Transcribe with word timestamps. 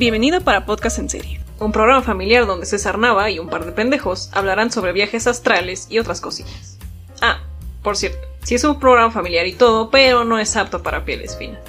Bienvenido 0.00 0.40
para 0.40 0.64
Podcast 0.64 0.98
en 0.98 1.10
Serie, 1.10 1.40
un 1.58 1.72
programa 1.72 2.00
familiar 2.00 2.46
donde 2.46 2.64
César 2.64 2.96
Nava 2.96 3.30
y 3.30 3.38
un 3.38 3.50
par 3.50 3.66
de 3.66 3.72
pendejos 3.72 4.30
hablarán 4.32 4.72
sobre 4.72 4.94
viajes 4.94 5.26
astrales 5.26 5.88
y 5.90 5.98
otras 5.98 6.22
cosillas. 6.22 6.78
Ah, 7.20 7.44
por 7.82 7.98
cierto, 7.98 8.26
sí 8.42 8.54
es 8.54 8.64
un 8.64 8.80
programa 8.80 9.10
familiar 9.10 9.46
y 9.46 9.52
todo, 9.52 9.90
pero 9.90 10.24
no 10.24 10.38
es 10.38 10.56
apto 10.56 10.82
para 10.82 11.04
pieles 11.04 11.36
finas. 11.36 11.60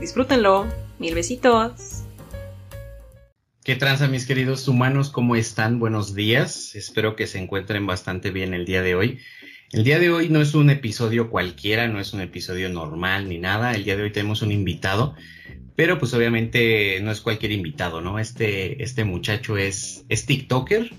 Disfrútenlo, 0.00 0.66
mil 0.98 1.14
besitos. 1.14 2.04
¿Qué 3.62 3.76
tranza 3.76 4.08
mis 4.08 4.24
queridos 4.24 4.66
humanos? 4.66 5.10
¿Cómo 5.10 5.36
están? 5.36 5.78
Buenos 5.78 6.14
días. 6.14 6.74
Espero 6.74 7.16
que 7.16 7.26
se 7.26 7.38
encuentren 7.38 7.86
bastante 7.86 8.30
bien 8.30 8.54
el 8.54 8.64
día 8.64 8.80
de 8.80 8.94
hoy. 8.94 9.20
El 9.72 9.84
día 9.84 9.98
de 9.98 10.08
hoy 10.08 10.30
no 10.30 10.40
es 10.40 10.54
un 10.54 10.70
episodio 10.70 11.28
cualquiera, 11.28 11.86
no 11.88 12.00
es 12.00 12.14
un 12.14 12.22
episodio 12.22 12.70
normal 12.70 13.28
ni 13.28 13.36
nada. 13.36 13.74
El 13.74 13.84
día 13.84 13.94
de 13.94 14.04
hoy 14.04 14.10
tenemos 14.10 14.40
un 14.40 14.52
invitado, 14.52 15.14
pero 15.76 15.98
pues 15.98 16.14
obviamente 16.14 17.00
no 17.02 17.10
es 17.10 17.20
cualquier 17.20 17.52
invitado, 17.52 18.00
¿no? 18.00 18.18
Este, 18.18 18.82
este 18.82 19.04
muchacho 19.04 19.56
es, 19.56 20.04
es 20.08 20.26
TikToker, 20.26 20.90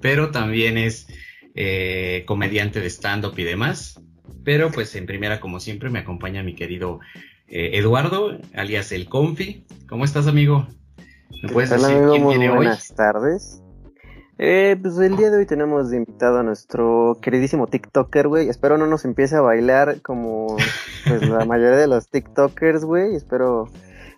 pero 0.00 0.30
también 0.30 0.78
es 0.78 1.06
eh, 1.54 2.24
comediante 2.26 2.80
de 2.80 2.88
stand-up 2.88 3.34
y 3.36 3.44
demás. 3.44 4.00
Pero 4.44 4.70
pues 4.70 4.94
en 4.96 5.06
primera, 5.06 5.38
como 5.38 5.60
siempre, 5.60 5.90
me 5.90 6.00
acompaña 6.00 6.42
mi 6.42 6.54
querido 6.54 7.00
eh, 7.46 7.70
Eduardo, 7.74 8.38
alias 8.54 8.90
el 8.92 9.08
Confi. 9.08 9.66
¿Cómo 9.88 10.04
estás, 10.04 10.26
amigo? 10.26 10.66
¿Me 11.42 11.48
puedes 11.50 11.70
decir 11.70 11.86
amigo? 11.86 12.12
quién 12.12 12.28
viene 12.28 12.50
buenas 12.50 12.94
tardes. 12.94 13.62
Eh, 14.38 14.76
pues 14.80 14.98
el 14.98 15.16
día 15.16 15.30
de 15.30 15.36
hoy 15.36 15.46
tenemos 15.46 15.90
de 15.90 15.98
invitado 15.98 16.38
a 16.38 16.42
nuestro 16.42 17.18
queridísimo 17.20 17.66
TikToker, 17.66 18.26
güey. 18.26 18.48
Espero 18.48 18.78
no 18.78 18.86
nos 18.86 19.04
empiece 19.04 19.36
a 19.36 19.40
bailar 19.40 20.00
como 20.00 20.56
pues, 21.06 21.28
la 21.28 21.44
mayoría 21.44 21.76
de 21.76 21.86
los 21.86 22.08
TikTokers, 22.08 22.84
güey. 22.84 23.14
Espero 23.14 23.68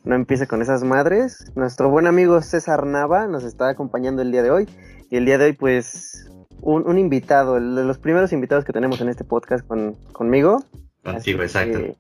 no 0.05 0.15
empiece 0.15 0.47
con 0.47 0.63
esas 0.63 0.85
madres. 0.85 1.51
Nuestro 1.57 1.91
buen 1.91 2.07
amigo 2.07 2.41
César 2.43 2.87
Nava 2.87 3.27
nos 3.27 3.45
está 3.45 3.71
acompañando 3.71 4.23
el 4.23 4.31
día 4.31 4.43
de 4.43 4.51
hoy. 4.51 4.69
Y 5.11 5.17
el 5.17 5.25
día 5.25 5.39
de 5.39 5.47
hoy, 5.47 5.53
pues, 5.53 6.31
un, 6.61 6.99
invitado, 6.99 7.57
el 7.57 7.75
de 7.75 7.85
los 7.85 7.99
primeros 7.99 8.33
invitados 8.33 8.65
que 8.65 8.73
tenemos 8.73 9.01
en 9.01 9.09
este 9.09 9.25
podcast 9.25 9.67
con, 9.67 9.95
conmigo. 10.13 10.63
Contigo, 11.03 11.43
exacto. 11.43 11.97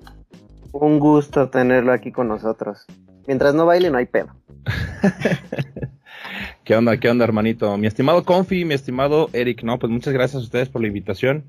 Un 0.73 0.99
gusto 0.99 1.49
tenerlo 1.49 1.93
aquí 1.93 2.13
con 2.13 2.29
nosotros. 2.29 2.85
Mientras 3.27 3.55
no 3.55 3.67
baile, 3.67 3.91
no 3.91 3.99
hay 3.99 4.07
pedo. 4.07 4.29
¿Qué 6.65 6.75
onda, 6.75 6.99
qué 6.99 7.09
onda, 7.09 7.25
hermanito? 7.25 7.77
Mi 7.77 7.87
estimado 7.87 8.25
Confi, 8.25 8.65
mi 8.65 8.75
estimado 8.75 9.29
Eric, 9.33 9.63
no, 9.63 9.79
pues 9.79 9.93
muchas 9.93 10.13
gracias 10.13 10.43
a 10.43 10.45
ustedes 10.45 10.69
por 10.69 10.81
la 10.81 10.89
invitación. 10.89 11.45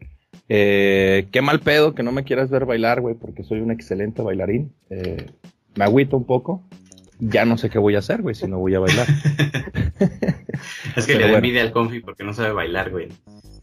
Eh, 0.48 1.28
qué 1.32 1.42
mal 1.42 1.62
pedo 1.62 1.96
que 1.96 2.04
no 2.04 2.12
me 2.12 2.24
quieras 2.24 2.50
ver 2.50 2.66
bailar, 2.66 3.02
güey, 3.02 3.16
porque 3.16 3.44
soy 3.44 3.62
un 3.62 3.72
excelente 3.72 4.22
bailarín. 4.22 4.74
Eh, 4.90 5.26
me 5.76 5.86
agüito 5.86 6.18
un 6.18 6.26
poco. 6.26 6.64
Ya 7.20 7.46
no 7.46 7.58
sé 7.58 7.70
qué 7.70 7.80
voy 7.80 7.96
a 7.96 8.00
hacer, 8.00 8.22
güey, 8.22 8.36
si 8.36 8.48
no 8.48 8.60
voy 8.60 8.76
a 8.76 8.80
bailar. 8.80 9.08
es 10.96 11.06
que 11.06 11.16
le 11.16 11.30
da 11.30 11.36
envidia 11.36 11.62
al 11.62 11.72
Confi 11.72 12.02
porque 12.02 12.24
no 12.24 12.34
sabe 12.34 12.52
bailar, 12.52 12.92
güey. 12.92 13.08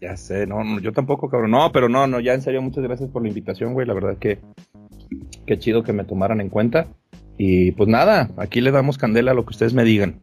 Ya 0.01 0.17
sé, 0.17 0.47
no, 0.47 0.65
no, 0.65 0.81
yo 0.81 0.93
tampoco, 0.93 1.29
cabrón. 1.29 1.51
No, 1.51 1.71
pero 1.71 1.89
no, 1.89 2.07
no, 2.07 2.19
ya 2.19 2.33
en 2.33 2.43
serio, 2.43 2.63
muchas 2.63 2.83
gracias 2.83 3.11
por 3.11 3.23
la 3.23 3.29
invitación, 3.29 3.75
güey. 3.75 3.87
La 3.87 3.95
verdad 3.95 4.17
que 4.19 4.41
qué 5.47 5.59
chido 5.59 5.83
que 5.83 5.93
me 5.93 6.05
tomaran 6.05 6.41
en 6.41 6.49
cuenta. 6.49 6.89
Y 7.39 7.73
pues 7.73 7.89
nada, 7.89 8.31
aquí 8.37 8.61
le 8.61 8.71
damos 8.71 8.99
candela 8.99 9.33
a 9.33 9.35
lo 9.35 9.45
que 9.45 9.51
ustedes 9.51 9.75
me 9.75 9.85
digan. 9.85 10.21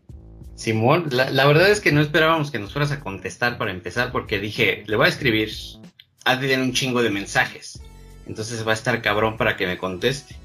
Simón, 0.55 1.07
la, 1.11 1.45
verdad 1.47 1.69
es 1.69 1.79
que 1.79 1.91
no 1.91 2.01
esperábamos 2.01 2.51
que 2.51 2.59
nos 2.59 2.73
fueras 2.73 2.91
a 2.91 2.99
contestar 2.99 3.57
para 3.57 3.71
empezar, 3.71 4.11
porque 4.11 4.39
dije, 4.39 4.83
le 4.87 4.97
voy 4.97 5.05
a 5.05 5.09
escribir, 5.09 5.49
haz 6.25 6.41
de 6.41 6.61
un 6.61 6.73
chingo 6.73 7.01
de 7.01 7.09
mensajes. 7.09 7.81
Entonces 8.27 8.67
va 8.67 8.71
a 8.71 8.75
estar 8.75 9.01
cabrón 9.01 9.37
para 9.37 9.55
que 9.55 9.65
me 9.65 9.77
conteste. 9.77 10.35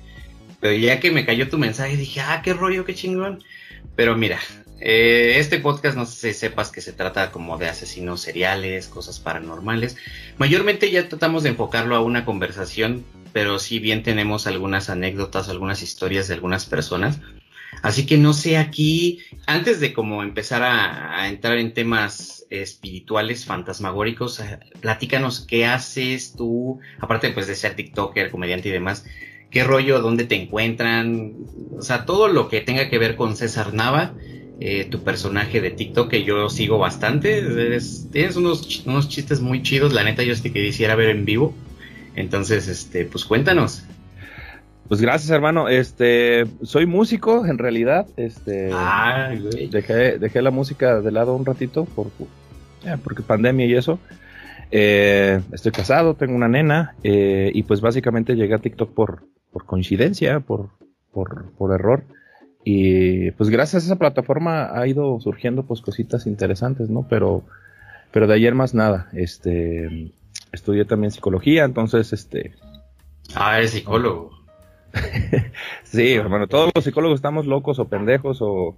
Pero 0.65 0.77
ya 0.77 0.99
que 0.99 1.11
me 1.11 1.27
cayó 1.27 1.51
tu 1.51 1.59
mensaje, 1.59 1.95
dije, 1.99 2.23
ah, 2.23 2.41
qué 2.43 2.55
rollo, 2.55 2.87
qué 2.87 2.95
chingón. 2.95 3.45
Pero 3.97 4.17
mira, 4.17 4.39
eh, 4.81 5.35
este 5.37 5.59
podcast 5.59 5.95
no 5.95 6.07
sé 6.07 6.33
si 6.33 6.41
sepas 6.41 6.71
que 6.71 6.81
se 6.81 6.95
trata 6.95 7.33
como 7.33 7.59
de 7.59 7.69
asesinos 7.69 8.23
seriales, 8.23 8.89
cosas 8.89 9.21
paranormales. 9.21 9.99
Mayormente 10.39 10.91
ya 10.91 11.07
tratamos 11.07 11.43
de 11.43 11.51
enfocarlo 11.51 11.97
a 11.97 12.01
una 12.01 12.25
conversación, 12.25 13.05
pero 13.35 13.59
si 13.59 13.79
bien 13.79 14.03
tenemos 14.03 14.47
algunas 14.47 14.89
anécdotas, 14.89 15.51
algunas 15.51 15.83
historias 15.83 16.29
de 16.29 16.35
algunas 16.37 16.65
personas. 16.65 17.19
Así 17.83 18.07
que 18.07 18.17
no 18.17 18.33
sé 18.33 18.57
aquí, 18.57 19.19
antes 19.45 19.81
de 19.81 19.93
como 19.93 20.23
empezar 20.23 20.63
a, 20.63 21.29
entrar 21.29 21.59
en 21.59 21.75
temas 21.75 22.47
espirituales, 22.49 23.45
fantasmagóricos, 23.45 24.41
eh, 24.41 24.61
platícanos 24.81 25.45
qué 25.47 25.67
haces 25.67 26.33
tú, 26.35 26.81
aparte 27.01 27.33
pues 27.33 27.49
de 27.49 27.55
ser 27.55 27.77
TikToker, 27.77 28.31
comediante 28.31 28.71
y 28.71 28.73
demás, 28.73 29.05
qué 29.55 29.65
rollo, 29.65 30.01
dónde 30.01 30.25
te 30.25 30.35
encuentran, 30.35 31.33
o 31.79 31.83
sea, 31.83 32.05
todo 32.05 32.29
lo 32.29 32.49
que 32.49 32.61
tenga 32.61 32.91
que 32.91 32.99
ver 32.99 33.17
con 33.17 33.37
César 33.37 33.73
Nava, 33.73 34.13
eh, 34.61 34.85
tu 34.91 35.03
personaje 35.03 35.61
de 35.61 35.71
TikTok 35.71 36.11
que 36.11 36.25
yo 36.25 36.51
sigo 36.51 36.77
bastante, 36.77 37.43
tienes 38.13 38.37
unos, 38.37 38.83
unos 38.85 39.09
chistes 39.09 39.41
muy 39.41 39.63
chidos, 39.63 39.95
la 39.95 40.05
neta 40.05 40.23
yo 40.25 40.35
sí 40.35 40.51
que 40.51 40.63
quisiera 40.63 40.97
ver 40.97 41.11
en 41.11 41.25
vivo, 41.25 41.55
entonces, 42.17 42.69
este, 42.69 43.05
pues 43.05 43.25
cuéntanos. 43.25 43.85
Pues 44.89 45.01
gracias, 45.01 45.31
hermano. 45.31 45.69
Este, 45.69 46.45
soy 46.63 46.85
músico, 46.85 47.47
en 47.47 47.57
realidad. 47.57 48.07
Este, 48.17 48.71
Dejé, 49.71 50.19
dejé 50.19 50.43
la 50.43 50.51
música 50.51 51.01
de 51.01 51.11
lado 51.11 51.35
un 51.35 51.47
ratito 51.47 51.87
por, 51.87 52.09
eh, 52.85 52.97
porque 53.03 53.23
pandemia 53.23 53.67
y 53.67 53.75
eso. 53.75 53.99
Eh, 54.71 55.41
estoy 55.53 55.73
casado, 55.73 56.15
tengo 56.15 56.35
una 56.35 56.49
nena 56.49 56.97
eh, 57.05 57.51
y 57.55 57.63
pues 57.63 57.81
básicamente 57.81 58.35
llegué 58.35 58.55
a 58.55 58.59
TikTok 58.59 58.93
por, 58.93 59.25
por 59.55 59.67
coincidencia, 59.67 60.41
por, 60.41 60.71
por, 61.13 61.53
por, 61.53 61.73
error. 61.73 62.03
Y 62.65 63.31
pues 63.31 63.51
gracias 63.51 63.85
a 63.85 63.87
esa 63.87 63.97
plataforma 63.97 64.77
ha 64.77 64.87
ido 64.89 65.21
surgiendo 65.21 65.63
pues 65.63 65.81
cositas 65.81 66.27
interesantes, 66.27 66.91
¿no? 66.91 67.07
Pero, 67.09 67.45
pero 68.11 68.27
de 68.27 68.35
ayer 68.35 68.55
más 68.57 68.75
nada. 68.75 69.09
Este, 69.13 70.13
estudié 70.51 70.85
también 70.85 71.13
psicología, 71.13 71.65
entonces 71.65 72.13
este... 72.13 72.57
Ah, 73.37 73.59
eres 73.59 73.71
psicólogo. 73.71 74.33
sí, 75.85 76.15
hermano, 76.15 76.49
todos 76.49 76.73
los 76.75 76.83
psicólogos 76.83 77.19
estamos 77.19 77.47
locos 77.47 77.79
o 77.79 77.89
pendejos 77.89 78.43
o, 78.43 78.49
o 78.75 78.77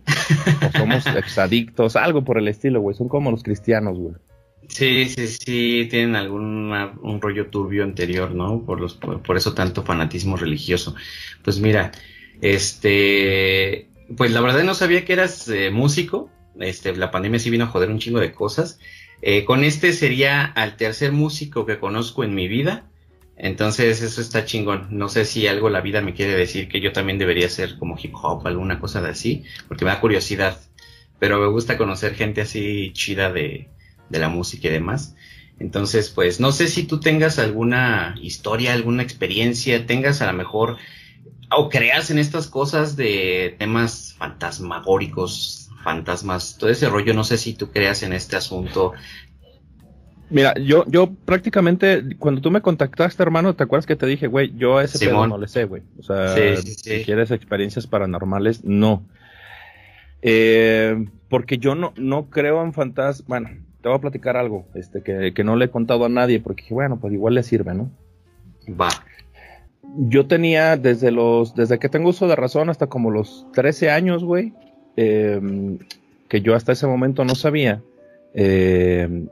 somos 0.77 1.07
exadictos, 1.17 1.97
algo 1.97 2.23
por 2.23 2.37
el 2.37 2.49
estilo, 2.49 2.83
güey. 2.83 2.95
Son 2.95 3.09
como 3.09 3.31
los 3.31 3.43
cristianos, 3.43 3.99
güey. 3.99 4.15
Sí, 4.69 5.09
sí, 5.09 5.29
sí, 5.29 5.87
tienen 5.91 6.17
algún 6.17 6.73
un 6.73 7.21
rollo 7.21 7.49
turbio 7.49 7.85
anterior, 7.85 8.33
¿no? 8.33 8.63
Por, 8.65 8.81
los, 8.81 8.95
por, 8.95 9.37
eso 9.37 9.55
tanto 9.55 9.83
fanatismo 9.83 10.37
religioso. 10.37 10.95
Pues 11.43 11.61
mira, 11.61 11.93
este, 12.41 13.89
pues 14.17 14.33
la 14.33 14.41
verdad 14.41 14.65
no 14.65 14.75
sabía 14.75 15.05
que 15.05 15.13
eras 15.13 15.49
eh, 15.49 15.71
músico. 15.71 16.31
Este, 16.59 16.95
la 16.97 17.11
pandemia 17.11 17.39
sí 17.39 17.51
vino 17.51 17.65
a 17.65 17.69
joder 17.69 17.91
un 17.91 17.99
chingo 17.99 18.21
de 18.21 18.33
cosas. 18.33 18.79
Eh, 19.23 19.45
con 19.45 19.65
este 19.65 19.93
sería 19.93 20.45
al 20.45 20.77
tercer 20.77 21.13
músico 21.13 21.65
que 21.67 21.79
conozco 21.79 22.25
en 22.25 22.35
mi 22.35 22.49
vida. 22.49 22.87
Entonces 23.37 24.03
eso 24.03 24.21
está 24.21 24.45
chingón. 24.45 24.89
No 24.91 25.09
sé 25.09 25.25
si 25.25 25.47
algo 25.47 25.71
la 25.71 25.81
vida 25.81 26.01
me 26.01 26.15
quiere 26.15 26.35
decir 26.35 26.69
que 26.69 26.81
yo 26.81 26.93
también 26.93 27.19
debería 27.19 27.49
ser 27.49 27.79
como 27.79 27.97
hip 28.03 28.15
hop, 28.15 28.47
alguna 28.47 28.81
cosa 28.81 29.03
de 29.03 29.11
así, 29.11 29.45
porque 29.69 29.85
me 29.85 29.91
da 29.91 30.01
curiosidad. 30.01 30.59
Pero 31.19 31.41
me 31.41 31.47
gusta 31.47 31.79
conocer 31.79 32.15
gente 32.15 32.43
así 32.43 32.93
chida 32.93 33.33
de, 33.33 33.69
de 34.09 34.19
la 34.19 34.29
música 34.29 34.69
y 34.69 34.73
demás. 34.73 35.15
Entonces, 35.59 36.11
pues 36.11 36.39
no 36.39 36.53
sé 36.53 36.69
si 36.69 36.85
tú 36.85 37.01
tengas 37.01 37.39
alguna 37.39 38.15
historia, 38.21 38.75
alguna 38.75 39.03
experiencia, 39.03 39.87
tengas 39.87 40.21
a 40.21 40.27
lo 40.27 40.33
mejor 40.35 40.77
o 41.51 41.69
creas 41.69 42.11
en 42.11 42.19
estas 42.19 42.49
cosas 42.49 42.97
de 42.97 43.55
temas 43.59 44.15
fantasmagóricos, 44.19 45.71
fantasmas, 45.83 46.59
todo 46.59 46.71
ese 46.71 46.89
rollo, 46.89 47.15
no 47.15 47.25
sé 47.25 47.39
si 47.39 47.55
tú 47.55 47.71
creas 47.71 48.03
en 48.03 48.13
este 48.13 48.37
asunto. 48.37 48.93
Mira, 50.29 50.55
yo, 50.61 50.85
yo 50.89 51.15
prácticamente, 51.25 52.17
cuando 52.19 52.41
tú 52.41 52.51
me 52.51 52.61
contactaste, 52.61 53.23
hermano, 53.23 53.55
¿te 53.55 53.63
acuerdas 53.63 53.87
que 53.87 53.95
te 53.95 54.07
dije, 54.07 54.27
güey, 54.27 54.53
yo 54.57 54.79
a 54.79 54.85
ese 54.85 54.99
Simón. 54.99 55.29
no 55.29 55.39
le 55.39 55.47
sé, 55.47 55.65
güey? 55.65 55.83
O 55.99 56.03
sea, 56.03 56.57
si 56.57 57.05
quieres 57.05 57.31
experiencias 57.31 57.87
paranormales, 57.87 58.65
no. 58.65 59.07
Eh, 60.23 61.07
porque 61.29 61.59
yo 61.59 61.77
no, 61.77 61.93
no 61.97 62.29
creo 62.29 62.63
en 62.65 62.73
fantasmas, 62.73 63.25
bueno, 63.29 63.51
te 63.87 63.91
voy 63.91 63.99
a 63.99 64.01
platicar 64.01 64.37
algo 64.37 64.67
este, 64.75 65.01
que, 65.01 65.45
no 65.45 65.55
le 65.55 65.67
he 65.67 65.71
contado 65.71 66.05
a 66.05 66.09
nadie, 66.09 66.41
porque 66.41 66.65
bueno, 66.71 66.99
pues 66.99 67.13
igual 67.13 67.35
le 67.35 67.45
sirve, 67.45 67.73
¿no? 67.73 67.89
Va. 68.69 68.89
Yo 69.97 70.27
tenía 70.27 70.77
desde 70.77 71.13
los, 71.13 71.55
desde 71.55 71.79
que 71.79 71.89
tengo 71.89 72.09
uso 72.09 72.27
de 72.27 72.35
razón 72.35 72.69
hasta 72.69 72.89
como 72.89 73.13
los 73.13 73.47
13 73.53 73.93
años, 73.93 74.25
güey, 74.25 74.53
em, 74.97 75.79
que 76.29 76.41
yo 76.41 76.57
hasta 76.57 76.73
ese 76.73 76.89
momento 76.89 77.25
no 77.25 77.37
sabía, 77.37 77.81
em, 78.35 79.29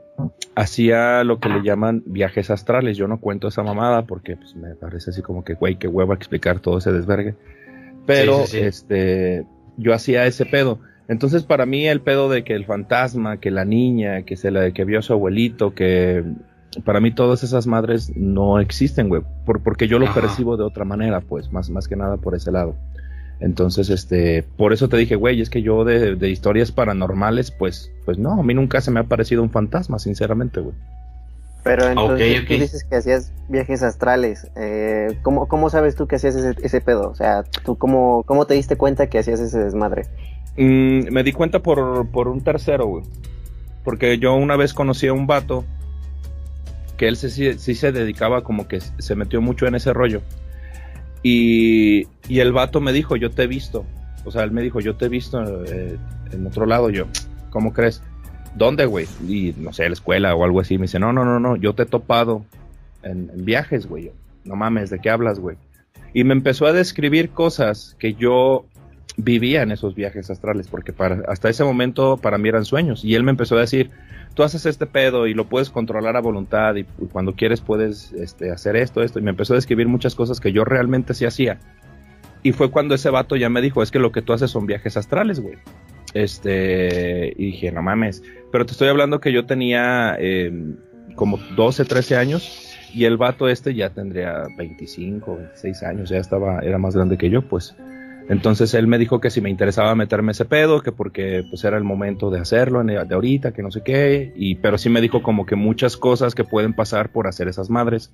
hacía 0.55 1.25
lo 1.25 1.41
que 1.41 1.49
le 1.49 1.61
llaman 1.61 2.03
viajes 2.05 2.49
astrales. 2.49 2.95
Yo 2.95 3.09
no 3.09 3.19
cuento 3.19 3.49
esa 3.49 3.61
mamada 3.61 4.03
porque 4.03 4.37
pues, 4.37 4.55
me 4.55 4.73
parece 4.75 5.09
así 5.09 5.21
como 5.21 5.43
que, 5.43 5.55
güey, 5.55 5.75
qué 5.75 5.89
hueva 5.89 6.15
explicar 6.15 6.61
todo 6.61 6.77
ese 6.77 6.93
desvergue. 6.93 7.35
Pero, 8.05 8.45
este, 8.53 9.45
yo 9.75 9.93
hacía 9.93 10.25
ese 10.25 10.45
pedo. 10.45 10.79
Entonces, 11.07 11.43
para 11.43 11.65
mí, 11.65 11.87
el 11.87 12.01
pedo 12.01 12.29
de 12.29 12.43
que 12.43 12.53
el 12.53 12.65
fantasma, 12.65 13.37
que 13.37 13.51
la 13.51 13.65
niña, 13.65 14.23
que 14.23 14.35
se 14.35 14.51
la 14.51 14.71
que 14.71 14.85
vio 14.85 14.99
a 14.99 15.01
su 15.01 15.13
abuelito, 15.13 15.75
que 15.75 16.23
para 16.83 16.99
mí 16.99 17.11
todas 17.11 17.43
esas 17.43 17.67
madres 17.67 18.11
no 18.15 18.59
existen, 18.59 19.07
güey, 19.07 19.21
por, 19.45 19.61
porque 19.61 19.87
yo 19.87 19.99
lo 19.99 20.11
percibo 20.13 20.57
de 20.57 20.63
otra 20.63 20.83
manera, 20.83 21.21
pues, 21.21 21.51
más, 21.51 21.69
más 21.69 21.87
que 21.87 21.95
nada 21.95 22.17
por 22.17 22.35
ese 22.35 22.51
lado. 22.51 22.75
Entonces, 23.39 23.89
este, 23.89 24.43
por 24.57 24.73
eso 24.73 24.89
te 24.89 24.97
dije, 24.97 25.15
güey, 25.15 25.41
es 25.41 25.49
que 25.49 25.61
yo 25.61 25.83
de, 25.83 26.15
de, 26.15 26.29
historias 26.29 26.71
paranormales, 26.71 27.51
pues, 27.51 27.91
pues 28.05 28.17
no, 28.17 28.39
a 28.39 28.43
mí 28.43 28.53
nunca 28.53 28.81
se 28.81 28.91
me 28.91 28.99
ha 28.99 29.03
parecido 29.03 29.43
un 29.43 29.51
fantasma, 29.51 29.99
sinceramente, 29.99 30.61
güey. 30.61 30.75
Pero 31.65 31.87
entonces 31.87 32.45
tú 32.45 32.53
dices 32.53 32.83
que 32.83 32.95
hacías 32.95 33.33
viajes 33.49 33.81
astrales. 33.81 34.47
Eh, 34.55 35.17
¿cómo, 35.23 35.47
¿cómo, 35.47 35.71
sabes 35.71 35.95
tú 35.95 36.05
que 36.05 36.17
hacías 36.17 36.35
ese, 36.35 36.53
ese, 36.61 36.79
pedo? 36.79 37.09
O 37.09 37.15
sea, 37.15 37.43
¿tú 37.63 37.75
cómo, 37.75 38.21
cómo 38.27 38.45
te 38.45 38.53
diste 38.53 38.75
cuenta 38.75 39.07
que 39.07 39.17
hacías 39.17 39.39
ese 39.39 39.57
desmadre? 39.57 40.03
Mm, 40.57 41.11
me 41.11 41.23
di 41.23 41.31
cuenta 41.31 41.59
por, 41.59 42.09
por 42.09 42.27
un 42.27 42.41
tercero, 42.41 42.85
güey. 42.87 43.03
Porque 43.83 44.17
yo 44.17 44.33
una 44.33 44.55
vez 44.55 44.73
conocí 44.73 45.07
a 45.07 45.13
un 45.13 45.27
vato 45.27 45.65
que 46.97 47.07
él 47.07 47.17
sí, 47.17 47.55
se 47.57 47.91
dedicaba 47.91 48.43
como 48.43 48.67
que 48.67 48.79
se 48.79 49.15
metió 49.15 49.41
mucho 49.41 49.67
en 49.67 49.75
ese 49.75 49.93
rollo. 49.93 50.21
Y, 51.23 52.07
y, 52.27 52.39
el 52.39 52.53
vato 52.53 52.81
me 52.81 52.93
dijo, 52.93 53.15
yo 53.15 53.31
te 53.31 53.43
he 53.43 53.47
visto. 53.47 53.85
O 54.25 54.31
sea, 54.31 54.43
él 54.43 54.51
me 54.51 54.61
dijo, 54.61 54.79
yo 54.79 54.95
te 54.95 55.05
he 55.05 55.09
visto 55.09 55.65
eh, 55.65 55.97
en 56.31 56.47
otro 56.47 56.65
lado. 56.65 56.89
Yo, 56.89 57.05
¿cómo 57.49 57.73
crees? 57.73 58.01
¿dónde, 58.55 58.85
güey? 58.85 59.07
Y 59.27 59.53
no 59.57 59.73
sé, 59.73 59.87
la 59.87 59.93
escuela 59.93 60.35
o 60.35 60.43
algo 60.43 60.61
así. 60.61 60.77
Me 60.77 60.83
dice, 60.83 60.99
no, 60.99 61.13
no, 61.13 61.23
no, 61.23 61.39
no, 61.39 61.55
yo 61.55 61.73
te 61.73 61.83
he 61.83 61.85
topado 61.85 62.45
en, 63.03 63.29
viajes, 63.45 63.87
güey. 63.87 64.11
No 64.43 64.55
mames, 64.55 64.89
¿de 64.89 64.99
qué 64.99 65.09
hablas, 65.09 65.39
güey? 65.39 65.57
Y 66.13 66.23
me 66.23 66.33
empezó 66.33 66.65
a 66.65 66.73
describir 66.73 67.29
cosas 67.29 67.95
que 67.99 68.13
yo 68.13 68.65
vivía 69.17 69.61
en 69.61 69.71
esos 69.71 69.95
viajes 69.95 70.29
astrales, 70.29 70.67
porque 70.67 70.93
para, 70.93 71.23
hasta 71.27 71.49
ese 71.49 71.63
momento 71.63 72.17
para 72.17 72.37
mí 72.37 72.49
eran 72.49 72.65
sueños. 72.65 73.03
Y 73.03 73.15
él 73.15 73.23
me 73.23 73.31
empezó 73.31 73.57
a 73.57 73.61
decir, 73.61 73.91
tú 74.33 74.43
haces 74.43 74.65
este 74.65 74.85
pedo 74.85 75.27
y 75.27 75.33
lo 75.33 75.47
puedes 75.47 75.69
controlar 75.69 76.15
a 76.17 76.21
voluntad 76.21 76.75
y, 76.75 76.83
cuando 77.11 77.33
quieres 77.33 77.61
puedes 77.61 78.11
este, 78.13 78.51
hacer 78.51 78.75
esto, 78.75 79.01
esto. 79.01 79.19
Y 79.19 79.21
me 79.21 79.31
empezó 79.31 79.53
a 79.53 79.55
describir 79.55 79.87
muchas 79.87 80.15
cosas 80.15 80.39
que 80.39 80.51
yo 80.51 80.65
realmente 80.65 81.13
sí 81.13 81.25
hacía. 81.25 81.59
Y 82.43 82.51
fue 82.51 82.69
cuando 82.69 82.93
ese 82.93 83.09
vato 83.09 83.35
ya 83.35 83.49
me 83.49 83.61
dijo, 83.61 83.81
es 83.81 83.89
que 83.89 83.99
lo 83.99 84.11
que 84.11 84.21
tú 84.21 84.33
haces 84.33 84.51
son 84.51 84.67
viajes 84.67 84.97
astrales, 84.97 85.39
güey. 85.39 85.55
Este, 86.13 87.33
y 87.37 87.45
dije, 87.47 87.71
no 87.71 87.81
mames. 87.81 88.23
Pero 88.51 88.65
te 88.65 88.73
estoy 88.73 88.87
hablando 88.87 89.19
que 89.19 89.31
yo 89.31 89.45
tenía 89.45 90.15
eh, 90.19 90.51
como 91.15 91.37
12, 91.55 91.85
13 91.85 92.17
años 92.17 92.75
y 92.93 93.03
el 93.03 93.17
vato 93.17 93.49
este 93.49 93.73
ya 93.73 93.89
tendría 93.89 94.43
25, 94.57 95.35
26 95.35 95.83
años, 95.83 96.09
ya 96.09 96.17
estaba, 96.17 96.59
era 96.59 96.77
más 96.77 96.95
grande 96.95 97.17
que 97.17 97.29
yo, 97.29 97.41
pues. 97.41 97.75
Entonces 98.27 98.73
él 98.73 98.87
me 98.87 98.97
dijo 98.97 99.19
que 99.19 99.29
si 99.29 99.39
me 99.39 99.49
interesaba 99.49 99.93
meterme 99.93 100.31
ese 100.31 100.45
pedo, 100.45 100.81
que 100.81 100.91
porque 100.91 101.43
pues 101.49 101.63
era 101.63 101.77
el 101.77 101.83
momento 101.83 102.31
de 102.31 102.39
hacerlo, 102.39 102.83
de 102.83 102.97
ahorita, 102.97 103.51
que 103.51 103.61
no 103.61 103.71
sé 103.71 103.81
qué, 103.83 104.33
y 104.35 104.55
pero 104.55 104.77
sí 104.77 104.89
me 104.89 105.01
dijo 105.01 105.21
como 105.21 105.45
que 105.45 105.55
muchas 105.55 105.95
cosas 105.95 106.33
que 106.33 106.43
pueden 106.43 106.73
pasar 106.73 107.11
por 107.11 107.27
hacer 107.27 107.47
esas 107.47 107.69
madres. 107.69 108.11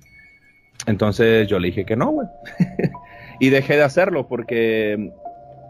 Entonces 0.85 1.47
yo 1.47 1.59
le 1.59 1.67
dije 1.67 1.85
que 1.85 1.95
no, 1.95 2.11
güey. 2.11 2.27
y 3.39 3.49
dejé 3.49 3.75
de 3.75 3.83
hacerlo 3.83 4.27
porque 4.27 5.13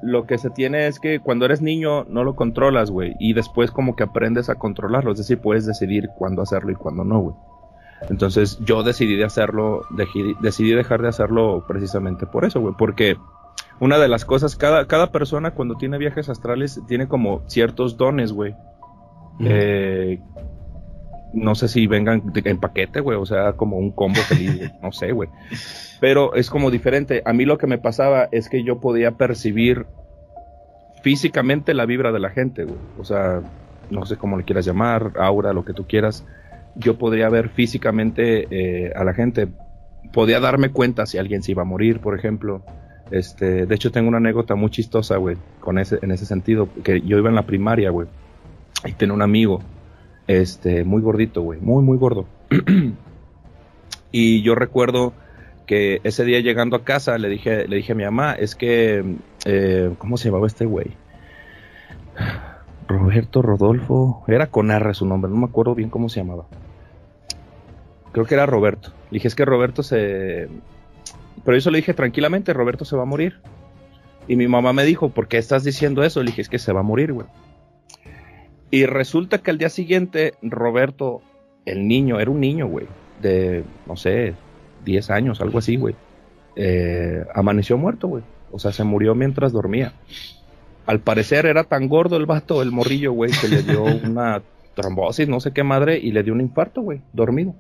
lo 0.02 0.26
que 0.26 0.40
se 0.40 0.50
tiene 0.50 0.88
es 0.88 1.00
que 1.00 1.20
cuando 1.20 1.46
eres 1.46 1.62
niño 1.62 2.06
no 2.06 2.24
lo 2.24 2.36
controlas, 2.36 2.90
güey, 2.90 3.16
y 3.20 3.34
después 3.34 3.70
como 3.70 3.96
que 3.96 4.04
aprendes 4.04 4.50
a 4.50 4.56
controlarlo, 4.56 5.12
es 5.12 5.20
decir, 5.20 5.40
puedes 5.40 5.68
decidir 5.68 6.10
cuándo 6.18 6.42
hacerlo 6.42 6.72
y 6.72 6.76
cuándo 6.76 7.04
no, 7.04 7.20
güey. 7.20 7.36
Entonces 8.10 8.58
yo 8.66 8.82
decidí 8.82 9.16
de 9.16 9.26
hacerlo, 9.26 9.86
decidí 10.42 10.72
dejar 10.72 11.04
de 11.04 11.10
hacerlo 11.10 11.64
precisamente 11.68 12.26
por 12.26 12.46
eso, 12.46 12.60
güey, 12.60 12.74
porque 12.76 13.16
una 13.82 13.98
de 13.98 14.08
las 14.08 14.26
cosas, 14.26 14.56
cada, 14.56 14.86
cada 14.86 15.12
persona 15.12 15.52
cuando 15.52 15.76
tiene 15.76 15.98
viajes 15.98 16.30
astrales 16.30 16.80
tiene 16.88 17.08
como 17.08 17.42
ciertos 17.48 17.98
dones, 17.98 18.32
güey. 18.32 18.56
Eh, 19.40 20.20
no 21.34 21.56
sé 21.56 21.68
si 21.68 21.88
vengan 21.88 22.32
en 22.36 22.60
paquete, 22.60 23.00
güey, 23.00 23.18
o 23.18 23.26
sea, 23.26 23.54
como 23.54 23.78
un 23.78 23.90
combo 23.92 24.20
feliz, 24.22 24.72
no 24.84 24.92
sé, 24.92 25.12
güey. 25.14 25.30
Pero 26.00 26.36
es 26.36 26.52
como 26.52 26.70
diferente. 26.70 27.24
A 27.26 27.34
mí 27.34 27.44
lo 27.44 27.58
que 27.58 27.66
me 27.66 27.80
pasaba 27.80 28.30
es 28.32 28.50
que 28.50 28.64
yo 28.64 28.80
podía 28.80 29.14
percibir 29.14 29.88
físicamente 31.02 31.74
la 31.74 31.88
vibra 31.88 32.12
de 32.12 32.20
la 32.20 32.30
gente, 32.30 32.66
güey. 32.66 32.78
O 33.00 33.04
sea, 33.04 33.42
no 33.90 34.06
sé 34.06 34.16
cómo 34.16 34.38
le 34.38 34.44
quieras 34.44 34.64
llamar, 34.64 35.14
aura, 35.18 35.54
lo 35.54 35.66
que 35.66 35.74
tú 35.74 35.88
quieras. 35.88 36.24
Yo 36.76 37.00
podría 37.00 37.30
ver 37.30 37.50
físicamente 37.50 38.46
eh, 38.52 38.94
a 38.96 39.04
la 39.04 39.16
gente. 39.16 39.48
Podía 40.14 40.40
darme 40.40 40.70
cuenta 40.70 41.08
si 41.08 41.18
alguien 41.18 41.42
se 41.42 41.54
iba 41.54 41.64
a 41.64 41.66
morir, 41.66 42.00
por 42.00 42.16
ejemplo. 42.16 42.64
Este, 43.12 43.66
de 43.66 43.76
hecho 43.76 43.92
tengo 43.92 44.08
una 44.08 44.18
anécdota 44.18 44.56
muy 44.56 44.70
chistosa, 44.70 45.18
güey, 45.18 45.38
con 45.60 45.78
ese, 45.78 46.00
en 46.02 46.12
ese 46.12 46.26
sentido, 46.26 46.70
que 46.84 47.02
yo 47.02 47.18
iba 47.18 47.30
en 47.30 47.36
la 47.36 47.46
primaria, 47.46 47.90
güey, 47.90 48.08
y 48.86 48.94
tenía 48.94 49.14
un 49.14 49.22
amigo, 49.22 49.62
este, 50.28 50.84
muy 50.84 51.02
gordito, 51.02 51.42
güey, 51.42 51.60
muy, 51.60 51.84
muy 51.84 51.98
gordo. 51.98 52.26
y 54.12 54.42
yo 54.42 54.56
recuerdo 54.56 55.14
que 55.66 56.00
ese 56.04 56.24
día 56.24 56.40
llegando 56.40 56.76
a 56.76 56.84
casa 56.84 57.18
le 57.18 57.30
dije, 57.30 57.68
le 57.68 57.76
dije 57.78 57.92
a 57.92 57.96
mi 57.96 58.04
mamá, 58.04 58.34
es 58.34 58.56
que, 58.56 59.04
eh, 59.46 59.94
¿cómo 59.98 60.18
se 60.18 60.30
llamaba 60.30 60.48
este 60.48 60.66
güey? 60.66 60.92
Roberto 62.88 63.42
Rodolfo, 63.42 64.24
era 64.28 64.48
con 64.48 64.72
R 64.72 64.94
su 64.94 65.06
nombre, 65.06 65.32
no 65.32 65.38
me 65.38 65.46
acuerdo 65.46 65.76
bien 65.76 65.90
cómo 65.90 66.10
se 66.10 66.22
llamaba. 66.22 66.46
Creo 68.12 68.26
que 68.26 68.36
era 68.36 68.46
Roberto. 68.46 68.90
Le 69.10 69.16
dije, 69.16 69.28
es 69.28 69.36
que 69.36 69.46
Roberto 69.46 69.84
se... 69.84 70.50
Pero 71.44 71.58
eso 71.58 71.72
le 71.72 71.80
dije 71.80 71.94
tranquilamente, 71.94 72.54
Roberto 72.54 72.86
se 72.86 72.96
va 72.96 73.04
a 73.04 73.06
morir. 73.06 73.40
Y 74.28 74.36
mi 74.36 74.48
mamá 74.48 74.74
me 74.74 74.86
dijo, 74.86 75.10
¿por 75.10 75.28
qué 75.28 75.38
estás 75.38 75.64
diciendo 75.64 76.04
eso? 76.04 76.22
Le 76.22 76.28
dije, 76.28 76.42
es 76.42 76.50
que 76.50 76.60
se 76.60 76.74
va 76.74 76.82
a 76.82 76.84
morir, 76.84 77.14
güey. 77.14 77.28
Y 78.70 78.86
resulta 78.86 79.40
que 79.40 79.52
al 79.52 79.58
día 79.58 79.70
siguiente, 79.70 80.34
Roberto, 80.42 81.22
el 81.66 81.88
niño, 81.88 82.20
era 82.20 82.32
un 82.32 82.40
niño, 82.40 82.68
güey, 82.68 82.88
de, 83.22 83.64
no 83.86 83.98
sé, 83.98 84.34
10 84.86 85.10
años, 85.10 85.42
algo 85.42 85.60
así, 85.60 85.76
güey. 85.76 85.96
Eh, 86.56 87.26
amaneció 87.34 87.78
muerto, 87.78 88.08
güey. 88.08 88.24
O 88.52 88.60
sea, 88.60 88.72
se 88.72 88.84
murió 88.84 89.16
mientras 89.16 89.52
dormía. 89.52 89.94
Al 90.86 91.00
parecer 91.00 91.46
era 91.46 91.64
tan 91.64 91.88
gordo 91.88 92.18
el 92.18 92.26
vato, 92.26 92.62
el 92.62 92.72
morrillo, 92.72 93.12
güey, 93.14 93.32
que 93.32 93.48
le 93.48 93.64
dio 93.64 93.84
una 94.06 94.42
trombosis, 94.76 95.28
no 95.28 95.40
sé 95.40 95.52
qué 95.52 95.64
madre, 95.64 95.98
y 95.98 96.12
le 96.12 96.24
dio 96.24 96.34
un 96.34 96.42
infarto, 96.42 96.82
güey, 96.82 97.02
dormido. 97.14 97.56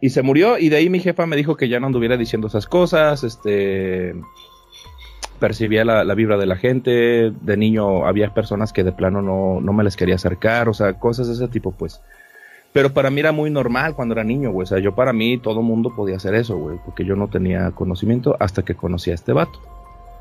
Y 0.00 0.10
se 0.10 0.22
murió, 0.22 0.58
y 0.58 0.68
de 0.68 0.76
ahí 0.76 0.90
mi 0.90 1.00
jefa 1.00 1.26
me 1.26 1.36
dijo 1.36 1.56
que 1.56 1.68
ya 1.68 1.80
no 1.80 1.86
anduviera 1.86 2.16
diciendo 2.16 2.48
esas 2.48 2.66
cosas, 2.66 3.24
este, 3.24 4.14
percibía 5.38 5.84
la, 5.84 6.14
vibra 6.14 6.36
de 6.36 6.46
la 6.46 6.56
gente, 6.56 7.30
de 7.30 7.56
niño 7.56 8.06
había 8.06 8.34
personas 8.34 8.72
que 8.72 8.84
de 8.84 8.92
plano 8.92 9.22
no, 9.22 9.60
no 9.60 9.72
me 9.72 9.84
les 9.84 9.96
quería 9.96 10.16
acercar, 10.16 10.68
o 10.68 10.74
sea, 10.74 10.94
cosas 10.94 11.28
de 11.28 11.34
ese 11.34 11.48
tipo, 11.48 11.72
pues. 11.72 12.02
Pero 12.72 12.92
para 12.92 13.10
mí 13.10 13.20
era 13.20 13.32
muy 13.32 13.48
normal 13.48 13.94
cuando 13.94 14.12
era 14.12 14.22
niño, 14.22 14.50
güey. 14.50 14.64
O 14.64 14.66
sea, 14.66 14.78
yo 14.78 14.94
para 14.94 15.14
mí 15.14 15.38
todo 15.38 15.62
mundo 15.62 15.94
podía 15.96 16.16
hacer 16.16 16.34
eso, 16.34 16.58
güey. 16.58 16.78
Porque 16.84 17.06
yo 17.06 17.16
no 17.16 17.28
tenía 17.28 17.70
conocimiento 17.70 18.36
hasta 18.38 18.66
que 18.66 18.74
conocí 18.74 19.10
a 19.10 19.14
este 19.14 19.32
vato. 19.32 19.58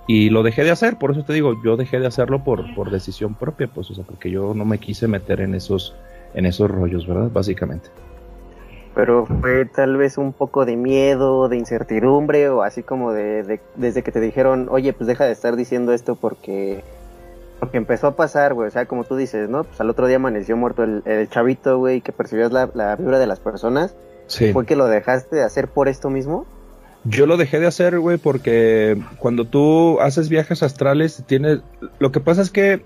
Y 0.07 0.29
lo 0.29 0.41
dejé 0.41 0.63
de 0.63 0.71
hacer, 0.71 0.97
por 0.97 1.11
eso 1.11 1.23
te 1.23 1.33
digo, 1.33 1.61
yo 1.65 1.75
dejé 1.75 1.99
de 1.99 2.07
hacerlo 2.07 2.45
por, 2.45 2.73
por 2.73 2.91
decisión 2.91 3.33
propia, 3.33 3.67
pues, 3.67 3.91
o 3.91 3.95
sea, 3.95 4.05
porque 4.05 4.31
yo 4.31 4.53
no 4.53 4.63
me 4.63 4.77
quise 4.77 5.07
meter 5.09 5.41
en 5.41 5.53
esos, 5.53 5.95
en 6.33 6.45
esos 6.45 6.71
rollos, 6.71 7.05
¿verdad? 7.05 7.29
Básicamente. 7.33 7.89
Pero 8.95 9.25
fue 9.25 9.65
tal 9.65 9.97
vez 9.97 10.17
un 10.17 10.31
poco 10.31 10.65
de 10.65 10.77
miedo, 10.77 11.49
de 11.49 11.57
incertidumbre, 11.57 12.47
o 12.47 12.63
así 12.63 12.81
como 12.81 13.11
de, 13.11 13.59
desde 13.75 14.03
que 14.03 14.11
te 14.13 14.21
dijeron, 14.21 14.67
oye, 14.71 14.93
pues 14.93 15.05
deja 15.05 15.25
de 15.25 15.33
estar 15.33 15.57
diciendo 15.57 15.91
esto 15.91 16.15
porque, 16.15 16.81
porque 17.59 17.75
empezó 17.75 18.07
a 18.07 18.15
pasar, 18.15 18.53
güey. 18.53 18.69
O 18.69 18.71
sea, 18.71 18.85
como 18.85 19.03
tú 19.03 19.17
dices, 19.17 19.49
¿no? 19.49 19.65
Pues 19.65 19.81
al 19.81 19.89
otro 19.89 20.07
día 20.07 20.15
amaneció 20.15 20.55
muerto 20.55 20.85
el, 20.85 21.29
chavito, 21.29 21.77
güey, 21.77 21.99
que 21.99 22.13
percibías 22.13 22.53
la, 22.53 22.69
la, 22.73 22.95
vibra 22.95 23.19
de 23.19 23.27
las 23.27 23.41
personas. 23.41 23.93
Sí. 24.27 24.53
¿Fue 24.53 24.65
que 24.65 24.77
lo 24.77 24.87
dejaste 24.87 25.35
de 25.35 25.43
hacer 25.43 25.67
por 25.67 25.89
esto 25.89 26.09
mismo? 26.09 26.45
Yo 27.03 27.27
lo 27.27 27.35
dejé 27.35 27.59
de 27.59 27.67
hacer, 27.67 27.99
güey, 27.99 28.17
porque 28.17 28.97
cuando 29.19 29.43
tú 29.43 29.99
haces 29.99 30.29
viajes 30.29 30.63
astrales, 30.63 31.21
tienes. 31.27 31.59
Lo 31.99 32.13
que 32.13 32.21
pasa 32.21 32.41
es 32.41 32.49
que. 32.49 32.81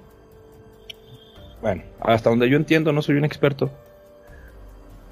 Bueno, 1.62 1.84
hasta 2.00 2.32
donde 2.32 2.50
yo 2.50 2.58
entiendo, 2.58 2.94
no 2.94 3.04
soy 3.04 3.16
un 3.16 3.26
experto 3.26 3.70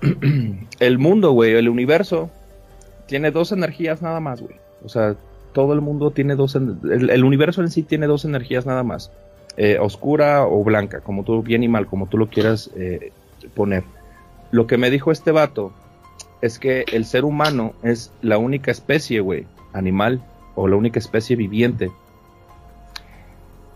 el 0.80 0.98
mundo, 0.98 1.32
güey, 1.32 1.54
el 1.54 1.70
universo, 1.70 2.30
tiene 3.08 3.32
dos 3.32 3.52
energías 3.52 4.02
nada 4.02 4.20
más, 4.20 4.42
güey. 4.42 4.56
O 4.84 4.90
sea, 4.90 5.16
todo 5.54 5.74
el 5.74 5.82
mundo 5.82 6.12
tiene 6.12 6.36
dos. 6.36 6.56
El, 6.56 7.24
universo 7.24 7.62
en 7.62 7.72
sí 7.72 7.84
tiene 7.84 8.08
dos 8.08 8.26
energías 8.26 8.66
nada 8.66 8.84
más. 8.84 9.12
Eh, 9.58 9.80
oscura 9.80 10.46
o 10.46 10.64
blanca, 10.64 11.02
como 11.02 11.24
tú, 11.24 11.42
bien 11.42 11.64
y 11.64 11.68
mal, 11.68 11.88
como 11.88 12.08
tú 12.08 12.18
lo 12.18 12.30
quieras 12.30 12.70
eh, 12.76 13.12
poner. 13.56 13.84
Lo 14.52 14.68
que 14.68 14.78
me 14.78 14.92
dijo 14.92 15.12
este 15.12 15.32
vato 15.32 15.74
es 16.42 16.60
que 16.60 16.86
el 16.92 17.06
ser 17.06 17.26
humano 17.26 17.74
es 17.82 18.12
la 18.22 18.38
única 18.38 18.70
especie, 18.70 19.20
güey, 19.20 19.48
animal, 19.74 20.22
o 20.54 20.68
la 20.68 20.76
única 20.76 21.00
especie 21.00 21.36
viviente 21.36 21.90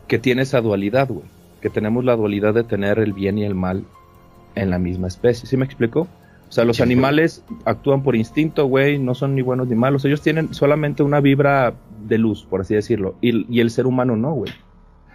que 0.08 0.20
tiene 0.20 0.44
esa 0.44 0.62
dualidad, 0.62 1.08
güey. 1.08 1.26
Que 1.62 1.70
tenemos 1.70 2.06
la 2.06 2.16
dualidad 2.16 2.54
de 2.54 2.64
tener 2.64 3.00
el 3.00 3.14
bien 3.14 3.38
y 3.38 3.46
el 3.46 3.56
mal 3.56 3.86
en 4.56 4.70
la 4.70 4.80
misma 4.80 5.08
especie. 5.08 5.48
¿Sí 5.48 5.58
me 5.58 5.66
explico? 5.66 6.08
O 6.52 6.54
sea, 6.54 6.66
los 6.66 6.82
animales 6.82 7.46
actúan 7.64 8.04
por 8.04 8.18
instinto, 8.18 8.66
güey, 8.66 9.00
no 9.00 9.16
son 9.16 9.36
ni 9.36 9.42
buenos 9.42 9.70
ni 9.70 9.76
malos. 9.76 10.04
Ellos 10.04 10.22
tienen 10.22 10.54
solamente 10.54 11.02
una 11.02 11.22
vibra 11.22 11.76
de 12.06 12.18
luz, 12.18 12.44
por 12.44 12.60
así 12.60 12.76
decirlo. 12.76 13.16
Y, 13.22 13.62
el 13.62 13.70
ser 13.70 13.88
humano 13.88 14.18
no, 14.18 14.34
güey. 14.34 14.52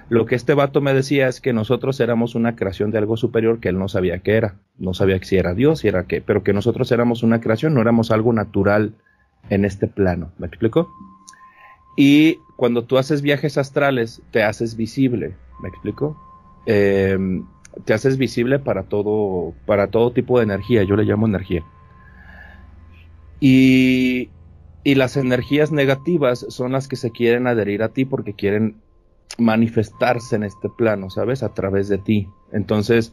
Lo 0.09 0.25
que 0.25 0.35
este 0.35 0.55
vato 0.55 0.81
me 0.81 0.95
decía 0.95 1.29
es 1.29 1.43
que 1.43 1.53
nosotros 1.53 2.01
éramos 2.01 2.37
una 2.37 2.57
creación 2.57 2.91
de 2.91 2.99
algo 2.99 3.19
superior 3.19 3.61
que 3.61 3.69
él 3.69 3.79
no 3.79 3.89
sabía 3.89 4.21
qué 4.21 4.37
era. 4.37 4.55
No 4.79 4.95
sabía 4.95 5.23
si 5.23 5.37
era 5.37 5.53
Dios, 5.53 5.81
si 5.81 5.89
era 5.89 6.05
qué. 6.05 6.23
Pero 6.23 6.43
que 6.43 6.55
nosotros 6.55 6.91
éramos 6.91 7.23
una 7.23 7.41
creación, 7.41 7.75
no 7.75 7.83
éramos 7.83 8.11
algo 8.11 8.33
natural 8.33 8.95
en 9.51 9.67
este 9.67 9.89
plano. 9.89 10.33
¿Me 10.39 10.47
explico? 10.47 10.89
Y 11.99 12.39
cuando 12.57 12.85
tú 12.85 12.97
haces 12.97 13.21
viajes 13.21 13.59
astrales, 13.59 14.23
te 14.31 14.43
haces 14.43 14.75
visible, 14.77 15.35
¿me 15.63 15.69
explico? 15.69 16.17
Em, 16.67 17.45
te 17.85 17.95
haces 17.95 18.17
visible 18.17 18.59
para 18.59 18.85
todo, 18.85 19.55
para 19.67 19.89
todo 19.89 20.13
tipo 20.13 20.39
de 20.39 20.45
energía, 20.45 20.83
yo 20.83 20.97
le 20.97 21.05
llamo 21.05 21.27
energía. 21.27 21.65
Y, 23.41 24.31
y 24.85 24.95
las 24.95 25.17
energías 25.17 25.73
negativas 25.73 26.47
son 26.49 26.73
las 26.73 26.89
que 26.89 26.97
se 26.97 27.11
quieren 27.11 27.47
adherir 27.47 27.83
a 27.83 27.91
ti 27.91 28.05
porque 28.05 28.35
quieren 28.35 28.77
manifestarse 29.39 30.37
en 30.37 30.45
este 30.45 30.69
plano, 30.69 31.11
¿sabes? 31.11 31.43
A 31.43 31.53
través 31.53 31.89
de 31.89 31.99
ti. 31.99 32.29
Entonces, 32.53 33.13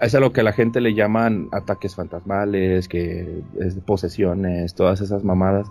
es 0.00 0.14
a 0.14 0.20
lo 0.20 0.32
que 0.32 0.42
la 0.42 0.52
gente 0.52 0.80
le 0.80 0.94
llaman 0.94 1.48
ataques 1.52 1.94
fantasmales, 1.94 2.88
que 2.88 3.42
es 3.60 3.74
posesiones, 3.86 4.74
todas 4.74 5.00
esas 5.00 5.24
mamadas, 5.24 5.68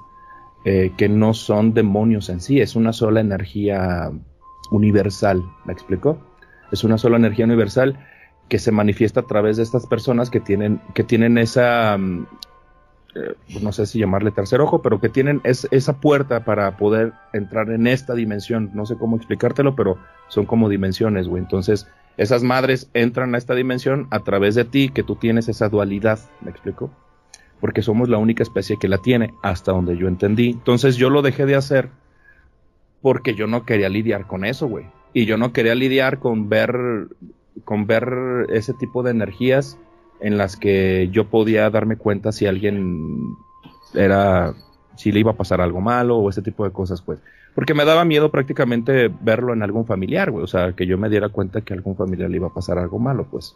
eh, 0.66 0.92
que 0.98 1.10
no 1.10 1.34
son 1.34 1.74
demonios 1.74 2.30
en 2.30 2.42
sí, 2.42 2.60
es 2.60 2.76
una 2.76 2.92
sola 2.92 3.20
energía 3.20 4.12
universal, 4.72 5.44
¿me 5.66 5.74
explico? 5.74 6.18
Es 6.72 6.84
una 6.84 6.98
sola 6.98 7.18
energía 7.18 7.46
universal 7.46 7.98
que 8.50 8.60
se 8.60 8.72
manifiesta 8.72 9.22
a 9.22 9.28
través 9.28 9.58
de 9.58 9.64
estas 9.64 9.88
personas 9.88 10.30
que 10.30 10.40
tienen, 10.40 10.80
que 10.94 11.04
tienen 11.04 11.38
esa, 11.38 11.98
mm, 11.98 12.28
eh, 13.16 13.36
no 13.62 13.72
sé 13.72 13.86
si 13.86 14.00
llamarle 14.00 14.32
tercer 14.32 14.62
ojo, 14.62 14.82
pero 14.82 15.00
que 15.00 15.10
tienen 15.10 15.42
esa 15.44 16.00
puerta 16.00 16.44
para 16.44 16.78
poder 16.78 17.14
entrar 17.34 17.70
en 17.72 17.88
esta 17.88 18.14
dimensión. 18.14 18.72
No 18.74 18.86
sé 18.86 18.98
cómo 18.98 19.16
explicártelo, 19.16 19.76
pero 19.76 19.98
son 20.28 20.46
como 20.46 20.70
dimensiones, 20.70 21.28
güey. 21.28 21.42
Entonces, 21.42 21.88
esas 22.18 22.44
madres 22.44 22.90
entran 22.94 23.36
a 23.36 23.38
esta 23.38 23.56
dimensión 23.56 24.08
a 24.12 24.20
través 24.20 24.56
de 24.56 24.66
ti, 24.66 24.90
que 24.90 25.04
tú 25.04 25.16
tienes 25.16 25.48
esa 25.50 25.70
dualidad, 25.70 26.20
¿me 26.42 26.52
explico? 26.52 26.92
Porque 27.60 27.82
somos 27.82 28.10
la 28.10 28.18
única 28.18 28.44
especie 28.44 28.78
que 28.78 28.88
la 28.88 29.00
tiene, 29.00 29.34
hasta 29.42 29.72
donde 29.72 29.98
yo 29.98 30.08
entendí. 30.08 30.52
Entonces 30.52 30.98
yo 30.98 31.10
lo 31.10 31.22
dejé 31.22 31.46
de 31.46 31.56
hacer 31.56 31.90
porque 33.02 33.34
yo 33.36 33.48
no 33.48 33.66
quería 33.66 33.90
lidiar 33.90 34.28
con 34.28 34.46
eso, 34.46 34.68
güey. 34.68 34.88
Y 35.16 35.26
yo 35.26 35.38
no 35.38 35.54
quería 35.54 35.76
lidiar 35.76 36.20
con 36.20 36.50
ver, 36.50 37.08
con 37.64 37.88
ver 37.88 38.48
ese 38.50 38.74
tipo 38.74 39.02
de 39.02 39.12
energías 39.12 39.80
en 40.20 40.38
las 40.38 40.58
que 40.58 41.08
yo 41.10 41.30
podía 41.30 41.70
darme 41.70 41.96
cuenta 41.96 42.34
si 42.34 42.48
alguien 42.48 43.38
era, 43.94 44.54
si 44.98 45.14
le 45.14 45.22
iba 45.22 45.32
a 45.32 45.38
pasar 45.38 45.62
algo 45.62 45.80
malo 45.80 46.18
o 46.18 46.30
ese 46.30 46.42
tipo 46.42 46.66
de 46.66 46.72
cosas, 46.72 47.02
pues. 47.02 47.22
Porque 47.54 47.74
me 47.74 47.86
daba 47.86 48.04
miedo 48.04 48.30
prácticamente 48.30 49.10
verlo 49.22 49.54
en 49.54 49.64
algún 49.64 49.86
familiar, 49.86 50.32
güey. 50.32 50.44
O 50.44 50.48
sea, 50.48 50.74
que 50.74 50.86
yo 50.86 50.98
me 50.98 51.08
diera 51.08 51.30
cuenta 51.30 51.62
que 51.62 51.74
a 51.74 51.78
algún 51.78 51.96
familiar 51.96 52.30
le 52.30 52.36
iba 52.36 52.48
a 52.48 52.54
pasar 52.54 52.78
algo 52.78 53.00
malo, 53.00 53.26
pues. 53.32 53.56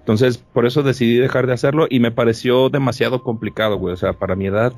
Entonces, 0.00 0.36
por 0.36 0.66
eso 0.66 0.82
decidí 0.82 1.16
dejar 1.16 1.46
de 1.46 1.54
hacerlo 1.54 1.86
y 1.88 2.00
me 2.00 2.10
pareció 2.10 2.68
demasiado 2.68 3.22
complicado, 3.22 3.78
güey. 3.78 3.94
O 3.94 3.96
sea, 3.96 4.12
para 4.12 4.36
mi 4.36 4.48
edad, 4.48 4.74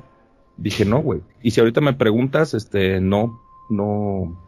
dije 0.55 0.85
no, 0.85 0.99
güey. 0.99 1.19
Y 1.41 1.51
si 1.51 1.59
ahorita 1.59 1.81
me 1.81 1.91
preguntas, 1.91 2.53
este, 2.53 3.01
no, 3.01 3.41
no. 3.69 4.39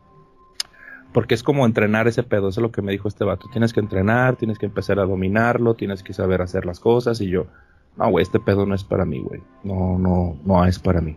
Porque 1.15 1.33
es 1.33 1.43
como 1.43 1.65
entrenar 1.65 2.09
ese 2.09 2.23
pedo, 2.23 2.49
eso 2.49 2.59
es 2.59 2.61
lo 2.61 2.73
que 2.73 2.81
me 2.81 2.91
dijo 2.91 3.07
este 3.07 3.23
vato. 3.23 3.47
Tienes 3.49 3.71
que 3.71 3.79
entrenar, 3.79 4.35
tienes 4.35 4.59
que 4.59 4.65
empezar 4.65 4.99
a 4.99 5.05
dominarlo, 5.05 5.73
tienes 5.73 6.03
que 6.03 6.11
saber 6.11 6.41
hacer 6.41 6.65
las 6.65 6.81
cosas. 6.81 7.21
Y 7.21 7.29
yo, 7.29 7.47
no, 7.95 8.09
güey, 8.09 8.21
este 8.21 8.41
pedo 8.41 8.65
no 8.65 8.75
es 8.75 8.83
para 8.83 9.05
mí, 9.05 9.21
güey. 9.21 9.41
No, 9.63 9.97
no, 9.97 10.37
no 10.43 10.65
es 10.65 10.77
para 10.77 10.99
mí. 10.99 11.15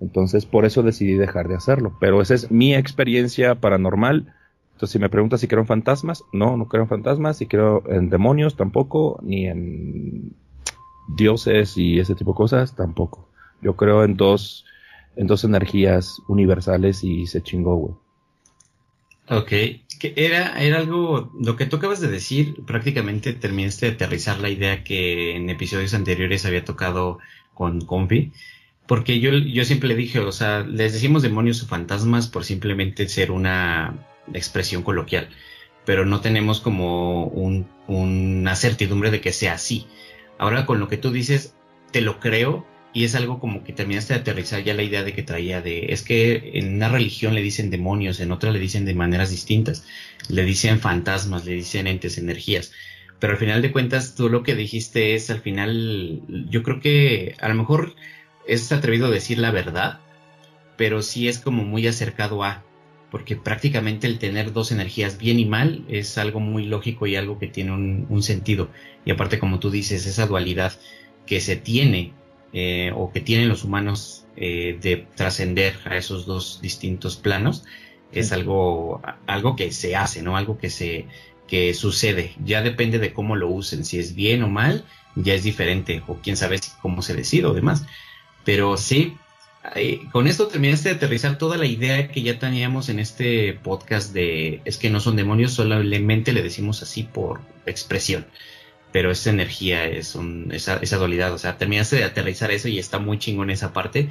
Entonces, 0.00 0.46
por 0.46 0.64
eso 0.64 0.82
decidí 0.82 1.12
dejar 1.12 1.46
de 1.46 1.56
hacerlo. 1.56 1.94
Pero 2.00 2.22
esa 2.22 2.32
es 2.32 2.50
mi 2.50 2.74
experiencia 2.74 3.54
paranormal. 3.56 4.34
Entonces, 4.72 4.92
si 4.92 4.98
me 4.98 5.10
preguntas 5.10 5.40
si 5.42 5.46
creo 5.46 5.60
en 5.60 5.66
fantasmas, 5.66 6.24
no, 6.32 6.56
no 6.56 6.66
creo 6.66 6.84
en 6.84 6.88
fantasmas. 6.88 7.36
Si 7.36 7.44
creo 7.44 7.82
en 7.86 8.08
demonios, 8.08 8.56
tampoco. 8.56 9.20
Ni 9.22 9.46
en 9.46 10.32
dioses 11.18 11.76
y 11.76 12.00
ese 12.00 12.14
tipo 12.14 12.32
de 12.32 12.36
cosas, 12.38 12.74
tampoco. 12.74 13.28
Yo 13.60 13.76
creo 13.76 14.04
en 14.04 14.16
dos, 14.16 14.64
en 15.16 15.26
dos 15.26 15.44
energías 15.44 16.18
universales 16.28 17.04
y 17.04 17.26
se 17.26 17.42
chingó, 17.42 17.76
güey. 17.76 17.94
Ok, 19.30 19.48
que 20.00 20.14
era, 20.16 20.58
era 20.58 20.78
algo, 20.78 21.30
lo 21.38 21.56
que 21.56 21.66
tú 21.66 21.76
acabas 21.76 22.00
de 22.00 22.08
decir, 22.08 22.64
prácticamente 22.64 23.34
terminaste 23.34 23.86
de 23.86 23.92
aterrizar 23.92 24.40
la 24.40 24.48
idea 24.48 24.84
que 24.84 25.36
en 25.36 25.50
episodios 25.50 25.92
anteriores 25.92 26.46
había 26.46 26.64
tocado 26.64 27.18
con 27.52 27.82
Confi, 27.82 28.32
porque 28.86 29.20
yo, 29.20 29.32
yo 29.32 29.64
siempre 29.66 29.88
le 29.88 29.96
dije, 29.96 30.20
o 30.20 30.32
sea, 30.32 30.60
les 30.60 30.94
decimos 30.94 31.22
demonios 31.22 31.62
o 31.62 31.66
fantasmas 31.66 32.28
por 32.28 32.44
simplemente 32.44 33.06
ser 33.06 33.30
una 33.30 34.06
expresión 34.32 34.82
coloquial, 34.82 35.28
pero 35.84 36.06
no 36.06 36.22
tenemos 36.22 36.60
como 36.60 37.26
una 37.86 38.56
certidumbre 38.56 39.10
de 39.10 39.20
que 39.20 39.32
sea 39.32 39.54
así. 39.54 39.86
Ahora 40.38 40.64
con 40.64 40.80
lo 40.80 40.88
que 40.88 40.96
tú 40.96 41.10
dices, 41.10 41.54
te 41.90 42.00
lo 42.00 42.18
creo 42.18 42.66
y 42.92 43.04
es 43.04 43.14
algo 43.14 43.38
como 43.38 43.64
que 43.64 43.72
terminaste 43.72 44.14
de 44.14 44.20
aterrizar 44.20 44.62
ya 44.64 44.74
la 44.74 44.82
idea 44.82 45.02
de 45.02 45.12
que 45.12 45.22
traía 45.22 45.60
de, 45.60 45.92
es 45.92 46.02
que 46.02 46.52
en 46.54 46.74
una 46.76 46.88
religión 46.88 47.34
le 47.34 47.42
dicen 47.42 47.70
demonios, 47.70 48.20
en 48.20 48.32
otra 48.32 48.50
le 48.50 48.58
dicen 48.58 48.84
de 48.84 48.94
maneras 48.94 49.30
distintas, 49.30 49.84
le 50.28 50.44
dicen 50.44 50.80
fantasmas, 50.80 51.44
le 51.44 51.52
dicen 51.52 51.86
entes, 51.86 52.18
energías. 52.18 52.72
Pero 53.18 53.32
al 53.32 53.38
final 53.38 53.62
de 53.62 53.72
cuentas, 53.72 54.14
tú 54.14 54.28
lo 54.28 54.42
que 54.42 54.54
dijiste 54.54 55.14
es, 55.14 55.30
al 55.30 55.40
final, 55.40 56.22
yo 56.48 56.62
creo 56.62 56.80
que 56.80 57.34
a 57.40 57.48
lo 57.48 57.54
mejor 57.54 57.94
es 58.46 58.72
atrevido 58.72 59.10
decir 59.10 59.38
la 59.38 59.50
verdad, 59.50 60.00
pero 60.76 61.02
sí 61.02 61.28
es 61.28 61.38
como 61.38 61.64
muy 61.64 61.86
acercado 61.86 62.44
a, 62.44 62.64
porque 63.10 63.36
prácticamente 63.36 64.06
el 64.06 64.18
tener 64.18 64.52
dos 64.52 64.70
energías 64.70 65.18
bien 65.18 65.38
y 65.38 65.44
mal 65.46 65.84
es 65.88 66.18
algo 66.18 66.40
muy 66.40 66.64
lógico 66.64 67.06
y 67.06 67.16
algo 67.16 67.38
que 67.38 67.48
tiene 67.48 67.72
un, 67.72 68.22
sentido. 68.22 68.70
Y 69.04 69.10
aparte, 69.10 69.38
como 69.38 69.58
tú 69.58 69.70
dices, 69.70 70.06
esa 70.06 70.26
dualidad 70.26 70.72
que 71.26 71.40
se 71.40 71.56
tiene 71.56 72.12
eh, 72.52 72.92
o 72.94 73.12
que 73.12 73.20
tienen 73.20 73.48
los 73.48 73.64
humanos 73.64 74.26
eh, 74.36 74.78
de 74.80 75.06
trascender 75.14 75.76
a 75.84 75.96
esos 75.96 76.26
dos 76.26 76.60
distintos 76.62 77.16
planos 77.16 77.64
es 78.12 78.32
algo, 78.32 79.02
algo 79.26 79.54
que 79.54 79.70
se 79.70 79.94
hace, 79.94 80.22
¿no? 80.22 80.36
Algo 80.36 80.58
que 80.58 80.70
se 80.70 81.06
que 81.46 81.74
sucede. 81.74 82.34
Ya 82.44 82.62
depende 82.62 82.98
de 82.98 83.12
cómo 83.12 83.34
lo 83.34 83.48
usen, 83.48 83.84
si 83.84 83.98
es 83.98 84.14
bien 84.14 84.42
o 84.42 84.48
mal, 84.48 84.84
ya 85.14 85.34
es 85.34 85.42
diferente, 85.42 86.02
o 86.06 86.16
quién 86.22 86.36
sabe 86.36 86.60
cómo 86.82 87.02
se 87.02 87.14
decide 87.14 87.46
o 87.46 87.54
demás. 87.54 87.84
Pero 88.44 88.76
sí, 88.76 89.16
con 90.12 90.26
esto 90.26 90.48
terminaste 90.48 90.90
de 90.90 90.94
aterrizar 90.96 91.38
toda 91.38 91.56
la 91.56 91.66
idea 91.66 92.08
que 92.08 92.22
ya 92.22 92.38
teníamos 92.38 92.88
en 92.88 92.98
este 92.98 93.54
podcast 93.54 94.12
de 94.12 94.60
es 94.64 94.76
que 94.76 94.90
no 94.90 95.00
son 95.00 95.16
demonios, 95.16 95.52
solamente 95.52 96.32
le 96.32 96.42
decimos 96.42 96.82
así 96.82 97.02
por 97.02 97.40
expresión. 97.66 98.26
Pero 98.92 99.10
esa 99.10 99.30
energía, 99.30 99.84
es 99.84 100.16
esa, 100.50 100.76
esa 100.78 100.96
dualidad, 100.96 101.32
o 101.32 101.38
sea, 101.38 101.58
terminaste 101.58 101.96
de 101.96 102.04
aterrizar 102.04 102.50
eso 102.50 102.68
y 102.68 102.78
está 102.78 102.98
muy 102.98 103.18
chingón 103.18 103.50
esa 103.50 103.72
parte. 103.72 104.08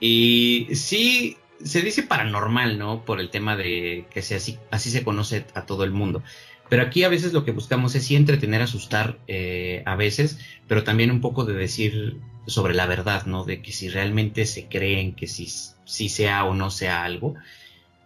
Y 0.00 0.68
sí, 0.74 1.36
se 1.62 1.82
dice 1.82 2.02
paranormal, 2.02 2.78
¿no? 2.78 3.04
Por 3.04 3.20
el 3.20 3.30
tema 3.30 3.56
de 3.56 4.06
que 4.10 4.22
sea 4.22 4.38
así, 4.38 4.58
así 4.70 4.90
se 4.90 5.04
conoce 5.04 5.44
a 5.54 5.66
todo 5.66 5.84
el 5.84 5.90
mundo. 5.90 6.22
Pero 6.68 6.82
aquí 6.82 7.04
a 7.04 7.08
veces 7.08 7.32
lo 7.32 7.44
que 7.44 7.52
buscamos 7.52 7.94
es 7.94 8.04
sí 8.04 8.16
entretener, 8.16 8.62
asustar 8.62 9.18
eh, 9.28 9.82
a 9.86 9.94
veces, 9.94 10.38
pero 10.66 10.82
también 10.82 11.10
un 11.10 11.20
poco 11.20 11.44
de 11.44 11.54
decir 11.54 12.18
sobre 12.46 12.74
la 12.74 12.86
verdad, 12.86 13.26
¿no? 13.26 13.44
De 13.44 13.62
que 13.62 13.72
si 13.72 13.88
realmente 13.88 14.46
se 14.46 14.66
creen 14.66 15.14
que 15.14 15.26
si, 15.26 15.48
si 15.84 16.08
sea 16.08 16.44
o 16.44 16.54
no 16.54 16.70
sea 16.70 17.04
algo. 17.04 17.34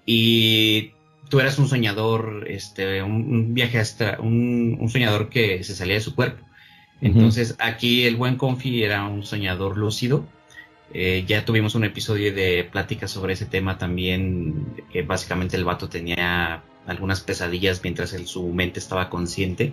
Y 0.05 0.93
tú 1.31 1.41
eras 1.41 1.59
un 1.59 1.69
soñador, 1.69 2.45
este, 2.49 3.03
un, 3.03 3.55
viaje 3.55 3.79
hasta, 3.79 4.21
un, 4.21 4.87
soñador 4.91 5.31
que 5.31 5.65
se 5.65 5.75
salía 5.75 5.95
de 5.95 6.01
su 6.01 6.15
cuerpo. 6.15 6.45
Entonces 7.01 7.57
aquí 7.59 8.05
el 8.05 8.17
buen 8.17 8.37
Confi 8.37 8.83
era 8.83 9.07
un 9.07 9.23
soñador 9.25 9.79
lúcido. 9.79 10.27
Eh, 10.93 11.25
ya 11.27 11.45
tuvimos 11.45 11.75
un 11.75 11.85
episodio 11.85 12.35
de 12.35 12.69
plática 12.71 13.09
sobre 13.09 13.33
ese 13.33 13.47
tema 13.47 13.79
también, 13.79 14.85
que 14.93 15.03
básicamente 15.03 15.57
el 15.57 15.65
vato 15.65 15.89
tenía 15.89 16.63
algunas 16.87 17.21
pesadillas 17.21 17.81
mientras 17.83 18.13
en 18.13 18.27
su 18.27 18.49
mente 18.49 18.81
estaba 18.81 19.09
consciente. 19.09 19.73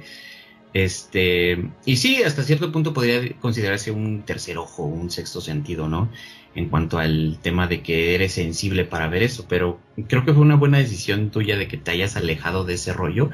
Este, 0.77 1.71
y 1.85 1.95
sí, 1.95 2.21
hasta 2.21 2.43
cierto 2.43 2.71
punto 2.71 2.93
podría 2.93 3.19
considerarse 3.39 3.89
un 3.89 4.21
tercer 4.21 4.59
ojo, 4.59 4.83
un 4.83 5.09
sexto 5.09 5.41
sentido, 5.41 5.89
¿no? 5.89 6.11
En 6.53 6.69
cuanto 6.69 6.99
al 6.99 7.39
tema 7.41 7.65
de 7.65 7.81
que 7.81 8.13
eres 8.13 8.33
sensible 8.33 8.85
para 8.85 9.07
ver 9.07 9.23
eso, 9.23 9.47
pero 9.49 9.79
creo 10.07 10.23
que 10.23 10.33
fue 10.33 10.43
una 10.43 10.55
buena 10.55 10.77
decisión 10.77 11.31
tuya 11.31 11.57
de 11.57 11.67
que 11.67 11.77
te 11.77 11.89
hayas 11.89 12.15
alejado 12.15 12.63
de 12.63 12.75
ese 12.75 12.93
rollo 12.93 13.31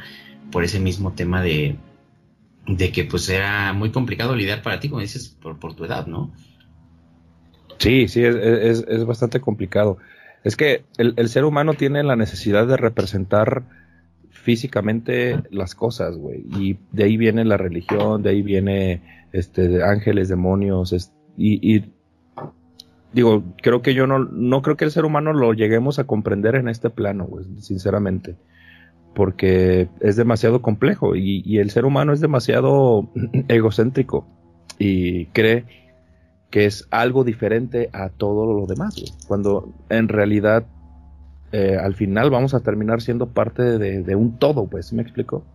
por 0.53 0.63
ese 0.63 0.79
mismo 0.79 1.15
tema 1.15 1.41
de, 1.41 1.75
de 2.65 2.91
que 2.93 3.03
pues 3.03 3.27
era 3.27 3.73
muy 3.73 3.91
complicado 3.91 4.37
lidiar 4.37 4.61
para 4.61 4.79
ti, 4.79 4.87
como 4.87 5.01
dices, 5.01 5.27
por, 5.27 5.59
por 5.59 5.75
tu 5.75 5.83
edad, 5.83 6.07
¿no? 6.07 6.31
Sí, 7.77 8.07
sí, 8.07 8.23
es, 8.23 8.35
es, 8.35 8.85
es 8.87 9.03
bastante 9.03 9.41
complicado. 9.41 9.97
Es 10.45 10.55
que 10.55 10.85
el, 10.97 11.13
el, 11.17 11.27
ser 11.27 11.43
humano 11.43 11.73
tiene 11.73 12.03
la 12.03 12.15
necesidad 12.15 12.67
de 12.67 12.77
representar 12.77 13.82
físicamente 14.43 15.41
las 15.51 15.73
cosas, 15.73 16.17
güey. 16.17 16.43
Y 16.59 16.77
de 16.91 17.05
ahí 17.05 17.15
viene 17.15 17.45
la 17.45 17.55
religión, 17.55 18.21
de 18.21 18.31
ahí 18.31 18.41
viene 18.41 19.01
este 19.31 19.81
ángeles, 19.83 20.27
demonios, 20.27 21.11
y, 21.37 21.75
y, 21.75 21.85
digo, 23.13 23.43
creo 23.61 23.81
que 23.81 23.93
yo 23.93 24.05
no, 24.05 24.19
no 24.19 24.61
creo 24.61 24.75
que 24.75 24.83
el 24.83 24.91
ser 24.91 25.05
humano 25.05 25.31
lo 25.31 25.53
lleguemos 25.53 25.97
a 25.97 26.03
comprender 26.03 26.55
en 26.55 26.67
este 26.67 26.89
plano, 26.89 27.25
güey, 27.25 27.45
sinceramente. 27.59 28.35
Porque 29.15 29.87
es 30.01 30.17
demasiado 30.17 30.61
complejo 30.61 31.15
y, 31.15 31.41
y 31.45 31.59
el 31.59 31.69
ser 31.69 31.85
humano 31.85 32.11
es 32.11 32.19
demasiado 32.19 33.09
egocéntrico 33.47 34.27
y 34.77 35.27
cree 35.27 35.65
que 36.49 36.65
es 36.65 36.85
algo 36.91 37.23
diferente 37.23 37.89
a 37.93 38.09
todo 38.09 38.53
lo 38.53 38.65
demás, 38.65 38.95
güey. 38.95 39.11
Cuando 39.25 39.73
en 39.89 40.09
realidad 40.09 40.65
eh, 41.53 41.77
al 41.79 41.93
final 41.93 42.31
vamos 42.31 42.55
a 42.55 42.61
terminar 42.61 42.99
siendo 43.03 43.27
parte 43.27 43.77
de, 43.77 44.15
un 44.15 44.39
todo, 44.39 44.65
pues, 44.65 44.91
¿me 44.91 45.03
explico? 45.03 45.45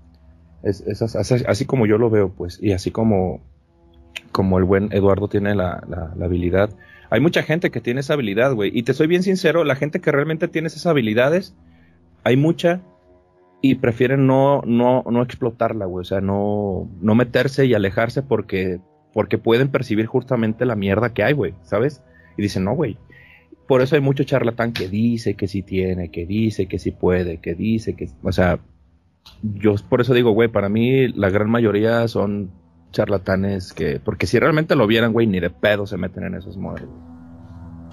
Es, 0.62 1.02
así, 1.02 1.64
como 1.64 1.86
yo 1.86 1.98
lo 1.98 2.08
veo, 2.08 2.28
pues, 2.30 2.62
y 2.62 2.70
así 2.70 2.92
como, 2.92 3.40
como 4.30 4.58
el 4.58 4.64
buen 4.64 4.92
Eduardo 4.92 5.26
tiene 5.26 5.56
la, 5.56 5.82
habilidad. 6.22 6.70
Hay 7.10 7.20
mucha 7.20 7.42
gente 7.42 7.72
que 7.72 7.80
tiene 7.80 7.98
esa 7.98 8.12
habilidad, 8.12 8.54
güey, 8.54 8.70
y 8.72 8.84
te 8.84 8.94
soy 8.94 9.08
bien 9.08 9.24
sincero, 9.24 9.64
la 9.64 9.74
gente 9.74 10.00
que 10.00 10.12
realmente 10.12 10.46
tiene 10.46 10.68
esas 10.68 10.86
habilidades, 10.86 11.56
hay 12.22 12.36
mucha 12.36 12.80
y 13.60 13.74
prefieren 13.74 14.28
no, 14.28 14.62
no, 14.64 15.02
no 15.10 15.20
explotarla, 15.20 15.86
güey, 15.86 16.02
o 16.02 16.04
sea, 16.04 16.20
no, 16.20 16.88
no 17.00 17.16
meterse 17.16 17.66
y 17.66 17.74
alejarse 17.74 18.22
porque, 18.22 18.78
porque 19.12 19.36
pueden 19.36 19.68
percibir 19.68 20.06
justamente 20.06 20.64
la 20.64 20.76
mierda 20.76 21.12
que 21.12 21.24
hay, 21.24 21.32
güey, 21.32 21.54
¿sabes? 21.64 22.04
Y 22.36 22.42
dicen, 22.42 22.62
no, 22.62 22.76
güey, 22.76 22.98
por 23.68 23.82
eso 23.82 23.94
hay 23.94 24.00
mucho 24.00 24.24
charlatán 24.24 24.72
que 24.72 24.88
dice 24.88 25.34
que 25.34 25.46
sí 25.46 25.62
tiene, 25.62 26.10
que 26.10 26.24
dice 26.24 26.66
que 26.66 26.78
sí 26.78 26.90
puede, 26.90 27.36
que 27.36 27.54
dice 27.54 27.94
que, 27.94 28.08
o 28.22 28.32
sea, 28.32 28.58
yo 29.42 29.74
por 29.90 30.00
eso 30.00 30.14
digo, 30.14 30.30
güey, 30.30 30.48
para 30.48 30.70
mí 30.70 31.08
la 31.08 31.28
gran 31.28 31.50
mayoría 31.50 32.08
son 32.08 32.50
charlatanes 32.92 33.74
que, 33.74 34.00
porque 34.00 34.26
si 34.26 34.38
realmente 34.38 34.74
lo 34.74 34.86
vieran, 34.86 35.12
güey, 35.12 35.26
ni 35.26 35.38
de 35.38 35.50
pedo 35.50 35.86
se 35.86 35.98
meten 35.98 36.24
en 36.24 36.34
esos 36.34 36.56
modelos. 36.56 36.88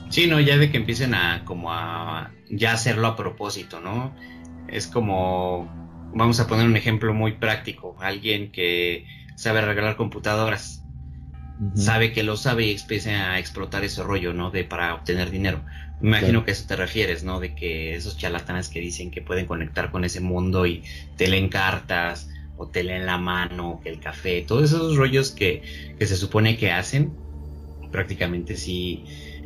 Sí, 0.10 0.28
no, 0.28 0.40
ya 0.40 0.58
de 0.58 0.72
que 0.72 0.78
empiecen 0.78 1.14
a 1.14 1.44
como 1.44 1.74
a 1.74 2.32
ya 2.50 2.72
hacerlo 2.72 3.08
a 3.08 3.18
propósito, 3.18 3.82
¿no? 3.82 4.16
Es 4.70 4.88
como, 4.88 5.70
vamos 6.14 6.40
a 6.40 6.48
poner 6.48 6.68
un 6.68 6.78
ejemplo 6.78 7.14
muy 7.14 7.34
práctico, 7.34 7.98
alguien 8.00 8.54
que 8.54 9.06
sabe 9.36 9.60
regalar 9.60 9.98
computadoras 9.98 10.85
sabe 11.76 12.12
que 12.12 12.24
lo 12.24 12.38
sabe 12.38 12.66
y 12.66 12.72
empieza 12.76 13.32
a 13.32 13.40
explotar 13.40 13.84
ese 13.84 14.04
rollo, 14.04 14.34
¿no? 14.34 14.52
De 14.52 14.64
para 14.64 14.94
obtener 14.94 15.32
dinero. 15.32 15.62
Me 16.02 16.10
imagino 16.10 16.44
que 16.44 16.52
a 16.52 16.54
eso 16.54 16.66
te 16.68 16.76
refieres, 16.76 17.24
¿no? 17.24 17.40
De 17.40 17.56
que 17.56 17.96
esos 17.96 18.18
charlatanes 18.18 18.68
que 18.68 18.80
dicen 18.80 19.12
que 19.12 19.22
pueden 19.22 19.46
conectar 19.46 19.92
con 19.92 20.04
ese 20.04 20.20
mundo 20.20 20.66
y 20.66 20.84
te 21.16 21.28
leen 21.28 21.50
cartas 21.50 22.30
o 22.58 22.68
te 22.68 22.84
leen 22.84 23.06
la 23.06 23.18
mano, 23.18 23.80
que 23.84 23.90
el 23.90 24.00
café, 24.00 24.42
todos 24.42 24.66
esos 24.66 24.96
rollos 24.98 25.32
que, 25.32 25.64
que 25.98 26.06
se 26.06 26.18
supone 26.18 26.58
que 26.58 26.72
hacen, 26.72 27.14
prácticamente 27.92 28.58
sí. 28.58 29.06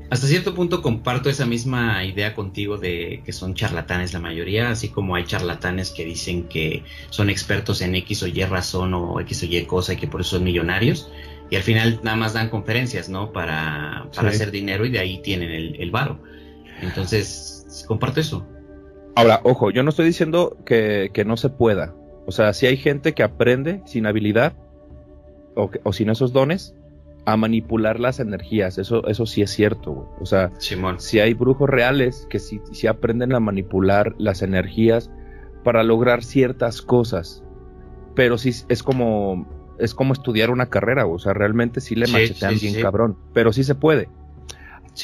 Hasta 0.10 0.26
cierto 0.26 0.56
punto 0.56 0.82
comparto 0.82 1.30
esa 1.30 1.46
misma 1.46 2.04
idea 2.04 2.34
contigo 2.34 2.80
de 2.80 3.22
que 3.24 3.32
son 3.32 3.54
charlatanes 3.54 4.12
la 4.12 4.20
mayoría, 4.20 4.72
así 4.72 4.90
como 4.90 5.14
hay 5.14 5.26
charlatanes 5.26 5.92
que 5.92 6.04
dicen 6.04 6.48
que 6.48 6.84
son 7.12 7.30
expertos 7.30 7.82
en 7.82 7.94
X 7.94 8.24
o 8.24 8.28
Y 8.28 8.44
razón 8.44 8.96
o 8.96 9.20
X 9.20 9.44
o 9.44 9.46
Y 9.46 9.66
cosa 9.66 9.94
y 9.94 9.98
que 9.98 10.08
por 10.08 10.22
eso 10.22 10.32
son 10.38 10.46
millonarios 10.46 11.12
y 11.50 11.56
al 11.56 11.64
final 11.64 12.00
nada 12.04 12.18
más 12.18 12.34
dan 12.34 12.50
conferencias, 12.50 13.10
¿no? 13.10 13.32
Para, 13.32 14.04
hacer 14.18 14.52
dinero 14.52 14.86
y 14.86 14.92
de 14.92 15.00
ahí 15.00 15.22
tienen 15.22 15.52
el, 15.52 15.76
el 15.82 15.92
varo. 15.92 16.20
Entonces, 16.82 17.86
comparto 17.88 18.20
eso. 18.20 18.48
Ahora, 19.16 19.42
ojo, 19.44 19.72
yo 19.72 19.84
no 19.84 19.90
estoy 19.90 20.06
diciendo 20.06 20.58
que, 20.66 21.12
no 21.26 21.38
se 21.38 21.50
pueda. 21.50 21.94
O 22.26 22.32
sea, 22.32 22.54
si 22.54 22.68
hay 22.68 22.78
gente 22.78 23.14
que 23.14 23.24
aprende 23.24 23.82
sin 23.86 24.06
habilidad 24.06 24.54
o, 25.56 25.70
o 25.84 25.94
sin 25.94 26.10
esos 26.10 26.32
dones 26.32 26.76
a 27.26 27.36
manipular 27.36 28.00
las 28.00 28.20
energías, 28.20 28.78
eso, 28.78 29.06
eso 29.08 29.26
sí 29.26 29.42
es 29.42 29.52
cierto, 29.52 29.92
güey. 29.92 30.08
O 30.22 30.26
sea, 30.26 30.52
si 30.60 31.20
hay 31.20 31.34
brujos 31.34 31.70
reales 31.70 32.28
que 32.30 32.40
sí, 32.40 32.62
sí 32.72 32.88
aprenden 32.88 33.34
a 33.34 33.40
manipular 33.40 34.16
las 34.18 34.42
energías 34.42 35.12
para 35.64 35.84
lograr 35.84 36.24
ciertas 36.24 36.82
cosas, 36.82 37.44
pero 38.16 38.38
sí 38.38 38.54
es 38.70 38.84
como 38.84 39.48
es 39.80 39.94
como 39.94 40.14
estudiar 40.14 40.50
una 40.52 40.68
carrera, 40.68 41.06
o 41.06 41.20
sea, 41.20 41.34
realmente 41.34 41.82
sí 41.82 41.96
le 41.96 42.08
machetean 42.08 42.58
bien 42.60 42.82
cabrón, 42.82 43.18
pero 43.34 43.54
sí 43.54 43.64
se 43.64 43.76
puede. 43.76 44.10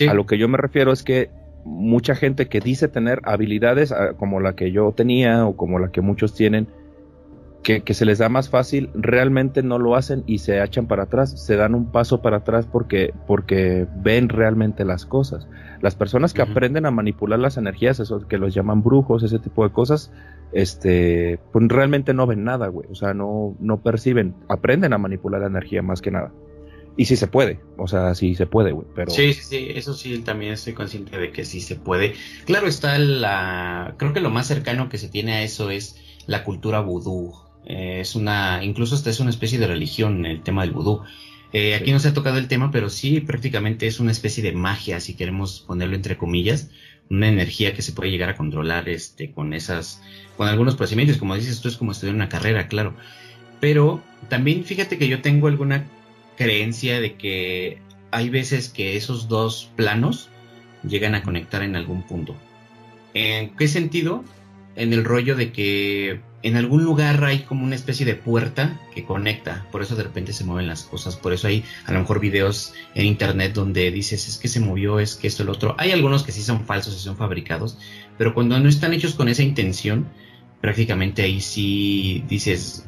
A 0.10 0.13
lo 0.13 0.25
que 0.25 0.38
yo 0.38 0.48
me 0.48 0.58
refiero 0.58 0.91
es 0.91 1.03
que 1.03 1.29
mucha 1.63 2.15
gente 2.15 2.48
que 2.48 2.60
dice 2.60 2.88
tener 2.88 3.22
habilidades 3.24 3.91
ah, 3.91 4.13
como 4.17 4.39
la 4.39 4.55
que 4.55 4.72
yo 4.72 4.91
tenía 4.91 5.46
o 5.48 5.55
como 5.55 5.79
la 5.79 5.91
que 5.91 6.01
muchos 6.01 6.34
tienen, 6.36 6.67
que, 7.65 7.93
se 7.95 8.06
les 8.06 8.19
da 8.19 8.30
más 8.30 8.49
fácil, 8.49 8.91
realmente 8.93 9.63
no 9.63 9.80
lo 9.80 9.95
hacen 9.95 10.23
y 10.28 10.38
se 10.38 10.63
echan 10.63 10.86
para 10.86 11.04
atrás, 11.04 11.43
se 11.43 11.56
dan 11.56 11.73
un 11.73 11.91
paso 11.91 12.21
para 12.21 12.38
atrás 12.38 12.67
porque, 12.71 13.12
porque 13.25 13.88
ven 13.97 14.30
realmente 14.30 14.86
las 14.86 15.08
cosas. 15.08 15.47
Las 15.82 15.95
personas 15.95 16.34
que 16.36 16.43
aprenden 16.43 16.86
a 16.86 16.91
manipular 16.91 17.39
las 17.39 17.58
energías, 17.58 17.99
eso 17.99 18.28
que 18.28 18.38
los 18.38 18.54
llaman 18.54 18.84
brujos, 18.84 19.23
ese 19.23 19.39
tipo 19.39 19.63
de 19.63 19.73
cosas, 19.73 20.12
este, 20.51 21.39
pues 21.51 21.65
realmente 21.67 22.13
no 22.13 22.28
ven 22.28 22.43
nada, 22.43 22.67
güey. 22.67 22.88
O 22.91 22.95
sea, 22.95 23.15
no, 23.15 23.56
no 23.60 23.82
perciben, 23.82 24.36
aprenden 24.47 24.93
a 24.93 24.99
manipular 24.99 25.41
la 25.41 25.47
energía 25.47 25.82
más 25.82 26.04
que 26.04 26.12
nada. 26.12 26.32
Y 26.97 27.06
sí 27.06 27.15
se 27.15 27.25
puede, 27.25 27.60
o 27.78 27.88
sea, 27.88 28.13
sí 28.13 28.36
se 28.36 28.45
puede, 28.45 28.73
güey. 28.73 28.88
Pero... 28.95 29.10
Sí, 29.10 29.34
sí, 29.34 29.69
eso 29.73 29.95
sí, 29.95 30.19
también 30.19 30.54
estoy 30.54 30.73
consciente 30.73 31.17
de 31.17 31.32
que 31.32 31.43
sí 31.43 31.60
se 31.62 31.75
puede. 31.75 32.13
Claro 32.45 32.67
está 32.67 32.99
la, 32.99 33.95
creo 33.97 34.13
que 34.13 34.21
lo 34.21 34.30
más 34.30 34.45
cercano 34.45 34.88
que 34.88 34.99
se 34.99 35.10
tiene 35.10 35.34
a 35.34 35.41
eso 35.41 35.71
es 35.71 35.99
la 36.28 36.43
cultura 36.43 36.80
vudú. 36.82 37.44
Eh, 37.65 37.99
es 38.01 38.15
una, 38.15 38.63
incluso 38.63 38.95
hasta 38.95 39.10
es 39.10 39.19
una 39.19 39.30
especie 39.30 39.60
de 39.60 39.67
religión 39.67 40.25
el 40.25 40.41
tema 40.41 40.62
del 40.63 40.71
vudú. 40.71 41.01
Eh, 41.54 41.75
aquí 41.75 41.91
no 41.91 41.99
se 41.99 42.10
ha 42.10 42.13
tocado 42.13 42.38
el 42.38 42.47
tema, 42.47 42.71
pero 42.71 42.89
sí 42.89 43.21
prácticamente 43.21 43.88
es 43.88 43.99
una 43.99 44.12
especie 44.12 44.43
de 44.43 44.51
magia, 44.51 44.99
si 44.99 45.13
queremos 45.13 45.63
ponerlo 45.65 45.95
entre 45.95 46.17
comillas, 46.17 46.69
una 47.10 47.28
energía 47.28 47.73
que 47.73 47.82
se 47.82 47.93
puede 47.93 48.12
llegar 48.12 48.30
a 48.30 48.36
controlar 48.36 48.89
este, 48.89 49.32
con 49.32 49.54
esas, 49.54 50.01
con 50.38 50.47
algunos 50.47 50.75
procedimientos, 50.75 51.17
como 51.17 51.36
dices, 51.36 51.51
esto 51.51 51.69
es 51.69 51.78
como 51.78 51.91
estudiar 51.91 52.15
una 52.15 52.30
carrera, 52.30 52.67
claro. 52.67 52.95
Pero 53.62 54.04
también 54.28 54.65
fíjate 54.65 54.97
que 54.97 55.08
yo 55.08 55.21
tengo 55.21 55.47
alguna 55.47 55.86
creencia 56.36 56.99
de 56.99 57.15
que 57.15 57.80
hay 58.12 58.30
veces 58.30 58.69
que 58.69 58.97
esos 58.97 59.28
dos 59.28 59.69
planos 59.75 60.30
llegan 60.88 61.15
a 61.15 61.23
conectar 61.23 61.63
en 61.63 61.75
algún 61.75 62.04
punto. 62.04 62.36
¿En 63.13 63.56
qué 63.56 63.67
sentido? 63.67 64.23
En 64.75 64.91
el 64.91 65.05
rollo 65.05 65.35
de 65.35 65.51
que 65.51 66.21
en 66.45 66.57
algún 66.57 66.83
lugar 66.83 67.23
hay 67.23 67.39
como 67.39 67.63
una 67.63 67.73
especie 67.75 68.05
de 68.05 68.13
puerta 68.13 68.79
que 68.93 69.03
conecta, 69.03 69.65
por 69.71 69.81
eso 69.81 69.95
de 69.95 70.03
repente 70.03 70.31
se 70.31 70.43
mueven 70.43 70.67
las 70.67 70.83
cosas, 70.83 71.15
por 71.15 71.33
eso 71.33 71.47
hay 71.47 71.63
a 71.85 71.91
lo 71.91 71.99
mejor 71.99 72.19
videos 72.19 72.75
en 72.93 73.07
internet 73.07 73.53
donde 73.53 73.89
dices 73.89 74.27
es 74.27 74.38
que 74.38 74.47
se 74.47 74.59
movió, 74.59 74.99
es 74.99 75.15
que 75.15 75.27
esto, 75.27 75.41
el 75.41 75.49
otro. 75.49 75.75
Hay 75.79 75.91
algunos 75.91 76.21
que 76.21 76.31
sí 76.31 76.43
son 76.43 76.65
falsos 76.65 76.95
y 76.95 76.99
son 76.99 77.17
fabricados, 77.17 77.79
pero 78.17 78.35
cuando 78.35 78.59
no 78.59 78.69
están 78.69 78.93
hechos 78.93 79.15
con 79.15 79.27
esa 79.27 79.41
intención, 79.41 80.07
prácticamente 80.61 81.23
ahí 81.23 81.41
sí 81.41 82.23
dices, 82.27 82.85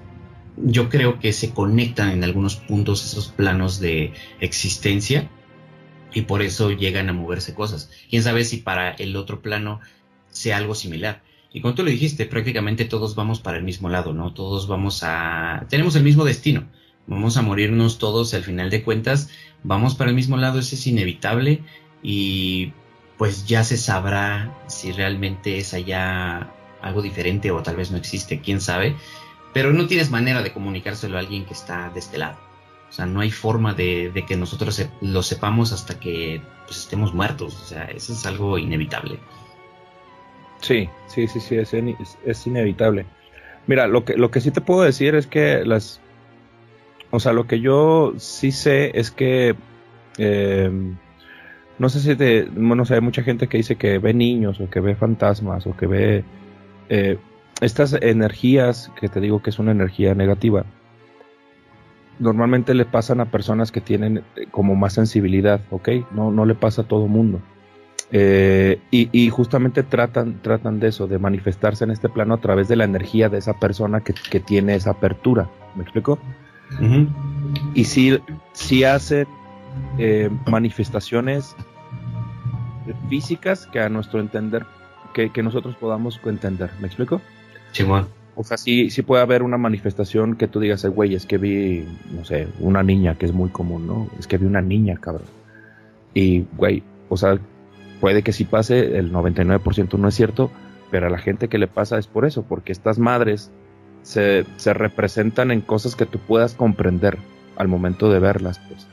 yo 0.58 0.90
creo 0.90 1.20
que 1.20 1.34
se 1.34 1.52
conectan 1.52 2.12
en 2.12 2.24
algunos 2.24 2.58
puntos 2.58 3.06
esos 3.06 3.30
planos 3.30 3.80
de 3.80 4.14
existencia 4.40 5.32
y 6.14 6.22
por 6.22 6.44
eso 6.44 6.70
llegan 6.70 7.10
a 7.10 7.14
moverse 7.14 7.56
cosas. 7.56 7.90
Quién 8.10 8.22
sabe 8.24 8.46
si 8.46 8.58
para 8.58 8.92
el 8.92 9.16
otro 9.16 9.42
plano 9.42 9.80
sea 10.30 10.58
algo 10.58 10.76
similar 10.76 11.24
y 11.52 11.62
como 11.62 11.74
tú 11.74 11.84
lo 11.84 11.90
dijiste, 11.90 12.26
prácticamente 12.26 12.86
todos 12.86 13.16
vamos 13.16 13.40
para 13.40 13.58
el 13.58 13.64
mismo 13.64 13.90
lado, 13.90 14.14
¿no? 14.14 14.34
Todos 14.34 14.68
vamos 14.68 15.02
a... 15.04 15.66
tenemos 15.70 15.96
el 15.96 16.04
mismo 16.04 16.26
destino. 16.26 16.66
Vamos 17.08 17.38
a 17.38 17.42
morirnos 17.42 18.00
todos 18.00 18.34
al 18.34 18.44
final 18.44 18.70
de 18.70 18.84
cuentas. 18.84 19.30
Vamos 19.64 19.96
para 19.96 20.10
el 20.10 20.16
mismo 20.16 20.38
lado, 20.38 20.60
eso 20.60 20.76
es 20.76 20.86
inevitable. 20.88 21.64
Y 22.04 22.74
pues 23.18 23.48
ya 23.48 23.64
se 23.64 23.78
sabrá 23.78 24.56
si 24.68 24.92
realmente 24.92 25.58
es 25.58 25.74
allá 25.74 26.52
algo 26.82 27.02
diferente 27.02 27.50
o 27.52 27.64
tal 27.64 27.76
vez 27.76 27.92
no 27.92 27.98
existe, 27.98 28.40
quién 28.42 28.62
sabe. 28.62 28.96
Pero 29.54 29.74
no 29.74 29.88
tienes 29.88 30.12
manera 30.12 30.44
de 30.44 30.54
comunicárselo 30.54 31.18
a 31.18 31.22
alguien 31.22 31.46
que 31.46 31.54
está 31.54 31.90
de 31.90 32.00
este 32.00 32.18
lado. 32.18 32.38
O 32.90 32.94
sea, 32.94 33.06
no 33.06 33.22
hay 33.22 33.32
forma 33.32 33.74
de, 33.74 34.24
que 34.28 34.38
nosotros 34.38 34.86
lo 35.02 35.24
sepamos 35.24 35.72
hasta 35.72 36.00
que 36.00 36.42
pues, 36.66 36.80
estemos 36.80 37.14
muertos. 37.14 37.56
O 37.56 37.66
sea, 37.66 37.86
eso 37.86 38.14
es 38.14 38.26
algo 38.26 38.58
inevitable. 38.58 39.20
Sí, 40.62 40.90
sí, 41.08 41.28
sí, 41.28 41.40
sí, 41.40 41.58
es, 42.26 42.48
inevitable. 42.48 43.06
Mira, 43.68 43.88
lo 43.88 44.06
que, 44.06 44.16
lo 44.16 44.32
que 44.32 44.42
sí 44.42 44.52
te 44.52 44.62
puedo 44.62 44.82
decir 44.82 45.16
es 45.16 45.28
que 45.28 45.64
las... 45.66 46.02
O 47.12 47.20
sea, 47.20 47.34
lo 47.34 47.48
que 47.48 47.60
yo 47.60 48.14
sí 48.18 48.52
sé 48.52 48.98
es 48.98 49.12
que... 49.12 49.56
Eh, 50.18 50.72
no 51.80 51.90
sé 51.90 52.00
si 52.00 52.16
te... 52.16 52.44
Bueno, 52.46 52.84
hay 52.90 53.02
mucha 53.02 53.24
gente 53.24 53.48
que 53.48 53.58
dice 53.58 53.76
que 53.76 54.00
ve 54.00 54.14
niños 54.14 54.60
o 54.60 54.70
que 54.70 54.80
ve 54.80 54.96
fantasmas 54.96 55.68
o 55.68 55.76
que 55.76 55.88
ve... 55.88 56.24
Eh, 56.90 57.18
estas 57.62 57.94
energías, 57.94 58.92
que 59.00 59.10
te 59.10 59.20
digo 59.20 59.42
que 59.42 59.50
es 59.50 59.60
una 59.60 59.72
energía 59.72 60.14
negativa, 60.14 60.66
normalmente 62.20 62.74
le 62.74 62.86
pasan 62.86 63.20
a 63.20 63.32
personas 63.32 63.72
que 63.72 63.82
tienen 63.82 64.24
eh, 64.36 64.48
como 64.52 64.76
más 64.76 64.94
sensibilidad, 64.94 65.62
¿ok? 65.72 65.90
No, 66.12 66.32
no 66.32 66.46
le 66.46 66.56
pasa 66.56 66.84
a 66.84 66.88
todo 66.88 67.08
mundo. 67.08 67.42
Eh, 68.12 68.80
y, 68.90 69.30
justamente 69.30 69.84
tratan, 69.84 70.42
tratan 70.42 70.80
de 70.80 70.88
eso, 70.88 71.08
de 71.08 71.20
manifestarse 71.20 71.84
en 71.84 71.92
este 71.92 72.08
plano 72.08 72.36
a 72.36 72.42
través 72.42 72.70
de 72.70 72.78
la 72.78 72.86
energía 72.86 73.28
de 73.28 73.38
esa 73.38 73.60
persona 73.60 74.02
que, 74.02 74.40
tiene 74.40 74.76
esa 74.76 74.92
apertura. 74.92 75.50
¿Me 75.76 75.84
explico? 75.84 76.18
Y 77.74 77.84
si, 77.86 78.18
si 78.54 78.84
hace 78.84 79.28
eh, 79.98 80.30
manifestaciones 80.46 81.56
físicas 83.10 83.68
que 83.68 83.80
a 83.80 83.90
nuestro 83.90 84.20
entender, 84.20 84.66
que, 85.14 85.44
nosotros 85.44 85.76
podamos 85.76 86.20
entender. 86.26 86.70
¿Me 86.80 86.88
explico? 86.88 87.22
Sí, 87.72 87.84
bueno. 87.84 88.08
O 88.36 88.44
sea, 88.44 88.58
sí, 88.58 88.92
sí 88.92 89.02
puede 89.02 89.24
haber 89.24 89.42
una 89.42 89.58
manifestación 89.58 90.36
que 90.36 90.48
tú 90.48 90.60
digas, 90.60 90.86
güey, 90.86 91.16
es 91.16 91.26
que 91.26 91.40
vi, 91.40 91.88
no 92.12 92.24
sé, 92.24 92.48
una 92.60 92.84
niña, 92.84 93.16
que 93.16 93.26
es 93.26 93.34
muy 93.34 93.50
común, 93.50 93.88
¿no? 93.88 94.08
Es 94.20 94.28
que 94.28 94.38
vi 94.38 94.46
una 94.46 94.62
niña, 94.62 94.96
cabrón. 94.98 95.26
Y, 96.14 96.46
güey, 96.56 96.84
o 97.10 97.18
sea, 97.18 97.40
puede 98.00 98.24
que 98.24 98.34
sí 98.34 98.46
pase, 98.46 98.98
el 98.98 99.12
99% 99.12 99.98
no 99.98 100.08
es 100.08 100.16
cierto, 100.16 100.52
pero 100.92 101.08
a 101.08 101.10
la 101.10 101.18
gente 101.18 101.48
que 101.48 101.58
le 101.58 101.68
pasa 101.68 101.98
es 101.98 102.08
por 102.08 102.26
eso, 102.26 102.44
porque 102.44 102.72
estas 102.72 103.00
madres 103.00 103.52
se, 104.02 104.46
se 104.58 104.74
representan 104.74 105.52
en 105.52 105.62
cosas 105.62 105.96
que 105.96 106.06
tú 106.06 106.20
puedas 106.20 106.54
comprender 106.54 107.18
al 107.58 107.68
momento 107.68 108.10
de 108.10 108.20
verlas, 108.20 108.60
pues. 108.68 108.88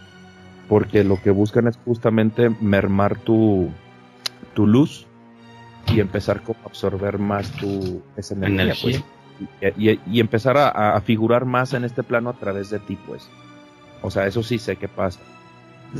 Porque 0.69 1.05
lo 1.05 1.21
que 1.21 1.31
buscan 1.31 1.69
es 1.69 1.79
justamente 1.85 2.51
mermar 2.61 3.19
tu, 3.19 3.71
tu 4.55 4.67
luz 4.67 5.07
y 5.89 6.01
empezar 6.01 6.43
a 6.47 6.67
absorber 6.67 7.19
más 7.19 7.51
tu 7.53 8.03
esa 8.17 8.35
energía, 8.35 9.05
Pues, 9.61 9.75
y, 9.77 10.21
empezar 10.21 10.57
a, 10.57 11.01
figurar 11.01 11.45
más 11.45 11.75
en 11.75 11.85
este 11.85 12.03
plano 12.03 12.31
a 12.31 12.35
través 12.35 12.71
de 12.71 12.79
ti, 12.79 12.97
pues. 13.07 13.29
O 14.03 14.11
sea, 14.11 14.27
eso 14.27 14.43
sí 14.43 14.59
sé 14.59 14.77
que 14.77 14.89
pasa. 14.89 15.21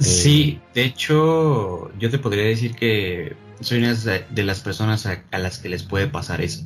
Sí, 0.01 0.59
eh, 0.61 0.69
de 0.75 0.85
hecho, 0.85 1.97
yo 1.99 2.11
te 2.11 2.19
podría 2.19 2.45
decir 2.45 2.75
que 2.75 3.37
soy 3.61 3.79
una 3.79 3.95
de 3.95 4.43
las 4.43 4.61
personas 4.61 5.07
a, 5.07 5.39
las 5.39 5.59
que 5.59 5.69
les 5.69 5.83
puede 5.83 6.07
pasar 6.07 6.41
eso. 6.41 6.65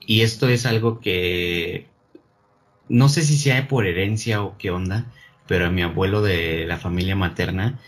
Y 0.00 0.22
esto 0.22 0.48
es 0.48 0.66
algo 0.66 1.00
que 1.00 1.86
no 2.88 3.08
sé 3.08 3.22
si 3.22 3.36
sea 3.36 3.68
por 3.68 3.86
herencia 3.86 4.42
o 4.42 4.56
qué 4.58 4.70
onda, 4.70 5.06
pero 5.46 5.66
a 5.66 5.70
mi 5.70 5.82
abuelo 5.82 6.22
de 6.22 6.66
la 6.66 6.78
familia 6.78 7.16
materna 7.16 7.78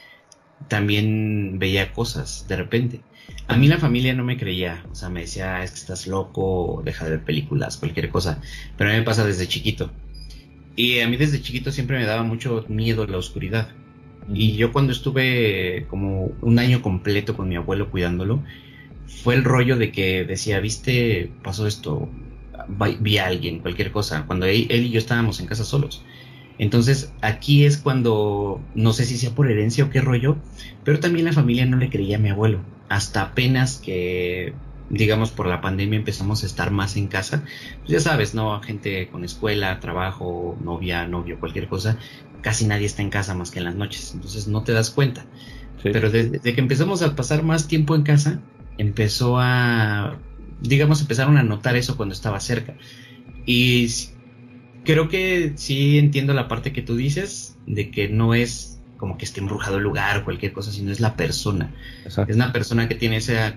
también 0.68 1.58
veía 1.58 1.92
cosas 1.92 2.46
de 2.48 2.56
repente. 2.56 3.00
A 3.48 3.56
mí 3.56 3.68
la 3.68 3.78
familia 3.78 4.14
no 4.14 4.24
me 4.24 4.38
creía, 4.38 4.84
o 4.90 4.94
sea, 4.94 5.08
me 5.08 5.20
decía, 5.20 5.62
es 5.62 5.72
que 5.72 5.78
estás 5.78 6.06
loco, 6.06 6.82
deja 6.84 7.04
de 7.04 7.12
ver 7.12 7.24
películas, 7.24 7.76
cualquier 7.76 8.10
cosa. 8.10 8.40
Pero 8.76 8.90
a 8.90 8.92
mí 8.92 8.98
me 8.98 9.04
pasa 9.04 9.26
desde 9.26 9.48
chiquito. 9.48 9.90
Y 10.76 11.00
a 11.00 11.08
mí 11.08 11.16
desde 11.16 11.42
chiquito 11.42 11.70
siempre 11.70 11.98
me 11.98 12.04
daba 12.04 12.22
mucho 12.22 12.64
miedo 12.68 13.06
la 13.06 13.18
oscuridad. 13.18 13.68
Y 14.32 14.56
yo 14.56 14.72
cuando 14.72 14.92
estuve 14.92 15.87
como 15.88 16.32
un 16.40 16.58
año 16.58 16.82
completo 16.82 17.37
con 17.37 17.48
mi 17.48 17.56
abuelo 17.56 17.90
cuidándolo, 17.90 18.42
fue 19.06 19.34
el 19.34 19.44
rollo 19.44 19.76
de 19.76 19.92
que 19.92 20.24
decía, 20.24 20.60
viste, 20.60 21.30
pasó 21.42 21.66
esto, 21.66 22.08
vi 23.00 23.18
a 23.18 23.26
alguien, 23.26 23.58
cualquier 23.58 23.90
cosa, 23.90 24.24
cuando 24.26 24.46
él, 24.46 24.70
y 24.70 24.90
yo 24.90 24.98
estábamos 24.98 25.40
en 25.40 25.46
casa 25.46 25.64
solos. 25.64 26.02
Entonces 26.58 27.12
aquí 27.20 27.64
es 27.64 27.78
cuando, 27.78 28.60
no 28.74 28.92
sé 28.92 29.04
si 29.04 29.18
sea 29.18 29.34
por 29.34 29.50
herencia 29.50 29.84
o 29.84 29.90
qué 29.90 30.00
rollo, 30.00 30.37
pero 30.84 31.00
también 31.00 31.24
la 31.24 31.32
familia 31.32 31.66
no 31.66 31.76
le 31.76 31.90
creía 31.90 32.16
a 32.16 32.20
mi 32.20 32.28
abuelo. 32.28 32.60
Hasta 32.88 33.22
apenas 33.22 33.78
que, 33.78 34.52
digamos, 34.90 35.30
por 35.30 35.46
la 35.46 35.60
pandemia 35.60 35.98
empezamos 35.98 36.42
a 36.42 36.46
estar 36.46 36.70
más 36.70 36.96
en 36.96 37.08
casa. 37.08 37.44
Pues 37.80 37.90
ya 37.90 38.00
sabes, 38.00 38.34
¿no? 38.34 38.60
Gente 38.60 39.08
con 39.08 39.24
escuela, 39.24 39.80
trabajo, 39.80 40.58
novia, 40.62 41.06
novio, 41.06 41.38
cualquier 41.40 41.68
cosa. 41.68 41.98
Casi 42.42 42.66
nadie 42.66 42.86
está 42.86 43.02
en 43.02 43.10
casa 43.10 43.34
más 43.34 43.50
que 43.50 43.58
en 43.58 43.64
las 43.64 43.74
noches. 43.74 44.12
Entonces 44.14 44.48
no 44.48 44.62
te 44.62 44.72
das 44.72 44.90
cuenta. 44.90 45.26
Pero 45.82 46.10
desde 46.10 46.40
que 46.40 46.60
empezamos 46.60 47.02
a 47.02 47.14
pasar 47.14 47.42
más 47.42 47.68
tiempo 47.68 47.94
en 47.94 48.02
casa, 48.02 48.40
empezó 48.78 49.38
a, 49.38 50.16
digamos, 50.60 51.02
empezaron 51.02 51.36
a 51.36 51.42
notar 51.42 51.76
eso 51.76 51.96
cuando 51.96 52.14
estaba 52.14 52.40
cerca. 52.40 52.74
Y 53.44 53.88
creo 54.84 55.08
que 55.08 55.52
sí 55.56 55.98
entiendo 55.98 56.32
la 56.32 56.48
parte 56.48 56.72
que 56.72 56.80
tú 56.80 56.96
dices, 56.96 57.58
de 57.66 57.90
que 57.90 58.08
no 58.08 58.34
es 58.34 58.80
como 58.96 59.18
que 59.18 59.26
esté 59.26 59.40
embrujado 59.40 59.76
el 59.76 59.82
lugar 59.82 60.18
o 60.18 60.24
cualquier 60.24 60.52
cosa, 60.52 60.72
sino 60.72 60.90
es 60.90 61.00
la 61.00 61.16
persona. 61.16 61.74
Es 62.06 62.16
una 62.16 62.52
persona 62.52 62.88
que 62.88 62.94
tiene 62.94 63.16
esa 63.16 63.56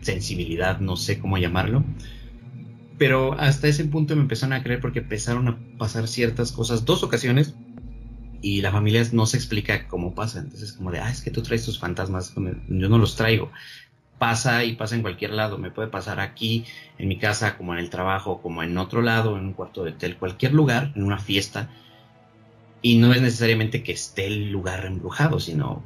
sensibilidad, 0.00 0.80
no 0.80 0.96
sé 0.96 1.18
cómo 1.18 1.38
llamarlo. 1.38 1.84
Pero 2.98 3.34
hasta 3.38 3.68
ese 3.68 3.84
punto 3.84 4.16
me 4.16 4.22
empezaron 4.22 4.52
a 4.54 4.62
creer 4.62 4.80
porque 4.80 5.00
empezaron 5.00 5.48
a 5.48 5.58
pasar 5.78 6.08
ciertas 6.08 6.52
cosas, 6.52 6.84
dos 6.84 7.02
ocasiones, 7.02 7.54
y 8.40 8.60
la 8.60 8.72
familia 8.72 9.04
no 9.12 9.26
se 9.26 9.36
explica 9.36 9.86
cómo 9.86 10.14
pasa. 10.14 10.40
Entonces, 10.40 10.72
como 10.72 10.90
de, 10.90 11.00
ah, 11.00 11.10
es 11.10 11.22
que 11.22 11.30
tú 11.30 11.42
traes 11.42 11.64
tus 11.64 11.78
fantasmas, 11.78 12.34
yo 12.34 12.88
no 12.88 12.98
los 12.98 13.16
traigo 13.16 13.50
pasa 14.18 14.64
y 14.64 14.74
pasa 14.74 14.96
en 14.96 15.02
cualquier 15.02 15.32
lado. 15.32 15.58
Me 15.58 15.70
puede 15.70 15.88
pasar 15.88 16.20
aquí, 16.20 16.64
en 16.98 17.08
mi 17.08 17.18
casa, 17.18 17.56
como 17.56 17.72
en 17.72 17.80
el 17.80 17.90
trabajo, 17.90 18.42
como 18.42 18.62
en 18.62 18.76
otro 18.76 19.00
lado, 19.00 19.38
en 19.38 19.46
un 19.46 19.52
cuarto 19.54 19.84
de 19.84 19.92
hotel, 19.92 20.16
cualquier 20.16 20.52
lugar, 20.52 20.92
en 20.94 21.04
una 21.04 21.18
fiesta. 21.18 21.70
Y 22.82 22.98
no 22.98 23.12
es 23.12 23.22
necesariamente 23.22 23.82
que 23.82 23.92
esté 23.92 24.26
el 24.26 24.50
lugar 24.50 24.84
embrujado, 24.84 25.40
sino 25.40 25.82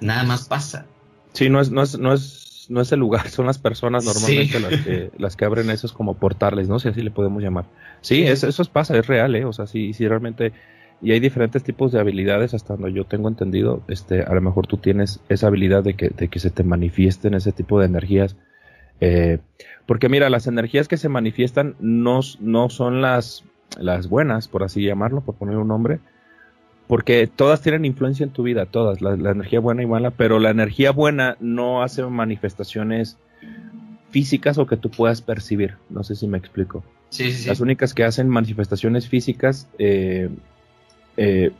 nada 0.00 0.24
más 0.24 0.48
pasa. 0.48 0.86
Sí, 1.32 1.48
no 1.48 1.60
es, 1.60 1.70
no 1.70 1.82
es, 1.82 1.98
no 1.98 2.12
es, 2.12 2.37
no 2.68 2.80
es 2.80 2.92
el 2.92 3.00
lugar, 3.00 3.28
son 3.28 3.46
las 3.46 3.58
personas 3.58 4.04
normalmente 4.04 4.60
las, 4.60 4.84
que, 4.84 5.10
las 5.18 5.36
que 5.36 5.44
abren 5.44 5.70
esos 5.70 5.92
como 5.92 6.14
portales, 6.14 6.68
¿no? 6.68 6.78
Si 6.78 6.88
así 6.88 7.02
le 7.02 7.10
podemos 7.10 7.42
llamar. 7.42 7.64
Sí, 8.00 8.22
eso, 8.22 8.48
eso 8.48 8.64
pasa, 8.66 8.96
es 8.96 9.06
real, 9.06 9.34
¿eh? 9.34 9.44
O 9.44 9.52
sea, 9.52 9.66
sí, 9.66 9.92
sí 9.92 10.06
realmente 10.06 10.52
y 11.00 11.12
hay 11.12 11.20
diferentes 11.20 11.62
tipos 11.62 11.92
de 11.92 12.00
habilidades 12.00 12.54
hasta 12.54 12.74
donde 12.74 12.92
yo 12.92 13.04
tengo 13.04 13.28
entendido 13.28 13.82
este 13.88 14.22
a 14.22 14.34
lo 14.34 14.40
mejor 14.40 14.66
tú 14.66 14.78
tienes 14.78 15.20
esa 15.28 15.46
habilidad 15.46 15.84
de 15.84 15.94
que, 15.94 16.08
de 16.08 16.28
que 16.28 16.40
se 16.40 16.50
te 16.50 16.64
manifiesten 16.64 17.34
ese 17.34 17.52
tipo 17.52 17.78
de 17.78 17.86
energías 17.86 18.36
eh, 19.00 19.38
porque 19.86 20.08
mira 20.08 20.28
las 20.28 20.48
energías 20.48 20.88
que 20.88 20.96
se 20.96 21.08
manifiestan 21.08 21.76
no, 21.78 22.20
no 22.40 22.68
son 22.68 23.00
las 23.00 23.44
las 23.78 24.08
buenas 24.08 24.48
por 24.48 24.64
así 24.64 24.82
llamarlo 24.82 25.20
por 25.20 25.36
poner 25.36 25.56
un 25.56 25.68
nombre 25.68 26.00
porque 26.88 27.28
todas 27.28 27.60
tienen 27.60 27.84
influencia 27.84 28.24
en 28.24 28.30
tu 28.30 28.42
vida 28.42 28.66
todas 28.66 29.00
la, 29.00 29.12
energía 29.12 29.60
buena 29.60 29.82
y 29.82 29.86
mala 29.86 30.10
pero 30.10 30.40
la 30.40 30.50
energía 30.50 30.90
buena 30.90 31.36
no 31.38 31.82
hace 31.82 32.02
manifestaciones 32.02 33.18
físicas 34.10 34.58
o 34.58 34.66
que 34.66 34.76
tú 34.76 34.90
puedas 34.90 35.22
percibir. 35.22 35.74
No 35.90 36.02
sé 36.02 36.16
si 36.16 36.26
me 36.26 36.38
explico. 36.38 36.82
Sí, 37.10 37.32
sí, 37.32 37.48
las 37.48 37.60
únicas 37.60 37.94
que 37.94 38.04
hacen 38.04 38.28
manifestaciones 38.28 39.08
físicas 39.08 39.68
eh, 39.78 40.28
eh, 41.16 41.52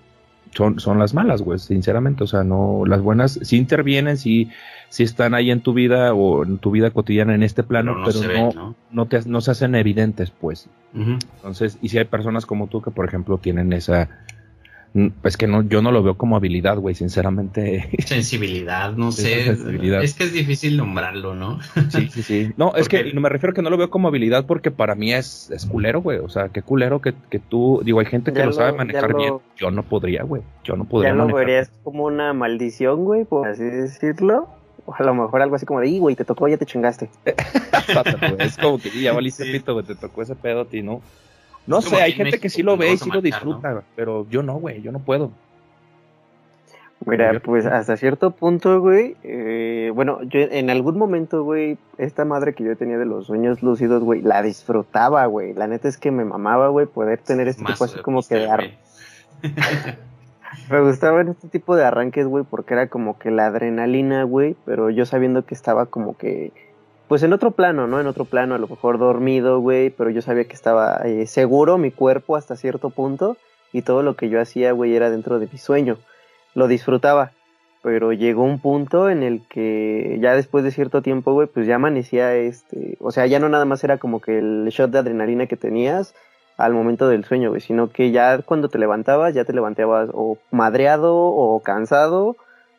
son, 0.54 0.78
son 0.78 0.98
las 0.98 1.14
malas, 1.14 1.42
güey, 1.42 1.58
sinceramente. 1.58 2.24
O 2.24 2.26
sea, 2.26 2.44
no, 2.44 2.84
las 2.86 3.00
buenas 3.00 3.38
sí 3.42 3.56
intervienen, 3.56 4.16
sí, 4.16 4.50
sí 4.88 5.02
están 5.02 5.34
ahí 5.34 5.50
en 5.50 5.60
tu 5.60 5.72
vida 5.72 6.14
o 6.14 6.44
en 6.44 6.58
tu 6.58 6.70
vida 6.70 6.90
cotidiana 6.90 7.34
en 7.34 7.42
este 7.42 7.62
plano, 7.62 7.96
pero, 8.04 8.52
no, 8.52 8.76
no, 8.90 9.06
te, 9.06 9.20
no 9.26 9.40
se 9.40 9.50
hacen 9.50 9.74
evidentes, 9.74 10.30
pues. 10.30 10.68
Entonces, 10.94 11.78
y 11.82 11.90
si 11.90 11.98
hay 11.98 12.04
personas 12.04 12.46
como 12.46 12.66
tú 12.66 12.82
que, 12.82 12.90
por 12.90 13.06
ejemplo, 13.06 13.38
tienen 13.38 13.72
esa 13.72 14.08
es 14.94 15.36
que 15.36 15.46
no, 15.46 15.62
yo 15.62 15.82
no 15.82 15.92
lo 15.92 16.02
veo 16.02 16.16
como 16.16 16.36
habilidad, 16.36 16.78
güey, 16.78 16.94
sinceramente. 16.94 17.88
Sensibilidad, 18.06 18.92
no 18.92 19.12
sé. 19.12 19.50
Es 19.50 20.14
que 20.14 20.24
es 20.24 20.32
difícil 20.32 20.76
nombrarlo, 20.76 21.34
¿no? 21.34 21.60
Sí, 21.90 22.08
sí, 22.08 22.22
sí. 22.22 22.50
No, 22.56 22.74
es 22.74 22.88
que 22.88 23.12
me 23.14 23.28
refiero 23.28 23.54
que 23.54 23.62
no 23.62 23.70
lo 23.70 23.76
veo 23.76 23.90
como 23.90 24.08
habilidad 24.08 24.46
porque 24.46 24.70
para 24.70 24.94
mí 24.94 25.12
es, 25.12 25.50
es 25.50 25.66
culero, 25.66 26.00
güey. 26.00 26.18
O 26.18 26.28
sea, 26.28 26.48
qué 26.48 26.62
culero 26.62 27.00
que, 27.00 27.14
que 27.30 27.38
tú, 27.38 27.80
digo, 27.84 28.00
hay 28.00 28.06
gente 28.06 28.32
que 28.32 28.44
lo, 28.44 28.52
sabe 28.52 28.72
manejar 28.72 29.14
bien. 29.14 29.34
Yo 29.56 29.70
no 29.70 29.82
podría, 29.82 30.22
güey. 30.22 30.42
Yo 30.64 30.76
no 30.76 30.84
podría. 30.84 31.10
Ya 31.10 31.16
lo 31.16 31.26
verías 31.26 31.70
como 31.84 32.04
una 32.04 32.32
maldición, 32.32 33.04
güey, 33.04 33.24
por 33.24 33.46
así 33.46 33.64
decirlo. 33.64 34.48
O 34.86 34.94
a 34.94 35.02
lo 35.02 35.14
mejor 35.14 35.42
algo 35.42 35.54
así 35.54 35.66
como 35.66 35.80
de, 35.80 35.98
güey, 35.98 36.16
te 36.16 36.24
tocó, 36.24 36.48
ya 36.48 36.56
te 36.56 36.64
chingaste. 36.64 37.10
es 38.38 38.56
como 38.56 38.78
que 38.78 38.90
ya 38.90 39.12
valiste 39.12 39.44
pito, 39.44 39.74
güey, 39.74 39.84
te 39.84 39.94
tocó 39.94 40.22
ese 40.22 40.34
pedo 40.34 40.62
a 40.62 40.64
ti, 40.64 40.82
¿no? 40.82 41.02
No 41.68 41.82
sé, 41.82 41.96
hay 41.96 42.12
gente 42.12 42.40
que 42.40 42.48
sí 42.48 42.62
lo 42.62 42.78
ve 42.78 42.92
y 42.92 42.96
sí 42.96 43.10
lo 43.10 43.20
disfruta, 43.20 43.82
pero 43.94 44.26
yo 44.30 44.42
no, 44.42 44.54
güey, 44.54 44.80
yo 44.80 44.90
no 44.90 45.00
puedo. 45.00 45.30
Mira, 47.04 47.40
pues 47.40 47.66
hasta 47.66 47.96
cierto 47.96 48.32
punto, 48.32 48.80
güey, 48.80 49.16
eh, 49.22 49.92
bueno, 49.94 50.22
yo 50.24 50.40
en 50.40 50.70
algún 50.70 50.98
momento, 50.98 51.44
güey, 51.44 51.78
esta 51.98 52.24
madre 52.24 52.54
que 52.54 52.64
yo 52.64 52.76
tenía 52.76 52.98
de 52.98 53.04
los 53.04 53.26
sueños 53.26 53.62
lúcidos, 53.62 54.02
güey, 54.02 54.22
la 54.22 54.42
disfrutaba, 54.42 55.24
güey. 55.26 55.52
La 55.52 55.66
neta 55.68 55.88
es 55.88 55.98
que 55.98 56.10
me 56.10 56.24
mamaba, 56.24 56.68
güey, 56.68 56.86
poder 56.86 57.18
tener 57.18 57.48
este 57.48 57.64
tipo 57.64 57.84
así 57.84 58.00
como 58.00 58.22
que 58.22 58.34
de 58.34 58.72
me 60.70 60.80
gustaban 60.80 61.28
este 61.28 61.48
tipo 61.48 61.76
de 61.76 61.84
arranques, 61.84 62.26
güey, 62.26 62.44
porque 62.48 62.74
era 62.74 62.88
como 62.88 63.18
que 63.18 63.30
la 63.30 63.46
adrenalina, 63.46 64.24
güey, 64.24 64.56
pero 64.64 64.88
yo 64.90 65.04
sabiendo 65.04 65.44
que 65.44 65.54
estaba 65.54 65.86
como 65.86 66.16
que 66.16 66.50
pues 67.08 67.22
en 67.22 67.32
otro 67.32 67.52
plano, 67.52 67.86
¿no? 67.86 68.00
En 68.00 68.06
otro 68.06 68.26
plano, 68.26 68.54
a 68.54 68.58
lo 68.58 68.68
mejor 68.68 68.98
dormido, 68.98 69.60
güey, 69.60 69.90
pero 69.90 70.10
yo 70.10 70.22
sabía 70.22 70.44
que 70.44 70.54
estaba 70.54 70.98
eh, 71.04 71.26
seguro 71.26 71.78
mi 71.78 71.90
cuerpo 71.90 72.36
hasta 72.36 72.54
cierto 72.54 72.90
punto 72.90 73.36
y 73.72 73.82
todo 73.82 74.02
lo 74.02 74.14
que 74.14 74.28
yo 74.28 74.40
hacía, 74.40 74.72
güey, 74.72 74.94
era 74.94 75.10
dentro 75.10 75.38
de 75.38 75.48
mi 75.50 75.58
sueño. 75.58 75.98
Lo 76.54 76.68
disfrutaba, 76.68 77.32
pero 77.82 78.12
llegó 78.12 78.44
un 78.44 78.60
punto 78.60 79.08
en 79.08 79.22
el 79.22 79.46
que 79.48 80.18
ya 80.20 80.34
después 80.34 80.64
de 80.64 80.70
cierto 80.70 81.00
tiempo, 81.02 81.32
güey, 81.32 81.48
pues 81.48 81.66
ya 81.66 81.76
amanecía 81.76 82.34
este, 82.36 82.96
o 83.00 83.10
sea, 83.10 83.26
ya 83.26 83.38
no 83.38 83.48
nada 83.48 83.64
más 83.64 83.82
era 83.84 83.98
como 83.98 84.20
que 84.20 84.38
el 84.38 84.68
shot 84.70 84.90
de 84.90 84.98
adrenalina 84.98 85.46
que 85.46 85.56
tenías 85.56 86.14
al 86.58 86.74
momento 86.74 87.08
del 87.08 87.24
sueño, 87.24 87.50
güey, 87.50 87.60
sino 87.60 87.90
que 87.90 88.10
ya 88.10 88.38
cuando 88.42 88.68
te 88.68 88.78
levantabas, 88.78 89.32
ya 89.34 89.44
te 89.44 89.52
levantabas 89.52 90.10
o 90.12 90.38
madreado 90.50 91.14
o 91.16 91.60
cansado, 91.60 92.36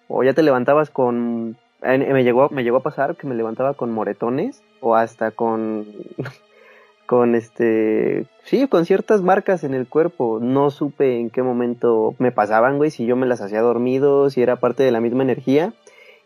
o 0.08 0.24
ya 0.24 0.34
te 0.34 0.44
levantabas 0.44 0.90
con 0.90 1.58
me 1.82 2.24
llegó, 2.24 2.50
me 2.50 2.64
llegó 2.64 2.78
a 2.78 2.84
pasar 2.84 3.16
que 3.16 3.28
me 3.28 3.36
levantaba 3.36 3.74
con 3.74 3.92
moretones 3.92 4.62
o 4.82 4.96
hasta 4.96 5.32
con, 5.32 5.88
con 7.06 7.36
este, 7.36 8.26
sí, 8.44 8.68
con 8.68 8.86
ciertas 8.86 9.22
marcas 9.22 9.64
en 9.64 9.74
el 9.74 9.88
cuerpo. 9.88 10.40
No 10.42 10.70
supe 10.72 11.20
en 11.20 11.30
qué 11.30 11.44
momento 11.44 12.16
me 12.20 12.32
pasaban, 12.32 12.78
güey, 12.78 12.92
si 12.92 13.06
yo 13.06 13.16
me 13.16 13.28
las 13.28 13.42
hacía 13.42 13.62
dormido, 13.62 14.30
si 14.30 14.42
era 14.42 14.58
parte 14.58 14.84
de 14.84 14.92
la 14.92 15.02
misma 15.02 15.24
energía. 15.24 15.74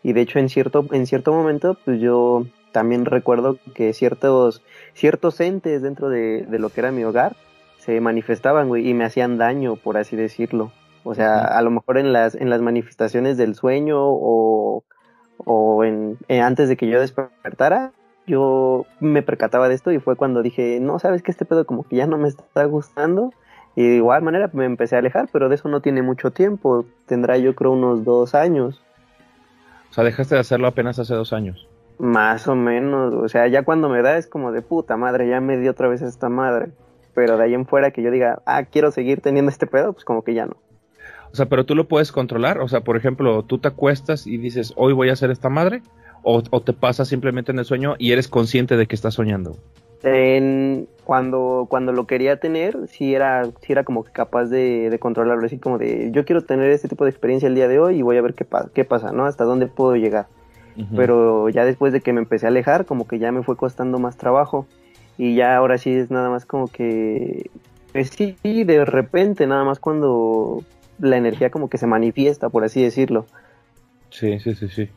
Y 0.02 0.12
de 0.12 0.20
hecho 0.20 0.38
en 0.38 0.48
cierto, 0.48 0.86
en 0.92 1.06
cierto 1.06 1.32
momento, 1.32 1.78
pues 1.84 2.00
yo 2.00 2.46
también 2.72 3.04
recuerdo 3.04 3.58
que 3.74 3.92
ciertos, 3.92 4.62
ciertos 4.92 5.40
entes 5.40 5.80
dentro 5.80 6.08
de, 6.08 6.44
de 6.46 6.58
lo 6.58 6.68
que 6.68 6.80
era 6.80 6.92
mi 6.92 7.04
hogar 7.04 7.36
se 7.78 8.00
manifestaban, 8.00 8.68
güey, 8.68 8.88
y 8.88 8.94
me 8.94 9.04
hacían 9.04 9.36
daño, 9.36 9.76
por 9.76 9.98
así 9.98 10.16
decirlo. 10.16 10.72
O 11.04 11.14
sea, 11.14 11.42
a 11.44 11.60
lo 11.60 11.70
mejor 11.70 11.98
en 11.98 12.14
las, 12.14 12.34
en 12.34 12.48
las 12.48 12.62
manifestaciones 12.62 13.36
del 13.36 13.54
sueño 13.54 13.98
o 14.00 14.84
o 15.38 15.84
en, 15.84 16.18
eh, 16.28 16.40
antes 16.40 16.68
de 16.68 16.76
que 16.76 16.88
yo 16.88 17.00
despertara, 17.00 17.92
yo 18.26 18.86
me 19.00 19.22
percataba 19.22 19.68
de 19.68 19.74
esto 19.74 19.92
y 19.92 20.00
fue 20.00 20.16
cuando 20.16 20.42
dije, 20.42 20.78
no, 20.80 20.98
sabes 20.98 21.22
que 21.22 21.30
este 21.30 21.44
pedo 21.44 21.66
como 21.66 21.84
que 21.84 21.96
ya 21.96 22.06
no 22.06 22.18
me 22.18 22.28
está 22.28 22.64
gustando. 22.64 23.32
Y 23.76 23.88
de 23.88 23.96
igual 23.96 24.22
manera 24.22 24.50
me 24.52 24.64
empecé 24.64 24.94
a 24.94 25.00
alejar, 25.00 25.28
pero 25.32 25.48
de 25.48 25.56
eso 25.56 25.68
no 25.68 25.80
tiene 25.80 26.00
mucho 26.02 26.30
tiempo, 26.30 26.86
tendrá 27.06 27.36
yo 27.38 27.56
creo 27.56 27.72
unos 27.72 28.04
dos 28.04 28.34
años. 28.34 28.80
O 29.90 29.94
sea, 29.94 30.04
dejaste 30.04 30.36
de 30.36 30.40
hacerlo 30.40 30.68
apenas 30.68 30.98
hace 30.98 31.14
dos 31.14 31.32
años. 31.32 31.68
Más 31.98 32.46
o 32.46 32.54
menos, 32.54 33.14
o 33.14 33.28
sea, 33.28 33.46
ya 33.48 33.64
cuando 33.64 33.88
me 33.88 34.02
da 34.02 34.16
es 34.16 34.26
como 34.26 34.52
de 34.52 34.62
puta 34.62 34.96
madre, 34.96 35.28
ya 35.28 35.40
me 35.40 35.56
di 35.56 35.68
otra 35.68 35.88
vez 35.88 36.02
esta 36.02 36.28
madre. 36.28 36.70
Pero 37.14 37.36
de 37.36 37.44
ahí 37.44 37.54
en 37.54 37.66
fuera 37.66 37.90
que 37.90 38.02
yo 38.02 38.10
diga, 38.10 38.42
ah, 38.46 38.64
quiero 38.64 38.90
seguir 38.90 39.20
teniendo 39.20 39.50
este 39.50 39.66
pedo, 39.66 39.92
pues 39.92 40.04
como 40.04 40.22
que 40.22 40.34
ya 40.34 40.46
no. 40.46 40.56
O 41.34 41.36
sea, 41.36 41.46
pero 41.46 41.66
tú 41.66 41.74
lo 41.74 41.88
puedes 41.88 42.12
controlar. 42.12 42.60
O 42.60 42.68
sea, 42.68 42.82
por 42.82 42.96
ejemplo, 42.96 43.42
tú 43.42 43.58
te 43.58 43.66
acuestas 43.66 44.24
y 44.24 44.36
dices, 44.36 44.72
hoy 44.76 44.92
voy 44.92 45.08
a 45.08 45.14
hacer 45.14 45.32
esta 45.32 45.48
madre. 45.48 45.82
O, 46.22 46.42
te 46.42 46.72
pasa 46.72 47.04
simplemente 47.04 47.50
en 47.50 47.58
el 47.58 47.64
sueño 47.64 47.96
y 47.98 48.12
eres 48.12 48.28
consciente 48.28 48.76
de 48.76 48.86
que 48.86 48.94
estás 48.94 49.14
soñando. 49.14 49.56
En, 50.04 50.86
cuando, 51.02 51.66
cuando 51.68 51.90
lo 51.90 52.06
quería 52.06 52.38
tener, 52.38 52.86
sí 52.86 53.16
era, 53.16 53.46
sí 53.46 53.72
era 53.72 53.82
como 53.82 54.04
capaz 54.04 54.44
de, 54.44 54.96
controlarlo. 55.00 55.44
Así 55.44 55.58
como 55.58 55.76
de, 55.76 56.12
yo 56.12 56.24
quiero 56.24 56.42
tener 56.42 56.70
este 56.70 56.86
tipo 56.86 57.02
de 57.02 57.10
experiencia 57.10 57.48
el 57.48 57.56
día 57.56 57.66
de 57.66 57.80
hoy 57.80 57.96
y 57.96 58.02
voy 58.02 58.16
a 58.16 58.22
ver 58.22 58.34
qué, 58.34 58.46
qué 58.72 58.84
pasa, 58.84 59.10
¿no? 59.10 59.26
Hasta 59.26 59.42
dónde 59.42 59.66
puedo 59.66 59.96
llegar. 59.96 60.28
Pero 60.94 61.48
ya 61.48 61.64
después 61.64 61.92
de 61.92 62.00
que 62.00 62.12
me 62.12 62.20
empecé 62.20 62.46
a 62.46 62.50
alejar, 62.50 62.86
como 62.86 63.08
que 63.08 63.18
ya 63.18 63.32
me 63.32 63.42
fue 63.42 63.56
costando 63.56 63.98
más 63.98 64.16
trabajo. 64.16 64.66
Y 65.18 65.34
ya 65.34 65.56
ahora 65.56 65.78
sí 65.78 65.90
es 65.90 66.12
nada 66.12 66.30
más 66.30 66.46
como 66.46 66.68
que, 66.68 67.50
pues 67.92 68.10
sí, 68.10 68.36
de 68.44 68.84
repente, 68.84 69.48
nada 69.48 69.64
más 69.64 69.80
cuando 69.80 70.62
la 70.98 71.16
energía 71.16 71.50
como 71.50 71.68
que 71.68 71.78
se 71.78 71.86
manifiesta, 71.86 72.48
por 72.48 72.64
así 72.64 72.82
decirlo. 72.82 73.26
Sí, 74.10 74.38
sí, 74.38 74.54
sí, 74.54 74.68
sí. 74.68 74.88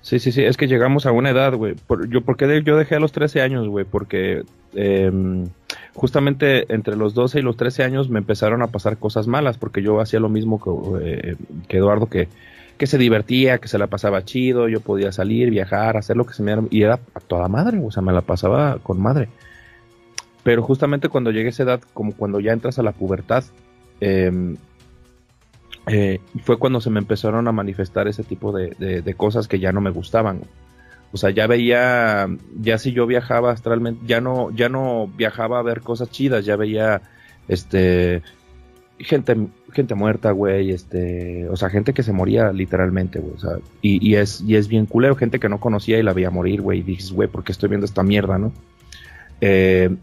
Sí, 0.00 0.18
sí, 0.20 0.32
sí, 0.32 0.42
es 0.44 0.56
que 0.56 0.68
llegamos 0.68 1.06
a 1.06 1.12
una 1.12 1.30
edad, 1.30 1.54
güey. 1.54 1.74
Por, 1.74 2.08
yo, 2.08 2.22
porque 2.22 2.62
yo 2.64 2.76
dejé 2.76 2.94
a 2.94 3.00
los 3.00 3.12
13 3.12 3.42
años, 3.42 3.68
güey? 3.68 3.84
Porque 3.84 4.44
em, 4.74 5.46
justamente 5.94 6.72
entre 6.72 6.96
los 6.96 7.14
12 7.14 7.40
y 7.40 7.42
los 7.42 7.56
13 7.56 7.82
años 7.82 8.08
me 8.08 8.18
empezaron 8.18 8.62
a 8.62 8.68
pasar 8.68 8.96
cosas 8.96 9.26
malas, 9.26 9.58
porque 9.58 9.82
yo 9.82 10.00
hacía 10.00 10.20
lo 10.20 10.28
mismo 10.28 10.60
que, 10.60 11.30
eh, 11.30 11.36
que 11.66 11.78
Eduardo, 11.78 12.06
que, 12.06 12.28
que 12.78 12.86
se 12.86 12.96
divertía, 12.96 13.58
que 13.58 13.68
se 13.68 13.78
la 13.78 13.88
pasaba 13.88 14.24
chido, 14.24 14.68
yo 14.68 14.80
podía 14.80 15.10
salir, 15.10 15.50
viajar, 15.50 15.96
hacer 15.96 16.16
lo 16.16 16.24
que 16.24 16.34
se 16.34 16.42
me 16.42 16.52
diera, 16.52 16.68
y 16.70 16.82
era 16.82 17.00
a 17.14 17.20
toda 17.20 17.48
madre, 17.48 17.80
o 17.84 17.90
sea, 17.90 18.02
me 18.02 18.12
la 18.12 18.22
pasaba 18.22 18.78
con 18.82 19.00
madre. 19.00 19.28
Pero 20.44 20.62
justamente 20.62 21.08
cuando 21.08 21.32
llegué 21.32 21.48
a 21.48 21.50
esa 21.50 21.64
edad, 21.64 21.80
como 21.92 22.14
cuando 22.14 22.38
ya 22.40 22.52
entras 22.52 22.78
a 22.78 22.82
la 22.84 22.92
pubertad, 22.92 23.44
eh, 24.00 24.56
eh, 25.90 26.20
fue 26.42 26.58
cuando 26.58 26.80
se 26.80 26.90
me 26.90 26.98
empezaron 26.98 27.48
a 27.48 27.52
manifestar 27.52 28.08
ese 28.08 28.24
tipo 28.24 28.52
de, 28.52 29.14
cosas 29.16 29.48
que 29.48 29.58
ya 29.58 29.72
no 29.72 29.80
me 29.80 29.90
gustaban. 29.90 30.42
O 31.12 31.16
sea, 31.16 31.30
ya 31.30 31.46
veía, 31.46 32.28
ya 32.60 32.78
si 32.78 32.92
yo 32.92 33.06
viajaba 33.06 33.52
astralmente, 33.52 34.06
ya 34.06 34.20
no, 34.20 34.50
ya 34.50 34.68
no 34.68 35.06
viajaba 35.16 35.58
a 35.58 35.62
ver 35.62 35.80
cosas 35.80 36.10
chidas, 36.10 36.44
ya 36.44 36.56
veía, 36.56 37.00
este, 37.48 38.22
gente, 38.98 39.48
gente 39.72 39.94
muerta, 39.94 40.32
güey, 40.32 40.70
este, 40.70 41.48
o 41.48 41.56
sea, 41.56 41.70
gente 41.70 41.94
que 41.94 42.02
se 42.02 42.12
moría 42.12 42.52
literalmente, 42.52 43.20
güey, 43.20 43.38
sea, 43.38 43.58
y, 43.80 44.14
es, 44.16 44.42
y 44.42 44.56
es 44.56 44.68
bien 44.68 44.84
culero, 44.84 45.16
gente 45.16 45.40
que 45.40 45.48
no 45.48 45.60
conocía 45.60 45.98
y 45.98 46.02
la 46.02 46.12
veía 46.12 46.30
morir, 46.30 46.60
güey, 46.60 46.80
y 46.80 46.82
dices, 46.82 47.12
güey, 47.12 47.28
¿por 47.28 47.42
qué 47.42 47.52
estoy 47.52 47.70
viendo 47.70 47.86
esta 47.86 48.02
mierda, 48.02 48.38
no? 48.38 48.52
Eh, 49.40 49.96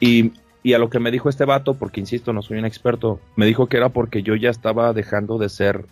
y 0.00 0.32
y 0.62 0.72
a 0.72 0.78
lo 0.78 0.90
que 0.90 0.98
me 0.98 1.10
dijo 1.10 1.28
este 1.28 1.44
vato, 1.44 1.74
porque 1.74 2.00
insisto, 2.00 2.32
no 2.32 2.42
soy 2.42 2.58
un 2.58 2.64
experto, 2.64 3.20
me 3.36 3.46
dijo 3.46 3.66
que 3.66 3.76
era 3.76 3.90
porque 3.90 4.22
yo 4.22 4.34
ya 4.34 4.50
estaba 4.50 4.92
dejando 4.92 5.38
de 5.38 5.48
ser 5.48 5.86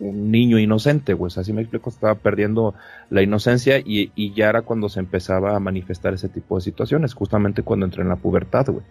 un 0.00 0.30
niño 0.30 0.58
inocente, 0.58 1.12
güey. 1.14 1.32
Así 1.36 1.52
me 1.52 1.62
explico, 1.62 1.90
estaba 1.90 2.14
perdiendo 2.14 2.74
la 3.10 3.22
inocencia 3.22 3.78
y, 3.78 4.12
y, 4.14 4.32
ya 4.32 4.48
era 4.48 4.62
cuando 4.62 4.88
se 4.88 5.00
empezaba 5.00 5.56
a 5.56 5.60
manifestar 5.60 6.14
ese 6.14 6.28
tipo 6.28 6.56
de 6.56 6.62
situaciones, 6.62 7.14
justamente 7.14 7.62
cuando 7.62 7.86
entré 7.86 8.02
en 8.02 8.08
la 8.08 8.16
pubertad, 8.16 8.66
güey. 8.66 8.84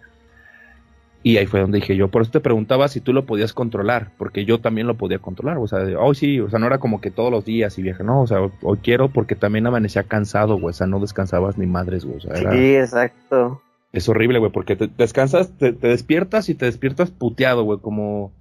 Y 1.22 1.36
ahí 1.36 1.46
fue 1.46 1.60
donde 1.60 1.78
dije 1.78 1.96
yo, 1.96 2.08
por 2.08 2.22
eso 2.22 2.30
te 2.30 2.40
preguntaba 2.40 2.86
si 2.86 3.00
tú 3.00 3.12
lo 3.12 3.26
podías 3.26 3.52
controlar, 3.52 4.12
porque 4.18 4.44
yo 4.44 4.60
también 4.60 4.86
lo 4.86 4.94
podía 4.94 5.18
controlar, 5.18 5.58
o 5.58 5.66
sea, 5.66 5.80
hoy 5.98 6.14
sí, 6.14 6.38
o 6.38 6.48
sea, 6.48 6.60
no 6.60 6.66
era 6.66 6.78
como 6.78 7.00
que 7.00 7.10
todos 7.10 7.32
los 7.32 7.44
días 7.44 7.76
y 7.76 7.82
viaje, 7.82 8.04
no, 8.04 8.22
o 8.22 8.26
sea, 8.28 8.38
hoy 8.62 8.78
quiero 8.82 9.08
porque 9.08 9.34
también 9.34 9.66
amanecía 9.66 10.04
cansado, 10.04 10.58
güey, 10.58 10.70
o 10.70 10.72
sea, 10.74 10.86
no 10.86 11.00
descansabas 11.00 11.58
ni 11.58 11.66
madres, 11.66 12.04
güey. 12.04 12.20
Sí, 12.20 12.76
exacto. 12.76 13.60
Es 13.92 14.08
horrible, 14.08 14.38
güey, 14.38 14.52
porque 14.52 14.76
te 14.76 14.88
descansas, 14.98 15.56
te, 15.56 15.72
despiertas 15.72 16.48
y 16.48 16.54
te 16.54 16.66
despiertas 16.66 17.10
puteado, 17.10 17.62
güey, 17.62 17.78
como, 17.80 18.32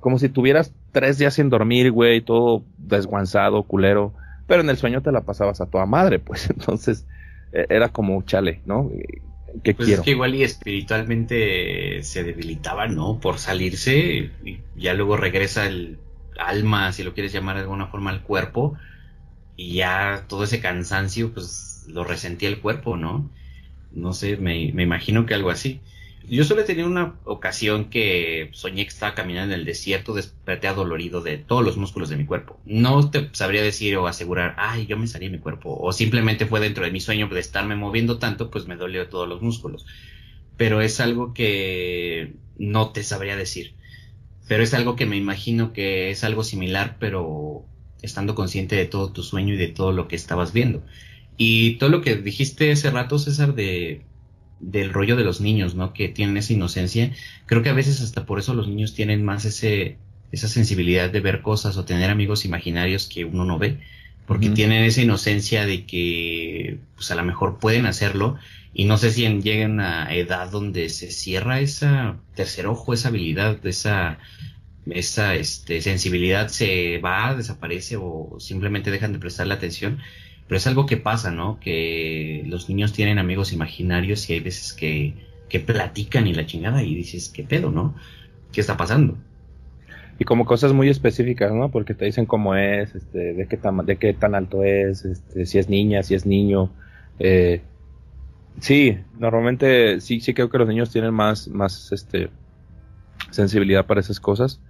como 0.00 0.18
si 0.18 0.28
tuvieras 0.28 0.74
tres 0.92 1.18
días 1.18 1.34
sin 1.34 1.50
dormir, 1.50 1.92
güey, 1.92 2.20
todo 2.20 2.64
desguanzado, 2.78 3.62
culero. 3.62 4.12
Pero 4.46 4.62
en 4.62 4.70
el 4.70 4.76
sueño 4.76 5.02
te 5.02 5.12
la 5.12 5.20
pasabas 5.20 5.60
a 5.60 5.66
toda 5.66 5.86
madre, 5.86 6.18
pues 6.18 6.50
entonces 6.50 7.06
e, 7.52 7.66
era 7.68 7.90
como 7.90 8.22
chale, 8.22 8.60
¿no? 8.66 8.90
¿Qué 9.62 9.74
pues 9.74 9.86
quiero? 9.86 10.02
es 10.02 10.04
que 10.04 10.10
igual 10.10 10.34
y 10.34 10.42
espiritualmente 10.42 12.02
se 12.02 12.24
debilitaba, 12.24 12.86
¿no? 12.88 13.20
Por 13.20 13.38
salirse 13.38 14.30
y 14.44 14.60
ya 14.76 14.94
luego 14.94 15.16
regresa 15.16 15.66
el 15.66 15.98
alma, 16.38 16.92
si 16.92 17.02
lo 17.02 17.14
quieres 17.14 17.32
llamar 17.32 17.56
de 17.56 17.62
alguna 17.62 17.86
forma, 17.86 18.10
al 18.10 18.22
cuerpo 18.22 18.76
y 19.56 19.74
ya 19.74 20.24
todo 20.28 20.44
ese 20.44 20.60
cansancio, 20.60 21.32
pues 21.32 21.84
lo 21.88 22.04
resentía 22.04 22.48
el 22.48 22.60
cuerpo, 22.60 22.96
¿no? 22.96 23.28
No 23.90 24.12
sé, 24.12 24.36
me, 24.36 24.64
imagino 24.64 25.26
que 25.26 25.34
algo 25.34 25.50
así. 25.50 25.80
Yo 26.28 26.44
solo 26.44 26.60
he 26.60 26.64
tenido 26.64 26.86
una 26.86 27.14
ocasión 27.24 27.86
que 27.86 28.50
soñé 28.52 28.82
que 28.82 28.90
estaba 28.90 29.14
caminando 29.14 29.54
en 29.54 29.60
el 29.60 29.66
desierto, 29.66 30.12
desperté 30.12 30.68
adolorido 30.68 31.22
de 31.22 31.38
todos 31.38 31.64
los 31.64 31.78
músculos 31.78 32.10
de 32.10 32.16
mi 32.16 32.26
cuerpo. 32.26 32.60
No 32.66 33.10
te 33.10 33.30
sabría 33.32 33.62
decir 33.62 33.96
o 33.96 34.06
asegurar, 34.06 34.54
ay, 34.58 34.86
yo 34.86 34.98
me 34.98 35.06
salí 35.06 35.26
de 35.26 35.32
mi 35.32 35.38
cuerpo. 35.38 35.78
O 35.80 35.92
simplemente 35.92 36.44
fue 36.44 36.60
dentro 36.60 36.84
de 36.84 36.90
mi 36.90 37.00
sueño 37.00 37.28
de 37.28 37.40
estarme 37.40 37.76
moviendo 37.76 38.18
tanto, 38.18 38.50
pues 38.50 38.66
me 38.66 38.76
dolió 38.76 39.08
todos 39.08 39.26
los 39.26 39.40
músculos. 39.40 39.86
Pero 40.58 40.82
es 40.82 41.00
algo 41.00 41.32
que 41.32 42.34
no 42.58 42.90
te 42.90 43.02
sabría 43.04 43.36
decir. 43.36 43.74
Pero 44.48 44.62
es 44.62 44.74
algo 44.74 44.96
que 44.96 45.06
me 45.06 45.16
imagino 45.16 45.72
que 45.72 46.10
es 46.10 46.24
algo 46.24 46.44
similar, 46.44 46.96
pero 46.98 47.64
estando 48.02 48.34
consciente 48.34 48.76
de 48.76 48.86
todo 48.86 49.12
tu 49.12 49.22
sueño 49.22 49.54
y 49.54 49.56
de 49.56 49.68
todo 49.68 49.92
lo 49.92 50.08
que 50.08 50.16
estabas 50.16 50.52
viendo. 50.52 50.82
Y 51.38 51.76
todo 51.76 51.88
lo 51.88 52.02
que 52.02 52.16
dijiste 52.16 52.70
hace 52.72 52.90
rato, 52.90 53.18
César, 53.18 53.54
de 53.54 54.02
del 54.60 54.92
rollo 54.92 55.16
de 55.16 55.24
los 55.24 55.40
niños, 55.40 55.74
¿no? 55.74 55.92
Que 55.92 56.08
tienen 56.08 56.36
esa 56.36 56.52
inocencia. 56.52 57.12
Creo 57.46 57.62
que 57.62 57.68
a 57.68 57.74
veces 57.74 58.00
hasta 58.00 58.26
por 58.26 58.38
eso 58.38 58.54
los 58.54 58.68
niños 58.68 58.94
tienen 58.94 59.24
más 59.24 59.44
ese, 59.44 59.98
esa 60.32 60.48
sensibilidad 60.48 61.10
de 61.10 61.20
ver 61.20 61.42
cosas 61.42 61.76
o 61.76 61.84
tener 61.84 62.10
amigos 62.10 62.44
imaginarios 62.44 63.06
que 63.06 63.24
uno 63.24 63.44
no 63.44 63.58
ve. 63.58 63.78
Porque 64.26 64.50
tienen 64.50 64.84
esa 64.84 65.00
inocencia 65.00 65.64
de 65.64 65.86
que, 65.86 66.80
pues 66.96 67.10
a 67.10 67.14
lo 67.14 67.24
mejor 67.24 67.58
pueden 67.58 67.86
hacerlo. 67.86 68.36
Y 68.74 68.84
no 68.84 68.98
sé 68.98 69.10
si 69.10 69.26
llegan 69.40 69.80
a 69.80 70.14
edad 70.14 70.50
donde 70.50 70.90
se 70.90 71.10
cierra 71.10 71.60
esa 71.60 72.18
tercer 72.34 72.66
ojo, 72.66 72.92
esa 72.92 73.08
habilidad, 73.08 73.64
esa, 73.66 74.18
esa 74.90 75.34
este, 75.34 75.80
sensibilidad 75.80 76.48
se 76.48 76.98
va, 76.98 77.34
desaparece 77.34 77.96
o 77.96 78.36
simplemente 78.38 78.90
dejan 78.90 79.14
de 79.14 79.18
prestarle 79.18 79.54
atención 79.54 79.98
pero 80.48 80.56
es 80.56 80.66
algo 80.66 80.86
que 80.86 80.96
pasa, 80.96 81.30
¿no? 81.30 81.60
Que 81.60 82.42
los 82.46 82.70
niños 82.70 82.94
tienen 82.94 83.18
amigos 83.18 83.52
imaginarios 83.52 84.28
y 84.30 84.32
hay 84.32 84.40
veces 84.40 84.72
que, 84.72 85.12
que 85.50 85.60
platican 85.60 86.26
y 86.26 86.32
la 86.32 86.46
chingada 86.46 86.82
y 86.82 86.94
dices, 86.94 87.28
¿qué 87.28 87.44
pedo, 87.44 87.70
no? 87.70 87.94
¿Qué 88.50 88.62
está 88.62 88.78
pasando? 88.78 89.18
Y 90.18 90.24
como 90.24 90.46
cosas 90.46 90.72
muy 90.72 90.88
específicas, 90.88 91.52
¿no? 91.52 91.70
Porque 91.70 91.92
te 91.92 92.06
dicen 92.06 92.24
cómo 92.24 92.54
es, 92.54 92.94
este, 92.94 93.34
de 93.34 93.46
qué 93.46 93.58
tan, 93.58 93.84
de 93.84 93.96
qué 93.98 94.14
tan 94.14 94.34
alto 94.34 94.64
es, 94.64 95.04
este, 95.04 95.44
si 95.44 95.58
es 95.58 95.68
niña, 95.68 96.02
si 96.02 96.14
es 96.14 96.24
niño. 96.24 96.70
Eh, 97.18 97.60
sí, 98.58 98.98
normalmente 99.18 100.00
sí, 100.00 100.20
sí 100.20 100.32
creo 100.32 100.48
que 100.48 100.58
los 100.58 100.66
niños 100.66 100.90
tienen 100.90 101.12
más, 101.12 101.46
más, 101.48 101.92
este, 101.92 102.30
sensibilidad 103.30 103.84
para 103.84 104.00
esas 104.00 104.18
cosas. 104.18 104.60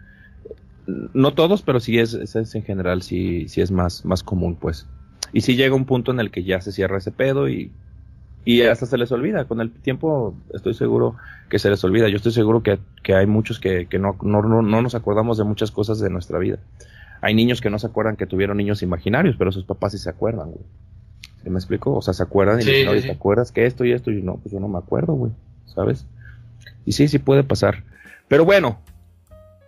No 0.87 1.35
todos, 1.35 1.63
pero 1.63 1.79
sí 1.79 2.01
es, 2.01 2.15
es 2.15 2.55
en 2.57 2.65
general, 2.65 3.03
sí, 3.03 3.49
sí 3.49 3.61
es 3.61 3.71
más, 3.71 4.05
más 4.05 4.25
común, 4.25 4.57
pues. 4.57 4.89
Y 5.33 5.43
si 5.43 5.57
llega 5.57 5.75
un 5.75 5.85
punto 5.85 6.11
en 6.13 6.21
el 6.21 6.31
que 6.31 6.45
ya 6.45 6.61
se 6.61 6.73
cierra 6.73 6.99
ese 6.99 7.13
pedo 7.13 7.49
y, 7.49 7.71
y 8.45 8.63
hasta 8.63 8.87
se 8.87 8.99
les 8.99 9.13
olvida. 9.13 9.45
Con 9.47 9.61
el 9.61 9.71
tiempo 9.71 10.35
estoy 10.53 10.75
seguro 10.75 11.17
que 11.49 11.59
se 11.59 11.71
les 11.71 11.83
olvida. 11.85 12.09
Yo 12.09 12.17
estoy 12.17 12.33
seguro 12.33 12.63
que, 12.63 12.79
hay 13.13 13.27
muchos 13.27 13.61
que, 13.61 13.87
que 13.87 13.99
no, 13.99 14.17
no, 14.23 14.43
no, 14.43 14.83
nos 14.83 14.95
acordamos 14.95 15.39
de 15.39 15.45
muchas 15.45 15.71
cosas 15.71 16.01
de 16.01 16.11
nuestra 16.11 16.39
vida. 16.39 16.59
Hay 17.21 17.35
niños 17.35 17.61
que 17.61 17.71
no 17.71 17.79
se 17.79 17.87
acuerdan 17.87 18.17
que 18.17 18.27
tuvieron 18.27 18.57
niños 18.57 18.83
imaginarios, 18.83 19.37
pero 19.37 19.53
sus 19.53 19.65
papás 19.65 19.93
sí 19.93 19.99
se 19.99 20.11
acuerdan, 20.11 20.51
güey. 20.51 20.65
¿Se 21.43 21.51
me 21.51 21.59
explico? 21.59 21.95
O 21.95 22.03
sea, 22.03 22.15
se 22.15 22.23
acuerdan 22.23 22.61
y 22.61 22.65
dicen, 22.65 22.89
oye, 22.89 23.03
¿te 23.03 23.13
acuerdas 23.13 23.53
que 23.53 23.67
esto 23.67 23.85
y 23.85 23.93
esto? 23.93 24.11
Y 24.11 24.23
no, 24.23 24.37
pues 24.37 24.53
yo 24.53 24.61
no 24.61 24.69
me 24.69 24.79
acuerdo, 24.79 25.15
güey. 25.15 25.33
¿Sabes? 25.67 26.07
Y 26.85 26.93
sí, 26.93 27.07
sí 27.09 27.19
puede 27.19 27.45
pasar. 27.45 27.85
Pero 28.29 28.45
bueno, 28.45 28.79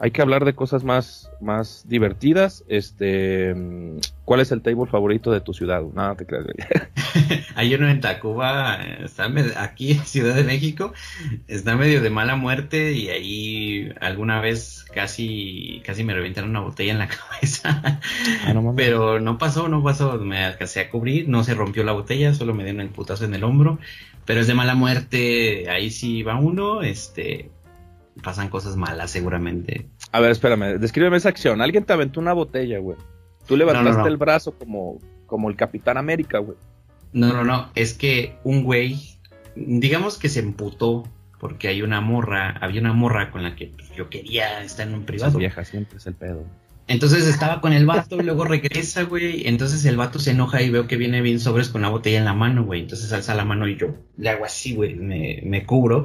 hay 0.02 0.12
que 0.12 0.22
hablar 0.22 0.46
de 0.46 0.54
cosas 0.54 0.82
más, 0.82 1.30
más 1.42 1.84
divertidas. 1.86 2.64
Este, 2.68 3.54
¿cuál 4.24 4.40
es 4.40 4.50
el 4.50 4.62
table 4.62 4.86
favorito 4.86 5.30
de 5.30 5.42
tu 5.42 5.52
ciudad? 5.52 5.82
Nada 5.94 6.14
te 6.14 6.24
creas. 6.24 6.46
Hay 7.54 7.74
uno 7.74 7.86
en 7.86 8.00
Tacuba, 8.00 8.76
está 8.76 9.30
aquí 9.58 9.92
en 9.92 10.06
Ciudad 10.06 10.34
de 10.34 10.44
México, 10.44 10.94
está 11.48 11.76
medio 11.76 12.00
de 12.00 12.08
mala 12.08 12.34
muerte 12.34 12.92
y 12.92 13.10
ahí 13.10 13.92
alguna 14.00 14.40
vez 14.40 14.86
casi, 14.94 15.82
casi 15.84 16.02
me 16.02 16.14
reventaron 16.14 16.48
una 16.48 16.60
botella 16.60 16.92
en 16.92 16.98
la 16.98 17.08
cabeza. 17.40 18.00
Ah, 18.46 18.54
pero 18.74 19.20
no 19.20 19.36
pasó, 19.36 19.68
no 19.68 19.82
pasó, 19.82 20.16
me 20.16 20.42
alcancé 20.44 20.80
a 20.80 20.88
cubrir, 20.88 21.28
no 21.28 21.44
se 21.44 21.54
rompió 21.54 21.84
la 21.84 21.92
botella, 21.92 22.32
solo 22.32 22.54
me 22.54 22.64
dieron 22.64 22.80
el 22.80 22.88
putazo 22.88 23.26
en 23.26 23.34
el 23.34 23.44
hombro, 23.44 23.78
pero 24.24 24.40
es 24.40 24.46
de 24.46 24.54
mala 24.54 24.74
muerte, 24.74 25.68
ahí 25.68 25.90
sí 25.90 26.22
va 26.22 26.38
uno, 26.38 26.80
este, 26.80 27.50
pasan 28.22 28.48
cosas 28.48 28.76
malas 28.76 29.10
seguramente. 29.10 29.86
A 30.12 30.20
ver, 30.20 30.30
espérame, 30.30 30.78
descríbeme 30.78 31.16
esa 31.16 31.28
acción, 31.28 31.60
alguien 31.60 31.84
te 31.84 31.92
aventó 31.92 32.20
una 32.20 32.32
botella, 32.32 32.78
güey. 32.78 32.96
Tú 33.46 33.56
levantaste 33.56 34.08
el 34.08 34.16
brazo 34.16 34.52
como, 34.52 34.98
como 35.26 35.48
el 35.48 35.56
Capitán 35.56 35.96
América, 35.96 36.38
güey. 36.38 36.56
No, 37.12 37.32
no, 37.32 37.44
no, 37.44 37.70
es 37.74 37.94
que 37.94 38.36
un 38.44 38.62
güey, 38.62 39.18
digamos 39.56 40.18
que 40.18 40.28
se 40.28 40.40
emputó 40.40 41.04
porque 41.40 41.68
hay 41.68 41.82
una 41.82 42.00
morra, 42.00 42.50
había 42.60 42.80
una 42.80 42.92
morra 42.92 43.30
con 43.30 43.42
la 43.42 43.56
que 43.56 43.72
yo 43.96 44.10
quería 44.10 44.62
estar 44.62 44.86
en 44.86 44.94
un 44.94 45.04
privado. 45.04 45.38
vieja 45.38 45.64
siempre 45.64 45.96
es 45.96 46.06
el 46.06 46.14
pedo. 46.14 46.44
Entonces 46.86 47.26
estaba 47.26 47.60
con 47.60 47.72
el 47.72 47.86
vato 47.86 48.16
y 48.16 48.22
luego 48.24 48.44
regresa, 48.44 49.04
güey. 49.04 49.46
Entonces 49.48 49.84
el 49.84 49.96
vato 49.96 50.18
se 50.18 50.32
enoja 50.32 50.60
y 50.60 50.70
veo 50.70 50.86
que 50.86 50.96
viene 50.96 51.22
bien 51.22 51.40
sobres 51.40 51.70
con 51.70 51.82
la 51.82 51.88
botella 51.88 52.18
en 52.18 52.24
la 52.24 52.34
mano, 52.34 52.64
güey. 52.64 52.82
Entonces 52.82 53.12
alza 53.12 53.34
la 53.34 53.44
mano 53.44 53.68
y 53.68 53.76
yo 53.76 53.94
le 54.16 54.28
hago 54.28 54.44
así, 54.44 54.74
güey. 54.74 54.96
Me, 54.96 55.40
me 55.44 55.64
cubro 55.64 56.04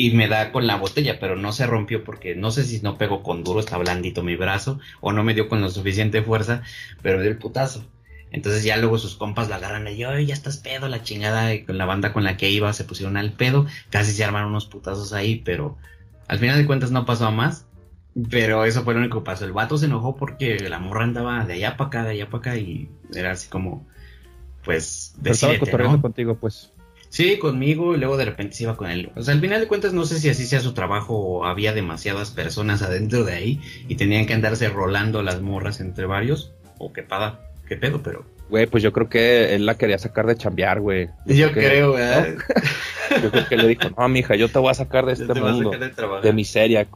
y 0.00 0.12
me 0.12 0.28
da 0.28 0.52
con 0.52 0.68
la 0.68 0.76
botella, 0.76 1.18
pero 1.18 1.34
no 1.34 1.50
se 1.50 1.66
rompió 1.66 2.04
porque 2.04 2.36
no 2.36 2.52
sé 2.52 2.62
si 2.62 2.80
no 2.82 2.96
pego 2.96 3.24
con 3.24 3.42
duro, 3.42 3.58
está 3.58 3.76
blandito 3.78 4.22
mi 4.22 4.36
brazo, 4.36 4.78
o 5.00 5.10
no 5.10 5.24
me 5.24 5.34
dio 5.34 5.48
con 5.48 5.60
la 5.60 5.70
suficiente 5.70 6.22
fuerza, 6.22 6.62
pero 7.02 7.20
dio 7.20 7.28
el 7.28 7.36
putazo. 7.36 7.84
Entonces 8.30 8.62
ya 8.62 8.76
luego 8.76 8.98
sus 8.98 9.16
compas 9.16 9.48
la 9.48 9.56
agarran 9.56 9.88
y 9.88 9.96
yo, 9.96 10.16
ya 10.20 10.34
estás 10.34 10.58
pedo, 10.58 10.86
la 10.86 11.02
chingada, 11.02 11.52
y 11.52 11.64
con 11.64 11.78
la 11.78 11.84
banda 11.84 12.12
con 12.12 12.22
la 12.22 12.36
que 12.36 12.48
iba 12.48 12.72
se 12.72 12.84
pusieron 12.84 13.16
al 13.16 13.32
pedo, 13.32 13.66
casi 13.90 14.12
se 14.12 14.22
armaron 14.22 14.50
unos 14.50 14.66
putazos 14.66 15.12
ahí, 15.12 15.42
pero 15.44 15.76
al 16.28 16.38
final 16.38 16.58
de 16.58 16.66
cuentas 16.66 16.92
no 16.92 17.04
pasó 17.04 17.26
a 17.26 17.32
más. 17.32 17.66
Pero 18.30 18.64
eso 18.64 18.84
fue 18.84 18.94
lo 18.94 19.00
único 19.00 19.18
que 19.18 19.26
pasó. 19.26 19.46
El 19.46 19.52
vato 19.52 19.78
se 19.78 19.86
enojó 19.86 20.14
porque 20.14 20.60
la 20.68 20.78
morra 20.78 21.04
andaba 21.04 21.44
de 21.44 21.54
allá 21.54 21.76
para 21.76 21.88
acá, 21.88 22.04
de 22.04 22.10
allá 22.10 22.30
para 22.30 22.38
acá, 22.38 22.56
y 22.56 22.88
era 23.12 23.32
así 23.32 23.48
como, 23.48 23.84
pues, 24.64 25.16
pero 25.20 25.34
estaba 25.34 25.58
cotorreando 25.58 26.00
contigo, 26.00 26.36
pues. 26.36 26.72
Sí, 27.08 27.38
conmigo, 27.38 27.94
y 27.94 27.98
luego 27.98 28.16
de 28.16 28.26
repente 28.26 28.54
se 28.54 28.64
iba 28.64 28.76
con 28.76 28.90
él. 28.90 29.10
O 29.16 29.22
sea, 29.22 29.34
al 29.34 29.40
final 29.40 29.60
de 29.60 29.68
cuentas 29.68 29.92
no 29.92 30.04
sé 30.04 30.18
si 30.20 30.28
así 30.28 30.46
sea 30.46 30.60
su 30.60 30.74
trabajo 30.74 31.16
o 31.16 31.44
había 31.44 31.72
demasiadas 31.72 32.30
personas 32.30 32.82
adentro 32.82 33.24
de 33.24 33.32
ahí 33.32 33.60
y 33.88 33.94
tenían 33.96 34.26
que 34.26 34.34
andarse 34.34 34.68
rolando 34.68 35.22
las 35.22 35.40
morras 35.40 35.80
entre 35.80 36.06
varios, 36.06 36.52
o 36.78 36.92
qué 36.92 37.02
pada 37.02 37.48
qué 37.68 37.76
pedo, 37.76 38.02
pero. 38.02 38.24
Güey, 38.48 38.66
pues 38.66 38.82
yo 38.82 38.92
creo 38.92 39.08
que 39.08 39.54
él 39.54 39.66
la 39.66 39.76
quería 39.76 39.98
sacar 39.98 40.26
de 40.26 40.36
chambear, 40.36 40.80
güey. 40.80 41.08
Yo, 41.26 41.52
creo, 41.52 41.92
güey. 41.92 42.04
Yo 43.22 43.30
creo 43.30 43.48
que 43.48 43.56
le 43.56 43.68
dijo, 43.68 43.88
no, 43.96 44.08
mija, 44.08 44.36
yo 44.36 44.48
te 44.48 44.58
voy 44.58 44.70
a 44.70 44.74
sacar 44.74 45.06
de 45.06 45.14
este 45.14 45.32
mundo, 45.32 45.70
de, 46.22 46.32
miseria. 46.32 46.86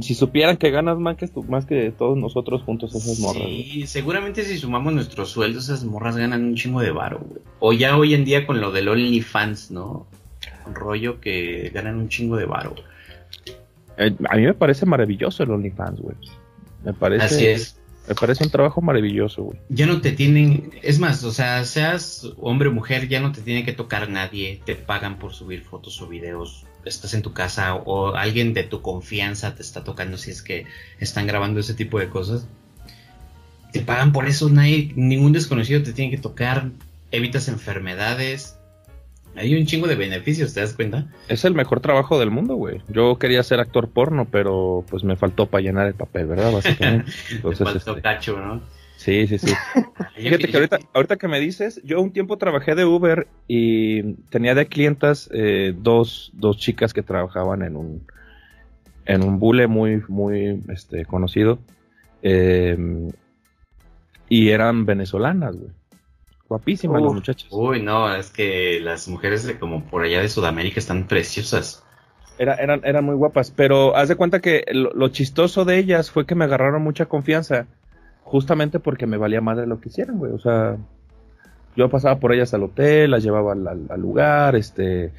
Si 0.00 0.14
supieran 0.14 0.56
que 0.56 0.70
ganas 0.70 0.98
más 0.98 1.16
que, 1.16 1.28
más 1.48 1.66
que 1.66 1.90
todos 1.90 2.16
nosotros 2.16 2.62
juntos 2.62 2.94
esas 2.94 3.18
morras. 3.18 3.42
Sí, 3.44 3.84
seguramente 3.86 4.44
si 4.44 4.56
sumamos 4.56 4.92
nuestros 4.92 5.30
sueldos, 5.30 5.64
esas 5.64 5.84
morras 5.84 6.16
ganan 6.16 6.44
un 6.44 6.54
chingo 6.54 6.80
de 6.80 6.92
varo, 6.92 7.18
güey. 7.18 7.42
O 7.58 7.72
ya 7.72 7.96
hoy 7.96 8.14
en 8.14 8.24
día 8.24 8.46
con 8.46 8.60
lo 8.60 8.70
del 8.70 8.88
OnlyFans, 8.88 9.72
¿no? 9.72 10.06
Un 10.66 10.74
rollo 10.74 11.20
que 11.20 11.70
ganan 11.74 11.96
un 11.96 12.08
chingo 12.08 12.36
de 12.36 12.44
varo. 12.44 12.76
Eh, 13.96 14.14
a 14.28 14.36
mí 14.36 14.42
me 14.42 14.54
parece 14.54 14.86
maravilloso 14.86 15.42
el 15.42 15.50
OnlyFans, 15.50 16.00
güey. 16.00 16.16
Me 16.84 16.92
parece. 16.92 17.24
Así 17.24 17.46
es. 17.46 17.80
Me 18.08 18.14
parece 18.14 18.44
un 18.44 18.50
trabajo 18.50 18.80
maravilloso, 18.80 19.42
güey. 19.42 19.58
Ya 19.68 19.86
no 19.86 20.00
te 20.00 20.12
tienen, 20.12 20.70
es 20.82 20.98
más, 20.98 21.22
o 21.22 21.32
sea, 21.32 21.64
seas 21.64 22.28
hombre 22.38 22.68
o 22.68 22.72
mujer, 22.72 23.08
ya 23.08 23.20
no 23.20 23.30
te 23.30 23.40
tiene 23.40 23.64
que 23.64 23.72
tocar 23.72 24.08
nadie, 24.08 24.60
te 24.64 24.74
pagan 24.74 25.18
por 25.18 25.32
subir 25.32 25.62
fotos 25.62 26.00
o 26.00 26.08
videos, 26.08 26.66
estás 26.84 27.14
en 27.14 27.22
tu 27.22 27.32
casa 27.32 27.74
o 27.74 28.14
alguien 28.14 28.54
de 28.54 28.64
tu 28.64 28.82
confianza 28.82 29.54
te 29.54 29.62
está 29.62 29.84
tocando 29.84 30.16
si 30.16 30.30
es 30.30 30.42
que 30.42 30.66
están 30.98 31.26
grabando 31.26 31.60
ese 31.60 31.74
tipo 31.74 31.98
de 31.98 32.08
cosas. 32.08 32.46
Te 33.72 33.80
pagan 33.80 34.12
por 34.12 34.26
eso, 34.26 34.48
nadie, 34.48 34.92
ningún 34.96 35.32
desconocido 35.32 35.82
te 35.82 35.92
tiene 35.92 36.10
que 36.10 36.20
tocar, 36.20 36.70
evitas 37.12 37.48
enfermedades, 37.48 38.56
hay 39.36 39.54
un 39.54 39.64
chingo 39.64 39.86
de 39.86 39.94
beneficios, 39.94 40.52
¿te 40.54 40.60
das 40.60 40.74
cuenta? 40.74 41.06
Es 41.28 41.44
el 41.44 41.54
mejor 41.54 41.80
trabajo 41.80 42.18
del 42.18 42.30
mundo, 42.30 42.56
güey. 42.56 42.82
Yo 42.88 43.18
quería 43.18 43.42
ser 43.42 43.60
actor 43.60 43.88
porno, 43.88 44.26
pero 44.30 44.84
pues 44.90 45.04
me 45.04 45.16
faltó 45.16 45.46
para 45.46 45.62
llenar 45.62 45.86
el 45.86 45.94
papel, 45.94 46.26
¿verdad? 46.26 46.52
Básicamente. 46.52 47.12
Entonces, 47.30 47.60
me 47.60 47.72
faltó 47.72 47.90
este, 47.90 48.02
cacho, 48.02 48.38
¿no? 48.40 48.60
Sí, 49.00 49.26
sí, 49.26 49.38
sí. 49.38 49.54
Fíjate 50.14 50.46
que 50.46 50.56
ahorita, 50.58 50.78
ahorita 50.92 51.16
que 51.16 51.26
me 51.26 51.40
dices, 51.40 51.80
yo 51.84 52.02
un 52.02 52.12
tiempo 52.12 52.36
trabajé 52.36 52.74
de 52.74 52.84
Uber 52.84 53.28
y 53.48 54.12
tenía 54.28 54.54
de 54.54 54.66
clientas 54.66 55.30
eh, 55.32 55.72
dos, 55.74 56.30
dos 56.34 56.58
chicas 56.58 56.92
que 56.92 57.02
trabajaban 57.02 57.62
en 57.62 57.76
un 57.76 58.06
en 59.06 59.22
un 59.24 59.38
bule 59.38 59.68
muy, 59.68 60.02
muy 60.06 60.62
este, 60.68 61.06
conocido. 61.06 61.60
Eh, 62.20 62.76
y 64.28 64.50
eran 64.50 64.84
venezolanas, 64.84 65.56
güey. 65.56 65.70
Guapísimas 66.46 67.00
las 67.00 67.14
muchachas. 67.14 67.48
Uy, 67.50 67.80
no, 67.80 68.14
es 68.14 68.30
que 68.30 68.80
las 68.80 69.08
mujeres 69.08 69.44
de 69.44 69.58
como 69.58 69.86
por 69.86 70.02
allá 70.02 70.20
de 70.20 70.28
Sudamérica 70.28 70.78
están 70.78 71.06
preciosas. 71.08 71.82
Era, 72.36 72.54
eran, 72.56 72.82
eran 72.84 73.06
muy 73.06 73.14
guapas, 73.14 73.50
pero 73.50 73.96
haz 73.96 74.10
de 74.10 74.16
cuenta 74.16 74.40
que 74.40 74.66
lo, 74.72 75.08
chistoso 75.08 75.64
de 75.64 75.78
ellas 75.78 76.10
fue 76.10 76.26
que 76.26 76.34
me 76.34 76.44
agarraron 76.44 76.82
mucha 76.82 77.06
confianza, 77.06 77.66
justamente 78.24 78.80
porque 78.80 79.06
me 79.06 79.16
valía 79.16 79.40
madre 79.40 79.66
lo 79.66 79.80
que 79.80 79.88
hicieran, 79.88 80.18
güey. 80.18 80.32
O 80.32 80.38
sea, 80.38 80.76
yo 81.76 81.88
pasaba 81.88 82.18
por 82.18 82.32
ellas 82.32 82.52
al 82.54 82.64
hotel, 82.64 83.10
las 83.10 83.22
llevaba 83.22 83.52
al, 83.52 84.00
lugar, 84.00 84.56
este, 84.56 85.12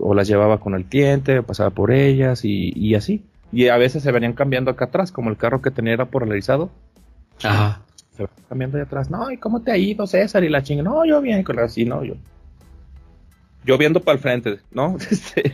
o 0.00 0.14
las 0.14 0.28
llevaba 0.28 0.58
con 0.58 0.74
el 0.74 0.84
cliente, 0.84 1.42
pasaba 1.42 1.70
por 1.70 1.90
ellas 1.90 2.44
y, 2.44 2.72
y, 2.74 2.94
así. 2.94 3.24
Y 3.52 3.68
a 3.68 3.76
veces 3.76 4.02
se 4.02 4.12
venían 4.12 4.32
cambiando 4.32 4.70
acá 4.70 4.86
atrás, 4.86 5.12
como 5.12 5.30
el 5.30 5.36
carro 5.36 5.60
que 5.62 5.70
tenía 5.70 5.92
era 5.92 6.06
polarizado. 6.06 6.70
Ajá 7.42 7.82
se 8.16 8.22
va 8.24 8.30
cambiando 8.48 8.76
de 8.76 8.84
atrás. 8.84 9.10
No, 9.10 9.30
¿y 9.30 9.36
cómo 9.36 9.62
te 9.62 9.72
ha 9.72 9.76
ido, 9.76 10.06
César? 10.06 10.44
Y 10.44 10.48
la 10.48 10.62
chinga, 10.62 10.82
no, 10.82 11.04
yo 11.04 11.20
bien, 11.20 11.42
con 11.42 11.58
así, 11.58 11.84
no, 11.84 12.04
yo. 12.04 12.14
Yo 13.64 13.78
viendo 13.78 14.00
para 14.00 14.16
el 14.16 14.22
frente, 14.22 14.60
¿no? 14.70 14.96
Este, 15.10 15.52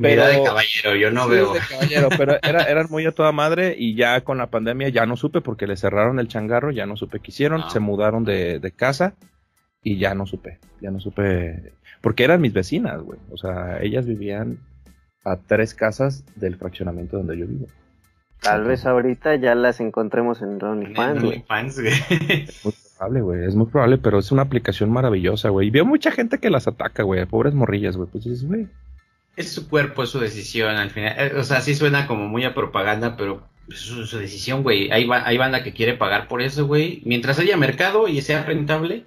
pero, 0.00 0.26
de 0.26 0.42
caballero, 0.44 0.94
yo 0.94 1.10
no 1.10 1.28
veo. 1.28 1.52
De 1.52 1.60
caballero, 1.60 2.08
pero 2.16 2.38
era, 2.42 2.62
eran 2.64 2.86
muy 2.88 3.04
a 3.04 3.12
toda 3.12 3.32
madre 3.32 3.74
y 3.76 3.96
ya 3.96 4.20
con 4.22 4.38
la 4.38 4.46
pandemia 4.46 4.90
ya 4.90 5.06
no 5.06 5.16
supe 5.16 5.40
porque 5.40 5.66
le 5.66 5.76
cerraron 5.76 6.20
el 6.20 6.28
changarro, 6.28 6.70
ya 6.70 6.86
no 6.86 6.96
supe 6.96 7.18
qué 7.18 7.32
hicieron, 7.32 7.62
ah. 7.62 7.70
se 7.70 7.80
mudaron 7.80 8.24
de, 8.24 8.60
de 8.60 8.70
casa 8.70 9.14
y 9.82 9.98
ya 9.98 10.14
no 10.14 10.26
supe, 10.26 10.60
ya 10.80 10.92
no 10.92 11.00
supe, 11.00 11.72
porque 12.00 12.22
eran 12.22 12.40
mis 12.40 12.52
vecinas, 12.52 13.02
güey, 13.02 13.18
o 13.30 13.36
sea, 13.36 13.82
ellas 13.82 14.06
vivían 14.06 14.58
a 15.24 15.36
tres 15.36 15.74
casas 15.74 16.24
del 16.36 16.56
fraccionamiento 16.56 17.16
donde 17.16 17.38
yo 17.38 17.46
vivo. 17.46 17.66
Tal 18.40 18.64
vez 18.64 18.86
ahorita 18.86 19.36
ya 19.36 19.54
las 19.54 19.80
encontremos 19.80 20.42
en 20.42 20.62
OnlyFans, 20.62 21.80
güey. 21.80 22.46
Es 23.02 23.10
muy 23.10 23.20
probable, 23.20 23.20
güey. 23.20 23.48
Es 23.48 23.54
muy 23.54 23.66
probable, 23.66 23.98
pero 23.98 24.18
es 24.18 24.32
una 24.32 24.42
aplicación 24.42 24.90
maravillosa, 24.90 25.48
güey. 25.48 25.68
Y 25.68 25.70
veo 25.70 25.84
mucha 25.84 26.10
gente 26.10 26.38
que 26.38 26.50
las 26.50 26.68
ataca, 26.68 27.02
güey. 27.02 27.24
Pobres 27.26 27.54
morrillas, 27.54 27.96
güey. 27.96 28.08
Pues 28.10 28.24
dices, 28.24 28.46
güey. 28.46 28.68
Es 29.36 29.52
su 29.52 29.68
cuerpo, 29.68 30.02
es 30.02 30.10
su 30.10 30.20
decisión 30.20 30.76
al 30.76 30.90
final. 30.90 31.14
Eh, 31.18 31.32
o 31.36 31.44
sea, 31.44 31.60
sí 31.60 31.74
suena 31.74 32.06
como 32.06 32.28
muy 32.28 32.44
a 32.44 32.54
propaganda, 32.54 33.16
pero 33.16 33.42
es 33.68 33.78
su, 33.78 34.18
decisión, 34.18 34.62
güey. 34.62 34.90
Hay, 34.90 35.08
hay 35.10 35.38
banda 35.38 35.62
que 35.62 35.72
quiere 35.72 35.94
pagar 35.94 36.28
por 36.28 36.42
eso, 36.42 36.66
güey. 36.66 37.02
Mientras 37.04 37.38
haya 37.38 37.56
mercado 37.56 38.08
y 38.08 38.20
sea 38.20 38.44
rentable, 38.44 39.06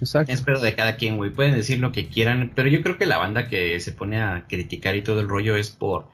Exacto. 0.00 0.32
Es 0.32 0.62
de 0.62 0.74
cada 0.74 0.96
quien, 0.96 1.16
güey. 1.16 1.30
Pueden 1.30 1.54
decir 1.54 1.80
lo 1.80 1.92
que 1.92 2.08
quieran, 2.08 2.52
pero 2.54 2.68
yo 2.68 2.82
creo 2.82 2.98
que 2.98 3.06
la 3.06 3.18
banda 3.18 3.48
que 3.48 3.80
se 3.80 3.92
pone 3.92 4.20
a 4.20 4.46
criticar 4.48 4.94
y 4.94 5.02
todo 5.02 5.20
el 5.20 5.28
rollo 5.28 5.56
es 5.56 5.70
por 5.70 6.06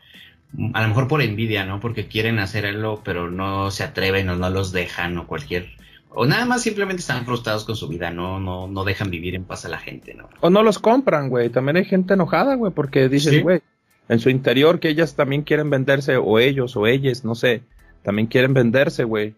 a 0.73 0.83
lo 0.83 0.89
mejor 0.89 1.09
por 1.09 1.21
envidia, 1.21 1.67
¿no? 1.67 1.81
Porque 1.81 2.07
quieren 2.07 2.39
hacerlo, 2.39 3.03
pero 3.05 3.31
no 3.31 3.71
se 3.71 3.83
atreven 3.83 4.29
o 4.29 4.37
no 4.37 4.51
los 4.51 4.73
dejan 4.73 5.19
o 5.19 5.27
cualquier 5.27 5.69
o 6.15 6.27
nada 6.27 6.45
más 6.47 6.63
simplemente 6.63 7.01
están 7.01 7.25
frustrados 7.25 7.65
con 7.65 7.77
su 7.77 7.89
vida, 7.89 8.11
no 8.11 8.41
no 8.41 8.69
no 8.69 8.85
dejan 8.85 9.11
vivir 9.11 9.35
en 9.35 9.45
paz 9.45 9.65
a 9.65 9.69
la 9.69 9.79
gente, 9.79 10.15
¿no? 10.15 10.29
O 10.41 10.51
no 10.51 10.63
los 10.63 10.79
compran, 10.79 11.29
güey. 11.29 11.51
También 11.51 11.77
hay 11.77 11.85
gente 11.85 12.15
enojada, 12.15 12.55
güey, 12.55 12.73
porque 12.73 13.09
dicen, 13.09 13.43
güey, 13.43 13.61
en 14.09 14.21
su 14.21 14.31
interior 14.31 14.81
que 14.81 14.89
ellas 14.89 15.15
también 15.15 15.43
quieren 15.43 15.71
venderse 15.71 16.17
o 16.17 16.39
ellos 16.39 16.77
o 16.77 16.87
ellas, 16.87 17.25
no 17.25 17.35
sé, 17.35 17.63
también 18.03 18.27
quieren 18.27 18.55
venderse, 18.55 19.05
güey. 19.05 19.35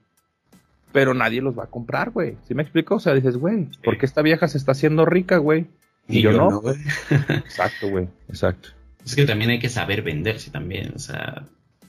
Pero 0.92 1.14
nadie 1.14 1.42
los 1.42 1.58
va 1.58 1.64
a 1.64 1.70
comprar, 1.70 2.10
güey. 2.10 2.36
¿Sí 2.46 2.54
me 2.54 2.62
explico? 2.62 2.96
O 2.96 3.00
sea, 3.00 3.14
dices, 3.14 3.36
güey, 3.36 3.68
¿por 3.84 3.98
qué 3.98 4.06
esta 4.06 4.22
vieja 4.22 4.48
se 4.48 4.58
está 4.58 4.72
haciendo 4.72 5.04
rica, 5.04 5.38
güey? 5.38 5.66
Y, 6.08 6.22
yo, 6.22 6.32
no. 6.32 6.50
no 6.50 6.62
exacto, 7.28 7.88
güey, 7.88 8.08
exacto. 8.28 8.70
Es 9.04 9.14
que 9.14 9.24
también 9.24 9.50
hay 9.50 9.58
que 9.58 9.68
saber 9.68 10.02
venderse 10.02 10.50
también, 10.50 10.92
o 10.94 10.98
sea... 10.98 11.46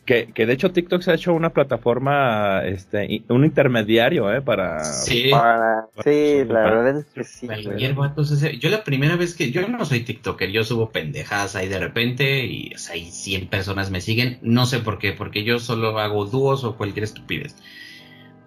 Que, 0.08 0.32
que 0.34 0.46
de 0.46 0.54
hecho 0.54 0.72
TikTok 0.72 1.02
se 1.02 1.12
ha 1.12 1.16
hecho 1.16 1.34
una 1.34 1.52
plataforma, 1.52 2.62
este, 2.64 3.24
un 3.28 3.44
intermediario, 3.44 4.34
¿eh? 4.34 4.42
Para... 4.42 4.84
Sí, 4.84 5.32
sí 6.04 6.46
la 6.46 6.62
verdad 6.62 6.98
es 6.98 7.06
que 7.08 7.24
sí. 7.26 7.48
yo 8.58 8.70
la 8.70 8.86
primera 8.86 9.18
vez 9.18 9.36
que... 9.36 9.52
Yo 9.52 9.68
no 9.68 9.84
soy 9.84 10.00
TikToker, 10.00 10.50
yo 10.50 10.64
subo 10.64 10.92
pendejadas 10.92 11.58
ahí 11.58 11.68
de 11.68 11.78
repente 11.78 12.46
y 12.46 12.74
o 12.74 12.78
sea, 12.78 12.96
hay 12.96 13.12
100 13.12 13.50
personas 13.50 13.92
me 13.92 14.00
siguen. 14.00 14.40
No 14.42 14.66
sé 14.66 14.80
por 14.80 14.98
qué, 14.98 15.12
porque 15.12 15.44
yo 15.44 15.60
solo 15.60 16.00
hago 16.00 16.26
dúos 16.26 16.64
o 16.64 16.78
cualquier 16.78 17.04
estupidez. 17.04 17.58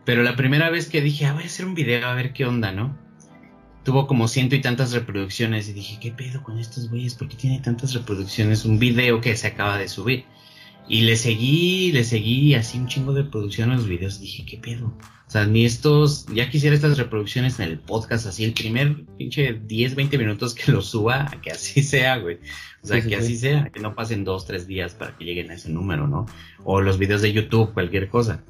Pero 0.07 0.23
la 0.23 0.37
primera 0.37 0.71
vez 0.71 0.89
que 0.89 1.03
dije, 1.03 1.27
ah, 1.27 1.35
voy 1.35 1.43
a 1.43 1.47
hacer 1.47 1.67
un 1.67 1.75
video 1.75 2.09
a 2.09 2.15
ver 2.15 2.33
qué 2.33 2.47
onda, 2.47 2.73
¿no? 2.73 2.97
tuvo 3.85 4.07
como 4.07 4.29
ciento 4.29 4.55
y 4.55 4.61
tantas 4.61 4.93
reproducciones 4.93 5.69
y 5.69 5.73
dije, 5.73 5.99
¿qué 6.01 6.11
pedo 6.11 6.43
con 6.43 6.59
estos 6.59 6.89
güeyes? 6.91 7.15
¿Por 7.15 7.29
qué 7.29 7.37
tiene 7.37 7.61
tantas 7.61 7.95
reproducciones? 7.95 8.65
Un 8.65 8.79
video 8.79 9.21
que 9.21 9.37
se 9.37 9.47
acaba 9.47 9.79
de 9.79 9.89
subir. 9.89 10.25
Y 10.89 11.03
le 11.03 11.17
seguí, 11.17 11.93
le 11.93 12.05
seguí 12.05 12.55
así 12.55 12.79
un 12.79 12.89
chingo 12.89 13.13
de 13.13 13.25
producción 13.25 13.71
a 13.71 13.77
los 13.77 13.87
videos. 13.87 14.21
Dije, 14.21 14.45
¿qué 14.45 14.59
pedo? 14.59 14.87
O 14.87 15.33
sea, 15.33 15.47
ni 15.47 15.65
estos, 15.65 16.27
ya 16.27 16.51
quisiera 16.51 16.75
estas 16.75 16.99
reproducciones 16.99 17.61
en 17.61 17.69
el 17.69 17.79
podcast, 17.79 18.27
así 18.27 18.43
el 18.43 18.53
primer 18.53 19.05
pinche 19.17 19.53
10, 19.53 19.95
20 19.95 20.19
minutos 20.19 20.55
que 20.55 20.73
lo 20.73 20.83
suba, 20.83 21.31
que 21.41 21.53
así 21.53 21.83
sea, 21.85 22.19
güey. 22.19 22.39
O 22.83 22.87
sea, 22.87 23.01
que 23.01 23.15
así 23.15 23.37
sea, 23.37 23.71
que 23.73 23.79
no 23.79 23.95
pasen 23.95 24.25
dos, 24.25 24.47
tres 24.47 24.67
días 24.67 24.95
para 24.95 25.17
que 25.17 25.25
lleguen 25.25 25.51
a 25.51 25.55
ese 25.55 25.69
número, 25.69 26.09
¿no? 26.09 26.27
O 26.65 26.81
los 26.81 26.99
videos 26.99 27.23
de 27.23 27.33
YouTube, 27.33 27.73
cualquier 27.73 28.09
cosa. 28.09 28.43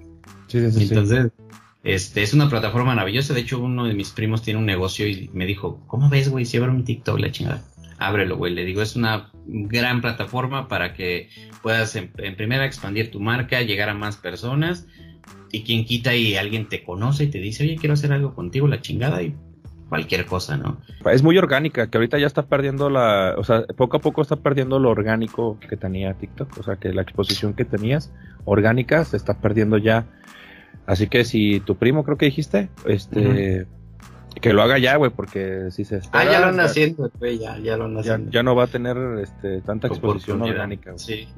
Sí, 0.47 0.71
sí, 0.71 0.85
Entonces, 0.85 1.33
este, 1.85 2.23
es 2.23 2.33
una 2.33 2.49
plataforma 2.49 2.95
maravillosa. 2.95 3.35
De 3.35 3.41
hecho, 3.41 3.59
uno 3.59 3.85
de 3.85 3.93
mis 3.93 4.11
primos 4.11 4.41
tiene 4.41 4.59
un 4.59 4.67
negocio 4.67 5.07
y 5.07 5.31
me 5.35 5.45
dijo, 5.45 5.83
¿cómo 5.87 6.09
ves, 6.09 6.31
güey? 6.31 6.47
Si 6.47 6.57
abro 6.57 6.73
mi 6.73 6.83
TikTok, 6.83 7.19
la 7.19 7.31
chingada 7.31 7.63
ábrelo, 8.01 8.37
güey. 8.37 8.53
Le 8.53 8.65
digo, 8.65 8.83
es 8.83 8.97
una 8.97 9.31
gran 9.47 10.01
plataforma 10.01 10.67
para 10.67 10.95
que 10.95 11.29
puedas 11.63 11.95
en, 11.95 12.11
primera 12.11 12.65
expandir 12.65 13.11
tu 13.11 13.21
marca, 13.21 13.63
llegar 13.63 13.89
a 13.89 13.95
más 13.95 14.17
personas. 14.17 14.89
Y 15.53 15.63
quien 15.63 15.85
quita 15.85 16.15
y 16.15 16.37
alguien 16.37 16.69
te 16.69 16.83
conoce 16.83 17.25
y 17.25 17.27
te 17.29 17.39
dice, 17.39 17.65
oye, 17.65 17.77
quiero 17.77 17.95
hacer 17.95 18.13
algo 18.13 18.35
contigo, 18.35 18.67
la 18.67 18.81
chingada, 18.81 19.23
y 19.23 19.35
cualquier 19.89 20.25
cosa, 20.25 20.57
¿no? 20.57 20.81
Es 21.13 21.23
muy 21.23 21.37
orgánica, 21.37 21.91
que 21.91 21.99
ahorita 21.99 22.19
ya 22.19 22.27
está 22.27 22.47
perdiendo 22.47 22.89
la, 22.89 23.35
o 23.37 23.43
sea, 23.43 23.65
poco 23.77 23.97
a 23.97 24.01
poco 24.01 24.23
está 24.23 24.37
perdiendo 24.37 24.79
lo 24.79 24.91
orgánico 24.91 25.59
que 25.69 25.77
tenía 25.77 26.15
TikTok, 26.15 26.59
o 26.59 26.63
sea, 26.63 26.77
que 26.77 26.93
la 26.93 27.03
exposición 27.03 27.55
que 27.55 27.65
tenías 27.65 28.13
orgánica 28.45 29.05
se 29.05 29.17
está 29.17 29.41
perdiendo 29.41 29.77
ya. 29.77 30.07
Así 30.87 31.09
que 31.09 31.25
si 31.25 31.59
tu 31.61 31.77
primo 31.77 32.05
creo 32.05 32.17
que 32.17 32.27
dijiste, 32.27 32.71
este, 32.87 33.67
que 34.41 34.53
lo 34.53 34.63
haga 34.63 34.79
ya, 34.79 34.97
güey, 34.97 35.11
porque 35.11 35.69
si 35.71 35.85
se 35.85 35.99
está. 35.99 36.21
Ah, 36.21 36.25
ya 36.25 36.41
lo 36.41 36.47
han 36.47 36.61
haciendo, 36.61 37.11
güey, 37.19 37.39
ya, 37.39 37.59
ya 37.59 37.77
lo 37.77 37.85
han 37.87 37.99
haciendo. 37.99 38.31
Ya, 38.31 38.43
no 38.43 38.55
va 38.55 38.65
a 38.65 38.67
tener 38.69 38.97
este, 39.23 39.61
tanta 39.63 39.89
exposición 39.89 40.43
orgánica. 40.43 40.93
Sí. 40.97 41.29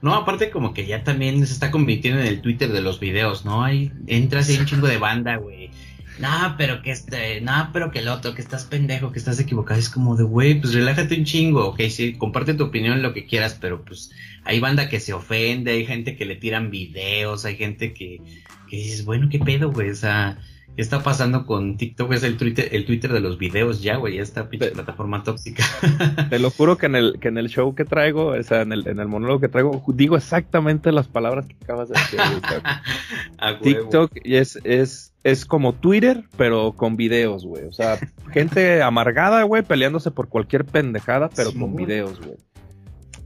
No, 0.00 0.14
aparte 0.14 0.50
como 0.50 0.74
que 0.74 0.84
ya 0.84 1.04
también 1.04 1.46
se 1.46 1.52
está 1.52 1.70
convirtiendo 1.70 2.20
en 2.20 2.26
el 2.26 2.40
Twitter 2.40 2.72
de 2.72 2.82
los 2.82 2.98
videos, 2.98 3.44
¿no? 3.44 3.62
Ahí 3.62 3.92
entras 4.08 4.48
y 4.48 4.54
hay 4.54 4.58
un 4.58 4.66
chingo 4.66 4.88
de 4.88 4.98
banda, 4.98 5.36
güey. 5.36 5.70
No, 6.18 6.54
pero 6.58 6.82
que 6.82 6.90
este, 6.90 7.40
no, 7.40 7.70
pero 7.72 7.90
que 7.90 8.00
el 8.00 8.08
otro, 8.08 8.34
que 8.34 8.42
estás 8.42 8.64
pendejo, 8.64 9.12
que 9.12 9.18
estás 9.18 9.40
equivocado. 9.40 9.80
Es 9.80 9.88
como 9.88 10.16
de, 10.16 10.24
güey, 10.24 10.60
pues 10.60 10.74
relájate 10.74 11.16
un 11.16 11.24
chingo, 11.24 11.68
ok, 11.68 11.80
sí, 11.88 12.14
comparte 12.14 12.54
tu 12.54 12.64
opinión, 12.64 13.02
lo 13.02 13.14
que 13.14 13.26
quieras, 13.26 13.56
pero 13.60 13.84
pues 13.84 14.10
hay 14.44 14.60
banda 14.60 14.88
que 14.88 15.00
se 15.00 15.12
ofende, 15.12 15.72
hay 15.72 15.86
gente 15.86 16.16
que 16.16 16.26
le 16.26 16.36
tiran 16.36 16.70
videos, 16.70 17.44
hay 17.44 17.56
gente 17.56 17.94
que, 17.94 18.20
que 18.68 18.76
dices, 18.76 19.04
bueno, 19.04 19.28
qué 19.30 19.38
pedo, 19.38 19.72
güey, 19.72 19.90
o 19.90 19.94
sea, 19.94 20.38
¿Qué 20.74 20.80
está 20.80 21.02
pasando 21.02 21.44
con 21.44 21.76
TikTok? 21.76 22.12
Es 22.12 22.22
el 22.22 22.38
Twitter, 22.38 22.68
el 22.72 22.86
Twitter 22.86 23.12
de 23.12 23.20
los 23.20 23.36
videos 23.36 23.82
ya, 23.82 23.96
güey, 23.96 24.16
ya 24.16 24.22
está 24.22 24.48
pinche 24.48 24.70
plataforma 24.70 25.22
tóxica. 25.22 25.62
Te 26.30 26.38
lo 26.38 26.50
juro 26.50 26.78
que 26.78 26.86
en 26.86 26.94
el, 26.94 27.18
que 27.20 27.28
en 27.28 27.36
el 27.36 27.50
show 27.50 27.74
que 27.74 27.84
traigo, 27.84 28.28
o 28.28 28.42
sea, 28.42 28.62
en 28.62 28.72
el, 28.72 28.88
en 28.88 28.98
el 28.98 29.06
monólogo 29.06 29.38
que 29.40 29.48
traigo, 29.48 29.84
digo 29.88 30.16
exactamente 30.16 30.90
las 30.90 31.08
palabras 31.08 31.46
que 31.46 31.56
acabas 31.62 31.90
de 31.90 31.98
decir. 31.98 32.20
TikTok 33.62 34.12
es, 34.24 34.58
es, 34.64 35.12
es 35.24 35.44
como 35.44 35.74
Twitter, 35.74 36.24
pero 36.38 36.72
con 36.72 36.96
videos, 36.96 37.44
güey. 37.44 37.64
O 37.64 37.72
sea, 37.72 37.98
gente 38.32 38.82
amargada, 38.82 39.42
güey, 39.42 39.62
peleándose 39.62 40.10
por 40.10 40.28
cualquier 40.28 40.64
pendejada, 40.64 41.28
pero 41.36 41.52
con 41.52 41.76
videos, 41.76 42.18
güey. 42.18 42.38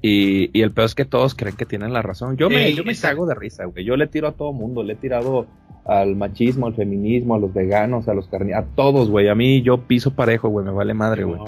Y, 0.03 0.51
y, 0.57 0.63
el 0.63 0.73
peor 0.73 0.87
es 0.87 0.95
que 0.95 1.05
todos 1.05 1.35
creen 1.35 1.57
que 1.57 1.67
tienen 1.67 1.93
la 1.93 2.03
razón. 2.03 2.37
Yo 2.37 2.49
me, 2.51 2.73
yo 2.75 2.85
me 2.85 2.95
cago 2.95 3.27
de 3.27 3.35
risa, 3.35 3.65
güey. 3.65 3.85
Yo 3.85 3.97
le 3.97 4.07
tiro 4.07 4.29
a 4.29 4.33
todo 4.33 4.53
mundo, 4.53 4.83
le 4.83 4.93
he 4.93 4.97
tirado 4.97 5.47
al 5.85 6.17
machismo, 6.17 6.67
al 6.67 6.75
feminismo, 6.75 7.35
a 7.35 7.39
los 7.39 7.55
veganos, 7.55 8.09
a 8.09 8.15
los 8.15 8.29
carnívoros, 8.29 8.65
a 8.65 8.75
todos, 8.75 9.11
güey. 9.11 9.29
A 9.29 9.35
mí 9.35 9.63
yo 9.63 9.83
piso 9.83 10.13
parejo, 10.13 10.49
güey, 10.49 10.67
me 10.67 10.73
vale 10.73 10.95
madre, 10.95 11.25
güey. 11.25 11.41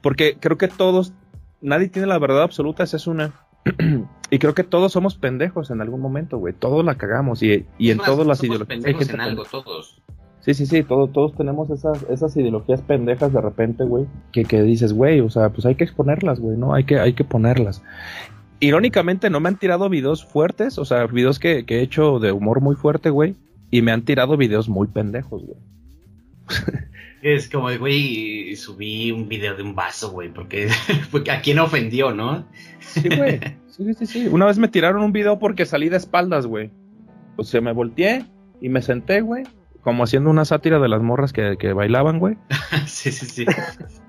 Porque 0.00 0.36
creo 0.38 0.58
que 0.58 0.68
todos, 0.68 1.12
nadie 1.60 1.88
tiene 1.88 2.08
la 2.08 2.18
verdad 2.18 2.42
absoluta, 2.42 2.82
esa 2.82 2.96
es 2.96 3.06
una. 3.06 3.32
y 4.30 4.38
creo 4.38 4.54
que 4.54 4.64
todos 4.64 4.92
somos 4.92 5.16
pendejos 5.16 5.70
en 5.70 5.80
algún 5.80 6.00
momento, 6.00 6.38
güey. 6.38 6.52
Todos 6.52 6.84
la 6.84 6.96
cagamos 6.96 7.42
y, 7.42 7.66
y 7.78 7.90
en 7.90 7.98
todas 7.98 8.26
las 8.26 8.42
ideologías. 8.42 8.68
Pendejos 8.68 9.08
en 9.10 9.20
algo, 9.20 9.44
todos. 9.44 10.02
Sí, 10.44 10.52
sí, 10.52 10.66
sí, 10.66 10.82
todos, 10.82 11.10
todos 11.10 11.34
tenemos 11.34 11.70
esas, 11.70 12.02
esas 12.10 12.36
ideologías 12.36 12.82
pendejas 12.82 13.32
de 13.32 13.40
repente, 13.40 13.84
güey, 13.84 14.04
que, 14.30 14.44
que 14.44 14.62
dices, 14.62 14.92
güey, 14.92 15.20
o 15.20 15.30
sea, 15.30 15.48
pues 15.48 15.64
hay 15.64 15.74
que 15.74 15.84
exponerlas, 15.84 16.38
güey, 16.38 16.58
¿no? 16.58 16.74
Hay 16.74 16.84
que, 16.84 16.98
hay 16.98 17.14
que 17.14 17.24
ponerlas. 17.24 17.82
Irónicamente 18.60 19.30
no 19.30 19.40
me 19.40 19.48
han 19.48 19.58
tirado 19.58 19.88
videos 19.88 20.22
fuertes, 20.22 20.76
o 20.76 20.84
sea, 20.84 21.06
videos 21.06 21.38
que, 21.38 21.64
que 21.64 21.78
he 21.78 21.82
hecho 21.82 22.18
de 22.18 22.30
humor 22.30 22.60
muy 22.60 22.76
fuerte, 22.76 23.08
güey, 23.08 23.36
y 23.70 23.80
me 23.80 23.90
han 23.90 24.04
tirado 24.04 24.36
videos 24.36 24.68
muy 24.68 24.86
pendejos, 24.86 25.46
güey. 25.46 25.58
Es 27.22 27.48
como, 27.48 27.74
güey, 27.78 28.54
subí 28.54 29.10
un 29.10 29.30
video 29.30 29.56
de 29.56 29.62
un 29.62 29.74
vaso, 29.74 30.10
güey, 30.10 30.28
porque, 30.28 30.68
porque 31.10 31.30
a 31.30 31.40
quién 31.40 31.58
ofendió, 31.58 32.12
¿no? 32.12 32.46
Sí, 32.80 33.08
güey. 33.16 33.40
Sí, 33.66 33.94
sí, 33.94 34.04
sí. 34.04 34.28
Una 34.30 34.44
vez 34.44 34.58
me 34.58 34.68
tiraron 34.68 35.02
un 35.02 35.10
video 35.10 35.38
porque 35.38 35.64
salí 35.64 35.88
de 35.88 35.96
espaldas, 35.96 36.46
güey. 36.46 36.70
O 37.36 37.42
sea, 37.42 37.62
me 37.62 37.72
volteé 37.72 38.26
y 38.60 38.68
me 38.68 38.82
senté, 38.82 39.22
güey. 39.22 39.44
Como 39.84 40.02
haciendo 40.02 40.30
una 40.30 40.46
sátira 40.46 40.78
de 40.78 40.88
las 40.88 41.02
morras 41.02 41.34
que, 41.34 41.56
que 41.58 41.74
bailaban, 41.74 42.18
güey. 42.18 42.36
sí, 42.86 43.12
sí, 43.12 43.26
sí. 43.26 43.46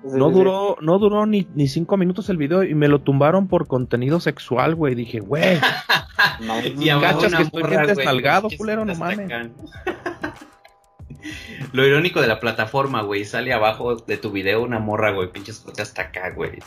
No 0.03 0.31
duró, 0.31 0.77
no 0.81 0.97
duró 0.99 1.25
ni, 1.25 1.47
ni 1.53 1.67
cinco 1.67 1.97
minutos 1.97 2.29
el 2.29 2.37
video 2.37 2.63
y 2.63 2.73
me 2.73 2.87
lo 2.87 3.01
tumbaron 3.01 3.49
por 3.49 3.67
contenido 3.67 4.21
sexual, 4.21 4.75
güey. 4.75 4.95
Dije, 4.95 5.19
güey. 5.19 5.59
No, 6.39 6.55
cachas 7.01 7.35
que 7.35 7.43
estoy 7.43 7.63
bien 7.63 7.85
desnalgado, 7.85 8.47
culero, 8.57 8.85
no 8.85 8.95
mames. 8.95 9.29
Lo 11.73 11.85
irónico 11.85 12.21
de 12.21 12.27
la 12.27 12.39
plataforma, 12.39 13.01
güey, 13.01 13.25
sale 13.25 13.51
abajo 13.51 13.95
de 13.95 14.17
tu 14.17 14.31
video 14.31 14.61
una 14.61 14.79
morra, 14.79 15.11
güey, 15.11 15.31
pinches 15.31 15.59
cote 15.59 15.81
hasta 15.81 16.03
acá, 16.03 16.29
güey. 16.29 16.59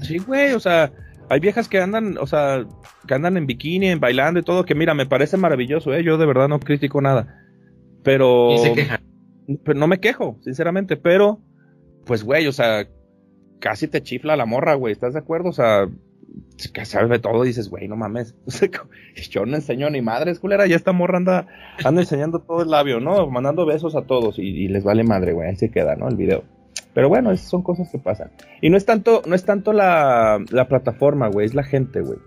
sí, 0.00 0.18
güey, 0.18 0.52
o 0.52 0.60
sea, 0.60 0.92
hay 1.28 1.40
viejas 1.40 1.68
que 1.68 1.80
andan, 1.80 2.16
o 2.18 2.26
sea, 2.26 2.64
que 3.06 3.14
andan 3.14 3.36
en 3.36 3.46
bikini, 3.46 3.96
bailando 3.96 4.40
y 4.40 4.44
todo, 4.44 4.64
que 4.64 4.76
mira, 4.76 4.94
me 4.94 5.06
parece 5.06 5.36
maravilloso, 5.36 5.92
eh, 5.92 6.04
yo 6.04 6.18
de 6.18 6.26
verdad 6.26 6.48
no 6.48 6.60
critico 6.60 7.00
nada. 7.00 7.43
Pero... 8.04 8.56
se 8.58 8.72
queja? 8.72 9.00
Pero 9.64 9.78
no 9.78 9.86
me 9.86 10.00
quejo, 10.00 10.38
sinceramente, 10.42 10.96
pero, 10.96 11.40
pues, 12.06 12.22
güey, 12.24 12.46
o 12.46 12.52
sea, 12.52 12.86
casi 13.58 13.88
te 13.88 14.02
chifla 14.02 14.36
la 14.36 14.46
morra, 14.46 14.74
güey, 14.74 14.92
¿estás 14.92 15.14
de 15.14 15.18
acuerdo? 15.18 15.50
O 15.50 15.52
sea, 15.52 15.88
que 16.72 16.84
sabe 16.84 17.18
todo, 17.18 17.42
dices, 17.42 17.68
güey, 17.68 17.88
no 17.88 17.96
mames. 17.96 18.34
Yo 19.30 19.46
no 19.46 19.56
enseño 19.56 19.90
ni 19.90 20.02
madres, 20.02 20.38
culera, 20.38 20.66
ya 20.66 20.76
esta 20.76 20.92
morra 20.92 21.18
anda, 21.18 21.46
anda 21.84 22.00
enseñando 22.00 22.40
todo 22.40 22.62
el 22.62 22.70
labio, 22.70 23.00
¿no? 23.00 23.28
Mandando 23.28 23.66
besos 23.66 23.96
a 23.96 24.02
todos 24.02 24.38
y, 24.38 24.68
les 24.68 24.84
vale 24.84 25.04
madre, 25.04 25.32
güey, 25.32 25.48
ahí 25.48 25.56
se 25.56 25.70
queda, 25.70 25.96
¿no? 25.96 26.08
El 26.08 26.16
video. 26.16 26.44
Pero 26.92 27.08
bueno, 27.08 27.32
esas 27.32 27.48
son 27.48 27.62
cosas 27.62 27.90
que 27.90 27.98
pasan. 27.98 28.30
Y 28.60 28.70
no 28.70 28.76
es 28.76 28.84
tanto, 28.84 29.22
no 29.26 29.34
es 29.34 29.44
tanto 29.44 29.72
la, 29.72 30.38
la 30.50 30.68
plataforma, 30.68 31.28
güey, 31.28 31.46
es 31.46 31.54
la 31.54 31.64
gente, 31.64 32.00
güey. 32.00 32.18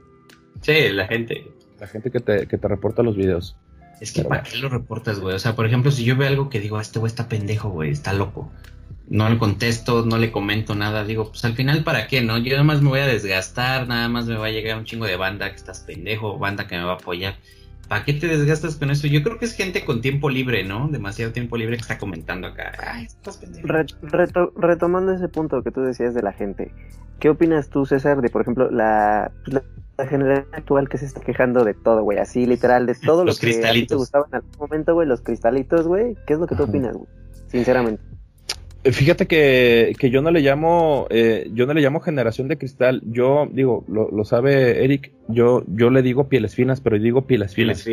Sí, 0.62 0.90
la 0.92 1.08
gente. 1.08 1.46
La 1.80 1.88
gente 1.88 2.12
que 2.12 2.20
te, 2.20 2.48
que 2.48 2.58
te 2.58 2.68
reporta 2.68 3.04
los 3.04 3.16
videos. 3.16 3.56
Es 4.00 4.12
que 4.12 4.24
¿para 4.24 4.44
qué 4.44 4.58
lo 4.58 4.70
reportas, 4.70 5.20
güey? 5.20 5.36
O 5.36 5.40
sea, 5.40 5.56
por 5.56 5.66
ejemplo, 5.66 5.92
si 5.92 6.04
yo 6.04 6.16
veo 6.16 6.28
algo 6.28 6.50
que 6.50 6.60
digo, 6.60 6.78
ah, 6.78 6.82
este 6.82 7.00
güey 7.00 7.10
está 7.10 7.28
pendejo, 7.28 7.70
güey, 7.70 7.92
está 7.92 8.14
loco 8.14 8.52
no 9.10 9.30
le 9.30 9.38
contesto, 9.38 10.06
no 10.06 10.18
le 10.18 10.32
comento 10.32 10.76
nada, 10.76 11.04
digo, 11.04 11.30
pues 11.30 11.46
al 11.46 11.54
final 11.54 11.84
para 11.84 12.08
qué, 12.08 12.22
¿no? 12.22 12.38
Yo 12.38 12.52
nada 12.52 12.64
más 12.64 12.82
me 12.82 12.90
voy 12.90 13.00
a 13.00 13.08
desgastar, 13.08 13.88
nada 13.88 14.10
más 14.10 14.26
me 14.26 14.36
va 14.36 14.48
a 14.48 14.52
llegar 14.52 14.78
un 14.78 14.86
chingo 14.86 15.06
de 15.06 15.16
banda 15.16 15.50
que 15.50 15.56
estás 15.56 15.80
pendejo, 15.80 16.38
banda 16.38 16.68
que 16.68 16.78
me 16.78 16.84
va 16.84 16.94
a 16.94 16.96
apoyar. 16.96 17.36
¿Para 17.88 18.04
qué 18.04 18.14
te 18.14 18.28
desgastas 18.28 18.76
con 18.76 18.92
eso? 18.92 19.08
Yo 19.08 19.24
creo 19.24 19.40
que 19.40 19.46
es 19.46 19.54
gente 19.54 19.86
con 19.86 20.02
tiempo 20.02 20.30
libre, 20.30 20.66
¿no? 20.66 20.90
Demasiado 20.90 21.32
tiempo 21.32 21.56
libre 21.56 21.78
que 21.78 21.84
está 21.84 21.98
comentando 21.98 22.48
acá. 22.48 22.74
Ay, 22.86 23.06
estás 23.06 23.38
pendejo. 23.38 23.68
retomando 24.58 25.14
ese 25.14 25.30
punto 25.30 25.64
que 25.64 25.72
tú 25.72 25.82
decías 25.82 26.14
de 26.14 26.22
la 26.22 26.34
gente, 26.34 26.74
¿qué 27.20 27.30
opinas 27.30 27.70
tú, 27.70 27.86
César, 27.86 28.20
de 28.20 28.30
por 28.30 28.42
ejemplo 28.42 28.70
la, 28.70 29.32
la, 29.46 29.64
generación 30.06 30.54
actual 30.54 30.90
que 30.90 30.98
se 30.98 31.06
está 31.06 31.22
quejando 31.22 31.64
de 31.64 31.74
todo, 31.74 32.04
güey? 32.04 32.20
Así 32.20 32.46
literal, 32.46 32.86
de 32.86 32.94
todo 32.94 33.26
los 33.26 33.42
lo 33.42 33.50
que 33.50 33.66
a 33.66 33.72
ti 33.72 33.88
te 33.88 33.96
gustaba 33.96 34.26
en 34.30 34.36
algún 34.36 34.52
momento, 34.60 34.94
güey, 34.94 35.08
los 35.08 35.22
cristalitos, 35.22 35.88
güey. 35.88 36.16
¿Qué 36.28 36.34
es 36.34 36.40
lo 36.40 36.46
que 36.46 36.56
tú 36.56 36.64
opinas, 36.64 36.96
güey? 36.96 37.08
Sinceramente. 37.48 38.04
Eh, 38.84 38.92
fíjate 38.92 39.26
que, 39.26 39.96
que, 39.98 40.10
yo 40.10 40.22
no 40.22 40.32
le 40.32 40.42
llamo, 40.42 41.08
eh, 41.10 41.50
yo 41.54 41.66
no 41.66 41.74
le 41.74 41.82
llamo 41.82 42.00
generación 42.00 42.48
de 42.48 42.58
cristal. 42.58 43.02
Yo 43.06 43.48
digo, 43.52 43.84
lo, 43.88 44.10
lo, 44.12 44.24
sabe 44.24 44.84
Eric, 44.84 45.12
yo, 45.28 45.64
yo 45.68 45.90
le 45.90 46.02
digo 46.02 46.30
pieles 46.30 46.56
finas, 46.56 46.80
pero 46.82 46.98
yo 46.98 47.04
digo 47.04 47.28
pieles 47.28 47.54
finas. 47.54 47.88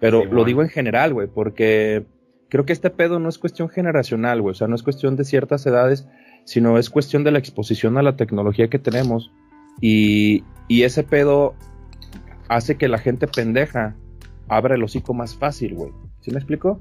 Pero 0.00 0.24
lo 0.24 0.44
digo 0.44 0.62
en 0.62 0.68
general, 0.68 1.12
güey, 1.12 1.28
porque 1.28 2.04
creo 2.48 2.64
que 2.64 2.72
este 2.72 2.90
pedo 2.90 3.18
no 3.18 3.28
es 3.28 3.38
cuestión 3.38 3.68
generacional, 3.68 4.40
güey. 4.40 4.52
O 4.52 4.54
sea, 4.54 4.68
no 4.68 4.76
es 4.76 4.82
cuestión 4.82 5.16
de 5.16 5.24
ciertas 5.24 5.66
edades, 5.66 6.08
sino 6.44 6.78
es 6.78 6.88
cuestión 6.90 7.24
de 7.24 7.32
la 7.32 7.38
exposición 7.38 7.98
a 7.98 8.02
la 8.02 8.16
tecnología 8.16 8.68
que 8.68 8.78
tenemos. 8.78 9.32
Y, 9.80 10.44
y 10.68 10.82
ese 10.82 11.02
pedo 11.02 11.54
hace 12.48 12.76
que 12.76 12.88
la 12.88 12.98
gente 12.98 13.26
pendeja 13.26 13.94
abra 14.48 14.74
el 14.74 14.82
hocico 14.82 15.14
más 15.14 15.36
fácil, 15.36 15.74
güey. 15.74 15.92
¿Sí 16.20 16.30
me 16.30 16.38
explico? 16.38 16.80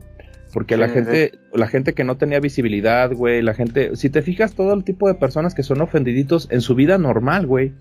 Porque 0.53 0.77
la 0.77 0.87
gente, 0.87 1.33
la 1.53 1.67
gente 1.67 1.93
que 1.93 2.03
no 2.03 2.17
tenía 2.17 2.39
visibilidad, 2.39 3.11
güey, 3.13 3.41
la 3.41 3.53
gente, 3.53 3.95
si 3.95 4.09
te 4.09 4.21
fijas, 4.21 4.53
todo 4.53 4.73
el 4.73 4.83
tipo 4.83 5.07
de 5.07 5.13
personas 5.13 5.53
que 5.53 5.61
son 5.61 5.81
ofendiditos 5.81 6.47
en 6.51 6.61
su 6.61 6.73
vida 6.73 6.97
normal, 6.97 7.45
güey, 7.45 7.73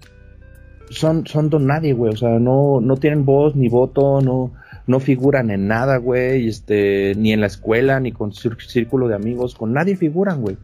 son, 0.90 1.26
son 1.26 1.48
don 1.48 1.66
nadie, 1.66 1.92
güey, 1.92 2.12
o 2.12 2.16
sea, 2.16 2.38
no, 2.38 2.80
no 2.80 2.96
tienen 2.96 3.24
voz 3.24 3.54
ni 3.54 3.68
voto, 3.68 4.20
no, 4.20 4.52
no 4.86 5.00
figuran 5.00 5.50
en 5.50 5.68
nada, 5.68 5.96
güey, 5.98 6.48
este, 6.48 7.14
ni 7.16 7.32
en 7.32 7.40
la 7.40 7.46
escuela, 7.46 8.00
ni 8.00 8.12
con 8.12 8.32
círculo 8.32 9.08
de 9.08 9.14
amigos, 9.14 9.54
con 9.54 9.72
nadie 9.72 9.96
figuran, 9.96 10.40
güey. 10.40 10.56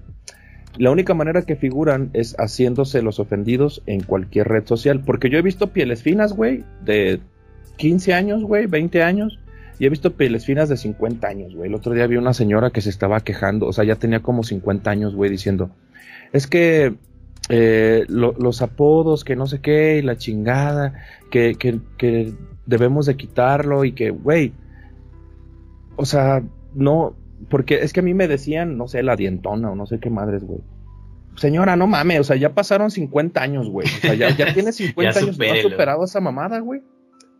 La 0.78 0.90
única 0.90 1.14
manera 1.14 1.42
que 1.42 1.56
figuran 1.56 2.10
es 2.14 2.34
haciéndose 2.38 3.02
los 3.02 3.20
ofendidos 3.20 3.82
en 3.86 4.02
cualquier 4.02 4.48
red 4.48 4.66
social, 4.66 5.00
porque 5.04 5.28
yo 5.28 5.38
he 5.38 5.42
visto 5.42 5.68
pieles 5.68 6.02
finas, 6.02 6.32
güey, 6.32 6.64
de 6.84 7.20
15 7.76 8.14
años, 8.14 8.42
güey, 8.42 8.66
20 8.66 9.02
años. 9.02 9.38
Y 9.78 9.86
he 9.86 9.88
visto 9.88 10.12
pieles 10.12 10.46
finas 10.46 10.68
de 10.68 10.76
50 10.76 11.26
años, 11.26 11.54
güey. 11.54 11.68
El 11.68 11.74
otro 11.74 11.92
día 11.92 12.06
vi 12.06 12.16
una 12.16 12.34
señora 12.34 12.70
que 12.70 12.80
se 12.80 12.90
estaba 12.90 13.20
quejando, 13.20 13.66
o 13.66 13.72
sea, 13.72 13.84
ya 13.84 13.96
tenía 13.96 14.20
como 14.20 14.44
50 14.44 14.90
años, 14.90 15.14
güey, 15.14 15.30
diciendo, 15.30 15.70
es 16.32 16.46
que 16.46 16.94
eh, 17.48 18.04
los 18.08 18.62
apodos, 18.62 19.24
que 19.24 19.36
no 19.36 19.46
sé 19.46 19.60
qué, 19.60 19.98
y 19.98 20.02
la 20.02 20.16
chingada, 20.16 20.94
que, 21.30 21.56
que, 21.56 21.80
que 21.98 22.32
debemos 22.66 23.06
de 23.06 23.16
quitarlo 23.16 23.84
y 23.84 23.92
que, 23.92 24.10
güey, 24.10 24.52
o 25.96 26.04
sea, 26.04 26.42
no, 26.74 27.14
porque 27.52 27.82
es 27.82 27.92
que 27.92 28.00
a 28.00 28.02
mí 28.02 28.14
me 28.14 28.28
decían, 28.28 28.78
no 28.78 28.88
sé, 28.88 29.02
la 29.02 29.14
dientona 29.14 29.70
o 29.70 29.74
no 29.74 29.84
sé 29.84 30.00
qué 30.00 30.08
madres, 30.08 30.42
güey. 30.42 30.60
Señora, 31.36 31.76
no 31.76 31.86
mames, 31.86 32.20
o 32.20 32.24
sea, 32.24 32.36
ya 32.36 32.54
pasaron 32.54 32.90
50 32.90 33.42
años, 33.42 33.68
güey. 33.68 33.86
O 33.86 34.00
sea, 34.00 34.14
ya, 34.14 34.34
ya 34.34 34.54
tiene 34.54 34.72
50 34.72 35.18
años, 35.18 35.38
¿no 35.38 35.52
ha 35.52 35.56
superado 35.60 36.02
esa 36.02 36.20
mamada, 36.20 36.60
güey? 36.60 36.80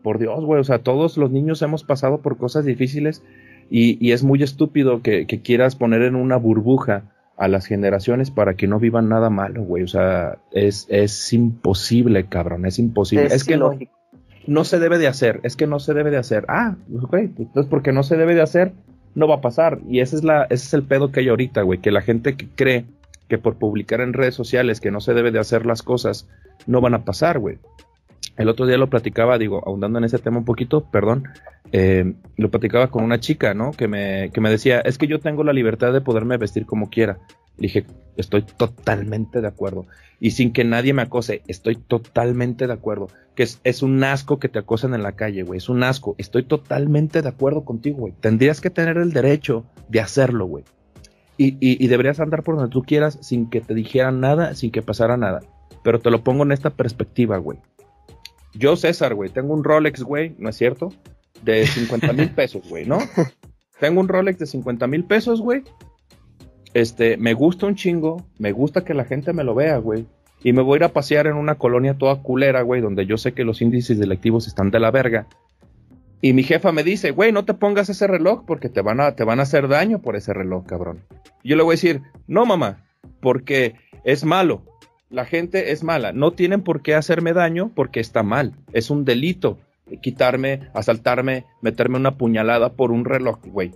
Por 0.03 0.19
Dios, 0.19 0.45
güey, 0.45 0.61
o 0.61 0.63
sea, 0.63 0.83
todos 0.83 1.17
los 1.17 1.31
niños 1.31 1.63
hemos 1.63 1.83
pasado 1.83 2.21
por 2.21 2.37
cosas 2.37 2.63
difíciles 2.63 3.23
y, 3.71 3.97
y 4.05 4.11
es 4.11 4.23
muy 4.23 4.43
estúpido 4.43 5.01
que, 5.01 5.25
que, 5.25 5.41
quieras 5.41 5.75
poner 5.75 6.03
en 6.03 6.13
una 6.13 6.37
burbuja 6.37 7.11
a 7.35 7.47
las 7.47 7.65
generaciones 7.65 8.29
para 8.29 8.53
que 8.53 8.67
no 8.67 8.77
vivan 8.77 9.09
nada 9.09 9.31
malo, 9.31 9.63
güey. 9.63 9.81
O 9.81 9.87
sea, 9.87 10.37
es, 10.51 10.85
es 10.89 11.33
imposible, 11.33 12.27
cabrón, 12.27 12.67
es 12.67 12.77
imposible. 12.77 13.33
Es, 13.33 13.45
que 13.45 13.57
no, 13.57 13.79
no 14.45 14.63
se 14.63 14.77
debe 14.77 14.99
de 14.99 15.07
hacer, 15.07 15.39
es 15.41 15.55
que 15.55 15.65
no 15.65 15.79
se 15.79 15.95
debe 15.95 16.11
de 16.11 16.17
hacer. 16.17 16.45
Ah, 16.49 16.75
ok, 17.01 17.15
entonces 17.15 17.65
porque 17.67 17.91
no 17.91 18.03
se 18.03 18.15
debe 18.15 18.35
de 18.35 18.43
hacer, 18.43 18.73
no 19.15 19.27
va 19.27 19.35
a 19.35 19.41
pasar. 19.41 19.79
Y 19.87 19.99
ese 19.99 20.15
es, 20.15 20.23
la, 20.23 20.43
ese 20.43 20.65
es 20.65 20.73
el 20.73 20.83
pedo 20.83 21.11
que 21.11 21.21
hay 21.21 21.29
ahorita, 21.29 21.61
güey, 21.61 21.79
que 21.79 21.91
la 21.91 22.01
gente 22.01 22.35
que 22.35 22.47
cree 22.47 22.85
que 23.29 23.37
por 23.37 23.55
publicar 23.55 24.01
en 24.01 24.13
redes 24.13 24.35
sociales 24.35 24.79
que 24.79 24.91
no 24.91 25.01
se 25.01 25.13
debe 25.13 25.31
de 25.31 25.39
hacer 25.39 25.65
las 25.65 25.81
cosas, 25.81 26.27
no 26.67 26.81
van 26.81 26.93
a 26.93 27.05
pasar, 27.05 27.39
güey. 27.39 27.57
El 28.37 28.49
otro 28.49 28.65
día 28.65 28.77
lo 28.77 28.89
platicaba, 28.89 29.37
digo, 29.37 29.61
ahondando 29.65 29.99
en 29.99 30.05
ese 30.05 30.17
tema 30.17 30.39
un 30.39 30.45
poquito, 30.45 30.85
perdón, 30.91 31.25
eh, 31.71 32.13
lo 32.37 32.49
platicaba 32.49 32.87
con 32.87 33.03
una 33.03 33.19
chica, 33.19 33.53
¿no? 33.53 33.71
Que 33.71 33.87
me, 33.87 34.31
que 34.33 34.41
me 34.41 34.49
decía, 34.49 34.79
es 34.79 34.97
que 34.97 35.07
yo 35.07 35.19
tengo 35.19 35.43
la 35.43 35.53
libertad 35.53 35.93
de 35.93 36.01
poderme 36.01 36.37
vestir 36.37 36.65
como 36.65 36.89
quiera. 36.89 37.19
Dije, 37.57 37.85
estoy 38.17 38.43
totalmente 38.43 39.41
de 39.41 39.47
acuerdo. 39.47 39.85
Y 40.19 40.31
sin 40.31 40.53
que 40.53 40.63
nadie 40.63 40.93
me 40.93 41.01
acose, 41.01 41.41
estoy 41.47 41.75
totalmente 41.75 42.67
de 42.67 42.73
acuerdo. 42.73 43.07
Que 43.35 43.43
es, 43.43 43.59
es 43.63 43.81
un 43.81 44.03
asco 44.03 44.39
que 44.39 44.49
te 44.49 44.59
acosen 44.59 44.93
en 44.93 45.03
la 45.03 45.13
calle, 45.13 45.43
güey. 45.43 45.57
Es 45.57 45.69
un 45.69 45.83
asco. 45.83 46.15
Estoy 46.17 46.43
totalmente 46.43 47.21
de 47.21 47.29
acuerdo 47.29 47.65
contigo, 47.65 47.97
güey. 47.97 48.13
Tendrías 48.19 48.61
que 48.61 48.69
tener 48.69 48.97
el 48.97 49.11
derecho 49.11 49.65
de 49.89 49.99
hacerlo, 49.99 50.45
güey. 50.45 50.63
Y, 51.35 51.55
y, 51.59 51.83
y, 51.83 51.87
deberías 51.87 52.19
andar 52.19 52.43
por 52.43 52.55
donde 52.55 52.71
tú 52.71 52.83
quieras 52.83 53.17
sin 53.21 53.49
que 53.49 53.59
te 53.59 53.73
dijeran 53.73 54.19
nada, 54.19 54.53
sin 54.53 54.71
que 54.71 54.83
pasara 54.83 55.17
nada. 55.17 55.41
Pero 55.83 55.99
te 55.99 56.11
lo 56.11 56.23
pongo 56.23 56.43
en 56.43 56.51
esta 56.51 56.69
perspectiva, 56.69 57.37
güey. 57.37 57.57
Yo, 58.53 58.75
César, 58.75 59.15
güey, 59.15 59.31
tengo 59.31 59.53
un 59.53 59.63
Rolex, 59.63 60.03
güey, 60.03 60.35
¿no 60.37 60.49
es 60.49 60.55
cierto? 60.55 60.93
De 61.41 61.65
50 61.65 62.13
mil 62.13 62.29
pesos, 62.35 62.69
güey, 62.69 62.85
¿no? 62.85 62.99
Tengo 63.79 63.99
un 63.99 64.07
Rolex 64.07 64.37
de 64.39 64.45
50 64.45 64.85
mil 64.87 65.05
pesos, 65.05 65.41
güey. 65.41 65.63
Este, 66.73 67.17
me 67.17 67.33
gusta 67.33 67.65
un 67.67 67.75
chingo, 67.75 68.25
me 68.39 68.51
gusta 68.51 68.83
que 68.83 68.93
la 68.93 69.05
gente 69.05 69.33
me 69.33 69.43
lo 69.43 69.55
vea, 69.55 69.77
güey. 69.77 70.05
Y 70.43 70.53
me 70.53 70.61
voy 70.61 70.75
a 70.75 70.77
ir 70.77 70.83
a 70.83 70.93
pasear 70.93 71.27
en 71.27 71.35
una 71.35 71.55
colonia 71.55 71.97
toda 71.97 72.21
culera, 72.21 72.61
güey, 72.61 72.81
donde 72.81 73.05
yo 73.05 73.17
sé 73.17 73.33
que 73.33 73.45
los 73.45 73.61
índices 73.61 73.97
delictivos 73.99 74.47
están 74.47 74.71
de 74.71 74.79
la 74.79 74.91
verga. 74.91 75.27
Y 76.21 76.33
mi 76.33 76.43
jefa 76.43 76.71
me 76.71 76.83
dice, 76.83 77.11
güey, 77.11 77.31
no 77.31 77.45
te 77.45 77.53
pongas 77.53 77.89
ese 77.89 78.07
reloj 78.07 78.43
porque 78.45 78.69
te 78.69 78.81
van 78.81 78.99
a, 78.99 79.15
te 79.15 79.23
van 79.23 79.39
a 79.39 79.43
hacer 79.43 79.67
daño 79.67 79.99
por 79.99 80.15
ese 80.15 80.33
reloj, 80.33 80.65
cabrón. 80.65 81.01
Y 81.43 81.49
yo 81.49 81.55
le 81.55 81.63
voy 81.63 81.73
a 81.73 81.77
decir, 81.77 82.01
no, 82.27 82.45
mamá, 82.45 82.85
porque 83.19 83.75
es 84.03 84.25
malo 84.25 84.63
la 85.13 85.25
gente 85.25 85.71
es 85.71 85.83
mala. 85.83 86.11
No 86.11 86.31
tienen 86.31 86.63
por 86.63 86.81
qué 86.81 86.95
hacerme 86.95 87.33
daño 87.33 87.71
porque 87.75 87.99
está 87.99 88.23
mal. 88.23 88.55
Es 88.73 88.89
un 88.89 89.05
delito 89.05 89.59
quitarme, 90.01 90.61
asaltarme, 90.73 91.45
meterme 91.61 91.97
una 91.97 92.17
puñalada 92.17 92.73
por 92.73 92.91
un 92.91 93.05
reloj, 93.05 93.37
güey. 93.45 93.71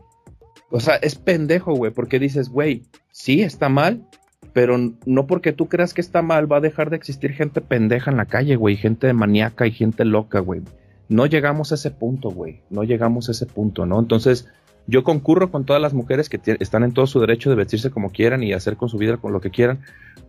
O 0.69 0.79
sea, 0.79 0.95
es 0.95 1.15
pendejo, 1.15 1.73
güey, 1.73 1.91
porque 1.91 2.19
dices, 2.19 2.49
güey, 2.49 2.83
sí 3.11 3.41
está 3.41 3.69
mal, 3.69 4.05
pero 4.53 4.77
no 5.05 5.27
porque 5.27 5.53
tú 5.53 5.67
creas 5.67 5.93
que 5.93 6.01
está 6.01 6.21
mal 6.21 6.51
va 6.51 6.57
a 6.57 6.61
dejar 6.61 6.89
de 6.89 6.97
existir 6.97 7.31
gente 7.33 7.61
pendeja 7.61 8.11
en 8.11 8.17
la 8.17 8.25
calle, 8.25 8.55
güey, 8.55 8.75
gente 8.75 9.11
maníaca 9.13 9.65
y 9.65 9.71
gente 9.71 10.03
loca, 10.03 10.39
güey. 10.39 10.61
No 11.09 11.25
llegamos 11.25 11.71
a 11.71 11.75
ese 11.75 11.91
punto, 11.91 12.31
güey. 12.31 12.61
No 12.69 12.83
llegamos 12.83 13.29
a 13.29 13.31
ese 13.31 13.45
punto, 13.45 13.85
¿no? 13.85 13.99
Entonces, 13.99 14.47
yo 14.87 15.03
concurro 15.03 15.51
con 15.51 15.65
todas 15.65 15.81
las 15.81 15.93
mujeres 15.93 16.27
que 16.27 16.39
están 16.59 16.83
en 16.83 16.93
todo 16.93 17.07
su 17.07 17.19
derecho 17.19 17.49
de 17.49 17.55
vestirse 17.55 17.91
como 17.91 18.09
quieran 18.09 18.43
y 18.43 18.53
hacer 18.53 18.77
con 18.77 18.89
su 18.89 18.97
vida 18.97 19.17
con 19.17 19.33
lo 19.33 19.41
que 19.41 19.51
quieran, 19.51 19.81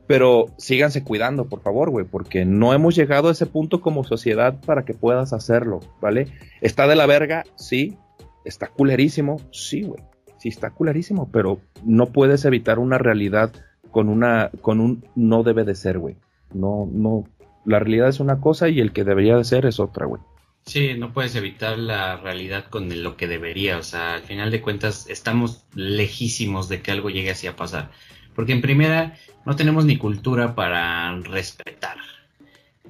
pero 0.06 0.46
síganse 0.56 1.04
cuidando, 1.04 1.46
por 1.48 1.62
favor, 1.62 1.90
güey, 1.90 2.04
porque 2.04 2.44
no 2.44 2.74
hemos 2.74 2.94
llegado 2.96 3.28
a 3.28 3.32
ese 3.32 3.46
punto 3.46 3.80
como 3.80 4.04
sociedad 4.04 4.60
para 4.64 4.84
que 4.84 4.94
puedas 4.94 5.32
hacerlo, 5.32 5.80
¿vale? 6.00 6.28
¿Está 6.60 6.86
de 6.86 6.96
la 6.96 7.06
verga? 7.06 7.44
Sí. 7.56 7.96
¿Está 8.44 8.68
culerísimo? 8.68 9.40
Sí, 9.52 9.82
güey. 9.82 10.02
Sí, 10.38 10.48
está 10.48 10.70
culerísimo, 10.70 11.30
pero 11.30 11.60
no 11.84 12.06
puedes 12.06 12.44
evitar 12.44 12.78
una 12.78 12.98
realidad 12.98 13.52
con 13.90 14.08
una, 14.08 14.50
con 14.62 14.80
un 14.80 15.04
no 15.14 15.42
debe 15.42 15.64
de 15.64 15.74
ser, 15.74 15.98
güey. 15.98 16.16
No, 16.54 16.88
no, 16.90 17.24
la 17.64 17.78
realidad 17.78 18.08
es 18.08 18.20
una 18.20 18.40
cosa 18.40 18.68
y 18.68 18.80
el 18.80 18.92
que 18.92 19.04
debería 19.04 19.36
de 19.36 19.44
ser 19.44 19.66
es 19.66 19.80
otra, 19.80 20.06
güey. 20.06 20.22
Sí, 20.64 20.94
no 20.98 21.12
puedes 21.12 21.34
evitar 21.34 21.78
la 21.78 22.16
realidad 22.18 22.66
con 22.66 23.02
lo 23.02 23.16
que 23.16 23.26
debería. 23.26 23.78
O 23.78 23.82
sea, 23.82 24.14
al 24.14 24.22
final 24.22 24.50
de 24.50 24.60
cuentas, 24.60 25.06
estamos 25.08 25.64
lejísimos 25.74 26.68
de 26.68 26.82
que 26.82 26.90
algo 26.90 27.10
llegue 27.10 27.30
así 27.30 27.46
a 27.46 27.56
pasar. 27.56 27.90
Porque 28.34 28.52
en 28.52 28.60
primera, 28.60 29.16
no 29.46 29.56
tenemos 29.56 29.86
ni 29.86 29.96
cultura 29.96 30.54
para 30.54 31.18
respetar. 31.20 31.96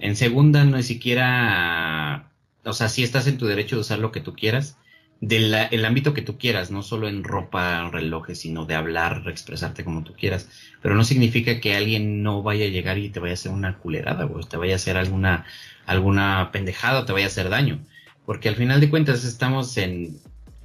En 0.01 0.16
segunda, 0.16 0.64
no 0.64 0.76
es 0.76 0.86
siquiera, 0.86 2.30
o 2.64 2.72
sea, 2.72 2.88
si 2.88 3.03
estás 3.03 3.26
en 3.26 3.38
tu 3.38 3.46
derecho 3.46 3.76
de 3.76 3.80
usar 3.80 3.99
lo 3.99 4.12
que 4.12 4.20
tú 4.20 4.34
quieras, 4.34 4.76
del 5.21 5.53
el 5.55 5.85
ámbito 5.85 6.14
que 6.14 6.23
tú 6.23 6.39
quieras, 6.39 6.71
no 6.71 6.83
solo 6.83 7.09
en 7.09 7.25
ropa, 7.25 7.91
relojes, 7.91 8.41
sino 8.41 8.64
de 8.66 8.75
hablar, 8.75 9.25
expresarte 9.27 9.85
como 9.85 10.05
tú 10.05 10.14
quieras. 10.14 10.49
Pero 10.81 10.95
no 10.95 11.05
significa 11.05 11.61
que 11.61 11.75
alguien 11.75 12.23
no 12.23 12.43
vaya 12.43 12.66
a 12.66 12.69
llegar 12.69 12.99
y 12.99 13.09
te 13.09 13.21
vaya 13.21 13.33
a 13.33 13.35
hacer 13.35 13.53
una 13.53 13.79
culerada, 13.79 14.27
o 14.27 14.41
te 14.41 14.57
vaya 14.57 14.75
a 14.75 14.77
hacer 14.77 14.97
alguna, 14.97 15.47
alguna 15.87 16.51
pendejada, 16.53 17.01
o 17.01 17.05
te 17.05 17.12
vaya 17.12 17.27
a 17.27 17.29
hacer 17.29 17.49
daño. 17.49 17.81
Porque 18.27 18.49
al 18.49 18.57
final 18.57 18.81
de 18.81 18.91
cuentas 18.91 19.25
estamos 19.25 19.77
en, 19.77 20.19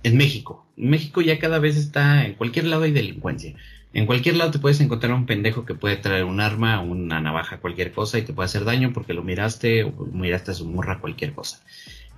en 0.04 0.18
México. 0.18 0.66
México 0.76 1.22
ya 1.22 1.40
cada 1.40 1.60
vez 1.60 1.78
está, 1.78 2.26
en 2.26 2.34
cualquier 2.36 2.66
lado 2.66 2.84
hay 2.84 2.92
delincuencia. 2.92 3.56
En 3.94 4.08
cualquier 4.08 4.36
lado 4.38 4.50
te 4.50 4.60
puedes 4.60 4.82
encontrar 4.82 5.14
un 5.14 5.28
pendejo 5.28 5.66
que 5.66 5.76
puede 5.76 5.98
traer 5.98 6.24
un 6.24 6.40
arma, 6.40 6.80
una 6.82 7.22
navaja, 7.22 7.60
cualquier 7.60 7.92
cosa 7.92 8.18
y 8.18 8.24
te 8.24 8.34
puede 8.34 8.46
hacer 8.46 8.66
daño 8.66 8.92
porque 8.92 9.14
lo 9.14 9.24
miraste 9.24 9.84
o 9.84 9.92
miraste 10.12 10.50
a 10.50 10.56
su 10.56 10.66
morra, 10.66 11.00
cualquier 11.00 11.34
cosa. 11.34 11.62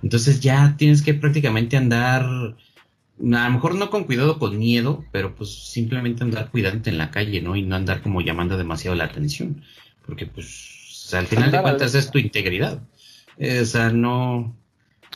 Entonces 0.02 0.40
ya 0.40 0.74
tienes 0.76 1.02
que 1.02 1.14
prácticamente 1.14 1.76
andar, 1.76 2.24
a 2.24 2.54
lo 3.18 3.50
mejor 3.50 3.74
no 3.74 3.90
con 3.90 4.04
cuidado, 4.04 4.38
con 4.38 4.58
miedo, 4.58 5.04
pero 5.12 5.34
pues 5.34 5.70
simplemente 5.70 6.22
andar 6.22 6.50
cuidante 6.50 6.90
en 6.90 6.98
la 6.98 7.10
calle, 7.10 7.40
¿no? 7.40 7.56
Y 7.56 7.62
no 7.62 7.76
andar 7.76 8.02
como 8.02 8.20
llamando 8.20 8.56
demasiado 8.56 8.94
la 8.96 9.04
atención. 9.04 9.62
Porque 10.04 10.26
pues 10.26 11.12
al 11.14 11.26
final 11.26 11.50
de 11.50 11.62
cuentas 11.62 11.94
es 11.94 12.10
tu 12.10 12.18
integridad. 12.18 12.80
o 13.38 13.64
sea, 13.64 13.90
no, 13.90 14.54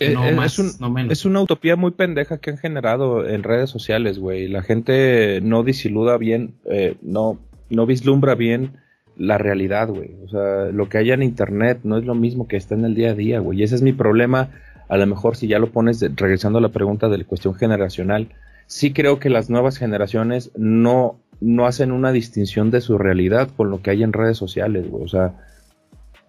eh, 0.00 0.14
no 0.14 0.26
eh, 0.26 0.32
más, 0.32 0.58
es, 0.58 0.80
no 0.80 0.90
menos. 0.90 1.12
es 1.12 1.24
una 1.24 1.42
utopía 1.42 1.76
muy 1.76 1.90
pendeja 1.90 2.38
que 2.38 2.50
han 2.50 2.58
generado 2.58 3.28
en 3.28 3.42
redes 3.42 3.70
sociales, 3.70 4.18
güey. 4.18 4.48
La 4.48 4.62
gente 4.62 5.40
no 5.42 5.62
disiluda 5.62 6.16
bien, 6.16 6.54
eh, 6.70 6.96
no, 7.02 7.38
no 7.68 7.86
vislumbra 7.86 8.34
bien 8.34 8.78
la 9.16 9.36
realidad, 9.36 9.88
güey. 9.88 10.16
O 10.24 10.28
sea, 10.28 10.72
lo 10.72 10.88
que 10.88 10.96
hay 10.98 11.10
en 11.10 11.22
internet 11.22 11.80
no 11.82 11.98
es 11.98 12.04
lo 12.04 12.14
mismo 12.14 12.48
que 12.48 12.56
está 12.56 12.74
en 12.74 12.86
el 12.86 12.94
día 12.94 13.10
a 13.10 13.14
día, 13.14 13.40
güey. 13.40 13.60
Y 13.60 13.62
ese 13.62 13.74
es 13.74 13.82
mi 13.82 13.92
problema. 13.92 14.48
A 14.90 14.96
lo 14.96 15.06
mejor 15.06 15.36
si 15.36 15.46
ya 15.46 15.58
lo 15.58 15.70
pones, 15.70 16.00
regresando 16.16 16.58
a 16.58 16.62
la 16.62 16.70
pregunta 16.70 17.08
de 17.08 17.18
la 17.18 17.24
cuestión 17.24 17.54
generacional, 17.54 18.28
sí 18.66 18.92
creo 18.92 19.20
que 19.20 19.30
las 19.30 19.48
nuevas 19.48 19.78
generaciones 19.78 20.50
no, 20.56 21.18
no 21.40 21.66
hacen 21.66 21.92
una 21.92 22.12
distinción 22.12 22.70
de 22.70 22.80
su 22.80 22.98
realidad 22.98 23.48
con 23.56 23.70
lo 23.70 23.80
que 23.82 23.90
hay 23.90 24.02
en 24.02 24.12
redes 24.12 24.36
sociales, 24.36 24.90
güey. 24.90 25.04
O 25.04 25.08
sea, 25.08 25.34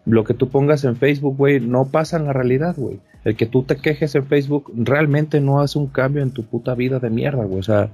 lo 0.05 0.23
que 0.23 0.35
tú 0.35 0.49
pongas 0.49 0.83
en 0.83 0.95
Facebook, 0.95 1.37
güey, 1.37 1.59
no 1.59 1.85
pasa 1.85 2.17
en 2.17 2.25
la 2.25 2.33
realidad, 2.33 2.75
güey. 2.77 2.99
El 3.23 3.35
que 3.35 3.47
tú 3.47 3.63
te 3.63 3.77
quejes 3.77 4.13
en 4.15 4.25
Facebook 4.25 4.71
realmente 4.75 5.41
no 5.41 5.61
hace 5.61 5.79
un 5.79 5.87
cambio 5.87 6.21
en 6.21 6.31
tu 6.31 6.43
puta 6.43 6.75
vida 6.75 6.99
de 6.99 7.09
mierda, 7.09 7.43
güey. 7.43 7.59
O 7.59 7.63
sea, 7.63 7.91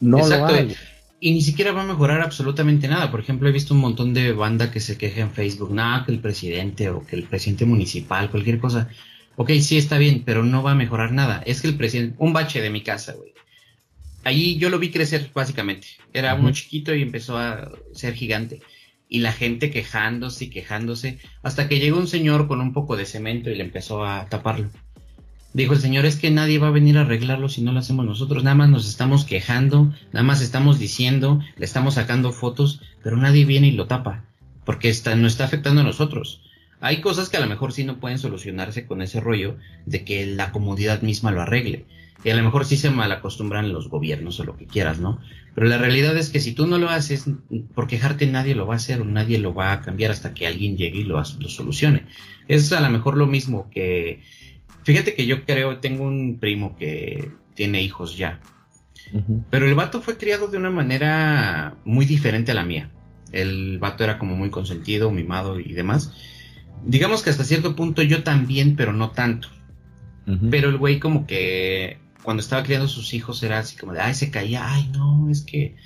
no 0.00 0.28
lo 0.28 0.46
hay. 0.46 0.74
Y 1.20 1.32
ni 1.32 1.40
siquiera 1.40 1.72
va 1.72 1.82
a 1.82 1.86
mejorar 1.86 2.20
absolutamente 2.20 2.86
nada. 2.86 3.10
Por 3.10 3.20
ejemplo, 3.20 3.48
he 3.48 3.52
visto 3.52 3.74
un 3.74 3.80
montón 3.80 4.14
de 4.14 4.32
banda 4.32 4.70
que 4.70 4.78
se 4.78 4.96
queja 4.96 5.20
en 5.20 5.30
Facebook, 5.30 5.72
nada, 5.72 6.04
que 6.04 6.12
el 6.12 6.20
presidente 6.20 6.90
o 6.90 7.04
que 7.04 7.16
el 7.16 7.24
presidente 7.24 7.64
municipal, 7.64 8.30
cualquier 8.30 8.58
cosa. 8.58 8.88
Ok, 9.40 9.52
sí 9.60 9.78
está 9.78 9.98
bien, 9.98 10.24
pero 10.26 10.42
no 10.42 10.64
va 10.64 10.72
a 10.72 10.74
mejorar 10.74 11.12
nada. 11.12 11.44
Es 11.46 11.62
que 11.62 11.68
el 11.68 11.76
presidente, 11.76 12.16
un 12.18 12.32
bache 12.32 12.60
de 12.60 12.70
mi 12.70 12.82
casa, 12.82 13.12
güey. 13.12 13.32
Ahí 14.24 14.58
yo 14.58 14.68
lo 14.68 14.80
vi 14.80 14.90
crecer, 14.90 15.30
básicamente. 15.32 15.86
Era 16.12 16.34
uno 16.34 16.50
chiquito 16.50 16.92
y 16.92 17.02
empezó 17.02 17.38
a 17.38 17.70
ser 17.94 18.14
gigante 18.14 18.60
y 19.08 19.20
la 19.20 19.32
gente 19.32 19.70
quejándose 19.70 20.46
y 20.46 20.50
quejándose, 20.50 21.20
hasta 21.44 21.68
que 21.68 21.78
llegó 21.78 21.98
un 21.98 22.08
señor 22.08 22.48
con 22.48 22.60
un 22.60 22.72
poco 22.72 22.96
de 22.96 23.06
cemento 23.06 23.48
y 23.48 23.54
le 23.54 23.62
empezó 23.62 24.04
a 24.04 24.26
taparlo. 24.28 24.70
Dijo 25.54 25.72
el 25.72 25.80
señor, 25.80 26.04
es 26.04 26.16
que 26.16 26.32
nadie 26.32 26.58
va 26.58 26.66
a 26.66 26.72
venir 26.72 26.98
a 26.98 27.02
arreglarlo 27.02 27.48
si 27.48 27.62
no 27.62 27.70
lo 27.70 27.78
hacemos 27.78 28.06
nosotros, 28.06 28.42
nada 28.42 28.56
más 28.56 28.68
nos 28.68 28.88
estamos 28.88 29.24
quejando, 29.24 29.94
nada 30.12 30.24
más 30.24 30.42
estamos 30.42 30.80
diciendo, 30.80 31.40
le 31.56 31.64
estamos 31.64 31.94
sacando 31.94 32.32
fotos, 32.32 32.82
pero 33.04 33.16
nadie 33.16 33.44
viene 33.44 33.68
y 33.68 33.72
lo 33.72 33.86
tapa, 33.86 34.24
porque 34.64 34.88
está, 34.88 35.14
no 35.14 35.28
está 35.28 35.44
afectando 35.44 35.80
a 35.82 35.84
nosotros. 35.84 36.42
Hay 36.80 37.00
cosas 37.00 37.28
que 37.28 37.36
a 37.36 37.40
lo 37.40 37.46
mejor 37.46 37.72
sí 37.72 37.84
no 37.84 37.98
pueden 37.98 38.18
solucionarse 38.18 38.86
con 38.86 39.02
ese 39.02 39.20
rollo 39.20 39.56
de 39.86 40.04
que 40.04 40.26
la 40.26 40.52
comodidad 40.52 41.02
misma 41.02 41.30
lo 41.30 41.42
arregle. 41.42 41.86
Y 42.24 42.30
a 42.30 42.36
lo 42.36 42.42
mejor 42.42 42.64
sí 42.64 42.76
se 42.76 42.90
malacostumbran 42.90 43.72
los 43.72 43.88
gobiernos 43.88 44.40
o 44.40 44.44
lo 44.44 44.56
que 44.56 44.66
quieras, 44.66 44.98
¿no? 44.98 45.20
Pero 45.54 45.68
la 45.68 45.78
realidad 45.78 46.16
es 46.16 46.30
que 46.30 46.40
si 46.40 46.52
tú 46.52 46.66
no 46.66 46.78
lo 46.78 46.88
haces, 46.88 47.26
por 47.74 47.86
quejarte 47.86 48.26
nadie 48.26 48.54
lo 48.54 48.66
va 48.66 48.74
a 48.74 48.76
hacer 48.76 49.00
o 49.00 49.04
nadie 49.04 49.38
lo 49.38 49.54
va 49.54 49.72
a 49.72 49.80
cambiar 49.80 50.10
hasta 50.10 50.34
que 50.34 50.46
alguien 50.46 50.76
llegue 50.76 50.98
y 50.98 51.04
lo, 51.04 51.16
lo 51.16 51.48
solucione. 51.48 52.06
Es 52.48 52.72
a 52.72 52.80
lo 52.80 52.90
mejor 52.90 53.16
lo 53.16 53.26
mismo 53.26 53.70
que... 53.70 54.22
Fíjate 54.82 55.14
que 55.14 55.26
yo 55.26 55.44
creo, 55.44 55.78
tengo 55.78 56.04
un 56.04 56.38
primo 56.40 56.76
que 56.76 57.30
tiene 57.54 57.82
hijos 57.82 58.16
ya. 58.16 58.40
Pero 59.50 59.66
el 59.66 59.74
vato 59.74 60.00
fue 60.00 60.16
criado 60.16 60.48
de 60.48 60.58
una 60.58 60.70
manera 60.70 61.76
muy 61.84 62.04
diferente 62.04 62.52
a 62.52 62.54
la 62.54 62.64
mía. 62.64 62.90
El 63.32 63.78
vato 63.78 64.04
era 64.04 64.18
como 64.18 64.36
muy 64.36 64.50
consentido, 64.50 65.10
mimado 65.10 65.60
y 65.60 65.72
demás. 65.72 66.12
Digamos 66.84 67.22
que 67.22 67.30
hasta 67.30 67.44
cierto 67.44 67.76
punto 67.76 68.02
yo 68.02 68.22
también, 68.22 68.76
pero 68.76 68.92
no 68.92 69.10
tanto. 69.10 69.48
Pero 70.50 70.68
el 70.68 70.76
güey 70.76 71.00
como 71.00 71.26
que 71.26 71.96
cuando 72.22 72.42
estaba 72.42 72.62
criando 72.62 72.86
sus 72.86 73.14
hijos 73.14 73.42
era 73.42 73.60
así 73.60 73.78
como 73.78 73.94
de, 73.94 74.00
ay, 74.00 74.12
se 74.12 74.30
caía, 74.30 74.70
ay, 74.70 74.90
no, 74.92 75.30
es 75.30 75.40
que 75.40 75.76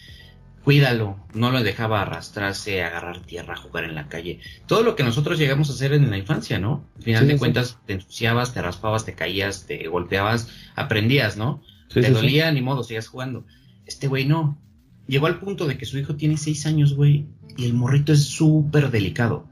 cuídalo, 0.65 1.17
no 1.35 1.53
lo 1.53 1.63
dejaba 1.63 2.03
arrastrarse, 2.03 2.83
agarrar 2.83 3.21
tierra, 3.21 3.57
jugar 3.57 3.85
en 3.85 3.95
la 3.95 4.09
calle. 4.09 4.41
Todo 4.67 4.83
lo 4.83 4.97
que 4.97 5.05
nosotros 5.05 5.39
llegamos 5.39 5.71
a 5.71 5.75
hacer 5.75 5.93
en 5.93 6.11
la 6.11 6.19
infancia, 6.19 6.59
¿no? 6.59 6.85
Al 6.97 7.03
final 7.03 7.29
de 7.29 7.39
cuentas, 7.39 7.79
te 7.87 7.93
ensuciabas, 7.95 8.55
te 8.55 8.63
raspabas, 8.63 9.05
te 9.05 9.15
caías, 9.15 9.67
te 9.67 9.87
golpeabas, 9.89 10.49
aprendías, 10.75 11.37
¿no? 11.37 11.63
te 11.89 12.11
dolía, 12.11 12.51
ni 12.51 12.63
modo, 12.63 12.83
sigas 12.83 13.07
jugando. 13.07 13.45
Este 13.87 14.09
güey 14.09 14.25
no. 14.25 14.59
Llegó 15.07 15.27
al 15.27 15.41
punto 15.41 15.67
de 15.67 15.77
que 15.77 15.85
su 15.85 15.99
hijo 15.99 16.17
tiene 16.17 16.39
seis 16.39 16.65
años, 16.65 16.95
güey, 16.95 17.27
y 17.57 17.67
el 17.67 17.75
morrito 17.75 18.13
es 18.13 18.25
súper 18.25 18.91
delicado. 18.91 19.47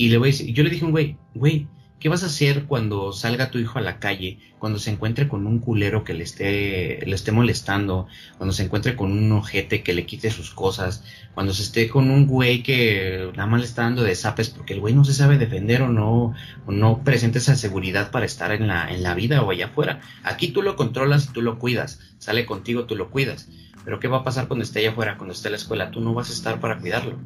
Y 0.00 0.08
le 0.08 0.16
voy 0.16 0.30
a 0.30 0.32
decir, 0.32 0.54
yo 0.54 0.64
le 0.64 0.70
dije 0.70 0.82
a 0.82 0.86
un 0.86 0.92
güey, 0.92 1.18
güey, 1.34 1.66
¿Qué 1.98 2.08
vas 2.08 2.22
a 2.22 2.26
hacer 2.28 2.64
cuando 2.64 3.12
salga 3.12 3.50
tu 3.50 3.58
hijo 3.58 3.78
a 3.78 3.82
la 3.82 3.98
calle, 3.98 4.38
cuando 4.58 4.78
se 4.78 4.90
encuentre 4.90 5.28
con 5.28 5.46
un 5.46 5.58
culero 5.58 6.02
que 6.02 6.14
le 6.14 6.24
esté, 6.24 7.04
le 7.04 7.14
esté 7.14 7.30
molestando, 7.30 8.06
cuando 8.38 8.54
se 8.54 8.62
encuentre 8.62 8.96
con 8.96 9.12
un 9.12 9.30
ojete 9.32 9.82
que 9.82 9.92
le 9.92 10.06
quite 10.06 10.30
sus 10.30 10.52
cosas, 10.52 11.04
cuando 11.34 11.52
se 11.52 11.62
esté 11.62 11.90
con 11.90 12.10
un 12.10 12.26
güey 12.26 12.62
que 12.62 13.30
nada 13.36 13.46
más 13.46 13.60
le 13.60 13.66
está 13.66 13.82
dando 13.82 14.02
de 14.02 14.14
zapes 14.14 14.48
porque 14.48 14.72
el 14.72 14.80
güey 14.80 14.94
no 14.94 15.04
se 15.04 15.12
sabe 15.12 15.36
defender 15.36 15.82
o 15.82 15.88
no, 15.88 16.32
o 16.64 16.72
no 16.72 17.04
presenta 17.04 17.36
esa 17.36 17.54
seguridad 17.54 18.10
para 18.10 18.24
estar 18.24 18.52
en 18.52 18.66
la, 18.66 18.90
en 18.90 19.02
la 19.02 19.14
vida 19.14 19.42
o 19.42 19.50
allá 19.50 19.66
afuera? 19.66 20.00
Aquí 20.22 20.48
tú 20.52 20.62
lo 20.62 20.76
controlas 20.76 21.26
y 21.26 21.32
tú 21.34 21.42
lo 21.42 21.58
cuidas, 21.58 22.00
sale 22.16 22.46
contigo, 22.46 22.86
tú 22.86 22.96
lo 22.96 23.10
cuidas. 23.10 23.50
Pero 23.84 24.00
¿qué 24.00 24.08
va 24.08 24.18
a 24.18 24.24
pasar 24.24 24.48
cuando 24.48 24.64
esté 24.64 24.78
allá 24.78 24.92
afuera, 24.92 25.18
cuando 25.18 25.34
esté 25.34 25.48
en 25.48 25.52
la 25.52 25.58
escuela? 25.58 25.90
Tú 25.90 26.00
no 26.00 26.14
vas 26.14 26.30
a 26.30 26.32
estar 26.32 26.60
para 26.60 26.78
cuidarlo. 26.78 27.18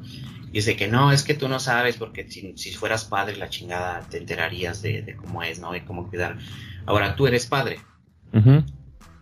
Y 0.55 0.59
dice 0.59 0.77
que 0.77 0.87
no, 0.87 1.11
es 1.11 1.25
que 1.25 1.35
tú 1.35 1.49
no 1.49 1.59
sabes, 1.59 1.97
porque 1.97 2.31
si, 2.31 2.71
fueras 2.75 3.07
padre, 3.07 3.37
la 3.37 3.49
chingada, 3.49 4.03
te 4.09 4.19
enterarías 4.19 4.83
de, 4.83 5.17
cómo 5.17 5.43
es, 5.43 5.59
¿no? 5.59 5.73
De 5.73 5.85
cómo 5.85 6.09
cuidar. 6.09 6.39
Ahora, 6.87 7.17
tú 7.17 7.27
eres 7.27 7.47
padre. 7.47 7.81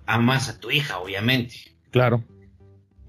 Amas 0.04 0.50
a 0.50 0.60
tu 0.60 0.70
hija, 0.70 0.98
obviamente. 0.98 1.54
Claro. 1.90 2.22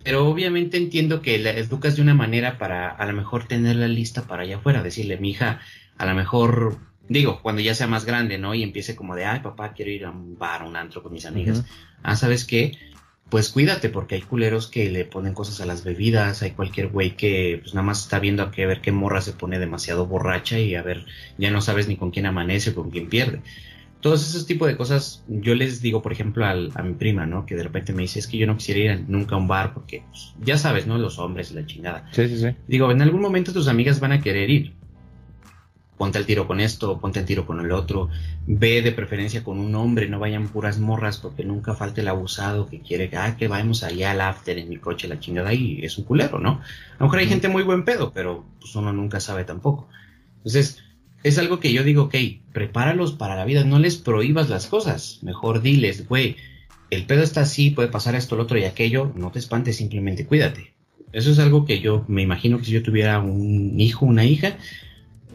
Pero 0.05 0.25
obviamente 0.25 0.77
entiendo 0.77 1.21
que 1.21 1.37
la 1.37 1.49
educas 1.49 1.97
de 1.97 2.01
una 2.01 2.13
manera 2.13 2.57
para 2.57 2.91
a 2.91 3.05
lo 3.05 3.11
mejor 3.11 3.45
tenerla 3.45 3.89
lista 3.89 4.21
para 4.21 4.43
allá 4.43 4.55
afuera. 4.55 4.81
Decirle, 4.81 5.17
mi 5.17 5.31
hija, 5.31 5.59
a 5.97 6.05
lo 6.05 6.15
mejor, 6.15 6.77
digo, 7.09 7.41
cuando 7.41 7.61
ya 7.61 7.75
sea 7.75 7.87
más 7.87 8.05
grande, 8.05 8.37
¿no? 8.37 8.53
Y 8.53 8.63
empiece 8.63 8.95
como 8.95 9.17
de, 9.17 9.25
ay, 9.25 9.41
papá, 9.41 9.73
quiero 9.73 9.91
ir 9.91 10.05
a 10.05 10.11
un 10.11 10.37
bar, 10.37 10.61
a 10.61 10.65
un 10.65 10.77
antro 10.77 11.03
con 11.03 11.11
mis 11.11 11.25
amigas. 11.25 11.65
Ah, 12.03 12.15
¿sabes 12.15 12.45
qué? 12.45 12.71
Pues 13.33 13.49
cuídate 13.49 13.89
porque 13.89 14.13
hay 14.13 14.21
culeros 14.21 14.67
que 14.67 14.91
le 14.91 15.05
ponen 15.05 15.33
cosas 15.33 15.59
a 15.59 15.65
las 15.65 15.83
bebidas, 15.83 16.43
hay 16.43 16.51
cualquier 16.51 16.89
güey 16.89 17.15
que 17.15 17.57
pues 17.63 17.73
nada 17.73 17.83
más 17.83 18.03
está 18.03 18.19
viendo 18.19 18.43
a, 18.43 18.51
que, 18.51 18.67
ver 18.67 18.79
qué 18.79 18.91
morra 18.91 19.21
se 19.21 19.33
pone 19.33 19.57
demasiado 19.57 20.05
borracha 20.05 20.59
y 20.59 20.75
a 20.75 20.83
ver, 20.83 21.07
ya 21.39 21.49
no 21.49 21.59
sabes 21.59 21.87
ni 21.87 21.95
con 21.95 22.11
quién 22.11 22.27
amanece 22.27 22.69
o 22.69 22.75
con 22.75 22.91
quién 22.91 23.09
pierde. 23.09 23.41
Todos 24.01 24.21
esos 24.29 24.45
tipos 24.45 24.67
de 24.67 24.77
cosas, 24.77 25.23
yo 25.27 25.55
les 25.55 25.81
digo, 25.81 26.03
por 26.03 26.11
ejemplo, 26.11 26.45
a 26.45 26.83
mi 26.83 26.93
prima, 26.93 27.25
¿no? 27.25 27.47
Que 27.47 27.55
de 27.55 27.63
repente 27.63 27.91
me 27.91 28.03
dice, 28.03 28.19
es 28.19 28.27
que 28.27 28.37
yo 28.37 28.45
no 28.45 28.55
quisiera 28.55 28.93
ir 28.93 29.05
nunca 29.07 29.33
a 29.33 29.39
un 29.39 29.47
bar 29.47 29.73
porque, 29.73 30.03
pues, 30.11 30.35
ya 30.39 30.59
sabes, 30.59 30.85
¿no? 30.85 30.99
Los 30.99 31.17
hombres 31.17 31.49
y 31.49 31.55
la 31.55 31.65
chingada. 31.65 32.07
Sí, 32.11 32.27
sí, 32.27 32.37
sí. 32.37 32.49
Digo, 32.67 32.91
en 32.91 33.01
algún 33.01 33.21
momento 33.21 33.51
tus 33.51 33.67
amigas 33.67 33.99
van 33.99 34.11
a 34.11 34.21
querer 34.21 34.47
ir 34.51 34.73
ponte 35.97 36.17
al 36.17 36.25
tiro 36.25 36.47
con 36.47 36.59
esto, 36.59 36.99
ponte 36.99 37.19
al 37.19 37.25
tiro 37.25 37.45
con 37.45 37.59
el 37.59 37.71
otro, 37.71 38.09
ve 38.47 38.81
de 38.81 38.91
preferencia 38.91 39.43
con 39.43 39.59
un 39.59 39.75
hombre, 39.75 40.09
no 40.09 40.19
vayan 40.19 40.47
puras 40.47 40.79
morras 40.79 41.17
porque 41.17 41.43
nunca 41.43 41.75
falte 41.75 42.01
el 42.01 42.07
abusado 42.07 42.67
que 42.67 42.81
quiere 42.81 43.09
ah, 43.15 43.37
que 43.37 43.47
vayamos 43.47 43.83
allá 43.83 44.11
al 44.11 44.21
after 44.21 44.57
en 44.57 44.69
mi 44.69 44.77
coche, 44.77 45.07
la 45.07 45.19
chingada, 45.19 45.53
y 45.53 45.83
es 45.83 45.97
un 45.97 46.05
culero, 46.05 46.39
¿no? 46.39 46.61
A 46.93 46.99
lo 46.99 47.05
mejor 47.05 47.19
hay 47.19 47.27
gente 47.27 47.47
muy 47.47 47.63
buen 47.63 47.85
pedo, 47.85 48.11
pero 48.13 48.45
pues 48.59 48.75
uno 48.75 48.91
nunca 48.91 49.19
sabe 49.19 49.43
tampoco. 49.43 49.87
Entonces, 50.37 50.83
es 51.23 51.37
algo 51.37 51.59
que 51.59 51.71
yo 51.71 51.83
digo, 51.83 52.03
ok, 52.03 52.15
prepáralos 52.51 53.13
para 53.13 53.35
la 53.35 53.45
vida, 53.45 53.63
no 53.63 53.79
les 53.79 53.95
prohíbas 53.97 54.49
las 54.49 54.67
cosas, 54.67 55.19
mejor 55.21 55.61
diles, 55.61 56.07
güey, 56.07 56.35
el 56.89 57.05
pedo 57.05 57.23
está 57.23 57.41
así, 57.41 57.69
puede 57.69 57.87
pasar 57.87 58.15
esto, 58.15 58.35
lo 58.35 58.43
otro 58.43 58.57
y 58.57 58.65
aquello, 58.65 59.11
no 59.15 59.31
te 59.31 59.39
espantes, 59.39 59.77
simplemente 59.77 60.25
cuídate. 60.25 60.73
Eso 61.11 61.31
es 61.31 61.39
algo 61.39 61.63
que 61.65 61.79
yo 61.79 62.03
me 62.07 62.21
imagino 62.23 62.57
que 62.57 62.65
si 62.65 62.71
yo 62.71 62.83
tuviera 62.83 63.19
un 63.19 63.79
hijo, 63.79 64.05
una 64.05 64.25
hija, 64.25 64.57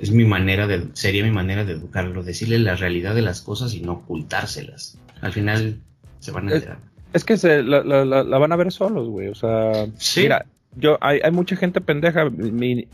es 0.01 0.11
mi 0.11 0.25
manera 0.25 0.67
de, 0.67 0.89
sería 0.93 1.25
mi 1.25 1.31
manera 1.31 1.65
de 1.65 1.73
educarlo, 1.73 2.23
decirle 2.23 2.59
la 2.59 2.77
realidad 2.77 3.15
de 3.15 3.23
las 3.23 3.41
cosas 3.41 3.75
y 3.75 3.81
no 3.81 3.93
ocultárselas. 3.93 4.99
Al 5.21 5.33
final 5.33 5.81
se 6.21 6.31
van 6.31 6.49
a 6.49 6.55
enterar. 6.55 6.79
Es, 7.13 7.25
que 7.25 7.37
se, 7.37 7.63
la, 7.63 7.83
la, 7.83 8.39
van 8.39 8.53
a 8.53 8.57
ver 8.57 8.71
solos, 8.73 9.09
güey. 9.09 9.29
O 9.29 9.35
sea, 9.35 9.87
mira, 10.17 10.47
yo, 10.77 10.99
hay, 11.01 11.21
hay 11.23 11.31
mucha 11.31 11.57
gente 11.57 11.81
pendeja, 11.81 12.31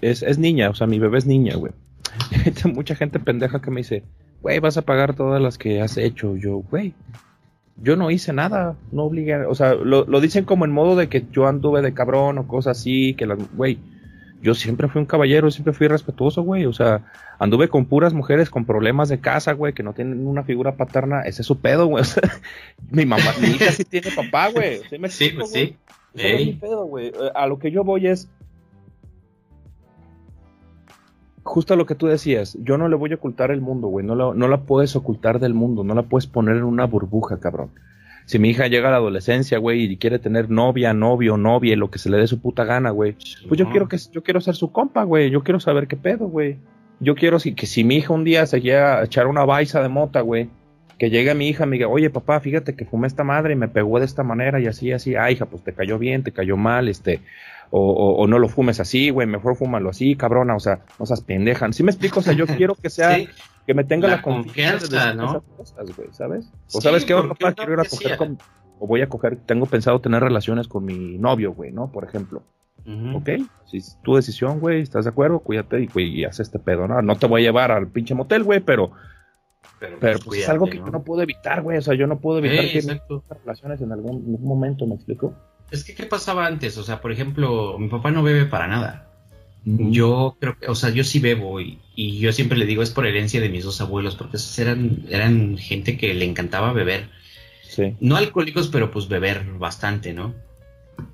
es, 0.00 0.22
es 0.22 0.38
niña, 0.38 0.70
o 0.70 0.74
sea, 0.74 0.86
mi 0.86 0.98
bebé 0.98 1.18
es 1.18 1.26
niña, 1.26 1.56
güey. 1.56 1.72
mucha 2.72 2.94
gente 2.94 3.18
pendeja 3.18 3.60
que 3.60 3.70
me 3.70 3.80
dice, 3.80 4.04
güey, 4.40 4.60
vas 4.60 4.76
a 4.76 4.82
pagar 4.82 5.14
todas 5.14 5.42
las 5.42 5.58
que 5.58 5.80
has 5.80 5.96
hecho. 5.96 6.36
Yo, 6.36 6.58
güey, 6.70 6.94
yo 7.82 7.96
no 7.96 8.10
hice 8.10 8.32
nada, 8.32 8.76
no 8.92 9.04
obligué, 9.04 9.44
o 9.46 9.54
sea, 9.54 9.74
lo, 9.74 10.04
lo, 10.04 10.20
dicen 10.20 10.44
como 10.44 10.64
en 10.64 10.70
modo 10.70 10.96
de 10.96 11.08
que 11.08 11.26
yo 11.32 11.48
anduve 11.48 11.82
de 11.82 11.92
cabrón 11.92 12.38
o 12.38 12.46
cosas 12.46 12.78
así, 12.78 13.14
que 13.14 13.26
las, 13.26 13.38
güey, 13.54 13.78
yo 14.44 14.52
siempre 14.54 14.88
fui 14.88 15.00
un 15.00 15.06
caballero, 15.06 15.50
siempre 15.50 15.72
fui 15.72 15.88
respetuoso, 15.88 16.42
güey. 16.42 16.66
O 16.66 16.72
sea, 16.74 17.10
anduve 17.38 17.68
con 17.68 17.86
puras 17.86 18.12
mujeres 18.12 18.50
con 18.50 18.66
problemas 18.66 19.08
de 19.08 19.18
casa, 19.18 19.52
güey, 19.54 19.72
que 19.72 19.82
no 19.82 19.94
tienen 19.94 20.26
una 20.26 20.44
figura 20.44 20.76
paterna. 20.76 21.22
Ese 21.22 21.40
es 21.40 21.46
su 21.46 21.60
pedo, 21.60 21.86
güey. 21.86 22.04
O 22.04 22.04
sea, 22.04 22.22
mi 22.90 23.06
mamá, 23.06 23.24
mi 23.40 23.48
hija 23.48 23.72
sí 23.72 23.84
tiene 23.84 24.10
papá, 24.14 24.50
güey. 24.50 24.80
¿Sí, 24.90 24.98
me 24.98 25.08
sí, 25.08 25.30
pues 25.30 25.50
sí. 25.50 25.76
es 26.12 26.46
mi 26.46 26.52
pedo, 26.52 26.84
güey. 26.84 27.06
Eh, 27.06 27.30
a 27.34 27.46
lo 27.46 27.58
que 27.58 27.70
yo 27.70 27.84
voy 27.84 28.06
es. 28.06 28.28
Justo 31.42 31.72
a 31.72 31.76
lo 31.78 31.86
que 31.86 31.94
tú 31.94 32.06
decías, 32.06 32.58
yo 32.60 32.76
no 32.76 32.88
le 32.88 32.96
voy 32.96 33.12
a 33.12 33.14
ocultar 33.14 33.50
el 33.50 33.62
mundo, 33.62 33.88
güey. 33.88 34.04
No 34.04 34.34
no 34.34 34.48
la 34.48 34.60
puedes 34.60 34.94
ocultar 34.94 35.40
del 35.40 35.54
mundo, 35.54 35.84
no 35.84 35.94
la 35.94 36.02
puedes 36.02 36.26
poner 36.26 36.56
en 36.56 36.64
una 36.64 36.84
burbuja, 36.84 37.40
cabrón 37.40 37.70
si 38.26 38.38
mi 38.38 38.50
hija 38.50 38.68
llega 38.68 38.88
a 38.88 38.90
la 38.90 38.96
adolescencia, 38.96 39.58
güey, 39.58 39.84
y 39.84 39.96
quiere 39.96 40.18
tener 40.18 40.50
novia, 40.50 40.94
novio, 40.94 41.36
novia, 41.36 41.76
lo 41.76 41.90
que 41.90 41.98
se 41.98 42.10
le 42.10 42.18
dé 42.18 42.26
su 42.26 42.40
puta 42.40 42.64
gana, 42.64 42.90
güey, 42.90 43.16
pues 43.48 43.58
yo 43.58 43.70
quiero 43.70 43.88
que 43.88 43.98
yo 44.12 44.22
quiero 44.22 44.40
ser 44.40 44.54
su 44.54 44.72
compa, 44.72 45.04
güey, 45.04 45.30
yo 45.30 45.42
quiero 45.42 45.60
saber 45.60 45.86
qué 45.86 45.96
pedo, 45.96 46.26
güey. 46.26 46.58
Yo 47.00 47.16
quiero 47.16 47.38
que 47.38 47.66
si 47.66 47.84
mi 47.84 47.96
hija 47.96 48.14
un 48.14 48.24
día 48.24 48.46
se 48.46 48.60
llega 48.60 49.00
a 49.00 49.04
echar 49.04 49.26
una 49.26 49.44
baisa 49.44 49.82
de 49.82 49.88
mota, 49.88 50.20
güey, 50.20 50.48
que 50.98 51.10
llegue 51.10 51.34
mi 51.34 51.48
hija 51.48 51.64
y 51.64 51.66
me 51.66 51.76
diga, 51.76 51.88
oye 51.88 52.08
papá, 52.08 52.40
fíjate 52.40 52.74
que 52.76 52.84
fumé 52.84 53.06
esta 53.08 53.24
madre 53.24 53.54
y 53.54 53.56
me 53.56 53.68
pegó 53.68 53.98
de 53.98 54.06
esta 54.06 54.22
manera 54.22 54.60
y 54.60 54.66
así, 54.66 54.92
así, 54.92 55.16
ah, 55.16 55.30
hija, 55.30 55.46
pues 55.46 55.62
te 55.64 55.72
cayó 55.72 55.98
bien, 55.98 56.22
te 56.22 56.32
cayó 56.32 56.56
mal, 56.56 56.88
este, 56.88 57.20
o, 57.70 58.14
o, 58.14 58.26
no 58.26 58.38
lo 58.38 58.48
fumes 58.48 58.78
así, 58.80 59.10
güey, 59.10 59.26
mejor 59.26 59.56
fúmalo 59.56 59.90
así, 59.90 60.14
cabrona, 60.14 60.54
o 60.54 60.60
sea, 60.60 60.80
no 60.98 61.06
seas 61.06 61.22
pendeja. 61.22 61.70
¿Sí 61.72 61.82
me 61.82 61.90
explico? 61.90 62.20
O 62.20 62.22
sea, 62.22 62.32
yo 62.32 62.46
quiero 62.56 62.76
que 62.76 62.88
sea, 62.88 63.18
que 63.66 63.74
me 63.74 63.84
tenga 63.84 64.08
la, 64.08 64.22
confianza, 64.22 65.10
de 65.10 65.14
¿no? 65.14 65.42
cosas, 65.56 65.96
güey, 65.96 66.08
¿sabes? 66.12 66.50
O 66.72 66.80
sabes 66.80 67.04
qué, 67.04 67.14
papá, 67.14 67.52
quiero 67.52 67.74
ir 67.74 67.80
a 67.80 67.84
coger 67.84 68.16
con, 68.16 68.38
o 68.78 68.86
voy 68.86 69.00
a 69.02 69.08
coger, 69.08 69.36
tengo 69.36 69.66
pensado 69.66 70.00
tener 70.00 70.22
relaciones 70.22 70.68
con 70.68 70.84
mi 70.84 71.18
novio, 71.18 71.52
güey, 71.52 71.72
¿no? 71.72 71.90
Por 71.90 72.04
ejemplo. 72.04 72.42
¿Ok? 73.14 73.30
Si 73.64 73.78
es 73.78 73.98
tu 74.02 74.16
decisión, 74.16 74.60
güey, 74.60 74.82
¿estás 74.82 75.06
de 75.06 75.10
acuerdo? 75.10 75.38
Cuídate 75.38 75.80
y, 75.80 75.86
güey, 75.86 76.20
y 76.20 76.24
haz 76.24 76.40
este 76.40 76.58
pedo, 76.58 76.86
¿no? 76.86 77.00
No 77.00 77.16
te 77.16 77.26
voy 77.26 77.40
a 77.40 77.44
llevar 77.44 77.72
al 77.72 77.88
pinche 77.88 78.14
motel, 78.14 78.42
güey, 78.44 78.60
pero 78.60 78.92
pero, 79.78 79.98
pues, 79.98 80.24
pues 80.24 80.40
es 80.40 80.48
algo 80.48 80.66
que 80.66 80.78
yo 80.78 80.86
no 80.86 81.02
puedo 81.02 81.22
evitar, 81.22 81.62
güey. 81.62 81.78
O 81.78 81.82
sea, 81.82 81.94
yo 81.94 82.06
no 82.06 82.18
puedo 82.18 82.38
evitar 82.38 82.64
que 82.66 82.80
que 82.80 83.34
relaciones 83.34 83.80
en 83.80 83.92
algún 83.92 84.38
momento, 84.42 84.86
¿me 84.86 84.94
explico? 84.94 85.34
Es 85.70 85.84
que, 85.84 85.94
¿qué 85.94 86.04
pasaba 86.04 86.46
antes? 86.46 86.76
O 86.78 86.82
sea, 86.82 87.00
por 87.00 87.12
ejemplo, 87.12 87.78
mi 87.78 87.88
papá 87.88 88.10
no 88.10 88.22
bebe 88.22 88.44
para 88.44 88.66
nada. 88.66 89.08
Yo 89.64 90.36
creo 90.40 90.58
que, 90.58 90.66
o 90.66 90.74
sea, 90.74 90.90
yo 90.90 91.04
sí 91.04 91.20
bebo 91.20 91.60
y, 91.60 91.78
yo 91.96 92.32
siempre 92.32 92.58
le 92.58 92.66
digo 92.66 92.82
es 92.82 92.90
por 92.90 93.06
herencia 93.06 93.40
de 93.40 93.48
mis 93.48 93.64
dos 93.64 93.80
abuelos, 93.80 94.14
porque 94.14 94.36
esos 94.36 94.58
eran, 94.58 95.06
eran 95.08 95.56
gente 95.56 95.96
que 95.96 96.12
le 96.12 96.24
encantaba 96.24 96.72
beber. 96.72 97.08
Sí. 97.68 97.94
No 98.00 98.16
alcohólicos, 98.16 98.68
pero 98.68 98.90
pues 98.90 99.08
beber 99.08 99.44
bastante, 99.58 100.12
¿no? 100.12 100.34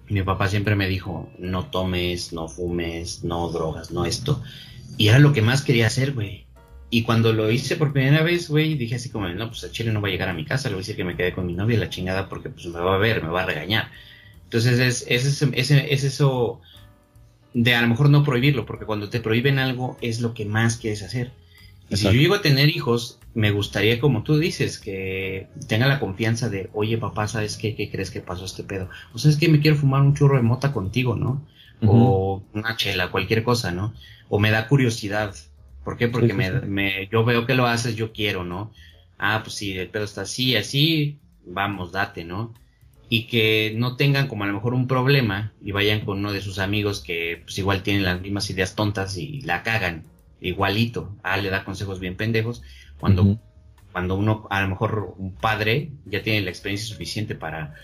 mi 0.08 0.22
papá 0.22 0.48
siempre 0.48 0.74
me 0.74 0.88
dijo, 0.88 1.30
no 1.38 1.66
tomes, 1.66 2.32
no 2.32 2.48
fumes, 2.48 3.22
no 3.24 3.48
drogas, 3.50 3.92
no 3.92 4.04
esto. 4.04 4.42
Y 4.96 5.08
era 5.08 5.18
lo 5.18 5.32
que 5.32 5.40
más 5.40 5.62
quería 5.62 5.86
hacer, 5.86 6.12
güey. 6.12 6.46
Y 6.90 7.04
cuando 7.04 7.32
lo 7.32 7.50
hice 7.50 7.76
por 7.76 7.92
primera 7.92 8.22
vez, 8.22 8.48
güey, 8.48 8.74
dije 8.74 8.96
así 8.96 9.10
como, 9.10 9.28
no, 9.28 9.48
pues 9.48 9.62
a 9.62 9.70
Chile 9.70 9.92
no 9.92 10.00
va 10.00 10.08
a 10.08 10.10
llegar 10.10 10.28
a 10.28 10.34
mi 10.34 10.44
casa, 10.44 10.68
le 10.68 10.74
voy 10.74 10.80
a 10.80 10.82
decir 10.82 10.96
que 10.96 11.04
me 11.04 11.16
quedé 11.16 11.32
con 11.32 11.46
mi 11.46 11.54
novia 11.54 11.78
la 11.78 11.88
chingada 11.88 12.28
porque 12.28 12.50
pues 12.50 12.66
me 12.66 12.80
va 12.80 12.96
a 12.96 12.98
ver, 12.98 13.22
me 13.22 13.28
va 13.28 13.42
a 13.42 13.46
regañar. 13.46 13.88
Entonces 14.44 14.80
es, 14.80 15.04
es, 15.08 15.42
es, 15.42 15.70
es, 15.70 16.04
eso 16.04 16.60
de 17.54 17.74
a 17.74 17.82
lo 17.82 17.88
mejor 17.88 18.10
no 18.10 18.24
prohibirlo, 18.24 18.66
porque 18.66 18.86
cuando 18.86 19.08
te 19.08 19.20
prohíben 19.20 19.58
algo 19.58 19.96
es 20.00 20.20
lo 20.20 20.34
que 20.34 20.44
más 20.44 20.76
quieres 20.76 21.02
hacer. 21.02 21.32
Y 21.88 21.96
si 21.96 22.04
yo 22.04 22.12
llego 22.12 22.34
a 22.34 22.42
tener 22.42 22.68
hijos, 22.68 23.18
me 23.34 23.50
gustaría, 23.50 23.98
como 23.98 24.22
tú 24.22 24.38
dices, 24.38 24.78
que 24.78 25.48
tenga 25.66 25.88
la 25.88 25.98
confianza 25.98 26.48
de, 26.48 26.70
oye 26.72 26.96
papá, 26.98 27.26
¿sabes 27.26 27.56
qué? 27.56 27.74
¿Qué 27.74 27.90
crees 27.90 28.12
que 28.12 28.20
pasó 28.20 28.44
este 28.44 28.62
pedo? 28.62 28.88
O 29.12 29.18
sea, 29.18 29.30
es 29.30 29.36
que 29.36 29.48
me 29.48 29.60
quiero 29.60 29.76
fumar 29.76 30.02
un 30.02 30.14
churro 30.14 30.36
de 30.36 30.42
mota 30.42 30.72
contigo, 30.72 31.16
¿no? 31.16 31.44
O 31.84 32.42
una 32.52 32.76
chela, 32.76 33.10
cualquier 33.10 33.42
cosa, 33.42 33.72
¿no? 33.72 33.94
O 34.28 34.38
me 34.38 34.50
da 34.50 34.68
curiosidad. 34.68 35.34
¿Por 35.82 35.96
qué? 35.96 36.08
Porque 36.08 36.34
me, 36.34 36.50
me, 36.60 37.08
yo 37.10 37.24
veo 37.24 37.46
que 37.46 37.54
lo 37.54 37.66
haces, 37.66 37.96
yo 37.96 38.12
quiero, 38.12 38.44
¿no? 38.44 38.70
Ah, 39.18 39.40
pues 39.42 39.56
si 39.56 39.76
el 39.76 39.88
pedo 39.88 40.04
está 40.04 40.22
así, 40.22 40.56
así, 40.56 41.18
vamos, 41.44 41.90
date, 41.90 42.22
¿no? 42.22 42.54
Y 43.10 43.26
que 43.26 43.74
no 43.76 43.96
tengan 43.96 44.28
como 44.28 44.44
a 44.44 44.46
lo 44.46 44.54
mejor 44.54 44.72
un 44.72 44.86
problema 44.86 45.52
y 45.62 45.72
vayan 45.72 46.00
con 46.00 46.18
uno 46.18 46.32
de 46.32 46.40
sus 46.40 46.58
amigos 46.58 47.02
que 47.02 47.42
pues 47.44 47.58
igual 47.58 47.82
tienen 47.82 48.04
las 48.04 48.22
mismas 48.22 48.48
ideas 48.48 48.74
tontas 48.74 49.18
y 49.18 49.42
la 49.42 49.62
cagan 49.62 50.04
igualito. 50.40 51.14
Ah, 51.22 51.36
le 51.36 51.50
da 51.50 51.64
consejos 51.64 52.00
bien 52.00 52.16
pendejos. 52.16 52.62
Cuando, 52.98 53.38
cuando 53.92 54.14
uno, 54.14 54.46
a 54.48 54.62
lo 54.62 54.68
mejor 54.68 55.14
un 55.18 55.34
padre 55.34 55.90
ya 56.06 56.22
tiene 56.22 56.40
la 56.40 56.50
experiencia 56.50 56.88
suficiente 56.88 57.34
para, 57.34 57.74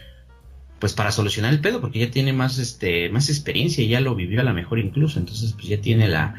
pues 0.78 0.92
para 0.92 1.10
solucionar 1.10 1.52
el 1.52 1.60
pedo, 1.60 1.80
porque 1.80 1.98
ya 1.98 2.10
tiene 2.10 2.32
más, 2.32 2.58
este, 2.58 3.08
más 3.08 3.28
experiencia 3.28 3.82
y 3.82 3.88
ya 3.88 4.00
lo 4.00 4.14
vivió 4.14 4.40
a 4.40 4.44
lo 4.44 4.54
mejor 4.54 4.78
incluso. 4.78 5.18
Entonces, 5.18 5.52
pues 5.52 5.66
ya 5.66 5.80
tiene 5.80 6.08
la, 6.08 6.36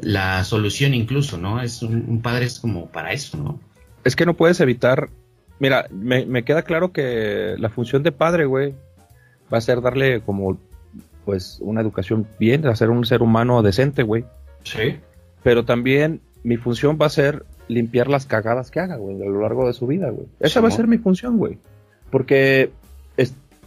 la 0.00 0.44
solución 0.44 0.94
incluso, 0.94 1.38
¿no? 1.38 1.60
Es 1.60 1.82
un, 1.82 2.20
padre 2.22 2.46
es 2.46 2.60
como 2.60 2.90
para 2.90 3.12
eso, 3.12 3.36
¿no? 3.36 3.60
Es 4.04 4.16
que 4.16 4.26
no 4.26 4.34
puedes 4.34 4.60
evitar. 4.60 5.10
Mira, 5.58 5.86
me, 5.90 6.26
me 6.26 6.44
queda 6.44 6.62
claro 6.62 6.92
que 6.92 7.56
la 7.58 7.68
función 7.68 8.02
de 8.02 8.12
padre, 8.12 8.44
güey, 8.44 8.74
va 9.52 9.58
a 9.58 9.62
ser 9.62 9.80
darle 9.80 10.20
como, 10.20 10.58
pues, 11.24 11.58
una 11.60 11.80
educación 11.80 12.26
bien, 12.38 12.66
hacer 12.66 12.90
un 12.90 13.04
ser 13.04 13.22
humano 13.22 13.62
decente, 13.62 14.02
güey. 14.02 14.24
Sí 14.62 14.98
pero 15.42 15.64
también 15.64 16.20
mi 16.42 16.56
función 16.56 16.98
va 17.00 17.06
a 17.06 17.10
ser 17.10 17.44
limpiar 17.68 18.08
las 18.08 18.26
cagadas 18.26 18.70
que 18.70 18.80
haga, 18.80 18.96
güey, 18.96 19.20
a 19.20 19.26
lo 19.26 19.40
largo 19.40 19.66
de 19.66 19.72
su 19.72 19.86
vida, 19.86 20.10
güey. 20.10 20.26
Esa 20.40 20.60
va 20.60 20.68
a 20.68 20.72
ser 20.72 20.86
mi 20.86 20.98
función, 20.98 21.36
güey. 21.36 21.58
Porque 22.10 22.70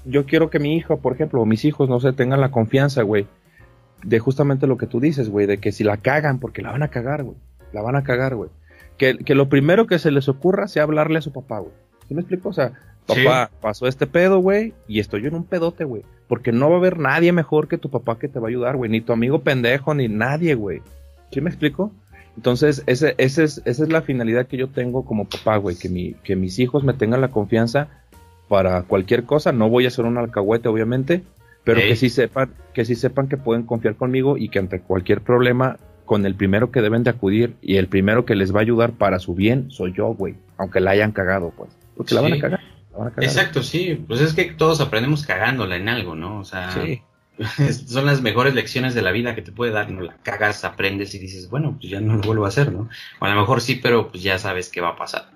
yo 0.06 0.26
quiero 0.26 0.50
que 0.50 0.58
mi 0.58 0.76
hijo, 0.76 0.98
por 0.98 1.14
ejemplo, 1.14 1.42
o 1.42 1.46
mis 1.46 1.64
hijos, 1.66 1.88
no 1.88 2.00
sé, 2.00 2.12
tengan 2.14 2.42
la 2.42 2.50
confianza, 2.50 3.04
güey, 3.04 3.28
de 4.04 4.18
justamente 4.18 4.66
lo 4.66 4.78
que 4.78 4.88
tú 4.88 5.00
dices, 5.00 5.30
güey, 5.30 5.46
de 5.46 5.60
que 5.60 5.72
si 5.72 5.84
la 5.84 5.98
cagan, 5.98 6.40
porque 6.40 6.64
la 6.64 6.72
van 6.72 6.82
a 6.82 6.88
cagar, 6.88 7.24
güey, 7.24 7.38
la 7.72 7.82
van 7.82 7.96
a 7.96 8.04
cagar, 8.04 8.36
güey. 8.36 8.50
Que, 8.98 9.18
que, 9.18 9.36
lo 9.36 9.50
primero 9.50 9.88
que 9.88 10.00
se 10.00 10.12
les 10.12 10.30
ocurra 10.30 10.68
sea 10.68 10.84
hablarle 10.84 11.20
a 11.20 11.22
su 11.22 11.32
papá, 11.32 11.60
güey. 11.60 11.74
¿Sí 12.08 12.14
me 12.14 12.22
explico? 12.22 12.50
O 12.50 12.54
sea, 12.54 12.74
papá, 13.06 13.50
pasó 13.62 13.88
este 13.88 14.06
pedo, 14.06 14.40
güey, 14.40 14.74
y 14.88 15.00
estoy 15.00 15.22
yo 15.22 15.30
en 15.30 15.36
un 15.36 15.46
pedote, 15.46 15.84
güey. 15.84 16.04
Porque 16.28 16.52
no 16.52 16.70
va 16.70 16.76
a 16.76 16.80
haber 16.80 17.00
nadie 17.00 17.32
mejor 17.32 17.68
que 17.68 17.78
tu 17.78 17.90
papá 17.90 18.20
que 18.20 18.28
te 18.28 18.40
va 18.40 18.48
a 18.48 18.50
ayudar, 18.50 18.78
güey. 18.78 18.90
Ni 18.92 19.02
tu 19.02 19.12
amigo 19.12 19.40
pendejo, 19.40 19.94
ni 19.94 20.08
nadie, 20.08 20.56
güey. 20.56 20.82
¿Sí 21.32 21.42
me 21.42 21.50
explico? 21.50 21.92
Entonces, 22.38 22.84
ese, 22.86 23.16
ese 23.18 23.44
es, 23.44 23.62
esa 23.66 23.84
es 23.84 23.90
la 23.90 24.02
finalidad 24.02 24.48
que 24.48 24.58
yo 24.58 24.70
tengo 24.70 25.04
como 25.04 25.26
papá, 25.26 25.58
güey, 25.58 25.76
que, 25.76 25.90
mi, 25.90 26.14
que 26.24 26.36
mis 26.36 26.60
hijos 26.60 26.84
me 26.84 26.94
tengan 26.94 27.22
la 27.22 27.30
confianza 27.30 27.88
para 28.48 28.84
cualquier 28.84 29.24
cosa. 29.24 29.52
No 29.52 29.70
voy 29.70 29.86
a 29.86 29.92
ser 29.92 30.06
un 30.06 30.18
alcahuete, 30.18 30.70
obviamente, 30.70 31.24
pero 31.64 31.82
que 31.82 31.96
sí 31.96 32.10
sepan, 32.10 32.52
que 32.74 32.86
sí 32.86 32.96
sepan 32.96 33.28
que 33.28 33.38
pueden 33.38 33.64
confiar 33.64 33.96
conmigo 33.96 34.38
y 34.38 34.50
que 34.50 34.60
ante 34.60 34.80
cualquier 34.80 35.22
problema, 35.22 35.78
con 36.06 36.26
el 36.26 36.36
primero 36.36 36.72
que 36.72 36.82
deben 36.82 37.04
de 37.04 37.10
acudir 37.10 37.56
y 37.62 37.78
el 37.78 37.88
primero 37.88 38.26
que 38.26 38.36
les 38.36 38.54
va 38.54 38.60
a 38.60 38.62
ayudar 38.62 38.94
para 38.94 39.20
su 39.20 39.36
bien, 39.36 39.72
soy 39.72 39.94
yo, 39.94 40.08
güey. 40.08 40.36
Aunque 40.58 40.80
la 40.80 40.92
hayan 40.92 41.12
cagado, 41.12 41.54
pues. 41.56 41.72
Porque 41.96 42.16
la, 42.16 42.22
van 42.22 42.34
a 42.34 42.40
cagar, 42.40 42.62
Exacto, 43.18 43.64
sí. 43.64 44.04
Pues 44.08 44.22
es 44.22 44.34
que 44.34 44.46
todos 44.46 44.82
aprendemos 44.82 45.26
cagándola 45.26 45.76
en 45.76 45.90
algo, 45.90 46.16
¿no? 46.16 46.40
O 46.40 46.46
sea, 46.46 46.72
sí. 46.72 47.02
son 47.88 48.06
las 48.06 48.22
mejores 48.22 48.54
lecciones 48.54 48.94
de 48.94 49.02
la 49.02 49.12
vida 49.12 49.36
que 49.36 49.42
te 49.42 49.52
puede 49.52 49.72
dar, 49.72 49.90
no 49.90 50.02
la 50.02 50.18
cagas, 50.24 50.64
aprendes 50.64 51.16
y 51.16 51.20
dices, 51.20 51.50
bueno, 51.50 51.78
pues 51.80 51.92
ya 51.92 52.02
no 52.02 52.16
lo 52.16 52.22
vuelvo 52.22 52.46
a 52.46 52.50
hacer, 52.50 52.72
¿no? 52.72 52.90
O 53.20 53.26
a 53.26 53.34
lo 53.34 53.40
mejor 53.40 53.62
sí, 53.62 53.76
pero 53.76 54.10
pues 54.10 54.24
ya 54.24 54.38
sabes 54.38 54.70
qué 54.70 54.82
va 54.82 54.90
a 54.90 54.96
pasar. 54.96 55.30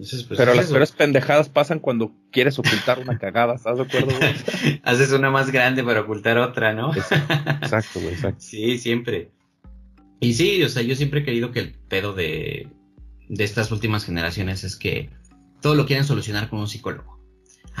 Pues, 0.00 0.24
pero 0.30 0.54
las 0.54 0.68
peores 0.68 0.92
pendejadas 0.92 1.50
pasan 1.50 1.78
cuando 1.78 2.10
quieres 2.30 2.58
ocultar 2.58 3.00
una 3.00 3.18
cagada, 3.18 3.54
¿estás 3.54 3.76
de 3.76 3.82
acuerdo? 3.82 4.08
Haces 4.82 5.12
una 5.12 5.30
más 5.30 5.50
grande 5.50 5.84
para 5.84 6.00
ocultar 6.00 6.38
otra, 6.38 6.72
¿no? 6.72 6.94
exacto, 6.94 8.00
güey, 8.00 8.14
exacto. 8.14 8.38
Sí, 8.40 8.78
siempre. 8.78 9.28
Y 10.20 10.34
sí, 10.34 10.62
o 10.62 10.68
sea, 10.68 10.82
yo 10.82 10.94
siempre 10.94 11.20
he 11.20 11.24
querido 11.24 11.50
que 11.50 11.60
el 11.60 11.72
pedo 11.72 12.12
de, 12.12 12.68
de 13.28 13.44
estas 13.44 13.72
últimas 13.72 14.04
generaciones 14.04 14.64
es 14.64 14.76
que 14.76 15.10
todo 15.60 15.74
lo 15.74 15.86
quieren 15.86 16.04
solucionar 16.04 16.48
con 16.48 16.60
un 16.60 16.68
psicólogo 16.68 17.20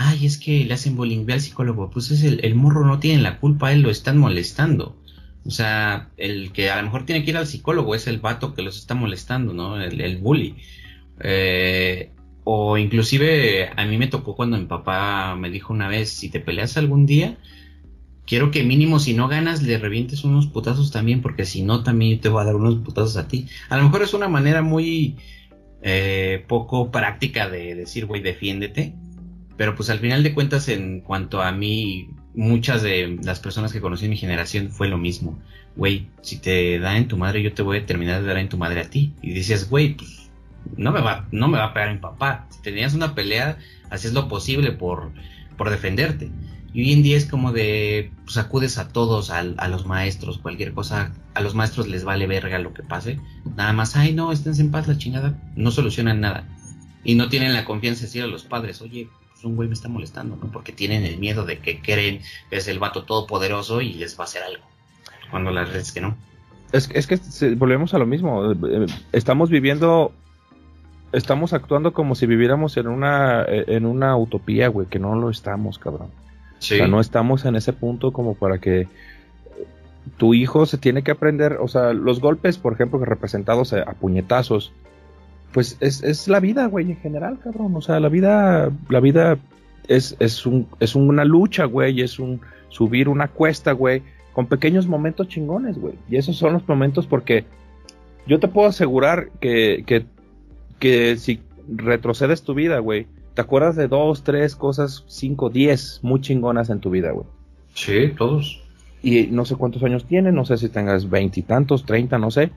ay, 0.00 0.26
es 0.26 0.38
que 0.38 0.64
le 0.64 0.74
hacen 0.74 0.96
bullying, 0.96 1.30
al 1.30 1.40
psicólogo, 1.40 1.90
pues 1.90 2.10
es 2.10 2.24
el, 2.24 2.40
el 2.42 2.54
morro 2.54 2.86
no 2.86 2.98
tiene 2.98 3.22
la 3.22 3.38
culpa, 3.38 3.72
él 3.72 3.82
lo 3.82 3.90
están 3.90 4.18
molestando. 4.18 4.96
O 5.44 5.50
sea, 5.50 6.10
el 6.16 6.52
que 6.52 6.70
a 6.70 6.76
lo 6.76 6.84
mejor 6.84 7.06
tiene 7.06 7.24
que 7.24 7.30
ir 7.30 7.36
al 7.36 7.46
psicólogo 7.46 7.94
es 7.94 8.06
el 8.06 8.18
vato 8.18 8.54
que 8.54 8.62
los 8.62 8.78
está 8.78 8.94
molestando, 8.94 9.52
¿no? 9.52 9.80
El, 9.80 10.00
el 10.00 10.18
bully. 10.18 10.56
Eh, 11.20 12.12
o 12.44 12.78
inclusive 12.78 13.70
a 13.76 13.84
mí 13.86 13.98
me 13.98 14.06
tocó 14.06 14.34
cuando 14.34 14.58
mi 14.58 14.66
papá 14.66 15.36
me 15.36 15.50
dijo 15.50 15.72
una 15.72 15.88
vez, 15.88 16.10
si 16.10 16.30
te 16.30 16.40
peleas 16.40 16.76
algún 16.76 17.06
día, 17.06 17.36
quiero 18.26 18.50
que 18.50 18.62
mínimo 18.62 19.00
si 19.00 19.14
no 19.14 19.28
ganas 19.28 19.62
le 19.62 19.78
revientes 19.78 20.24
unos 20.24 20.46
putazos 20.46 20.90
también, 20.90 21.22
porque 21.22 21.44
si 21.44 21.62
no 21.62 21.82
también 21.82 22.20
te 22.20 22.28
voy 22.28 22.42
a 22.42 22.46
dar 22.46 22.56
unos 22.56 22.76
putazos 22.76 23.16
a 23.16 23.28
ti. 23.28 23.46
A 23.68 23.76
lo 23.76 23.84
mejor 23.84 24.02
es 24.02 24.14
una 24.14 24.28
manera 24.28 24.62
muy 24.62 25.16
eh, 25.82 26.44
poco 26.46 26.90
práctica 26.90 27.48
de 27.48 27.74
decir, 27.74 28.06
güey, 28.06 28.22
defiéndete. 28.22 28.94
Pero 29.56 29.74
pues 29.74 29.90
al 29.90 29.98
final 29.98 30.22
de 30.22 30.32
cuentas, 30.32 30.68
en 30.68 31.00
cuanto 31.00 31.42
a 31.42 31.52
mí, 31.52 32.08
muchas 32.34 32.82
de 32.82 33.18
las 33.22 33.40
personas 33.40 33.72
que 33.72 33.80
conocí 33.80 34.04
en 34.04 34.10
mi 34.10 34.16
generación 34.16 34.70
fue 34.70 34.88
lo 34.88 34.96
mismo. 34.96 35.38
Güey, 35.76 36.08
si 36.22 36.38
te 36.38 36.78
da 36.78 36.96
en 36.96 37.08
tu 37.08 37.16
madre, 37.16 37.42
yo 37.42 37.52
te 37.52 37.62
voy 37.62 37.78
a 37.78 37.86
terminar 37.86 38.22
de 38.22 38.28
dar 38.28 38.38
en 38.38 38.48
tu 38.48 38.56
madre 38.56 38.80
a 38.80 38.88
ti. 38.88 39.12
Y 39.22 39.32
dices, 39.32 39.68
güey, 39.68 39.94
pues 39.94 40.30
no 40.76 40.92
me 40.92 41.00
va, 41.00 41.26
no 41.30 41.48
me 41.48 41.58
va 41.58 41.66
a 41.66 41.74
pegar 41.74 41.92
mi 41.92 41.98
papá. 41.98 42.46
Si 42.50 42.62
tenías 42.62 42.94
una 42.94 43.14
pelea, 43.14 43.58
hacías 43.90 44.14
lo 44.14 44.28
posible 44.28 44.72
por, 44.72 45.12
por 45.56 45.70
defenderte. 45.70 46.30
Y 46.72 46.82
hoy 46.82 46.92
en 46.92 47.02
día 47.02 47.16
es 47.16 47.26
como 47.26 47.52
de, 47.52 48.12
pues 48.24 48.36
acudes 48.36 48.78
a 48.78 48.88
todos, 48.88 49.30
a, 49.30 49.38
a, 49.38 49.68
los 49.68 49.86
maestros, 49.86 50.38
cualquier 50.38 50.72
cosa, 50.72 51.12
a 51.34 51.40
los 51.40 51.54
maestros 51.54 51.88
les 51.88 52.04
vale 52.04 52.26
verga 52.26 52.58
lo 52.58 52.72
que 52.72 52.82
pase. 52.82 53.18
Nada 53.56 53.72
más, 53.72 53.96
ay 53.96 54.12
no, 54.12 54.30
esténse 54.30 54.62
en 54.62 54.70
paz 54.70 54.86
la 54.86 54.96
chingada, 54.96 55.36
no 55.56 55.70
solucionan 55.70 56.20
nada. 56.20 56.46
Y 57.02 57.14
no 57.14 57.28
tienen 57.28 57.54
la 57.54 57.64
confianza 57.64 58.00
de 58.00 58.06
decir 58.06 58.22
a 58.22 58.26
los 58.26 58.44
padres, 58.44 58.80
oye, 58.82 59.08
pues, 59.40 59.44
un 59.44 59.56
güey 59.56 59.68
me 59.68 59.74
está 59.74 59.88
molestando, 59.88 60.36
¿no? 60.36 60.52
Porque 60.52 60.72
tienen 60.72 61.04
el 61.04 61.18
miedo 61.18 61.44
de 61.44 61.58
que 61.58 61.80
creen 61.80 62.20
que 62.50 62.56
es 62.58 62.68
el 62.68 62.78
vato 62.78 63.04
todopoderoso 63.04 63.80
y 63.80 63.94
les 63.94 64.18
va 64.18 64.24
a 64.24 64.26
hacer 64.26 64.42
algo. 64.42 64.62
Cuando 65.30 65.50
la 65.50 65.62
verdad 65.62 65.78
es 65.78 65.92
que 65.92 66.00
no. 66.00 66.16
Es, 66.72 66.90
es 66.92 67.06
que 67.06 67.18
volvemos 67.54 67.94
a 67.94 67.98
lo 67.98 68.06
mismo. 68.06 68.52
Eh, 68.52 68.86
estamos 69.12 69.48
viviendo, 69.48 70.12
estamos 71.12 71.52
actuando 71.52 71.92
como 71.92 72.14
si 72.14 72.26
viviéramos 72.26 72.76
en 72.76 72.86
una, 72.86 73.44
en 73.48 73.86
una 73.86 74.16
utopía, 74.16 74.68
güey, 74.68 74.86
que 74.88 74.98
no 74.98 75.14
lo 75.16 75.30
estamos, 75.30 75.78
cabrón. 75.78 76.10
O 76.60 76.62
sea, 76.62 76.86
no 76.86 77.00
estamos 77.00 77.44
en 77.46 77.56
ese 77.56 77.72
punto 77.72 78.12
como 78.12 78.34
para 78.34 78.58
que 78.58 78.86
tu 80.18 80.34
hijo 80.34 80.66
se 80.66 80.78
tiene 80.78 81.02
que 81.02 81.10
aprender, 81.10 81.58
o 81.60 81.68
sea, 81.68 81.92
los 81.94 82.20
golpes, 82.20 82.58
por 82.58 82.74
ejemplo, 82.74 83.02
representados 83.04 83.72
a 83.72 83.92
puñetazos, 83.94 84.72
pues 85.52 85.76
es, 85.80 86.02
es 86.02 86.28
la 86.28 86.40
vida, 86.40 86.66
güey, 86.66 86.90
en 86.90 86.96
general, 86.98 87.38
cabrón. 87.42 87.74
O 87.74 87.80
sea, 87.80 87.98
la 88.00 88.08
vida, 88.08 88.70
la 88.88 89.00
vida 89.00 89.38
es, 89.88 90.16
es, 90.20 90.46
un, 90.46 90.68
es 90.78 90.94
una 90.94 91.24
lucha, 91.24 91.64
güey, 91.64 92.00
es 92.00 92.18
un 92.18 92.40
subir 92.68 93.08
una 93.08 93.28
cuesta, 93.28 93.72
güey, 93.72 94.02
con 94.32 94.46
pequeños 94.46 94.86
momentos 94.86 95.28
chingones, 95.28 95.78
güey. 95.78 95.94
Y 96.08 96.16
esos 96.16 96.36
son 96.36 96.52
los 96.52 96.68
momentos 96.68 97.06
porque 97.06 97.44
yo 98.26 98.38
te 98.38 98.48
puedo 98.48 98.68
asegurar 98.68 99.30
que, 99.40 99.82
que, 99.86 100.04
que 100.78 101.16
si 101.16 101.40
retrocedes 101.68 102.42
tu 102.42 102.54
vida, 102.54 102.78
güey, 102.78 103.06
te 103.34 103.40
acuerdas 103.40 103.76
de 103.76 103.88
dos, 103.88 104.22
tres 104.22 104.56
cosas, 104.56 105.04
cinco, 105.06 105.50
diez 105.50 106.00
muy 106.02 106.20
chingonas 106.20 106.70
en 106.70 106.80
tu 106.80 106.90
vida, 106.90 107.10
güey. 107.12 107.26
Sí, 107.74 108.12
todos. 108.16 108.62
Y 109.02 109.28
no 109.28 109.44
sé 109.44 109.56
cuántos 109.56 109.82
años 109.82 110.04
tienes, 110.04 110.34
no 110.34 110.44
sé 110.44 110.58
si 110.58 110.68
tengas 110.68 111.08
veintitantos, 111.08 111.84
treinta, 111.84 112.18
no 112.18 112.30
sé. 112.30 112.50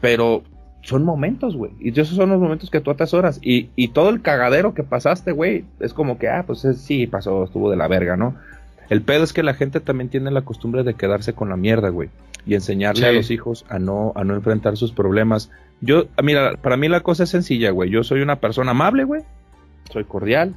Pero 0.00 0.42
son 0.82 1.04
momentos, 1.04 1.56
güey. 1.56 1.72
Y 1.80 1.90
esos 1.90 2.16
son 2.16 2.30
los 2.30 2.40
momentos 2.40 2.70
que 2.70 2.80
tú 2.80 2.90
atesoras. 2.90 3.38
Y, 3.42 3.68
y 3.76 3.88
todo 3.88 4.08
el 4.08 4.22
cagadero 4.22 4.74
que 4.74 4.84
pasaste, 4.84 5.32
güey, 5.32 5.64
es 5.80 5.92
como 5.92 6.18
que, 6.18 6.28
ah, 6.28 6.44
pues 6.46 6.66
sí, 6.76 7.06
pasó, 7.06 7.44
estuvo 7.44 7.70
de 7.70 7.76
la 7.76 7.88
verga, 7.88 8.16
¿no? 8.16 8.36
El 8.88 9.02
pedo 9.02 9.24
es 9.24 9.32
que 9.34 9.42
la 9.42 9.52
gente 9.52 9.80
también 9.80 10.08
tiene 10.08 10.30
la 10.30 10.42
costumbre 10.42 10.82
de 10.82 10.94
quedarse 10.94 11.34
con 11.34 11.50
la 11.50 11.56
mierda, 11.56 11.90
güey. 11.90 12.08
Y 12.46 12.54
enseñarle 12.54 13.06
a 13.06 13.12
los 13.12 13.30
hijos 13.30 13.66
a 13.68 13.78
no, 13.78 14.12
a 14.14 14.24
no 14.24 14.34
enfrentar 14.34 14.78
sus 14.78 14.92
problemas. 14.92 15.50
Yo, 15.82 16.06
mira, 16.22 16.54
para 16.62 16.78
mí 16.78 16.88
la 16.88 17.00
cosa 17.00 17.24
es 17.24 17.30
sencilla, 17.30 17.70
güey. 17.70 17.90
Yo 17.90 18.02
soy 18.02 18.22
una 18.22 18.36
persona 18.36 18.70
amable, 18.70 19.04
güey. 19.04 19.22
Soy 19.90 20.04
cordial. 20.04 20.54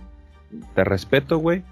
Te 0.75 0.83
respeto, 0.83 1.37
güey. 1.37 1.63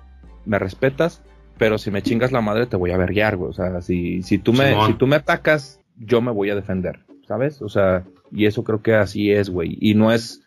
Me 0.45 0.59
respetas. 0.59 1.21
Pero 1.57 1.77
si 1.77 1.91
me 1.91 2.01
chingas 2.01 2.31
la 2.31 2.41
madre, 2.41 2.65
te 2.65 2.77
voy 2.77 2.91
a 2.91 2.97
verguiar, 2.97 3.35
güey. 3.35 3.49
O 3.49 3.53
sea, 3.53 3.81
si, 3.81 4.23
si, 4.23 4.37
tú 4.37 4.53
me, 4.53 4.75
si 4.85 4.93
tú 4.93 5.07
me 5.07 5.17
atacas, 5.17 5.79
yo 5.97 6.21
me 6.21 6.31
voy 6.31 6.49
a 6.49 6.55
defender. 6.55 6.99
¿Sabes? 7.27 7.61
O 7.61 7.69
sea, 7.69 8.05
y 8.31 8.45
eso 8.45 8.63
creo 8.63 8.81
que 8.81 8.95
así 8.95 9.31
es, 9.31 9.49
güey. 9.49 9.77
Y 9.79 9.93
no 9.93 10.11
es, 10.11 10.41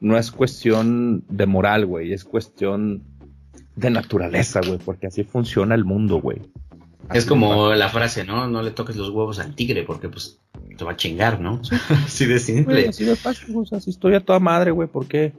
no 0.00 0.18
es 0.18 0.30
cuestión 0.30 1.24
de 1.28 1.46
moral, 1.46 1.86
güey. 1.86 2.12
Es 2.12 2.24
cuestión 2.24 3.02
de 3.76 3.90
naturaleza, 3.90 4.60
güey. 4.64 4.78
Porque 4.78 5.06
así 5.06 5.24
funciona 5.24 5.74
el 5.74 5.84
mundo, 5.84 6.20
güey. 6.20 6.42
Es 7.14 7.24
como 7.24 7.72
la 7.74 7.88
frase, 7.88 8.24
¿no? 8.24 8.48
No 8.48 8.62
le 8.62 8.70
toques 8.70 8.96
los 8.96 9.10
huevos 9.10 9.38
al 9.38 9.54
tigre, 9.54 9.84
porque 9.84 10.08
pues 10.08 10.38
te 10.76 10.84
va 10.84 10.92
a 10.92 10.96
chingar, 10.96 11.40
¿no? 11.40 11.60
así 12.04 12.26
de 12.26 12.38
simple. 12.38 12.88
así 12.88 13.04
de 13.04 13.16
fácil, 13.16 13.56
o 13.56 13.64
sea, 13.64 13.80
si 13.80 13.90
estoy 13.90 14.14
a 14.14 14.20
toda 14.20 14.38
madre, 14.38 14.70
güey, 14.70 14.88
¿por 14.88 15.06
qué? 15.06 15.32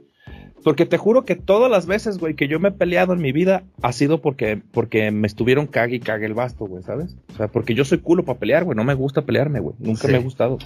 Porque 0.62 0.86
te 0.86 0.98
juro 0.98 1.24
que 1.24 1.36
todas 1.36 1.70
las 1.70 1.86
veces, 1.86 2.18
güey, 2.18 2.34
que 2.34 2.48
yo 2.48 2.60
me 2.60 2.68
he 2.68 2.72
peleado 2.72 3.12
en 3.12 3.20
mi 3.20 3.32
vida 3.32 3.62
ha 3.82 3.92
sido 3.92 4.20
porque, 4.20 4.60
porque 4.72 5.10
me 5.10 5.26
estuvieron 5.26 5.66
cague 5.66 5.96
y 5.96 6.00
cague 6.00 6.26
el 6.26 6.34
basto, 6.34 6.66
güey, 6.66 6.82
¿sabes? 6.82 7.16
O 7.32 7.36
sea, 7.36 7.48
porque 7.48 7.74
yo 7.74 7.84
soy 7.84 7.98
culo 7.98 8.24
para 8.24 8.38
pelear, 8.38 8.64
güey, 8.64 8.76
no 8.76 8.84
me 8.84 8.94
gusta 8.94 9.22
pelearme, 9.22 9.60
güey, 9.60 9.74
nunca 9.78 10.08
me 10.08 10.16
ha 10.16 10.20
gustado. 10.20 10.58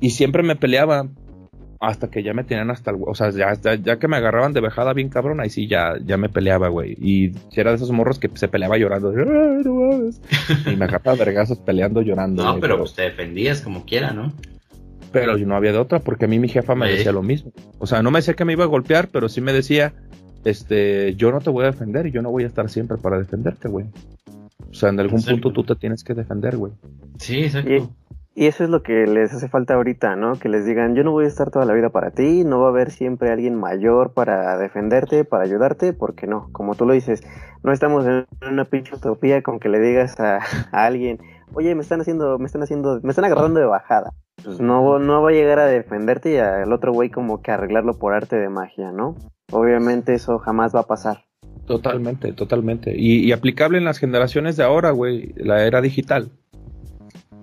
Y 0.00 0.10
siempre 0.10 0.42
me 0.42 0.54
peleaba 0.54 1.08
hasta 1.80 2.10
que 2.10 2.22
ya 2.22 2.34
me 2.34 2.44
tenían 2.44 2.70
hasta 2.70 2.90
el, 2.90 2.98
o 3.00 3.14
sea, 3.14 3.30
ya, 3.30 3.54
ya, 3.54 3.98
que 3.98 4.08
me 4.08 4.16
agarraban 4.16 4.52
de 4.52 4.60
vejada 4.60 4.92
bien 4.92 5.08
cabrón, 5.08 5.40
ahí 5.40 5.50
sí 5.50 5.68
ya, 5.68 5.94
ya 6.04 6.16
me 6.16 6.28
peleaba, 6.28 6.68
güey. 6.68 6.96
Y 7.00 7.32
era 7.54 7.70
de 7.70 7.76
esos 7.76 7.92
morros 7.92 8.18
que 8.18 8.30
se 8.34 8.48
peleaba 8.48 8.78
llorando. 8.78 9.12
y 10.66 10.76
me 10.76 10.84
agarraba 10.84 11.16
vergazos 11.16 11.58
peleando 11.58 12.02
llorando. 12.02 12.42
No, 12.42 12.58
pero, 12.58 12.78
pues 12.78 12.94
te 12.94 13.02
defendías 13.02 13.60
como 13.60 13.84
quiera, 13.84 14.12
¿no? 14.12 14.32
Pero 15.12 15.36
yo 15.36 15.46
no 15.46 15.56
había 15.56 15.72
de 15.72 15.78
otra, 15.78 16.00
porque 16.00 16.26
a 16.26 16.28
mí 16.28 16.38
mi 16.38 16.48
jefa 16.48 16.74
me 16.74 16.90
decía 16.90 17.12
lo 17.12 17.22
mismo. 17.22 17.52
O 17.78 17.86
sea, 17.86 18.02
no 18.02 18.10
me 18.10 18.18
decía 18.18 18.34
que 18.34 18.44
me 18.44 18.52
iba 18.52 18.64
a 18.64 18.68
golpear, 18.68 19.08
pero 19.08 19.28
sí 19.28 19.40
me 19.40 19.52
decía, 19.52 19.94
este, 20.44 21.14
yo 21.14 21.30
no 21.32 21.40
te 21.40 21.50
voy 21.50 21.64
a 21.64 21.70
defender 21.70 22.06
y 22.06 22.10
yo 22.10 22.22
no 22.22 22.30
voy 22.30 22.44
a 22.44 22.46
estar 22.46 22.68
siempre 22.68 22.98
para 22.98 23.18
defenderte, 23.18 23.68
güey. 23.68 23.86
O 24.70 24.74
sea, 24.74 24.90
en 24.90 25.00
algún 25.00 25.22
punto 25.22 25.52
tú 25.52 25.64
te 25.64 25.76
tienes 25.76 26.04
que 26.04 26.14
defender, 26.14 26.56
güey. 26.56 26.72
Sí, 27.18 27.44
exacto. 27.44 27.70
Y, 27.70 28.46
eso 28.46 28.62
es 28.62 28.70
lo 28.70 28.84
que 28.84 29.04
les 29.08 29.34
hace 29.34 29.48
falta 29.48 29.74
ahorita, 29.74 30.14
¿no? 30.14 30.38
Que 30.38 30.48
les 30.48 30.64
digan, 30.64 30.94
yo 30.94 31.02
no 31.02 31.10
voy 31.10 31.24
a 31.24 31.28
estar 31.28 31.50
toda 31.50 31.64
la 31.64 31.72
vida 31.72 31.90
para 31.90 32.12
ti, 32.12 32.44
no 32.44 32.60
va 32.60 32.66
a 32.66 32.70
haber 32.70 32.92
siempre 32.92 33.32
alguien 33.32 33.56
mayor 33.56 34.12
para 34.12 34.56
defenderte, 34.58 35.24
para 35.24 35.42
ayudarte, 35.42 35.92
porque 35.92 36.28
no, 36.28 36.48
como 36.52 36.76
tú 36.76 36.86
lo 36.86 36.92
dices, 36.92 37.24
no 37.64 37.72
estamos 37.72 38.06
en 38.06 38.26
una 38.48 38.64
pinche 38.64 38.94
utopía 38.94 39.42
con 39.42 39.58
que 39.58 39.68
le 39.68 39.80
digas 39.80 40.20
a, 40.20 40.38
a 40.70 40.86
alguien, 40.86 41.18
oye, 41.52 41.74
me 41.74 41.80
están 41.80 42.00
haciendo, 42.00 42.38
me 42.38 42.46
están 42.46 42.62
haciendo, 42.62 43.00
me 43.02 43.10
están 43.10 43.24
agarrando 43.24 43.58
de 43.58 43.66
bajada 43.66 44.12
pues 44.44 44.60
no, 44.60 44.98
no 44.98 45.22
va 45.22 45.30
a 45.30 45.32
llegar 45.32 45.58
a 45.58 45.66
defenderte 45.66 46.34
y 46.34 46.36
al 46.38 46.72
otro 46.72 46.92
güey 46.92 47.10
como 47.10 47.42
que 47.42 47.50
arreglarlo 47.50 47.98
por 47.98 48.14
arte 48.14 48.36
de 48.36 48.48
magia, 48.48 48.92
¿no? 48.92 49.16
Obviamente 49.50 50.14
eso 50.14 50.38
jamás 50.38 50.74
va 50.74 50.80
a 50.80 50.86
pasar. 50.86 51.24
Totalmente, 51.66 52.32
totalmente. 52.32 52.94
Y, 52.96 53.30
aplicable 53.32 53.78
en 53.78 53.84
las 53.84 53.98
generaciones 53.98 54.56
de 54.56 54.64
ahora, 54.64 54.90
güey, 54.90 55.34
la 55.36 55.66
era 55.66 55.82
digital. 55.82 56.30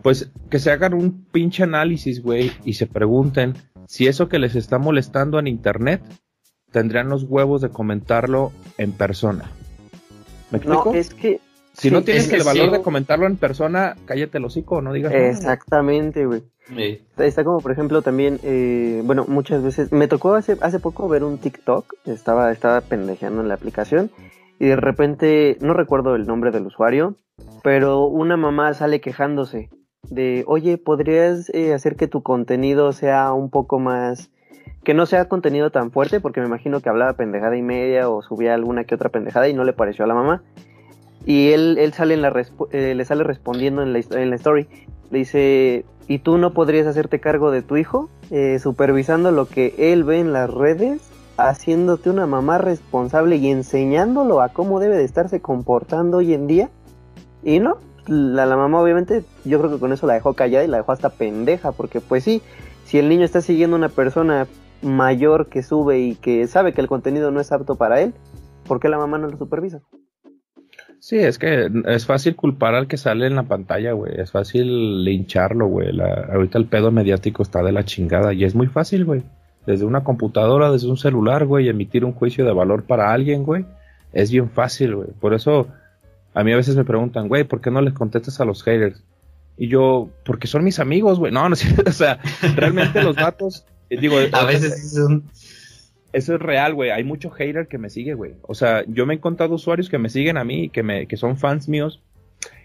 Pues 0.02 0.32
que 0.50 0.60
se 0.60 0.72
hagan 0.72 0.94
un 0.94 1.26
pinche 1.26 1.64
análisis, 1.64 2.24
güey, 2.24 2.52
y 2.64 2.74
se 2.74 2.88
pregunten 2.88 3.54
si 3.88 4.08
eso 4.08 4.28
que 4.28 4.40
les 4.40 4.56
está 4.56 4.80
molestando 4.80 5.38
en 5.38 5.48
internet 5.48 6.02
tendrían 6.72 7.10
los 7.10 7.24
huevos 7.24 7.62
de 7.62 7.70
comentarlo 7.70 8.52
en 8.78 8.92
persona. 8.92 9.52
¿Me 10.52 10.58
explico? 10.58 10.92
No, 10.92 10.94
es 10.94 11.14
que 11.14 11.40
si 11.78 11.92
no 11.92 12.04
tienes 12.04 12.32
el 12.32 12.44
valor 12.44 12.72
de 12.72 12.82
comentarlo 12.82 13.26
en 13.28 13.38
persona, 13.38 13.96
cállate 14.06 14.38
el 14.38 14.46
hocico, 14.46 14.82
no 14.82 14.94
digas 14.94 15.14
Exactamente, 15.14 16.26
güey. 16.26 16.44
Está 17.18 17.44
como, 17.44 17.60
por 17.60 17.72
ejemplo, 17.72 18.02
también, 18.02 18.40
eh, 18.44 19.02
bueno, 19.06 19.26
muchas 19.28 19.62
veces, 19.62 19.92
me 19.92 20.08
tocó 20.08 20.34
hace, 20.34 20.58
hace 20.62 20.80
poco 20.80 21.08
ver 21.08 21.24
un 21.24 21.38
TikTok, 21.38 21.94
estaba, 22.06 22.52
estaba 22.52 22.82
pendejeando 22.82 23.42
en 23.42 23.48
la 23.48 23.54
aplicación, 23.54 24.10
y 24.60 24.68
de 24.68 24.76
repente, 24.76 25.58
no 25.62 25.74
recuerdo 25.74 26.16
el 26.16 26.26
nombre 26.26 26.52
del 26.52 26.66
usuario, 26.66 27.16
pero 27.64 28.06
una 28.06 28.38
mamá 28.38 28.74
sale 28.74 29.02
quejándose 29.02 29.70
de, 30.10 30.44
oye, 30.48 30.78
¿podrías 30.78 31.50
eh, 31.54 31.74
hacer 31.74 31.96
que 31.96 32.08
tu 32.08 32.24
contenido 32.24 32.94
sea 32.94 33.34
un 33.34 33.50
poco 33.50 33.80
más, 33.80 34.32
que 34.84 34.94
no 34.94 35.06
sea 35.06 35.28
contenido 35.28 35.72
tan 35.72 35.92
fuerte? 35.92 36.20
Porque 36.20 36.40
me 36.42 36.48
imagino 36.48 36.80
que 36.80 36.90
hablaba 36.90 37.14
pendejada 37.14 37.58
y 37.58 37.62
media 37.62 38.10
o 38.10 38.22
subía 38.22 38.54
alguna 38.54 38.86
que 38.86 38.96
otra 38.96 39.10
pendejada 39.10 39.50
y 39.50 39.54
no 39.54 39.64
le 39.64 39.74
pareció 39.74 40.06
a 40.06 40.08
la 40.08 40.14
mamá. 40.14 40.44
Y 41.26 41.50
él, 41.52 41.78
él 41.80 41.94
sale 41.94 42.14
en 42.14 42.22
la 42.22 42.34
eh, 42.72 42.94
le 42.96 43.06
sale 43.06 43.24
respondiendo 43.24 43.82
en 43.82 43.94
la, 43.94 44.00
en 44.00 44.30
la 44.30 44.36
story. 44.36 44.68
Le 45.10 45.20
dice, 45.20 45.86
¿y 46.08 46.20
tú 46.20 46.38
no 46.38 46.54
podrías 46.54 46.86
hacerte 46.88 47.20
cargo 47.20 47.52
de 47.52 47.64
tu 47.64 47.78
hijo? 47.78 48.10
Eh, 48.32 48.60
supervisando 48.60 49.32
lo 49.32 49.48
que 49.48 49.74
él 49.78 50.04
ve 50.04 50.20
en 50.20 50.34
las 50.34 50.52
redes, 50.52 51.02
haciéndote 51.38 52.10
una 52.10 52.28
mamá 52.28 52.60
responsable 52.60 53.38
y 53.38 53.50
enseñándolo 53.50 54.42
a 54.42 54.50
cómo 54.50 54.80
debe 54.80 54.98
de 54.98 55.04
estarse 55.04 55.42
comportando 55.42 56.18
hoy 56.18 56.34
en 56.34 56.48
día. 56.48 56.70
Y 57.44 57.60
no, 57.60 57.78
la, 58.08 58.46
la 58.46 58.56
mamá 58.56 58.82
obviamente 58.82 59.24
yo 59.46 59.60
creo 59.60 59.72
que 59.72 59.80
con 59.80 59.94
eso 59.94 60.06
la 60.08 60.14
dejó 60.14 60.34
callada 60.34 60.64
y 60.64 60.68
la 60.68 60.78
dejó 60.78 60.92
hasta 60.92 61.10
pendeja, 61.10 61.72
porque 61.72 62.02
pues 62.02 62.24
sí, 62.24 62.42
si 62.86 63.00
el 63.00 63.10
niño 63.10 63.26
está 63.26 63.42
siguiendo 63.42 63.76
una 63.76 63.90
persona 63.90 64.48
mayor 64.82 65.48
que 65.48 65.64
sube 65.64 66.00
y 66.00 66.16
que 66.16 66.48
sabe 66.48 66.74
que 66.74 66.82
el 66.82 66.88
contenido 66.88 67.32
no 67.32 67.40
es 67.40 67.52
apto 67.52 67.76
para 67.76 68.02
él, 68.02 68.14
¿por 68.68 68.80
qué 68.80 68.90
la 68.90 68.98
mamá 68.98 69.18
no 69.18 69.28
lo 69.28 69.38
supervisa? 69.38 69.82
Sí, 71.06 71.20
es 71.20 71.38
que 71.38 71.70
es 71.86 72.08
fácil 72.08 72.36
culpar 72.36 72.74
al 72.74 72.88
que 72.88 72.98
sale 72.98 73.28
en 73.28 73.36
la 73.36 73.44
pantalla, 73.44 73.92
güey. 73.92 74.20
Es 74.20 74.32
fácil 74.32 75.04
lincharlo, 75.04 75.68
güey. 75.68 75.90
ahorita 76.02 76.58
el 76.58 76.66
pedo 76.66 76.90
mediático 76.90 77.44
está 77.44 77.62
de 77.62 77.72
la 77.72 77.86
chingada 77.86 78.34
y 78.34 78.44
es 78.44 78.56
muy 78.56 78.66
fácil, 78.66 79.06
güey. 79.06 79.22
Desde 79.68 79.86
una 79.86 80.04
computadora, 80.04 80.72
desde 80.72 80.90
un 80.90 80.98
celular, 80.98 81.46
güey, 81.46 81.70
emitir 81.70 82.06
un 82.06 82.14
juicio 82.14 82.44
de 82.44 82.54
valor 82.54 82.86
para 82.86 83.14
alguien, 83.14 83.44
güey. 83.44 83.68
Es 84.14 84.32
bien 84.32 84.50
fácil, 84.50 84.96
güey. 84.96 85.10
Por 85.22 85.36
eso 85.36 85.68
a 86.34 86.44
mí 86.44 86.52
a 86.52 86.56
veces 86.56 86.76
me 86.76 86.86
preguntan, 86.86 87.28
güey, 87.28 87.44
¿por 87.44 87.62
qué 87.62 87.70
no 87.70 87.82
les 87.82 87.94
contestas 87.94 88.42
a 88.42 88.46
los 88.46 88.64
haters? 88.64 89.04
Y 89.58 89.68
yo, 89.68 90.10
porque 90.26 90.48
son 90.48 90.64
mis 90.64 90.80
amigos, 90.80 91.20
güey. 91.20 91.32
No, 91.32 91.48
no, 91.48 91.56
o 91.86 91.92
sea, 91.92 92.20
realmente 92.56 93.04
los 93.04 93.16
datos, 93.16 93.64
digo, 93.92 94.16
a 94.32 94.46
veces 94.46 94.94
son 94.94 95.26
eso 96.16 96.36
es 96.36 96.42
real, 96.42 96.74
güey. 96.74 96.92
Hay 96.92 97.04
mucho 97.04 97.30
hater 97.30 97.68
que 97.68 97.78
me 97.78 97.90
sigue, 97.90 98.14
güey. 98.14 98.36
O 98.44 98.56
sea, 98.56 98.86
yo 98.88 99.06
me 99.06 99.14
he 99.14 99.18
encontrado 99.18 99.56
usuarios 99.56 99.90
que 99.90 99.98
me 99.98 100.08
siguen 100.08 100.38
a 100.38 100.46
mí, 100.46 100.70
que, 100.70 100.82
me, 100.82 101.08
que 101.08 101.18
son 101.18 101.38
fans 101.38 101.68
míos 101.68 102.02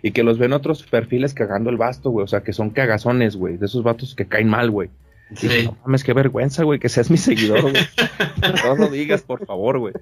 y 0.02 0.12
que 0.12 0.22
los 0.22 0.38
ven 0.38 0.52
otros 0.52 0.84
perfiles 0.84 1.34
cagando 1.34 1.68
el 1.68 1.76
basto, 1.76 2.10
güey. 2.10 2.22
O 2.22 2.28
sea, 2.28 2.42
que 2.42 2.52
son 2.52 2.70
cagazones, 2.70 3.34
güey. 3.34 3.56
De 3.56 3.66
esos 3.66 3.82
vatos 3.82 4.14
que 4.14 4.26
caen 4.26 4.48
mal, 4.48 4.70
güey. 4.70 4.90
Sí. 5.34 5.48
no 5.64 5.76
mames, 5.84 6.04
qué 6.04 6.12
vergüenza, 6.12 6.64
güey, 6.64 6.78
que 6.78 6.88
seas 6.88 7.10
mi 7.10 7.16
seguidor, 7.16 7.62
güey. 7.62 7.74
no 8.64 8.76
lo 8.76 8.88
digas, 8.88 9.22
por 9.22 9.44
favor, 9.44 9.80
güey. 9.80 9.94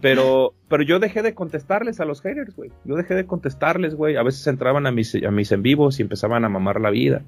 Pero, 0.00 0.54
pero 0.68 0.84
yo 0.84 1.00
dejé 1.00 1.22
de 1.22 1.34
contestarles 1.34 1.98
a 1.98 2.04
los 2.04 2.20
haters, 2.22 2.54
güey. 2.54 2.70
Yo 2.84 2.94
dejé 2.94 3.14
de 3.14 3.26
contestarles, 3.26 3.96
güey. 3.96 4.16
A 4.16 4.22
veces 4.22 4.46
entraban 4.46 4.86
a 4.86 4.92
mis, 4.92 5.12
a 5.24 5.30
mis 5.32 5.50
en 5.50 5.62
vivos 5.62 5.98
y 5.98 6.02
empezaban 6.02 6.44
a 6.44 6.48
mamar 6.48 6.80
la 6.80 6.90
vida. 6.90 7.22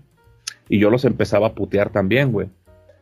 Y 0.69 0.79
yo 0.79 0.91
los 0.91 1.05
empezaba 1.05 1.49
a 1.49 1.55
putear 1.55 1.91
también, 1.91 2.31
güey. 2.31 2.49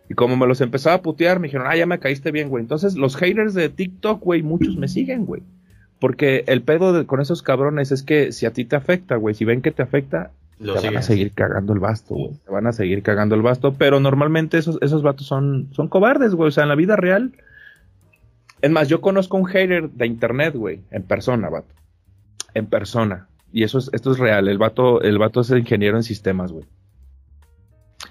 Y 0.09 0.15
como 0.15 0.37
me 0.37 0.47
los 0.47 0.61
empezaba 0.61 0.97
a 0.97 1.03
putear, 1.03 1.41
me 1.41 1.49
dijeron, 1.49 1.67
ah, 1.69 1.77
ya 1.77 1.87
me 1.87 1.99
caíste 1.99 2.31
bien, 2.31 2.49
güey. 2.49 2.63
Entonces, 2.63 2.97
los 2.97 3.17
haters 3.17 3.55
de 3.55 3.69
TikTok, 3.69 4.23
güey, 4.23 4.43
muchos 4.43 4.77
me 4.77 4.89
siguen, 4.89 5.25
güey. 5.25 5.43
Porque 5.99 6.45
el 6.49 6.63
pedo 6.63 7.07
con 7.07 7.21
esos 7.21 7.43
cabrones 7.43 7.93
es 7.93 8.03
que 8.03 8.33
si 8.33 8.45
a 8.45 8.53
ti 8.53 8.65
te 8.65 8.77
afecta, 8.77 9.17
güey, 9.17 9.35
si 9.35 9.45
ven 9.45 9.63
que 9.63 9.71
te 9.71 9.83
afecta, 9.83 10.33
te 10.59 10.71
van 10.71 10.97
a 10.97 11.03
seguir 11.03 11.33
cagando 11.33 11.73
el 11.73 11.79
basto, 11.79 12.15
güey. 12.15 12.33
Te 12.45 12.51
van 12.51 12.67
a 12.67 12.73
seguir 12.73 13.03
cagando 13.03 13.35
el 13.35 13.43
basto. 13.43 13.75
Pero 13.75 14.01
normalmente 14.01 14.59
esos, 14.59 14.79
esos 14.81 15.03
vatos 15.03 15.27
son, 15.27 15.69
son 15.73 15.89
cobardes, 15.89 16.35
güey. 16.35 16.49
O 16.49 16.51
sea, 16.53 16.65
en 16.65 16.69
la 16.69 16.75
vida 16.75 16.97
real. 16.97 17.33
Es 18.61 18.71
más, 18.71 18.89
yo 18.89 19.01
conozco 19.01 19.37
un 19.37 19.47
hater 19.47 19.91
de 19.91 20.07
internet, 20.07 20.55
güey, 20.55 20.81
en 20.91 21.03
persona, 21.03 21.49
vato. 21.49 21.75
En 22.55 22.67
persona. 22.67 23.29
Y 23.53 23.65
eso 23.65 23.79
es, 23.79 23.91
esto 23.93 24.13
es 24.13 24.19
real. 24.19 24.49
El 24.49 24.59
vato, 24.59 25.03
el 25.03 25.19
vato 25.19 25.41
es 25.41 25.51
ingeniero 25.51 25.97
en 25.97 26.05
sistemas, 26.05 26.53
güey. 26.53 26.65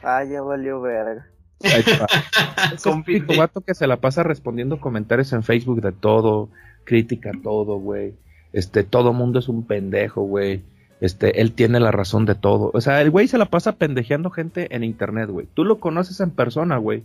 Ah, 0.03 0.23
ya 0.23 0.41
valió 0.41 0.81
verga. 0.81 1.27
Es 2.73 2.85
un 2.85 3.03
vato 3.37 3.61
que 3.61 3.73
se 3.73 3.87
la 3.87 3.97
pasa 3.97 4.23
respondiendo 4.23 4.79
comentarios 4.79 5.33
en 5.33 5.43
Facebook 5.43 5.81
de 5.81 5.91
todo, 5.91 6.49
crítica 6.83 7.31
todo, 7.43 7.77
güey. 7.77 8.13
Este, 8.53 8.83
todo 8.83 9.13
mundo 9.13 9.39
es 9.39 9.47
un 9.47 9.65
pendejo, 9.65 10.23
güey. 10.23 10.63
Este, 10.99 11.41
él 11.41 11.53
tiene 11.53 11.79
la 11.79 11.91
razón 11.91 12.25
de 12.25 12.35
todo. 12.35 12.71
O 12.73 12.81
sea, 12.81 13.01
el 13.01 13.09
güey 13.09 13.27
se 13.27 13.37
la 13.37 13.45
pasa 13.45 13.73
pendejeando 13.73 14.29
gente 14.29 14.75
en 14.75 14.83
internet, 14.83 15.29
güey. 15.29 15.47
Tú 15.53 15.63
lo 15.63 15.79
conoces 15.79 16.19
en 16.19 16.31
persona, 16.31 16.77
güey. 16.77 17.03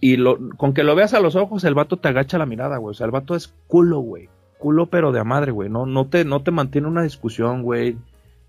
Y 0.00 0.16
lo, 0.16 0.38
con 0.56 0.74
que 0.74 0.84
lo 0.84 0.94
veas 0.94 1.14
a 1.14 1.20
los 1.20 1.36
ojos, 1.36 1.64
el 1.64 1.74
vato 1.74 1.96
te 1.96 2.08
agacha 2.08 2.38
la 2.38 2.46
mirada, 2.46 2.78
güey. 2.78 2.92
O 2.92 2.94
sea, 2.94 3.06
el 3.06 3.12
vato 3.12 3.34
es 3.34 3.54
culo, 3.66 4.00
güey. 4.00 4.28
Culo, 4.58 4.86
pero 4.86 5.12
de 5.12 5.20
a 5.20 5.24
madre, 5.24 5.52
güey. 5.52 5.68
No, 5.68 5.86
no, 5.86 6.06
te, 6.06 6.24
no 6.24 6.42
te 6.42 6.50
mantiene 6.50 6.88
una 6.88 7.02
discusión, 7.02 7.62
güey. 7.62 7.96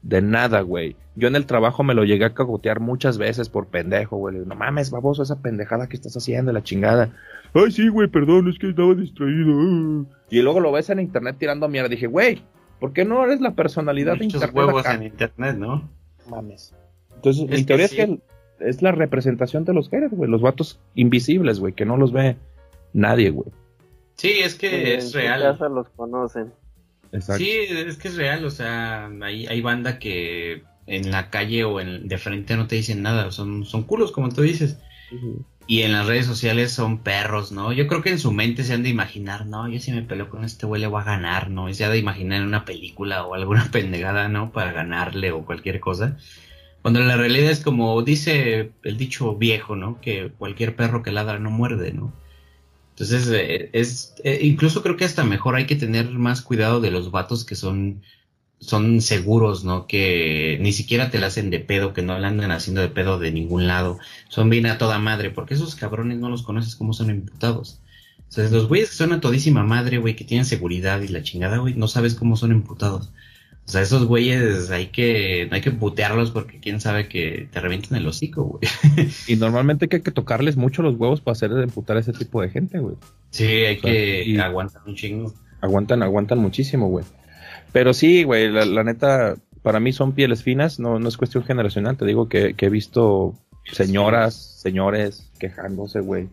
De 0.02 0.22
nada, 0.22 0.62
güey. 0.62 0.96
Yo 1.16 1.28
en 1.28 1.36
el 1.36 1.46
trabajo 1.46 1.84
me 1.84 1.94
lo 1.94 2.06
llegué 2.06 2.26
a 2.26 2.34
cagotear 2.34 2.80
muchas 2.80 3.18
veces 3.18 3.50
por 3.50 3.68
pendejo, 3.68 4.18
güey. 4.18 4.38
No 4.46 4.56
mames, 4.56 4.92
baboso, 4.92 5.24
esa 5.24 5.42
pendejada 5.42 5.88
que 5.88 5.98
estás 5.98 6.16
haciendo, 6.16 6.54
la 6.54 6.64
chingada. 6.64 7.14
Ay, 7.54 7.72
sí, 7.72 7.90
güey, 7.90 8.08
perdón, 8.08 8.48
es 8.50 8.58
que 8.58 8.70
estaba 8.70 8.94
distraído. 8.94 10.06
Y 10.30 10.42
luego 10.42 10.60
lo 10.60 10.72
ves 10.72 10.90
en 10.90 11.00
internet 11.00 11.36
tirando 11.38 11.68
mierda. 11.68 11.90
Dije, 11.90 12.08
güey, 12.08 12.42
¿por 12.80 12.94
qué 12.94 13.04
no 13.04 13.24
eres 13.24 13.42
la 13.42 13.56
personalidad 13.56 14.18
de 14.18 14.26
internet? 14.26 14.52
huevos 14.54 14.86
en 14.86 15.04
internet, 15.04 15.58
¿no? 15.58 15.90
Mames. 16.30 16.74
Entonces, 17.16 17.50
mi 17.50 17.64
teoría 17.66 17.86
es 17.86 17.94
que 17.94 18.20
es 18.60 18.82
la 18.82 18.92
representación 18.92 19.66
de 19.66 19.74
los 19.74 19.90
haters, 19.90 20.14
güey. 20.14 20.30
Los 20.30 20.42
vatos 20.42 20.80
invisibles, 20.96 21.60
güey, 21.60 21.74
que 21.74 21.86
no 21.86 21.98
los 21.98 22.14
ve 22.14 22.38
nadie, 22.94 23.32
güey. 23.32 23.50
Sí, 24.16 24.40
es 24.44 24.56
que 24.56 24.96
es 24.96 25.14
real. 25.14 25.42
En 25.42 25.52
casa 25.52 25.70
los 25.70 25.90
conocen. 25.90 26.54
Sí, 27.12 27.50
es 27.50 27.98
que 27.98 28.08
es 28.08 28.16
real, 28.16 28.46
o 28.46 28.52
sea, 28.52 29.10
hay, 29.22 29.48
hay 29.48 29.62
banda 29.62 29.98
que 30.00 30.64
en 30.86 31.12
la 31.12 31.30
calle 31.30 31.64
o 31.64 31.80
en, 31.80 32.08
de 32.08 32.18
frente 32.18 32.56
no 32.56 32.68
te 32.68 32.76
dicen 32.76 33.02
nada, 33.02 33.32
son, 33.32 33.66
son 33.66 33.84
culos, 33.84 34.12
como 34.12 34.30
tú 34.30 34.42
dices. 34.42 34.78
Y 35.68 35.84
en 35.84 35.94
las 35.94 36.08
redes 36.08 36.26
sociales 36.26 36.72
son 36.72 37.04
perros, 37.04 37.52
¿no? 37.52 37.72
Yo 37.74 37.88
creo 37.88 38.02
que 38.02 38.10
en 38.10 38.20
su 38.20 38.32
mente 38.32 38.64
se 38.64 38.74
han 38.74 38.84
de 38.84 38.90
imaginar, 38.90 39.46
no, 39.46 39.68
yo 39.70 39.80
si 39.80 39.92
me 39.92 40.02
peleo 40.02 40.30
con 40.30 40.44
este 40.44 40.66
güey 40.66 40.82
le 40.82 40.88
voy 40.88 41.02
a 41.02 41.06
ganar, 41.06 41.50
¿no? 41.50 41.70
Y 41.70 41.76
se 41.76 41.86
ha 41.86 41.90
de 41.90 42.00
imaginar 42.00 42.42
en 42.42 42.48
una 42.48 42.66
película 42.66 43.26
o 43.26 43.36
alguna 43.36 43.70
pendejada, 43.72 44.30
¿no? 44.30 44.52
Para 44.52 44.72
ganarle 44.72 45.32
o 45.32 45.46
cualquier 45.46 45.80
cosa. 45.80 46.18
Cuando 46.82 47.02
la 47.02 47.18
realidad 47.18 47.52
es 47.52 47.60
como 47.60 48.02
dice 48.02 48.72
el 48.84 48.98
dicho 48.98 49.36
viejo, 49.36 49.76
¿no? 49.76 50.00
Que 50.02 50.32
cualquier 50.38 50.76
perro 50.76 51.04
que 51.04 51.12
ladra 51.12 51.38
no 51.40 51.52
muerde, 51.52 51.94
¿no? 51.94 52.14
Entonces, 53.00 53.30
eh, 53.32 53.70
es, 53.72 54.14
eh, 54.26 54.40
incluso 54.44 54.84
creo 54.84 54.98
que 54.98 55.06
hasta 55.06 55.24
mejor 55.24 55.56
hay 55.56 55.66
que 55.66 55.78
tener 55.78 56.10
más 56.10 56.42
cuidado 56.42 56.82
de 56.82 56.92
los 56.92 57.12
vatos 57.12 57.46
que 57.46 57.56
son, 57.56 58.02
son 58.60 59.00
seguros, 59.00 59.64
¿no? 59.64 59.88
Que 59.88 60.58
ni 60.60 60.74
siquiera 60.74 61.10
te 61.10 61.18
la 61.18 61.28
hacen 61.28 61.50
de 61.50 61.60
pedo, 61.62 61.94
que 61.94 62.02
no 62.02 62.20
la 62.20 62.28
andan 62.28 62.52
haciendo 62.52 62.82
de 62.82 62.90
pedo 62.90 63.18
de 63.18 63.32
ningún 63.32 63.68
lado. 63.68 64.00
Son 64.28 64.50
bien 64.50 64.66
a 64.66 64.78
toda 64.78 65.00
madre, 65.00 65.30
porque 65.30 65.54
esos 65.54 65.76
cabrones 65.76 66.18
no 66.18 66.30
los 66.30 66.44
conoces 66.44 66.76
como 66.76 66.94
son 66.94 67.10
imputados. 67.10 67.80
Sea, 68.28 68.50
los 68.50 68.68
güeyes 68.68 68.90
que 68.90 68.98
son 68.98 69.14
a 69.14 69.22
todísima 69.22 69.64
madre, 69.64 69.98
güey, 69.98 70.18
que 70.18 70.26
tienen 70.26 70.46
seguridad 70.46 71.02
y 71.02 71.08
la 71.08 71.24
chingada, 71.24 71.58
güey, 71.60 71.76
no 71.76 71.88
sabes 71.88 72.16
cómo 72.16 72.36
son 72.36 72.52
imputados. 72.52 73.12
O 73.70 73.72
sea, 73.72 73.82
esos 73.84 74.08
güeyes 74.08 74.72
hay 74.72 74.88
que, 74.88 75.48
hay 75.52 75.62
que 75.62 75.70
putearlos 75.70 76.32
porque 76.32 76.60
quién 76.60 76.82
sabe 76.82 77.08
que 77.08 77.50
te 77.52 77.60
revienten 77.60 77.98
el 77.98 78.08
hocico, 78.08 78.44
güey. 78.44 78.62
Y 79.28 79.36
normalmente 79.36 79.88
hay 79.92 80.02
que 80.02 80.10
tocarles 80.10 80.58
mucho 80.58 80.82
los 80.82 80.96
huevos 80.96 81.22
para 81.22 81.34
hacer 81.34 81.52
emputar 81.52 81.96
a 81.96 82.00
ese 82.00 82.12
tipo 82.12 82.42
de 82.42 82.50
gente, 82.50 82.80
güey. 82.80 82.96
Sí, 83.30 83.46
hay 83.46 83.78
que 83.78 84.42
aguantar 84.42 84.82
un 84.88 84.96
chingo. 84.96 85.36
Aguantan, 85.62 86.02
aguantan 86.02 86.40
muchísimo, 86.40 86.88
güey. 86.88 87.06
Pero 87.72 87.94
sí, 87.94 88.24
güey, 88.24 88.50
la, 88.50 88.84
neta, 88.84 89.36
para 89.62 89.80
mí 89.80 89.94
son 89.94 90.14
pieles 90.14 90.42
finas, 90.42 90.80
no, 90.80 90.98
no 90.98 91.08
es 91.08 91.16
cuestión 91.16 91.44
generacional. 91.44 91.96
Te 91.96 92.06
digo 92.06 92.28
que, 92.28 92.56
que 92.56 92.66
he 92.66 92.70
visto 92.72 93.36
señoras, 93.72 94.34
señores 94.64 95.32
quejándose, 95.38 96.00
güey. 96.00 96.28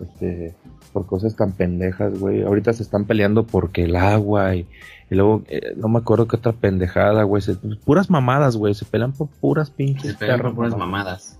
Este, 0.00 0.56
por 0.92 1.06
cosas 1.06 1.36
tan 1.36 1.52
pendejas, 1.52 2.18
güey. 2.18 2.42
Ahorita 2.42 2.72
se 2.72 2.82
están 2.82 3.04
peleando 3.06 3.44
porque 3.44 3.84
el 3.84 3.96
agua 3.96 4.54
y, 4.54 4.66
luego, 5.10 5.42
eh, 5.48 5.74
no 5.76 5.88
me 5.88 5.98
acuerdo 5.98 6.28
qué 6.28 6.36
otra 6.36 6.52
pendejada, 6.52 7.22
güey. 7.24 7.42
puras 7.84 8.10
mamadas, 8.10 8.56
güey. 8.56 8.74
Se 8.74 8.84
pelean 8.84 9.12
por 9.12 9.28
puras 9.28 9.70
pinches. 9.70 10.12
Se 10.12 10.18
pelean 10.18 10.40
por 10.40 10.54
puras 10.54 10.76
mamadas. 10.76 11.38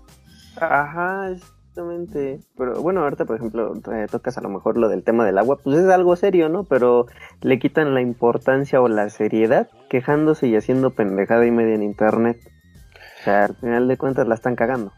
Ajá, 0.61 1.31
exactamente. 1.31 2.41
Pero 2.57 2.83
bueno, 2.83 3.03
ahorita, 3.03 3.25
por 3.25 3.37
ejemplo, 3.37 3.73
tocas 4.11 4.39
a 4.39 4.43
lo 4.43 4.49
mejor 4.49 4.77
lo 4.77 4.89
del 4.89 5.05
tema 5.05 5.25
del 5.25 5.39
agua. 5.39 5.59
Pues 5.63 5.79
es 5.79 5.89
algo 5.89 6.17
serio, 6.17 6.49
¿no? 6.49 6.65
Pero 6.65 7.07
le 7.41 7.59
quitan 7.59 7.95
la 7.95 8.01
importancia 8.01 8.81
o 8.81 8.89
la 8.89 9.09
seriedad 9.11 9.69
quejándose 9.89 10.49
y 10.49 10.57
haciendo 10.57 10.91
pendejada 10.91 11.47
y 11.47 11.51
media 11.51 11.75
en 11.75 11.83
internet. 11.83 12.39
O 13.21 13.25
sea, 13.25 13.45
al 13.45 13.57
final 13.57 13.89
de 13.89 13.97
cuentas 13.97 14.27
la 14.27 14.35
están 14.35 14.57
cagando. 14.57 14.93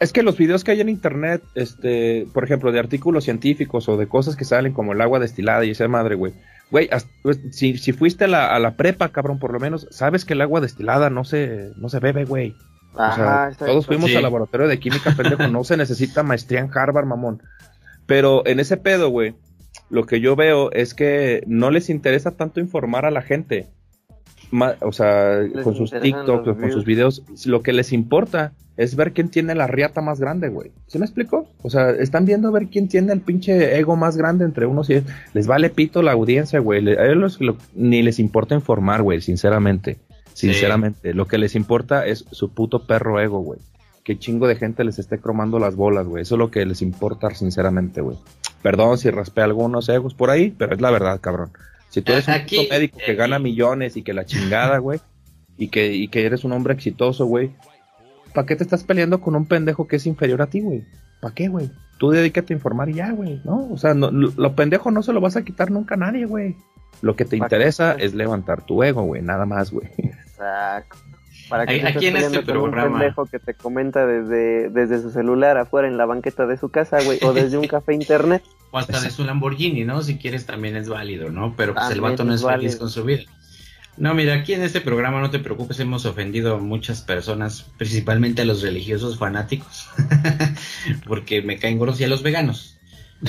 Es 0.00 0.14
que 0.14 0.22
los 0.22 0.38
videos 0.38 0.64
que 0.64 0.70
hay 0.70 0.80
en 0.80 0.88
internet, 0.88 1.42
este, 1.54 2.26
por 2.32 2.42
ejemplo, 2.42 2.72
de 2.72 2.78
artículos 2.78 3.24
científicos 3.24 3.86
o 3.88 3.98
de 3.98 4.08
cosas 4.08 4.34
que 4.34 4.46
salen 4.46 4.72
como 4.72 4.94
el 4.94 5.00
agua 5.02 5.18
destilada 5.18 5.64
y 5.66 5.70
esa 5.70 5.86
madre, 5.88 6.14
güey. 6.14 6.32
Güey, 6.70 6.88
pues, 7.22 7.40
si, 7.50 7.76
si, 7.76 7.92
fuiste 7.92 8.24
a 8.24 8.28
la, 8.28 8.54
a 8.54 8.58
la, 8.58 8.76
prepa, 8.76 9.10
cabrón, 9.10 9.38
por 9.38 9.52
lo 9.52 9.60
menos, 9.60 9.86
sabes 9.90 10.24
que 10.24 10.32
el 10.32 10.40
agua 10.40 10.60
destilada 10.60 11.10
no 11.10 11.24
se, 11.24 11.72
no 11.76 11.90
se 11.90 11.98
bebe, 11.98 12.24
güey. 12.24 12.54
O 12.94 13.12
sea, 13.14 13.50
todos 13.58 13.86
fuimos 13.86 14.14
al 14.16 14.22
laboratorio 14.22 14.68
de 14.68 14.78
química, 14.78 15.14
pendejo, 15.16 15.46
no 15.48 15.64
se 15.64 15.76
necesita 15.76 16.22
maestría 16.22 16.60
en 16.60 16.70
Harvard, 16.74 17.06
mamón. 17.06 17.42
Pero 18.06 18.44
en 18.46 18.58
ese 18.58 18.76
pedo, 18.76 19.10
güey, 19.10 19.34
lo 19.90 20.06
que 20.06 20.20
yo 20.20 20.34
veo 20.34 20.72
es 20.72 20.94
que 20.94 21.42
no 21.46 21.70
les 21.70 21.90
interesa 21.90 22.32
tanto 22.32 22.60
informar 22.60 23.04
a 23.04 23.10
la 23.10 23.22
gente. 23.22 23.68
O 24.80 24.92
sea, 24.92 25.40
con 25.62 25.74
sus 25.74 25.90
TikToks, 25.90 26.58
con 26.58 26.72
sus 26.72 26.84
videos, 26.84 27.22
lo 27.46 27.62
que 27.62 27.72
les 27.72 27.92
importa 27.92 28.52
es 28.76 28.96
ver 28.96 29.12
quién 29.12 29.28
tiene 29.28 29.54
la 29.54 29.66
riata 29.66 30.00
más 30.00 30.20
grande, 30.20 30.48
güey. 30.48 30.70
¿Se 30.86 30.98
me 30.98 31.04
explicó? 31.04 31.46
O 31.62 31.68
sea, 31.68 31.90
están 31.90 32.24
viendo 32.24 32.48
a 32.48 32.50
ver 32.50 32.68
quién 32.68 32.88
tiene 32.88 33.12
el 33.12 33.20
pinche 33.20 33.78
ego 33.78 33.94
más 33.94 34.16
grande 34.16 34.44
entre 34.46 34.64
unos 34.66 34.88
y 34.88 35.02
les 35.34 35.46
vale 35.46 35.68
pito 35.68 36.02
la 36.02 36.12
audiencia, 36.12 36.60
güey. 36.60 36.88
A 36.96 37.06
ellos 37.06 37.38
ni 37.74 38.02
les 38.02 38.18
importa 38.18 38.54
informar, 38.54 39.02
güey, 39.02 39.20
sinceramente. 39.20 39.98
Sinceramente, 40.32 41.12
lo 41.12 41.26
que 41.26 41.36
les 41.36 41.54
importa 41.54 42.06
es 42.06 42.24
su 42.30 42.54
puto 42.54 42.86
perro 42.86 43.20
ego, 43.20 43.40
güey. 43.40 43.60
Que 44.02 44.18
chingo 44.18 44.48
de 44.48 44.56
gente 44.56 44.82
les 44.84 44.98
esté 44.98 45.18
cromando 45.18 45.58
las 45.58 45.76
bolas, 45.76 46.06
güey. 46.06 46.22
Eso 46.22 46.36
es 46.36 46.38
lo 46.38 46.50
que 46.50 46.64
les 46.64 46.80
importa, 46.80 47.28
sinceramente, 47.34 48.00
güey. 48.00 48.16
Perdón 48.62 48.96
si 48.96 49.10
raspé 49.10 49.42
algunos 49.42 49.90
egos 49.90 50.14
por 50.14 50.30
ahí, 50.30 50.54
pero 50.56 50.74
es 50.74 50.80
la 50.80 50.90
verdad, 50.90 51.20
cabrón. 51.20 51.50
Si 51.90 52.02
tú 52.02 52.12
eres 52.12 52.26
un 52.26 52.34
puto 52.42 52.62
médico 52.70 52.98
que 53.04 53.14
gana 53.14 53.38
millones 53.38 53.96
y 53.96 54.02
que 54.02 54.14
la 54.14 54.24
chingada, 54.24 54.78
güey, 54.78 55.00
y 55.58 55.68
que, 55.68 55.92
y 55.92 56.08
que 56.08 56.24
eres 56.24 56.44
un 56.44 56.52
hombre 56.52 56.72
exitoso, 56.72 57.26
güey, 57.26 57.50
¿Para 58.32 58.46
qué 58.46 58.56
te 58.56 58.62
estás 58.62 58.84
peleando 58.84 59.20
con 59.20 59.34
un 59.34 59.46
pendejo 59.46 59.86
que 59.86 59.96
es 59.96 60.06
inferior 60.06 60.42
a 60.42 60.46
ti, 60.46 60.60
güey? 60.60 60.84
¿Para 61.20 61.34
qué, 61.34 61.48
güey? 61.48 61.70
Tú 61.98 62.10
dedícate 62.10 62.54
a 62.54 62.56
informar 62.56 62.88
y 62.88 62.94
ya, 62.94 63.10
güey, 63.12 63.40
¿no? 63.44 63.68
O 63.70 63.76
sea, 63.76 63.94
lo, 63.94 64.54
pendejo 64.54 64.90
no 64.90 65.02
se 65.02 65.12
lo 65.12 65.20
vas 65.20 65.36
a 65.36 65.44
quitar 65.44 65.70
nunca 65.70 65.96
a 65.96 65.98
nadie, 65.98 66.26
güey. 66.26 66.56
Lo 67.02 67.16
que 67.16 67.24
te 67.24 67.36
interesa 67.36 67.92
es 67.92 68.14
levantar 68.14 68.64
tu 68.64 68.82
ego, 68.82 69.02
güey, 69.02 69.22
nada 69.22 69.46
más, 69.46 69.70
güey. 69.70 69.88
Exacto. 69.98 70.96
Para 71.50 71.66
que 71.66 71.86
aquí 71.86 72.06
en 72.06 72.16
este 72.16 72.42
programa. 72.42 72.86
Un 72.86 72.98
pendejo 73.00 73.26
que 73.26 73.38
te 73.38 73.54
comenta 73.54 74.06
desde, 74.06 74.70
desde 74.70 75.02
su 75.02 75.10
celular 75.10 75.58
afuera 75.58 75.88
en 75.88 75.98
la 75.98 76.06
banqueta 76.06 76.46
de 76.46 76.56
su 76.56 76.70
casa, 76.70 77.02
güey, 77.02 77.18
o 77.22 77.34
desde 77.34 77.58
un 77.58 77.66
café 77.68 77.92
internet. 77.92 78.42
O 78.70 78.78
hasta 78.78 79.00
de 79.00 79.10
su 79.10 79.24
Lamborghini, 79.24 79.84
¿no? 79.84 80.00
Si 80.00 80.16
quieres 80.16 80.46
también 80.46 80.76
es 80.76 80.88
válido, 80.88 81.28
¿no? 81.28 81.54
Pero 81.56 81.74
pues 81.74 81.90
el 81.90 82.00
vato 82.00 82.24
no 82.24 82.32
es 82.32 82.42
feliz 82.42 82.76
con 82.76 82.88
su 82.88 83.04
vida. 83.04 83.24
No, 83.96 84.14
mira, 84.14 84.34
aquí 84.34 84.54
en 84.54 84.62
este 84.62 84.80
programa 84.80 85.20
no 85.20 85.30
te 85.30 85.40
preocupes, 85.40 85.78
hemos 85.80 86.06
ofendido 86.06 86.54
a 86.54 86.58
muchas 86.58 87.02
personas, 87.02 87.66
principalmente 87.76 88.40
a 88.40 88.44
los 88.46 88.62
religiosos 88.62 89.18
fanáticos, 89.18 89.90
porque 91.06 91.42
me 91.42 91.58
caen 91.58 91.76
gordos 91.76 92.00
y 92.00 92.04
a 92.04 92.08
los 92.08 92.22
veganos. 92.22 92.78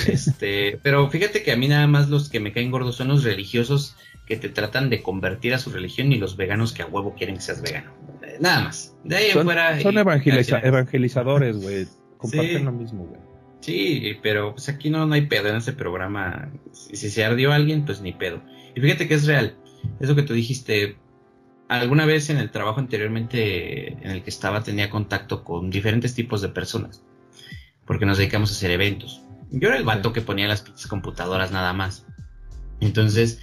Este, 0.08 0.80
pero 0.84 1.10
fíjate 1.10 1.44
que 1.44 1.52
a 1.52 1.58
mí 1.58 1.68
nada 1.68 1.88
más 1.88 2.10
los 2.10 2.30
que 2.30 2.40
me 2.40 2.54
caen 2.54 2.72
gordos 2.72 2.96
son 2.96 3.10
los 3.10 3.24
religiosos 3.24 3.98
que 4.26 4.38
te 4.38 4.48
tratan 4.48 4.90
de 4.90 5.02
convertir 5.02 5.54
a 5.54 5.60
su 5.60 5.72
religión 5.72 6.14
y 6.14 6.18
los 6.18 6.38
veganos 6.38 6.72
que 6.72 6.84
a 6.84 6.86
huevo 6.86 7.16
quieren 7.16 7.36
que 7.36 7.42
seas 7.42 7.62
vegano. 7.62 7.92
Nada 8.42 8.64
más. 8.66 8.94
De 9.06 9.16
ahí 9.16 9.32
son, 9.32 9.46
fuera. 9.46 9.80
Son 9.80 9.98
evangelizadores, 9.98 11.62
güey. 11.62 11.88
Comparten 12.18 12.66
lo 12.66 12.74
mismo, 12.74 13.06
güey. 13.06 13.22
Sí, 13.62 14.18
pero 14.22 14.54
pues 14.54 14.68
aquí 14.68 14.90
no, 14.90 15.06
no 15.06 15.14
hay 15.14 15.28
pedo 15.28 15.48
en 15.48 15.56
este 15.56 15.72
programa. 15.72 16.52
Si, 16.74 16.98
si 16.98 17.10
se 17.10 17.24
ardió 17.24 17.54
alguien, 17.54 17.86
pues 17.86 18.02
ni 18.02 18.12
pedo. 18.12 18.42
Y 18.76 18.82
fíjate 18.82 19.08
que 19.08 19.14
es 19.14 19.26
real 19.26 19.56
eso 20.00 20.16
que 20.16 20.24
tú 20.24 20.34
dijiste, 20.34 20.98
alguna 21.68 22.06
vez 22.06 22.30
en 22.30 22.38
el 22.38 22.52
trabajo 22.52 22.80
anteriormente 22.80 23.94
en 23.94 24.12
el 24.12 24.24
que 24.24 24.30
estaba 24.30 24.64
tenía 24.64 24.90
contacto 24.90 25.44
con 25.44 25.70
diferentes 25.70 26.14
tipos 26.14 26.42
de 26.42 26.50
personas, 26.50 27.04
porque 27.86 28.06
nos 28.06 28.18
dedicamos 28.18 28.52
a 28.52 28.54
hacer 28.54 28.72
eventos. 28.72 29.22
Yo 29.52 29.68
era 29.68 29.78
el 29.78 29.84
vato 29.84 30.14
que 30.14 30.22
ponía 30.22 30.48
las 30.48 30.64
computadoras 30.88 31.52
nada 31.52 31.74
más. 31.74 32.06
Entonces, 32.80 33.42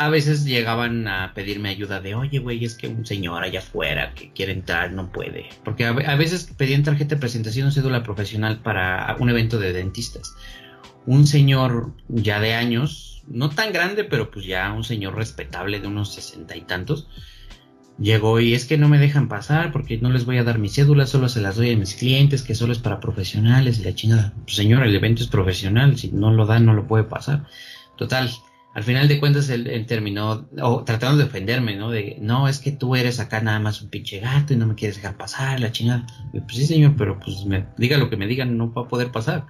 a 0.00 0.08
veces 0.08 0.46
llegaban 0.46 1.06
a 1.08 1.34
pedirme 1.34 1.68
ayuda 1.68 2.00
de, 2.00 2.14
oye, 2.14 2.38
güey, 2.38 2.64
es 2.64 2.74
que 2.74 2.88
un 2.88 3.04
señor 3.04 3.44
allá 3.44 3.58
afuera 3.58 4.14
que 4.14 4.32
quiere 4.32 4.52
entrar 4.52 4.94
no 4.94 5.12
puede. 5.12 5.50
Porque 5.62 5.84
a, 5.84 5.92
veces 5.92 6.54
pedían 6.56 6.84
tarjeta 6.84 7.16
de 7.16 7.20
presentación 7.20 7.68
o 7.68 7.70
cédula 7.70 8.02
profesional 8.02 8.62
para 8.62 9.14
un 9.20 9.28
evento 9.28 9.58
de 9.58 9.74
dentistas. 9.74 10.34
Un 11.04 11.26
señor 11.26 11.92
ya 12.08 12.40
de 12.40 12.54
años 12.54 13.22
no 13.28 13.50
tan 13.50 13.74
grande, 13.74 14.04
pero 14.04 14.30
pues 14.30 14.46
ya 14.46 14.72
un 14.72 14.84
señor 14.84 15.16
respetable 15.16 15.80
de 15.80 15.88
unos 15.88 16.14
sesenta 16.14 16.56
y 16.56 16.62
tantos, 16.62 17.06
llegó 17.98 18.40
y 18.40 18.54
es 18.54 18.64
que 18.64 18.78
no 18.78 18.88
me 18.88 18.98
dejan 18.98 19.28
pasar 19.28 19.70
porque 19.70 19.98
no 19.98 20.08
les 20.08 20.24
voy 20.24 20.38
a 20.38 20.44
dar 20.44 20.58
mi 20.58 20.70
cédula, 20.70 21.06
solo 21.06 21.28
se 21.28 21.42
las 21.42 21.56
doy 21.56 21.72
a 21.72 21.76
mis 21.76 21.94
clientes, 21.94 22.42
que 22.42 22.54
solo 22.54 22.72
es 22.72 22.78
para 22.78 23.00
profesionales 23.00 23.78
y 23.78 23.84
la 23.84 23.94
chingada. 23.94 24.32
Pues, 24.44 24.56
señor, 24.56 24.82
el 24.82 24.96
evento 24.96 25.22
es 25.22 25.28
profesional, 25.28 25.98
si 25.98 26.10
no 26.10 26.32
lo 26.32 26.46
da 26.46 26.58
no 26.58 26.72
lo 26.72 26.86
puede 26.86 27.04
pasar. 27.04 27.44
Total, 27.98 28.30
al 28.74 28.84
final 28.84 29.08
de 29.08 29.18
cuentas 29.18 29.48
él, 29.50 29.84
terminó 29.86 30.48
tratando 30.84 31.18
de 31.18 31.24
ofenderme, 31.24 31.76
¿no? 31.76 31.90
De, 31.90 32.16
no, 32.20 32.48
es 32.48 32.58
que 32.58 32.72
tú 32.72 32.96
eres 32.96 33.20
acá 33.20 33.40
nada 33.40 33.58
más 33.58 33.82
un 33.82 33.90
pinche 33.90 34.20
gato 34.20 34.52
y 34.52 34.56
no 34.56 34.66
me 34.66 34.74
quieres 34.74 34.96
dejar 34.96 35.16
pasar, 35.16 35.60
la 35.60 35.72
chingada. 35.72 36.06
pues 36.32 36.56
sí, 36.56 36.66
señor, 36.66 36.94
pero 36.96 37.18
pues 37.18 37.44
me 37.46 37.66
diga 37.76 37.98
lo 37.98 38.10
que 38.10 38.16
me 38.16 38.26
digan, 38.26 38.56
no 38.56 38.72
va 38.72 38.82
a 38.82 38.88
poder 38.88 39.10
pasar 39.10 39.46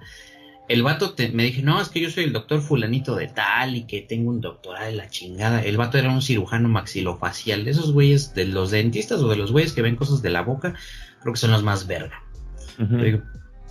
el 0.71 0.83
vato 0.83 1.13
me 1.33 1.43
dije, 1.43 1.61
no, 1.61 1.81
es 1.81 1.89
que 1.89 1.99
yo 1.99 2.09
soy 2.09 2.23
el 2.23 2.31
doctor 2.31 2.61
fulanito 2.61 3.15
de 3.15 3.27
tal 3.27 3.75
y 3.75 3.83
que 3.83 4.01
tengo 4.01 4.29
un 4.29 4.39
doctorado 4.39 4.85
de 4.85 4.93
la 4.93 5.09
chingada. 5.09 5.61
El 5.61 5.75
vato 5.75 5.97
era 5.97 6.09
un 6.09 6.21
cirujano 6.21 6.69
maxilofacial. 6.69 7.65
De 7.65 7.71
esos 7.71 7.91
güeyes, 7.91 8.33
de 8.33 8.45
los 8.45 8.71
dentistas 8.71 9.19
o 9.19 9.27
de 9.27 9.35
los 9.35 9.51
güeyes 9.51 9.73
que 9.73 9.81
ven 9.81 9.97
cosas 9.97 10.21
de 10.21 10.29
la 10.29 10.43
boca, 10.43 10.73
creo 11.19 11.33
que 11.33 11.39
son 11.39 11.51
los 11.51 11.63
más 11.63 11.87
verga. 11.87 12.23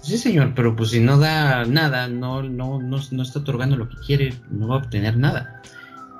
Sí 0.03 0.19
señor, 0.19 0.53
pero 0.55 0.77
pues 0.77 0.91
si 0.91 1.01
no 1.01 1.19
da 1.19 1.65
nada, 1.65 2.09
no, 2.09 2.43
no, 2.43 2.81
no, 2.81 2.99
no 3.11 3.23
está 3.23 3.39
otorgando 3.41 3.77
lo 3.77 3.89
que 3.89 3.97
quiere, 3.99 4.35
no 4.51 4.69
va 4.69 4.77
a 4.77 4.79
obtener 4.79 5.17
nada. 5.17 5.63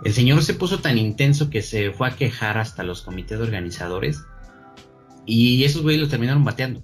El 0.05 0.13
señor 0.15 0.43
se 0.43 0.55
puso 0.55 0.81
tan 0.81 0.99
intenso 0.99 1.51
que 1.51 1.63
se 1.63 1.91
fue 1.93 2.09
a 2.09 2.17
quejar 2.17 2.59
hasta 2.59 2.83
los 2.83 3.03
comités 3.03 3.39
organizadores 3.39 4.25
y 5.27 5.63
esos 5.65 5.83
güeyes 5.83 6.01
lo 6.03 6.09
terminaron 6.09 6.45
bateando. 6.45 6.83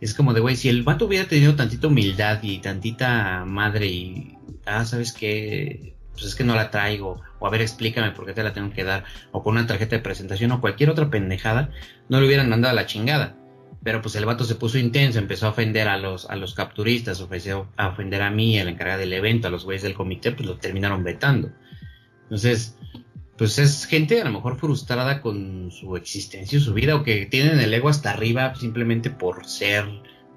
Es 0.00 0.14
como 0.14 0.32
de, 0.32 0.40
güey, 0.40 0.54
si 0.54 0.68
el 0.68 0.84
vato 0.84 1.06
hubiera 1.06 1.26
tenido 1.26 1.56
tantita 1.56 1.88
humildad 1.88 2.38
y 2.42 2.58
tantita 2.58 3.44
madre 3.44 3.86
y, 3.86 4.38
ah, 4.64 4.84
¿sabes 4.84 5.12
qué? 5.12 5.94
Pues 6.12 6.26
es 6.26 6.34
que 6.36 6.44
no 6.44 6.54
la 6.54 6.70
traigo, 6.70 7.20
o 7.40 7.46
a 7.46 7.50
ver, 7.50 7.62
explícame 7.62 8.12
por 8.12 8.26
qué 8.26 8.32
te 8.32 8.42
la 8.44 8.52
tengo 8.52 8.72
que 8.72 8.84
dar, 8.84 9.04
o 9.32 9.42
con 9.42 9.56
una 9.56 9.66
tarjeta 9.66 9.96
de 9.96 10.02
presentación 10.02 10.52
o 10.52 10.60
cualquier 10.60 10.90
otra 10.90 11.10
pendejada, 11.10 11.70
no 12.08 12.20
le 12.20 12.26
hubieran 12.26 12.48
mandado 12.48 12.72
a 12.72 12.76
la 12.76 12.86
chingada. 12.86 13.36
Pero 13.82 14.02
pues 14.02 14.16
el 14.16 14.26
vato 14.26 14.44
se 14.44 14.56
puso 14.56 14.78
intenso, 14.78 15.18
empezó 15.18 15.46
a 15.46 15.50
ofender 15.50 15.88
a 15.88 15.98
los, 15.98 16.28
a 16.28 16.36
los 16.36 16.54
capturistas, 16.54 17.20
ofreció 17.20 17.68
a 17.76 17.88
ofender 17.88 18.22
a 18.22 18.30
mí, 18.30 18.58
a 18.58 18.64
la 18.64 18.70
encargada 18.70 18.98
del 18.98 19.12
evento, 19.12 19.48
a 19.48 19.50
los 19.50 19.64
güeyes 19.64 19.82
del 19.82 19.94
comité, 19.94 20.32
pues 20.32 20.46
lo 20.46 20.56
terminaron 20.56 21.04
vetando. 21.04 21.50
Entonces, 22.24 22.76
pues 23.38 23.58
es 23.58 23.86
gente 23.86 24.20
a 24.20 24.24
lo 24.24 24.32
mejor 24.32 24.58
frustrada 24.58 25.20
con 25.20 25.70
su 25.70 25.96
existencia, 25.96 26.58
su 26.58 26.74
vida, 26.74 26.96
o 26.96 27.04
que 27.04 27.26
tienen 27.26 27.60
el 27.60 27.72
ego 27.72 27.88
hasta 27.88 28.10
arriba 28.10 28.54
simplemente 28.56 29.10
por 29.10 29.46
ser 29.46 29.86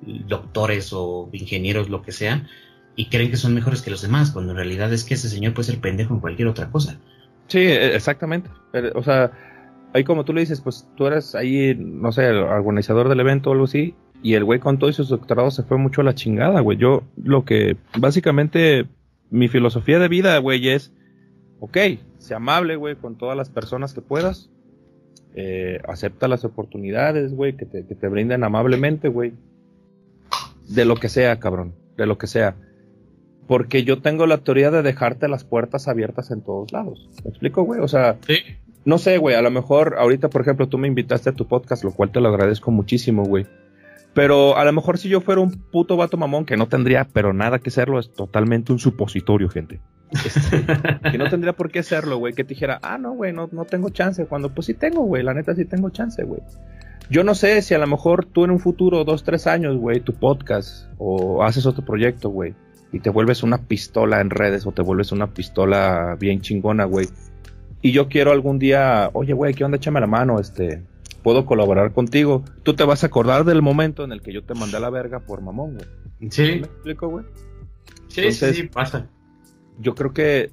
doctores 0.02 0.94
o 0.94 1.30
ingenieros, 1.34 1.90
lo 1.90 2.04
que 2.04 2.12
sea, 2.12 2.48
y 2.96 3.10
creen 3.10 3.32
que 3.32 3.38
son 3.38 3.56
mejores 3.56 3.82
que 3.82 3.90
los 3.90 4.04
demás, 4.04 4.32
cuando 4.32 4.52
en 4.52 4.58
realidad 4.58 4.94
es 4.94 5.04
que 5.04 5.16
ese 5.16 5.30
señor 5.30 5.54
puede 5.54 5.68
ser 5.68 5.80
pendejo 5.80 6.14
en 6.14 6.20
cualquier 6.20 6.48
otra 6.48 6.70
cosa. 6.70 7.00
Sí, 7.48 7.60
e, 7.60 7.96
exactamente. 7.96 8.50
O 8.96 9.04
sea, 9.04 9.32
ahí 9.94 10.04
como 10.04 10.26
tú 10.26 10.34
le 10.34 10.42
dices, 10.42 10.62
pues 10.62 10.88
tú 10.96 11.08
eres 11.08 11.36
ahí, 11.36 11.76
no 11.78 12.12
sé, 12.12 12.28
el 12.28 12.38
organizador 12.38 13.10
del 13.10 13.20
evento 13.20 13.50
o 13.50 13.54
algo 13.54 13.66
así, 13.66 13.96
y 14.24 14.36
el 14.36 14.44
güey 14.44 14.60
con 14.60 14.78
todos 14.78 14.96
sus 14.96 15.10
doctorados 15.10 15.56
se 15.56 15.64
fue 15.64 15.78
mucho 15.78 16.02
a 16.02 16.04
la 16.04 16.16
chingada, 16.16 16.62
güey. 16.62 16.78
Yo 16.78 17.04
lo 17.22 17.44
que, 17.44 17.78
básicamente, 17.98 18.86
mi 19.30 19.48
filosofía 19.48 20.00
de 20.00 20.08
vida, 20.08 20.38
güey, 20.38 20.70
es, 20.70 20.94
ok, 21.60 21.78
sea 22.20 22.38
amable, 22.38 22.76
güey, 22.76 22.96
con 22.96 23.18
todas 23.18 23.36
las 23.36 23.50
personas 23.50 23.94
que 23.94 24.02
puedas. 24.02 24.50
Eh, 25.34 25.80
acepta 25.88 26.28
las 26.28 26.44
oportunidades, 26.44 27.34
güey, 27.34 27.56
que 27.56 27.66
te, 27.66 27.86
que 27.86 27.96
te 27.96 28.08
brinden 28.10 28.44
amablemente, 28.44 29.08
güey. 29.08 29.34
De 30.68 30.86
lo 30.86 30.96
que 30.96 31.10
sea, 31.10 31.40
cabrón, 31.40 31.74
de 31.98 32.06
lo 32.06 32.18
que 32.18 32.28
sea. 32.28 32.56
Porque 33.48 33.84
yo 33.84 34.02
tengo 34.02 34.28
la 34.28 34.38
teoría 34.38 34.72
de 34.72 34.84
dejarte 34.84 35.28
las 35.28 35.44
puertas 35.44 35.88
abiertas 35.88 36.32
en 36.32 36.42
todos 36.42 36.72
lados. 36.72 37.10
¿Me 37.24 37.32
explico, 37.32 37.64
güey? 37.64 37.82
O 37.82 37.88
sea, 37.88 38.18
¿Sí? 38.26 38.36
No 38.86 38.98
sé, 38.98 39.18
güey, 39.18 39.36
a 39.36 39.42
lo 39.42 39.52
mejor 39.52 39.96
ahorita, 39.98 40.30
por 40.30 40.42
ejemplo, 40.42 40.68
tú 40.68 40.78
me 40.78 40.88
invitaste 40.88 41.30
a 41.30 41.34
tu 41.34 41.48
podcast, 41.48 41.84
lo 41.84 41.92
cual 41.92 42.12
te 42.12 42.22
lo 42.22 42.30
agradezco 42.30 42.72
muchísimo, 42.72 43.24
güey. 43.24 43.46
Pero 44.14 44.58
a 44.58 44.66
lo 44.66 44.74
mejor 44.74 44.98
si 44.98 45.08
yo 45.08 45.22
fuera 45.22 45.42
un 45.42 45.52
puto 45.52 45.96
vato 45.96 46.18
mamón, 46.18 46.46
que 46.46 46.58
no 46.58 46.68
tendría, 46.68 47.06
pero 47.06 47.34
nada 47.34 47.60
que 47.60 47.70
serlo, 47.70 48.00
es 48.00 48.12
totalmente 48.12 48.74
un 48.74 48.80
supositorio, 48.80 49.50
gente. 49.50 49.80
Este, 50.12 50.66
que 51.12 51.18
no 51.18 51.30
tendría 51.30 51.54
por 51.54 51.72
qué 51.72 51.82
serlo, 51.82 52.18
güey. 52.18 52.34
Que 52.34 52.44
te 52.44 52.50
dijera, 52.50 52.80
ah, 52.82 52.98
no, 52.98 53.14
güey, 53.14 53.32
no, 53.32 53.48
no 53.52 53.64
tengo 53.66 53.90
chance. 53.90 54.26
Cuando, 54.26 54.54
pues 54.54 54.68
sí 54.68 54.74
tengo, 54.74 55.04
güey, 55.04 55.24
la 55.24 55.34
neta 55.34 55.56
sí 55.56 55.64
tengo 55.64 55.90
chance, 55.92 56.24
güey. 56.24 56.42
Yo 57.10 57.24
no 57.24 57.36
sé 57.36 57.62
si 57.62 57.74
a 57.74 57.78
lo 57.78 57.88
mejor 57.88 58.26
tú 58.26 58.46
en 58.46 58.52
un 58.52 58.60
futuro, 58.60 59.04
dos, 59.04 59.24
tres 59.24 59.46
años, 59.46 59.78
güey, 59.78 60.00
tu 60.00 60.14
podcast 60.14 60.88
o 60.98 61.44
haces 61.44 61.66
otro 61.66 61.84
proyecto, 61.84 62.30
güey, 62.30 62.56
y 62.94 63.02
te 63.02 63.10
vuelves 63.10 63.44
una 63.44 63.58
pistola 63.58 64.22
en 64.22 64.30
redes 64.30 64.66
o 64.66 64.72
te 64.72 64.82
vuelves 64.82 65.12
una 65.12 65.28
pistola 65.28 66.16
bien 66.18 66.40
chingona, 66.40 66.86
güey. 66.86 67.10
Y 67.82 67.92
yo 67.92 68.08
quiero 68.08 68.32
algún 68.32 68.60
día, 68.60 69.10
oye, 69.14 69.34
güey, 69.34 69.54
¿qué 69.54 69.64
onda? 69.64 69.78
Échame 69.78 70.00
la 70.00 70.08
mano, 70.08 70.40
este, 70.40 70.84
puedo 71.24 71.46
colaborar 71.46 71.94
contigo. 71.94 72.44
Tú 72.64 72.76
te 72.76 72.84
vas 72.84 73.04
a 73.04 73.08
acordar 73.08 73.44
del 73.44 73.62
momento 73.62 74.04
en 74.04 74.12
el 74.12 74.22
que 74.22 74.34
yo 74.34 74.44
te 74.44 74.54
mandé 74.54 74.78
a 74.78 74.80
la 74.80 74.90
verga 74.90 75.20
por 75.20 75.42
mamón, 75.42 75.76
güey. 75.76 76.30
Sí. 76.30 76.44
¿Me 76.44 76.58
explico, 76.58 77.10
güey? 77.10 77.26
Sí, 78.08 78.32
sí, 78.32 78.54
sí, 78.54 78.64
pasa. 78.64 79.08
Yo 79.80 79.96
creo 79.96 80.14
que 80.14 80.52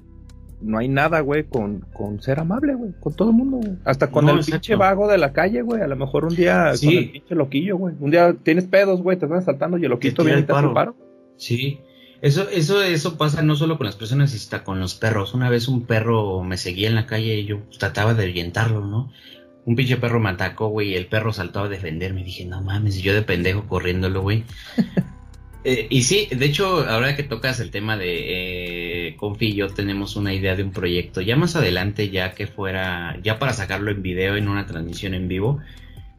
no 0.61 0.77
hay 0.77 0.87
nada, 0.87 1.19
güey, 1.21 1.43
con, 1.43 1.81
con 1.93 2.21
ser 2.21 2.39
amable, 2.39 2.73
güey, 2.73 2.91
con 2.99 3.13
todo 3.13 3.29
el 3.29 3.35
mundo, 3.35 3.57
güey. 3.57 3.77
Hasta 3.85 4.09
con 4.09 4.27
el 4.27 4.39
pinche 4.43 4.75
vago 4.75 5.07
de 5.07 5.17
la 5.17 5.31
calle, 5.31 5.61
güey. 5.61 5.81
A 5.81 5.87
lo 5.87 5.95
mejor 5.95 6.25
un 6.25 6.35
día 6.35 6.73
con 6.79 6.89
el 6.89 7.11
pinche 7.11 7.35
loquillo, 7.35 7.77
güey. 7.77 7.95
Un 7.99 8.11
día 8.11 8.33
tienes 8.43 8.65
pedos, 8.65 9.01
güey, 9.01 9.17
te 9.17 9.25
están 9.25 9.43
saltando 9.43 9.77
y 9.77 9.83
el 9.83 9.89
loquito 9.89 10.23
viene 10.23 10.41
y 10.41 10.43
te 10.43 10.53
hace 10.53 10.67
paro. 10.69 10.95
Sí. 11.37 11.81
Eso, 12.21 12.49
eso, 12.49 12.81
eso 12.81 13.17
pasa 13.17 13.41
no 13.41 13.55
solo 13.55 13.77
con 13.77 13.85
las 13.85 13.95
personas, 13.95 14.31
sino 14.31 14.63
con 14.63 14.79
los 14.79 14.95
perros. 14.95 15.33
Una 15.33 15.49
vez 15.49 15.67
un 15.67 15.85
perro 15.85 16.43
me 16.43 16.57
seguía 16.57 16.89
en 16.89 16.95
la 16.95 17.05
calle 17.05 17.35
y 17.35 17.45
yo 17.45 17.61
trataba 17.77 18.13
de 18.13 18.25
ahuyentarlo, 18.25 18.85
¿no? 18.85 19.11
un 19.69 19.75
pinche 19.75 19.97
perro 19.97 20.19
me 20.19 20.29
atacó, 20.29 20.69
güey, 20.69 20.89
y 20.89 20.95
el 20.95 21.05
perro 21.05 21.31
saltó 21.31 21.61
a 21.61 21.69
defenderme. 21.69 22.23
Dije, 22.23 22.43
no 22.43 22.59
mames, 22.61 22.97
y 22.97 23.01
yo 23.03 23.13
de 23.13 23.21
pendejo 23.21 23.67
corriéndolo, 23.67 24.23
güey. 24.23 24.43
eh, 25.63 25.85
y 25.91 26.01
sí, 26.01 26.27
de 26.31 26.43
hecho, 26.43 26.89
ahora 26.89 27.15
que 27.15 27.21
tocas 27.21 27.59
el 27.59 27.69
tema 27.69 27.95
de 27.95 29.09
eh, 29.09 29.15
Confi 29.15 29.49
y 29.49 29.55
yo 29.55 29.67
tenemos 29.67 30.15
una 30.15 30.33
idea 30.33 30.55
de 30.55 30.63
un 30.63 30.71
proyecto, 30.71 31.21
ya 31.21 31.35
más 31.35 31.55
adelante, 31.55 32.09
ya 32.09 32.33
que 32.33 32.47
fuera, 32.47 33.19
ya 33.21 33.37
para 33.37 33.53
sacarlo 33.53 33.91
en 33.91 34.01
video, 34.01 34.37
en 34.37 34.47
una 34.47 34.65
transmisión 34.65 35.13
en 35.13 35.27
vivo, 35.27 35.59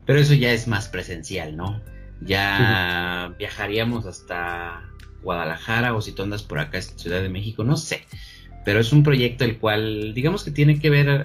pero 0.06 0.20
eso 0.20 0.34
ya 0.34 0.52
es 0.52 0.68
más 0.68 0.88
presencial, 0.88 1.56
¿no? 1.56 1.80
Ya 2.20 3.34
viajaríamos 3.36 4.06
hasta 4.06 4.89
Guadalajara 5.22 5.94
o 5.94 6.00
si 6.00 6.12
tú 6.12 6.22
andas 6.22 6.42
por 6.42 6.58
acá, 6.58 6.80
Ciudad 6.80 7.22
de 7.22 7.28
México, 7.28 7.64
no 7.64 7.76
sé. 7.76 8.04
Pero 8.64 8.80
es 8.80 8.92
un 8.92 9.02
proyecto 9.02 9.44
el 9.44 9.58
cual, 9.58 10.12
digamos 10.14 10.44
que 10.44 10.50
tiene 10.50 10.78
que 10.78 10.90
ver 10.90 11.24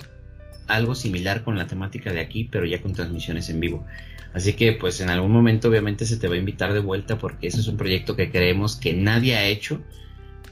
algo 0.67 0.95
similar 0.95 1.43
con 1.43 1.57
la 1.57 1.67
temática 1.67 2.11
de 2.11 2.19
aquí, 2.19 2.45
pero 2.45 2.65
ya 2.65 2.81
con 2.81 2.93
transmisiones 2.93 3.49
en 3.49 3.59
vivo. 3.59 3.85
Así 4.33 4.53
que 4.53 4.73
pues 4.73 4.99
en 4.99 5.09
algún 5.09 5.31
momento 5.31 5.69
obviamente 5.69 6.05
se 6.05 6.17
te 6.17 6.27
va 6.27 6.35
a 6.35 6.37
invitar 6.37 6.73
de 6.73 6.79
vuelta 6.79 7.17
porque 7.17 7.47
ese 7.47 7.61
es 7.61 7.67
un 7.67 7.77
proyecto 7.77 8.17
que 8.17 8.31
creemos 8.31 8.75
que 8.75 8.93
nadie 8.93 9.35
ha 9.35 9.45
hecho. 9.45 9.81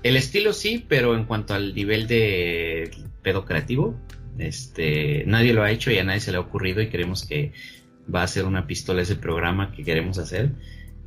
El 0.03 0.15
estilo 0.15 0.53
sí, 0.53 0.85
pero 0.87 1.15
en 1.15 1.25
cuanto 1.25 1.53
al 1.53 1.75
nivel 1.75 2.07
de 2.07 2.91
pedo 3.21 3.45
creativo, 3.45 3.95
este, 4.37 5.23
nadie 5.27 5.53
lo 5.53 5.63
ha 5.63 5.71
hecho 5.71 5.91
y 5.91 5.97
a 5.97 6.03
nadie 6.03 6.21
se 6.21 6.31
le 6.31 6.37
ha 6.37 6.41
ocurrido 6.41 6.81
y 6.81 6.87
creemos 6.87 7.25
que 7.25 7.51
va 8.13 8.23
a 8.23 8.27
ser 8.27 8.45
una 8.45 8.67
pistola 8.67 9.01
ese 9.01 9.15
programa 9.15 9.71
que 9.71 9.83
queremos 9.83 10.17
hacer. 10.17 10.51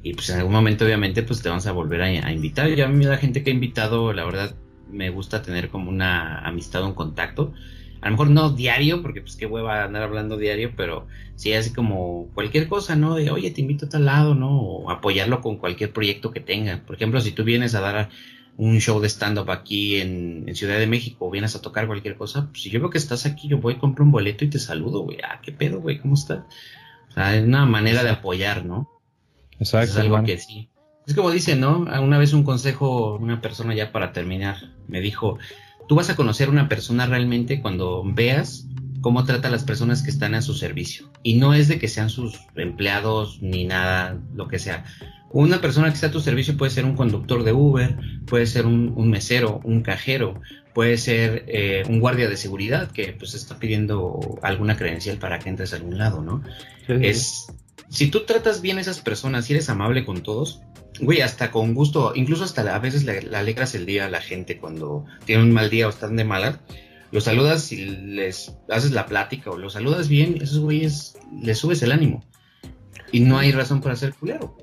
Y 0.03 0.15
pues 0.15 0.31
en 0.31 0.39
algún 0.39 0.53
momento 0.53 0.85
obviamente 0.85 1.23
pues 1.23 1.43
te 1.43 1.49
vamos 1.49 1.67
a 1.67 1.73
volver 1.73 2.03
a, 2.03 2.33
invitar. 2.33 2.69
Ya 2.75 2.87
a 2.87 2.89
mí 2.89 3.05
la 3.05 3.19
gente 3.19 3.43
que 3.43 3.51
he 3.51 3.55
invitado, 3.55 4.13
la 4.13 4.25
verdad, 4.25 4.55
me 4.91 5.11
gusta 5.11 5.43
tener 5.43 5.69
como 5.69 5.91
una 5.91 6.39
amistad, 6.41 6.85
un 6.85 6.95
contacto 6.95 7.53
a 8.01 8.07
lo 8.07 8.13
mejor 8.13 8.31
no 8.31 8.51
diario, 8.51 9.03
porque 9.03 9.21
pues 9.21 9.37
qué 9.37 9.47
hueva 9.47 9.83
andar 9.83 10.03
hablando 10.03 10.37
diario, 10.37 10.73
pero 10.77 11.07
sí 11.35 11.53
así 11.55 11.73
como 11.73 12.29
cualquier 12.35 12.69
cosa, 12.69 12.95
¿no? 12.95 13.17
De, 13.17 13.31
oye, 13.31 13.51
te 13.51 13.63
invito 13.63 13.87
a 13.87 13.89
tal 13.89 14.05
lado, 14.05 14.35
¿no? 14.35 14.61
O 14.61 14.91
apoyarlo 14.91 15.41
con 15.41 15.57
cualquier 15.57 15.93
proyecto 15.93 16.31
que 16.31 16.41
tenga. 16.41 16.83
Por 16.87 16.97
ejemplo, 16.97 17.21
si 17.21 17.33
tú 17.33 17.43
vienes 17.43 17.75
a 17.75 17.81
dar 17.81 18.11
un 18.59 18.81
show 18.81 19.01
de 19.01 19.09
stand-up 19.09 19.51
aquí 19.51 19.97
en, 19.97 20.55
Ciudad 20.55 20.79
de 20.79 20.87
México 20.87 21.27
o 21.27 21.31
vienes 21.31 21.57
a 21.57 21.63
tocar 21.63 21.87
cualquier 21.87 22.17
cosa, 22.17 22.49
pues 22.51 22.63
si 22.63 22.71
yo 22.71 22.81
veo 22.81 22.91
que 22.91 22.99
estás 22.99 23.27
aquí, 23.27 23.49
yo 23.49 23.59
voy, 23.59 23.77
compro 23.77 24.05
un 24.05 24.13
boleto 24.13 24.45
y 24.45 24.51
te 24.51 24.59
saludo, 24.59 25.01
güey. 25.01 25.19
Ah, 25.23 25.41
qué 25.43 25.53
pedo, 25.53 25.81
güey, 25.81 25.99
¿cómo 25.99 26.15
estás? 26.15 26.45
O 27.09 27.13
sea, 27.13 27.37
es 27.37 27.45
una 27.45 27.67
manera 27.67 28.05
de 28.05 28.11
apoyar, 28.11 28.65
¿no? 28.65 28.89
Exacto. 29.59 29.93
Es 29.93 29.97
algo 29.97 30.23
que 30.25 30.39
sí. 30.39 30.69
Es 31.07 31.15
como 31.15 31.31
dice, 31.31 31.57
¿no? 31.57 31.79
Una 31.79 32.19
vez 32.19 32.33
un 32.33 32.43
consejo, 32.43 33.15
una 33.17 33.41
persona 33.41 33.75
ya 33.75 33.93
para 33.93 34.13
terminar, 34.13 34.57
me 34.89 35.01
dijo, 35.01 35.39
Tú 35.89 35.95
vas 35.95 36.11
a 36.11 36.17
conocer 36.17 36.49
a 36.49 36.51
una 36.51 36.69
persona 36.69 37.07
realmente 37.07 37.61
cuando 37.61 38.03
veas 38.05 38.67
cómo 39.01 39.25
trata 39.25 39.49
a 39.49 39.51
las 39.51 39.63
personas 39.63 40.03
que 40.03 40.11
están 40.11 40.35
a 40.35 40.43
su 40.43 40.55
servicio. 40.55 41.11
Y 41.23 41.35
no 41.35 41.55
es 41.55 41.69
de 41.69 41.79
que 41.79 41.87
sean 41.87 42.11
sus 42.11 42.41
empleados 42.57 43.39
ni 43.41 43.65
nada, 43.65 44.19
lo 44.35 44.49
que 44.49 44.59
sea. 44.59 44.85
Una 45.31 45.61
persona 45.61 45.89
que 45.89 45.95
está 45.95 46.09
a 46.09 46.11
tu 46.11 46.21
servicio 46.21 46.57
puede 46.57 46.73
ser 46.73 46.85
un 46.85 46.97
conductor 46.97 47.45
de 47.45 47.53
Uber, 47.53 47.97
puede 48.27 48.47
ser 48.47 48.67
un, 48.67 49.11
mesero, 49.11 49.61
un 49.63 49.83
cajero, 49.83 50.41
puede 50.75 50.97
ser 50.99 51.45
eh, 51.47 51.85
un 51.89 52.01
guardia 52.01 52.29
de 52.29 52.37
seguridad 52.37 52.91
que 52.91 53.13
pues 53.13 53.35
está 53.35 53.59
pidiendo 53.59 54.39
alguna 54.43 54.77
credencial 54.77 55.19
para 55.19 55.39
que 55.39 55.51
entres 55.51 55.73
a 55.73 55.77
algún 55.77 55.99
lado, 55.99 56.23
¿no? 56.23 56.43
Es 56.89 57.47
si 57.89 58.09
tú 58.09 58.25
tratas 58.25 58.61
bien 58.61 58.79
a 58.79 58.81
esas 58.81 59.01
personas 59.01 59.49
y 59.49 59.55
eres 59.55 59.69
amable 59.69 60.05
con 60.05 60.23
todos, 60.23 60.61
güey, 61.01 61.21
hasta 61.21 61.51
con 61.51 61.75
gusto, 61.75 62.13
incluso 62.15 62.45
hasta 62.45 62.75
a 62.75 62.79
veces 62.79 63.05
le, 63.05 63.37
alegras 63.37 63.75
el 63.75 63.87
día 63.87 64.07
a 64.07 64.11
la 64.11 64.21
gente 64.21 64.59
cuando 64.59 65.05
tienen 65.25 65.47
un 65.47 65.53
mal 65.53 65.71
día 65.71 65.87
o 65.87 65.91
están 65.91 66.17
de 66.17 66.25
mala, 66.25 66.61
los 67.13 67.25
saludas 67.25 67.71
y 67.73 67.85
les 67.85 68.55
haces 68.69 68.93
la 68.93 69.07
plática 69.07 69.51
o 69.51 69.59
los 69.59 69.75
saludas 69.75 70.09
bien, 70.09 70.39
esos 70.41 70.59
güeyes 70.59 71.17
les 71.43 71.59
subes 71.59 71.83
el 71.83 71.93
ánimo. 71.93 72.25
Y 73.13 73.21
no 73.21 73.39
hay 73.39 73.53
razón 73.53 73.81
para 73.81 73.97
ser 73.97 74.15
culero. 74.15 74.57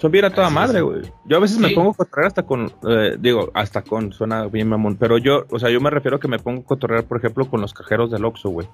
Son 0.00 0.10
bien 0.10 0.24
a 0.24 0.30
toda 0.30 0.48
madre, 0.48 0.80
güey. 0.80 1.02
Yo 1.26 1.36
a 1.36 1.40
veces 1.40 1.58
me 1.58 1.68
pongo 1.70 1.90
a 1.90 1.94
cotorrear 1.94 2.28
hasta 2.28 2.44
con, 2.44 2.72
eh, 2.88 3.16
digo, 3.18 3.50
hasta 3.52 3.82
con, 3.82 4.14
suena 4.14 4.46
bien 4.46 4.66
mamón, 4.66 4.96
pero 4.96 5.18
yo, 5.18 5.44
o 5.50 5.58
sea, 5.58 5.68
yo 5.68 5.78
me 5.78 5.90
refiero 5.90 6.16
a 6.16 6.20
que 6.20 6.26
me 6.26 6.38
pongo 6.38 6.62
a 6.62 6.64
cotorrear, 6.64 7.04
por 7.04 7.18
ejemplo, 7.18 7.44
con 7.50 7.60
los 7.60 7.74
cajeros 7.74 8.10
del 8.10 8.24
Oxxo, 8.24 8.48
güey. 8.48 8.66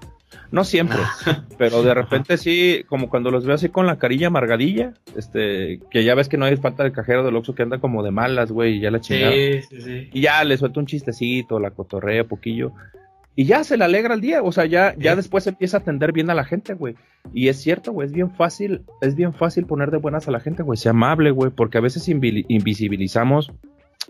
No 0.52 0.62
siempre, 0.62 0.98
ah. 1.02 1.42
pero 1.58 1.82
de 1.82 1.94
repente 1.94 2.36
sí, 2.36 2.84
como 2.88 3.10
cuando 3.10 3.32
los 3.32 3.44
veo 3.44 3.56
así 3.56 3.70
con 3.70 3.86
la 3.86 3.98
carilla 3.98 4.28
amargadilla, 4.28 4.94
este, 5.16 5.80
que 5.90 6.04
ya 6.04 6.14
ves 6.14 6.28
que 6.28 6.36
no 6.36 6.44
hay 6.44 6.56
falta 6.58 6.84
del 6.84 6.92
cajero 6.92 7.24
del 7.24 7.34
Oxxo 7.34 7.56
que 7.56 7.64
anda 7.64 7.78
como 7.78 8.04
de 8.04 8.12
malas, 8.12 8.52
güey, 8.52 8.76
y 8.76 8.80
ya 8.80 8.92
la 8.92 9.00
chingada. 9.00 9.32
Sí, 9.32 9.62
sí, 9.62 9.80
sí. 9.80 10.10
Y 10.12 10.20
ya 10.20 10.44
le 10.44 10.56
suelto 10.56 10.78
un 10.78 10.86
chistecito, 10.86 11.58
la 11.58 11.72
cotorrea 11.72 12.22
poquillo 12.22 12.72
y 13.36 13.44
ya 13.44 13.62
se 13.64 13.76
le 13.76 13.84
alegra 13.84 14.14
el 14.14 14.22
día, 14.22 14.42
o 14.42 14.50
sea, 14.50 14.64
ya, 14.64 14.94
ya 14.98 15.14
después 15.14 15.46
empieza 15.46 15.76
a 15.76 15.80
atender 15.80 16.12
bien 16.12 16.30
a 16.30 16.34
la 16.34 16.44
gente, 16.44 16.72
güey. 16.72 16.96
Y 17.34 17.48
es 17.48 17.58
cierto, 17.58 17.92
güey, 17.92 18.06
es 18.06 18.12
bien 18.12 18.30
fácil, 18.30 18.84
es 19.02 19.14
bien 19.14 19.34
fácil 19.34 19.66
poner 19.66 19.90
de 19.90 19.98
buenas 19.98 20.26
a 20.26 20.30
la 20.30 20.40
gente, 20.40 20.62
güey, 20.62 20.78
sea 20.78 20.90
amable, 20.90 21.30
güey, 21.32 21.50
porque 21.50 21.76
a 21.76 21.82
veces 21.82 22.08
invisibilizamos 22.08 23.52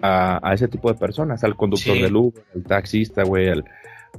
a, 0.01 0.53
ese 0.55 0.69
tipo 0.69 0.93
de 0.93 0.99
personas, 0.99 1.43
al 1.43 1.57
conductor 1.57 2.01
del 2.01 2.15
Uber, 2.15 2.45
al 2.55 2.63
taxista, 2.63 3.25
güey, 3.25 3.51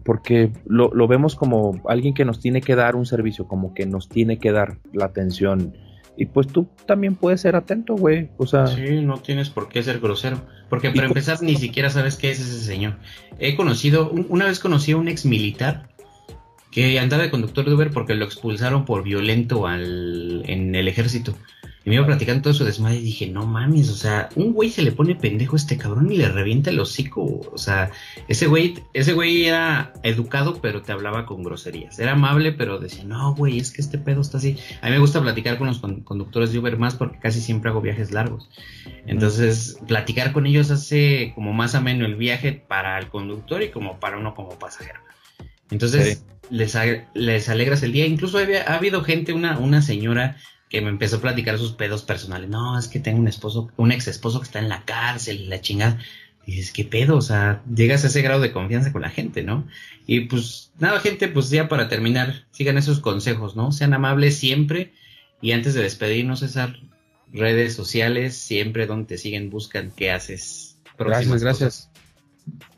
porque 0.03 0.51
lo, 0.65 0.91
lo 0.93 1.07
vemos 1.07 1.35
como 1.35 1.81
alguien 1.87 2.13
que 2.13 2.25
nos 2.25 2.41
tiene 2.41 2.59
que 2.59 2.75
dar 2.75 2.97
un 2.97 3.05
servicio, 3.05 3.47
como 3.47 3.73
que 3.73 3.85
nos 3.85 4.09
tiene 4.09 4.39
que 4.39 4.51
dar 4.51 4.77
la 4.91 5.05
atención 5.05 5.73
y 6.17 6.25
pues 6.25 6.47
tú 6.47 6.67
también 6.87 7.15
puedes 7.15 7.41
ser 7.41 7.55
atento, 7.55 7.95
güey. 7.95 8.29
O 8.37 8.47
sea. 8.47 8.65
Sí, 8.67 9.01
no 9.01 9.19
tienes 9.19 9.49
por 9.49 9.69
qué 9.69 9.83
ser 9.83 9.99
grosero. 9.99 10.41
Porque 10.67 10.89
para 10.89 11.07
empezar, 11.07 11.41
ni 11.43 11.55
siquiera 11.55 11.91
sabes 11.91 12.17
qué 12.17 12.31
es 12.31 12.39
ese 12.39 12.59
señor. 12.59 12.97
He 13.39 13.55
conocido, 13.55 14.09
una 14.09 14.45
vez 14.45 14.59
conocí 14.59 14.91
a 14.91 14.97
un 14.97 15.07
ex 15.07 15.25
militar 15.25 15.89
que 16.71 16.99
andaba 16.99 17.23
de 17.23 17.29
conductor 17.29 17.65
de 17.65 17.73
Uber 17.73 17.91
porque 17.91 18.15
lo 18.15 18.25
expulsaron 18.25 18.83
por 18.83 19.03
violento 19.03 19.67
al, 19.67 20.43
en 20.47 20.73
el 20.75 20.87
ejército. 20.87 21.35
Y 21.87 21.89
me 21.89 21.95
iba 21.95 22.05
platicando 22.05 22.41
todo 22.41 22.53
su 22.53 22.65
desmadre 22.65 22.97
y 22.97 23.01
dije, 23.01 23.27
no 23.27 23.45
mames, 23.45 23.89
o 23.89 23.95
sea, 23.95 24.27
un 24.35 24.51
güey 24.51 24.69
se 24.69 24.81
le 24.81 24.91
pone 24.91 25.15
pendejo 25.15 25.55
a 25.55 25.59
este 25.59 25.77
cabrón 25.77 26.11
y 26.11 26.17
le 26.17 26.27
revienta 26.27 26.69
el 26.69 26.81
hocico. 26.81 27.23
O 27.53 27.57
sea, 27.57 27.91
ese 28.27 28.47
güey, 28.47 28.83
ese 28.91 29.13
güey 29.13 29.45
era 29.45 29.93
educado, 30.03 30.59
pero 30.61 30.81
te 30.81 30.91
hablaba 30.91 31.25
con 31.25 31.43
groserías. 31.43 31.97
Era 31.97 32.11
amable, 32.11 32.51
pero 32.51 32.77
decía, 32.77 33.05
no, 33.05 33.33
güey, 33.35 33.57
es 33.57 33.71
que 33.71 33.81
este 33.81 33.97
pedo 33.97 34.19
está 34.19 34.37
así. 34.37 34.57
A 34.81 34.87
mí 34.87 34.91
me 34.91 34.99
gusta 34.99 35.21
platicar 35.21 35.57
con 35.57 35.67
los 35.67 35.79
conductores 35.79 36.51
de 36.51 36.59
Uber 36.59 36.77
más 36.77 36.95
porque 36.95 37.19
casi 37.19 37.39
siempre 37.39 37.69
hago 37.69 37.79
viajes 37.79 38.11
largos. 38.11 38.49
Entonces, 39.05 39.79
platicar 39.87 40.33
con 40.33 40.45
ellos 40.45 40.71
hace 40.71 41.31
como 41.35 41.53
más 41.53 41.73
ameno 41.73 42.05
el 42.05 42.17
viaje 42.17 42.51
para 42.51 42.99
el 42.99 43.07
conductor 43.07 43.63
y 43.63 43.69
como 43.69 43.97
para 44.01 44.17
uno 44.17 44.35
como 44.35 44.59
pasajero. 44.59 44.99
Entonces, 45.71 46.21
les, 46.49 46.77
les 47.13 47.47
alegras 47.47 47.81
el 47.81 47.93
día. 47.93 48.05
Incluso 48.07 48.39
ha 48.39 48.73
habido 48.73 49.05
gente, 49.05 49.31
una, 49.31 49.57
una 49.57 49.81
señora 49.81 50.35
que 50.69 50.81
me 50.81 50.89
empezó 50.89 51.17
a 51.17 51.21
platicar 51.21 51.57
sus 51.57 51.73
pedos 51.73 52.03
personales. 52.03 52.49
No, 52.49 52.77
es 52.77 52.87
que 52.87 52.99
tengo 52.99 53.19
un 53.19 53.27
esposo, 53.27 53.71
un 53.77 53.91
ex 53.91 54.07
esposo 54.07 54.39
que 54.39 54.45
está 54.45 54.59
en 54.59 54.69
la 54.69 54.83
cárcel 54.83 55.39
y 55.41 55.45
la 55.47 55.61
chingada. 55.61 55.99
Y 56.45 56.53
dices, 56.53 56.71
¿qué 56.71 56.85
pedo? 56.85 57.17
O 57.17 57.21
sea, 57.21 57.61
llegas 57.73 58.03
a 58.03 58.07
ese 58.07 58.21
grado 58.21 58.41
de 58.41 58.53
confianza 58.53 58.91
con 58.91 59.01
la 59.01 59.09
gente, 59.09 59.43
¿no? 59.43 59.67
Y 60.05 60.21
pues, 60.21 60.71
nada, 60.79 60.99
gente, 60.99 61.27
pues 61.27 61.49
ya 61.49 61.67
para 61.67 61.89
terminar, 61.89 62.45
sigan 62.51 62.77
esos 62.77 62.99
consejos, 62.99 63.55
¿no? 63.55 63.71
Sean 63.71 63.93
amables 63.93 64.37
siempre. 64.37 64.93
Y 65.41 65.51
antes 65.51 65.73
de 65.73 65.83
despedirnos, 65.83 66.41
esas 66.43 66.71
redes 67.31 67.75
sociales, 67.75 68.35
siempre 68.35 68.87
donde 68.87 69.07
te 69.07 69.17
siguen, 69.17 69.49
buscan 69.49 69.91
qué 69.95 70.11
haces. 70.11 70.77
Gracias, 70.97 71.43
gracias. 71.43 71.89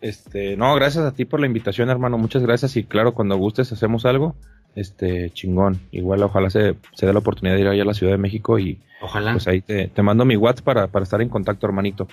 Este, 0.02 0.58
no, 0.58 0.74
gracias 0.76 1.06
a 1.06 1.14
ti 1.14 1.26
por 1.26 1.40
la 1.40 1.46
invitación, 1.46 1.90
hermano. 1.90 2.18
Muchas 2.18 2.42
gracias. 2.42 2.76
Y 2.76 2.84
claro, 2.84 3.14
cuando 3.14 3.38
gustes, 3.38 3.72
hacemos 3.72 4.06
algo 4.06 4.36
este 4.76 5.32
chingón. 5.32 5.80
Igual 5.92 6.24
ojalá 6.24 6.50
se, 6.50 6.76
se 6.94 7.06
dé 7.06 7.14
la 7.14 7.20
oportunidad 7.20 7.56
de 7.56 7.62
ir 7.62 7.68
allá 7.68 7.84
a 7.84 7.86
la 7.86 7.94
Ciudad 7.94 8.14
de 8.14 8.18
México 8.18 8.60
y 8.60 8.80
ojalá. 9.02 9.34
pues 9.34 9.48
ahí 9.48 9.62
te, 9.62 9.92
mando 10.02 10.26
mi 10.26 10.36
WhatsApp 10.36 10.66
para, 10.66 10.88
para 10.88 11.04
estar 11.04 11.22
en 11.22 11.30
contacto, 11.30 11.66
hermanito. 11.66 12.08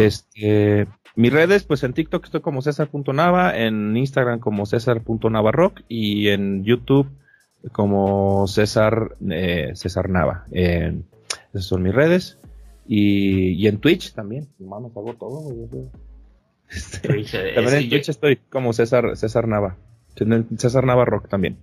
Este, 0.00 0.86
mis 1.16 1.32
redes, 1.32 1.64
pues 1.64 1.82
en 1.82 1.92
TikTok 1.92 2.24
estoy 2.24 2.40
como 2.40 2.62
César.nava, 2.62 3.56
en 3.58 3.96
Instagram 3.96 4.38
como 4.38 4.66
César.navarrock 4.66 5.80
y 5.88 6.28
en 6.28 6.64
YouTube 6.64 7.08
como 7.72 8.46
César, 8.46 9.16
eh, 9.28 9.72
César 9.74 10.08
Nava. 10.08 10.46
esas 10.50 11.64
son 11.64 11.82
mis 11.82 11.94
redes. 11.94 12.38
Y, 12.86 13.50
y 13.52 13.68
en 13.68 13.78
Twitch 13.78 14.14
también. 14.14 14.48
Mames, 14.58 14.92
hago 14.96 15.14
todo. 15.14 15.52
Este, 16.68 17.08
también 17.54 17.76
en 17.76 17.88
Twitch 17.88 18.08
estoy 18.08 18.36
como 18.36 18.72
César, 18.72 19.16
César 19.16 19.46
Nava. 19.46 19.76
César 20.56 20.84
Nava 20.84 21.04
Rock 21.04 21.28
también. 21.28 21.58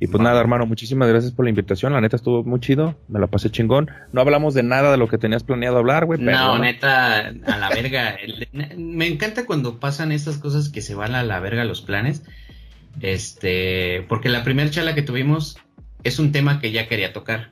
Y 0.00 0.08
pues 0.08 0.20
nada, 0.20 0.40
hermano, 0.40 0.66
muchísimas 0.66 1.08
gracias 1.08 1.32
por 1.32 1.44
la 1.44 1.50
invitación. 1.50 1.92
La 1.92 2.00
neta 2.00 2.16
estuvo 2.16 2.42
muy 2.42 2.58
chido, 2.58 2.96
me 3.06 3.20
la 3.20 3.28
pasé 3.28 3.50
chingón. 3.50 3.88
No 4.12 4.20
hablamos 4.20 4.52
de 4.52 4.64
nada 4.64 4.90
de 4.90 4.96
lo 4.96 5.06
que 5.06 5.16
tenías 5.16 5.44
planeado 5.44 5.78
hablar, 5.78 6.06
güey. 6.06 6.20
No, 6.20 6.58
neta, 6.58 7.28
a 7.28 7.56
la 7.58 7.68
verga. 7.68 8.16
me 8.76 9.06
encanta 9.06 9.46
cuando 9.46 9.78
pasan 9.78 10.10
estas 10.10 10.38
cosas 10.38 10.70
que 10.70 10.80
se 10.80 10.96
van 10.96 11.14
a 11.14 11.22
la 11.22 11.38
verga 11.38 11.64
los 11.64 11.82
planes. 11.82 12.24
Este, 13.00 14.04
porque 14.08 14.28
la 14.28 14.42
primera 14.42 14.70
charla 14.70 14.96
que 14.96 15.02
tuvimos 15.02 15.56
es 16.02 16.18
un 16.18 16.32
tema 16.32 16.60
que 16.60 16.72
ya 16.72 16.88
quería 16.88 17.12
tocar. 17.12 17.50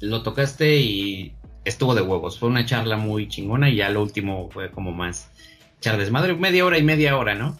Lo 0.00 0.22
tocaste 0.22 0.76
y 0.76 1.34
estuvo 1.64 1.94
de 1.94 2.02
huevos. 2.02 2.38
Fue 2.38 2.48
una 2.48 2.66
charla 2.66 2.98
muy 2.98 3.26
chingona 3.28 3.70
y 3.70 3.76
ya 3.76 3.88
lo 3.88 4.02
último 4.02 4.50
fue 4.50 4.70
como 4.70 4.92
más 4.92 5.30
char 5.80 5.96
desmadre, 5.96 6.34
media 6.34 6.64
hora 6.64 6.78
y 6.78 6.82
media 6.82 7.16
hora, 7.16 7.34
¿no? 7.34 7.58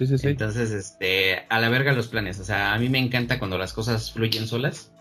Entonces, 0.00 0.70
este, 0.70 1.46
a 1.48 1.60
la 1.60 1.68
verga 1.68 1.92
los 1.92 2.08
planes. 2.08 2.38
O 2.40 2.44
sea, 2.44 2.74
a 2.74 2.78
mí 2.78 2.88
me 2.88 2.98
encanta 2.98 3.38
cuando 3.38 3.58
las 3.58 3.72
cosas 3.72 4.12
fluyen 4.12 4.46
solas. 4.46 4.92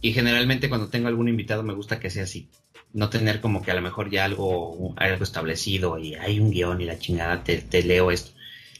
Y 0.00 0.12
generalmente 0.12 0.68
cuando 0.68 0.88
tengo 0.88 1.08
algún 1.08 1.28
invitado 1.28 1.62
me 1.62 1.74
gusta 1.74 1.98
que 1.98 2.10
sea 2.10 2.24
así. 2.24 2.48
No 2.92 3.10
tener 3.10 3.40
como 3.40 3.62
que 3.62 3.70
a 3.70 3.74
lo 3.74 3.82
mejor 3.82 4.10
ya 4.10 4.24
algo, 4.24 4.94
algo 4.96 5.24
establecido 5.24 5.98
y 5.98 6.14
hay 6.14 6.40
un 6.40 6.50
guion 6.50 6.80
y 6.80 6.84
la 6.84 6.98
chingada 6.98 7.42
te, 7.44 7.82
leo 7.82 8.10
esto. 8.10 8.30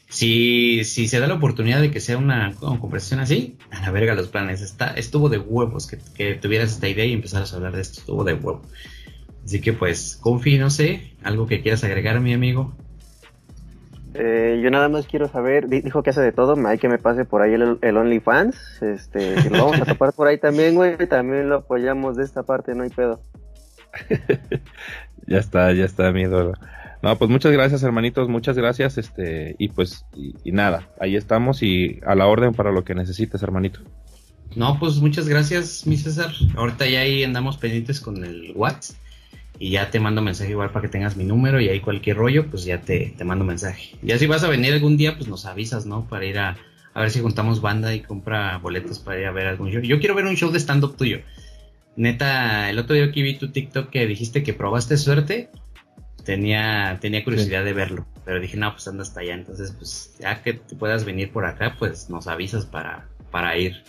Si, 0.07 0.83
si 0.85 1.07
se 1.07 1.19
da 1.19 1.27
la 1.27 1.35
oportunidad 1.35 1.81
de 1.81 1.91
que 1.91 1.99
sea 1.99 2.17
una, 2.17 2.55
conversación 2.55 3.19
así, 3.19 3.57
a 3.69 3.81
la 3.81 3.91
verga 3.91 4.15
los 4.15 4.29
planes. 4.29 4.61
Está, 4.61 4.91
estuvo 4.91 5.29
de 5.29 5.37
huevos 5.37 5.85
que, 5.85 5.99
que 6.15 6.33
tuvieras 6.35 6.71
esta 6.71 6.87
idea 6.87 7.05
y 7.05 7.13
empezaras 7.13 7.53
a 7.53 7.57
hablar 7.57 7.75
de 7.75 7.81
esto. 7.81 7.99
Estuvo 7.99 8.23
de 8.23 8.33
huevo. 8.33 8.63
Así 9.45 9.61
que 9.61 9.73
pues, 9.73 10.17
Confi, 10.19 10.57
no 10.57 10.69
sé, 10.69 11.13
algo 11.23 11.47
que 11.47 11.61
quieras 11.61 11.83
agregar, 11.83 12.19
mi 12.21 12.33
amigo. 12.33 12.75
Eh, 14.15 14.59
yo 14.63 14.71
nada 14.71 14.89
más 14.89 15.05
quiero 15.05 15.27
saber, 15.27 15.67
dijo 15.67 16.01
que 16.01 16.09
hace 16.09 16.21
de 16.21 16.31
todo, 16.31 16.55
hay 16.67 16.79
que 16.79 16.89
me 16.89 16.97
pase 16.97 17.25
por 17.25 17.41
ahí 17.41 17.53
el, 17.53 17.77
el 17.81 17.97
OnlyFans, 17.97 18.81
este, 18.81 19.39
si 19.41 19.49
lo 19.49 19.65
vamos 19.65 19.81
a 19.81 19.85
tapar 19.85 20.13
por 20.13 20.27
ahí 20.27 20.39
también, 20.39 20.73
güey, 20.75 20.97
también 21.07 21.47
lo 21.47 21.57
apoyamos 21.57 22.17
de 22.17 22.23
esta 22.23 22.43
parte, 22.43 22.73
no 22.73 22.83
hay 22.83 22.89
pedo. 22.89 23.21
ya 25.27 25.37
está, 25.37 25.71
ya 25.73 25.85
está, 25.85 26.11
mi 26.11 26.21
ídolo. 26.21 26.53
No, 27.03 27.17
pues 27.17 27.29
muchas 27.29 27.51
gracias, 27.51 27.83
hermanitos, 27.83 28.27
muchas 28.29 28.57
gracias, 28.57 28.97
este, 28.97 29.55
y 29.59 29.69
pues, 29.69 30.05
y, 30.15 30.51
nada, 30.51 30.89
ahí 30.99 31.15
estamos 31.15 31.61
y 31.61 31.99
a 32.05 32.15
la 32.15 32.25
orden 32.25 32.53
para 32.53 32.71
lo 32.71 32.83
que 32.83 32.95
necesites, 32.95 33.43
hermanito. 33.43 33.81
No, 34.55 34.79
pues 34.79 34.95
muchas 34.95 35.29
gracias, 35.29 35.85
mi 35.85 35.97
César. 35.97 36.31
Ahorita 36.55 36.87
ya 36.87 37.01
ahí 37.01 37.23
andamos 37.23 37.57
pendientes 37.57 38.01
con 38.01 38.23
el 38.25 38.53
WhatsApp 38.55 38.97
y 39.59 39.71
ya 39.71 39.91
te 39.91 39.99
mando 39.99 40.21
mensaje 40.21 40.51
igual 40.51 40.71
para 40.71 40.83
que 40.83 40.87
tengas 40.87 41.17
mi 41.17 41.25
número 41.25 41.59
y 41.59 41.67
ahí 41.67 41.81
cualquier 41.81 42.15
rollo, 42.15 42.47
pues 42.49 42.63
ya 42.63 42.79
te, 42.79 43.13
te 43.17 43.23
mando 43.25 43.43
mensaje. 43.43 43.97
Ya 44.01 44.17
si 44.17 44.25
vas 44.25 44.43
a 44.43 44.47
venir 44.47 44.73
algún 44.73 44.95
día, 44.95 45.17
pues 45.17 45.27
nos 45.27 45.45
avisas, 45.45 45.85
¿no? 45.85 46.07
Para 46.07 46.25
ir 46.25 46.39
a, 46.39 46.57
a 46.93 47.01
ver 47.01 47.11
si 47.11 47.19
juntamos 47.19 47.61
banda 47.61 47.93
y 47.93 47.99
compra 47.99 48.57
boletos 48.57 48.99
para 48.99 49.19
ir 49.19 49.25
a 49.25 49.31
ver 49.31 49.47
algún 49.47 49.69
show. 49.69 49.81
Yo 49.81 49.99
quiero 49.99 50.15
ver 50.15 50.25
un 50.25 50.35
show 50.35 50.49
de 50.49 50.59
stand-up 50.59 50.95
tuyo. 50.95 51.19
Neta, 51.97 52.69
el 52.69 52.79
otro 52.79 52.95
día 52.95 53.11
que 53.11 53.21
vi 53.21 53.37
tu 53.37 53.51
TikTok 53.51 53.89
que 53.89 54.07
dijiste 54.07 54.43
que 54.43 54.53
probaste 54.53 54.95
suerte, 54.95 55.49
tenía, 56.23 56.97
tenía 57.01 57.25
curiosidad 57.25 57.65
de 57.65 57.73
verlo. 57.73 58.05
Pero 58.23 58.39
dije, 58.39 58.55
no, 58.55 58.71
pues 58.71 58.87
anda 58.87 59.03
hasta 59.03 59.19
allá. 59.19 59.33
Entonces, 59.33 59.73
pues 59.77 60.15
ya 60.19 60.41
que 60.41 60.53
te 60.53 60.77
puedas 60.77 61.03
venir 61.03 61.33
por 61.33 61.45
acá, 61.45 61.75
pues 61.77 62.09
nos 62.09 62.27
avisas 62.27 62.65
para, 62.65 63.09
para 63.29 63.57
ir 63.57 63.83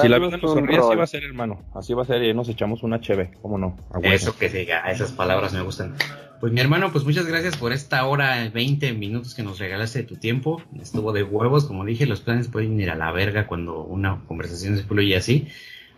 si 0.00 0.08
la 0.08 0.18
vida 0.18 0.36
nos 0.36 0.52
sonríe, 0.52 0.78
así 0.78 0.96
va 0.96 1.04
a 1.04 1.06
ser, 1.06 1.24
hermano. 1.24 1.62
Así 1.74 1.94
va 1.94 2.02
a 2.02 2.04
ser 2.04 2.22
y 2.22 2.34
nos 2.34 2.48
echamos 2.48 2.82
una 2.82 3.00
cheve, 3.00 3.32
¿cómo 3.42 3.58
no? 3.58 3.76
Eso 4.02 4.36
que 4.36 4.48
diga, 4.48 4.90
esas 4.90 5.12
palabras 5.12 5.52
me 5.52 5.62
gustan. 5.62 5.94
Pues 6.40 6.52
mi 6.52 6.60
hermano, 6.60 6.90
pues 6.90 7.04
muchas 7.04 7.26
gracias 7.26 7.56
por 7.56 7.72
esta 7.72 8.06
hora, 8.06 8.48
20 8.48 8.94
minutos 8.94 9.34
que 9.34 9.42
nos 9.42 9.58
regalaste 9.58 10.00
de 10.00 10.04
tu 10.06 10.16
tiempo. 10.16 10.62
Estuvo 10.80 11.12
de 11.12 11.22
huevos, 11.22 11.66
como 11.66 11.84
dije, 11.84 12.06
los 12.06 12.22
planes 12.22 12.48
pueden 12.48 12.80
ir 12.80 12.90
a 12.90 12.94
la 12.94 13.12
verga 13.12 13.46
cuando 13.46 13.84
una 13.84 14.24
conversación 14.26 14.76
se 14.76 14.84
fluye 14.84 15.16
así. 15.16 15.48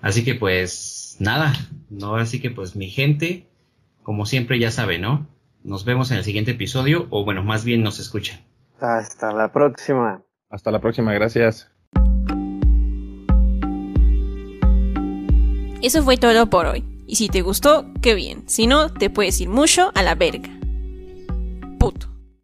Así 0.00 0.24
que 0.24 0.34
pues 0.34 1.16
nada, 1.20 1.52
no, 1.90 2.08
ahora 2.08 2.26
sí 2.26 2.40
que 2.40 2.50
pues 2.50 2.74
mi 2.74 2.88
gente, 2.88 3.46
como 4.02 4.26
siempre 4.26 4.58
ya 4.58 4.72
sabe, 4.72 4.98
¿no? 4.98 5.28
Nos 5.62 5.84
vemos 5.84 6.10
en 6.10 6.18
el 6.18 6.24
siguiente 6.24 6.50
episodio, 6.50 7.06
o 7.10 7.24
bueno, 7.24 7.44
más 7.44 7.64
bien 7.64 7.84
nos 7.84 8.00
escuchan. 8.00 8.40
Hasta 8.80 9.32
la 9.32 9.52
próxima. 9.52 10.22
Hasta 10.50 10.72
la 10.72 10.80
próxima, 10.80 11.12
gracias. 11.12 11.71
Eso 15.82 16.02
fue 16.02 16.16
todo 16.16 16.48
por 16.48 16.66
hoy. 16.66 16.84
Y 17.06 17.16
si 17.16 17.28
te 17.28 17.42
gustó, 17.42 17.86
qué 18.00 18.14
bien. 18.14 18.44
Si 18.46 18.66
no, 18.66 18.88
te 18.88 19.10
puedes 19.10 19.40
ir 19.40 19.48
mucho 19.48 19.90
a 19.94 20.02
la 20.02 20.14
verga. 20.14 20.48
Puto. 21.78 22.11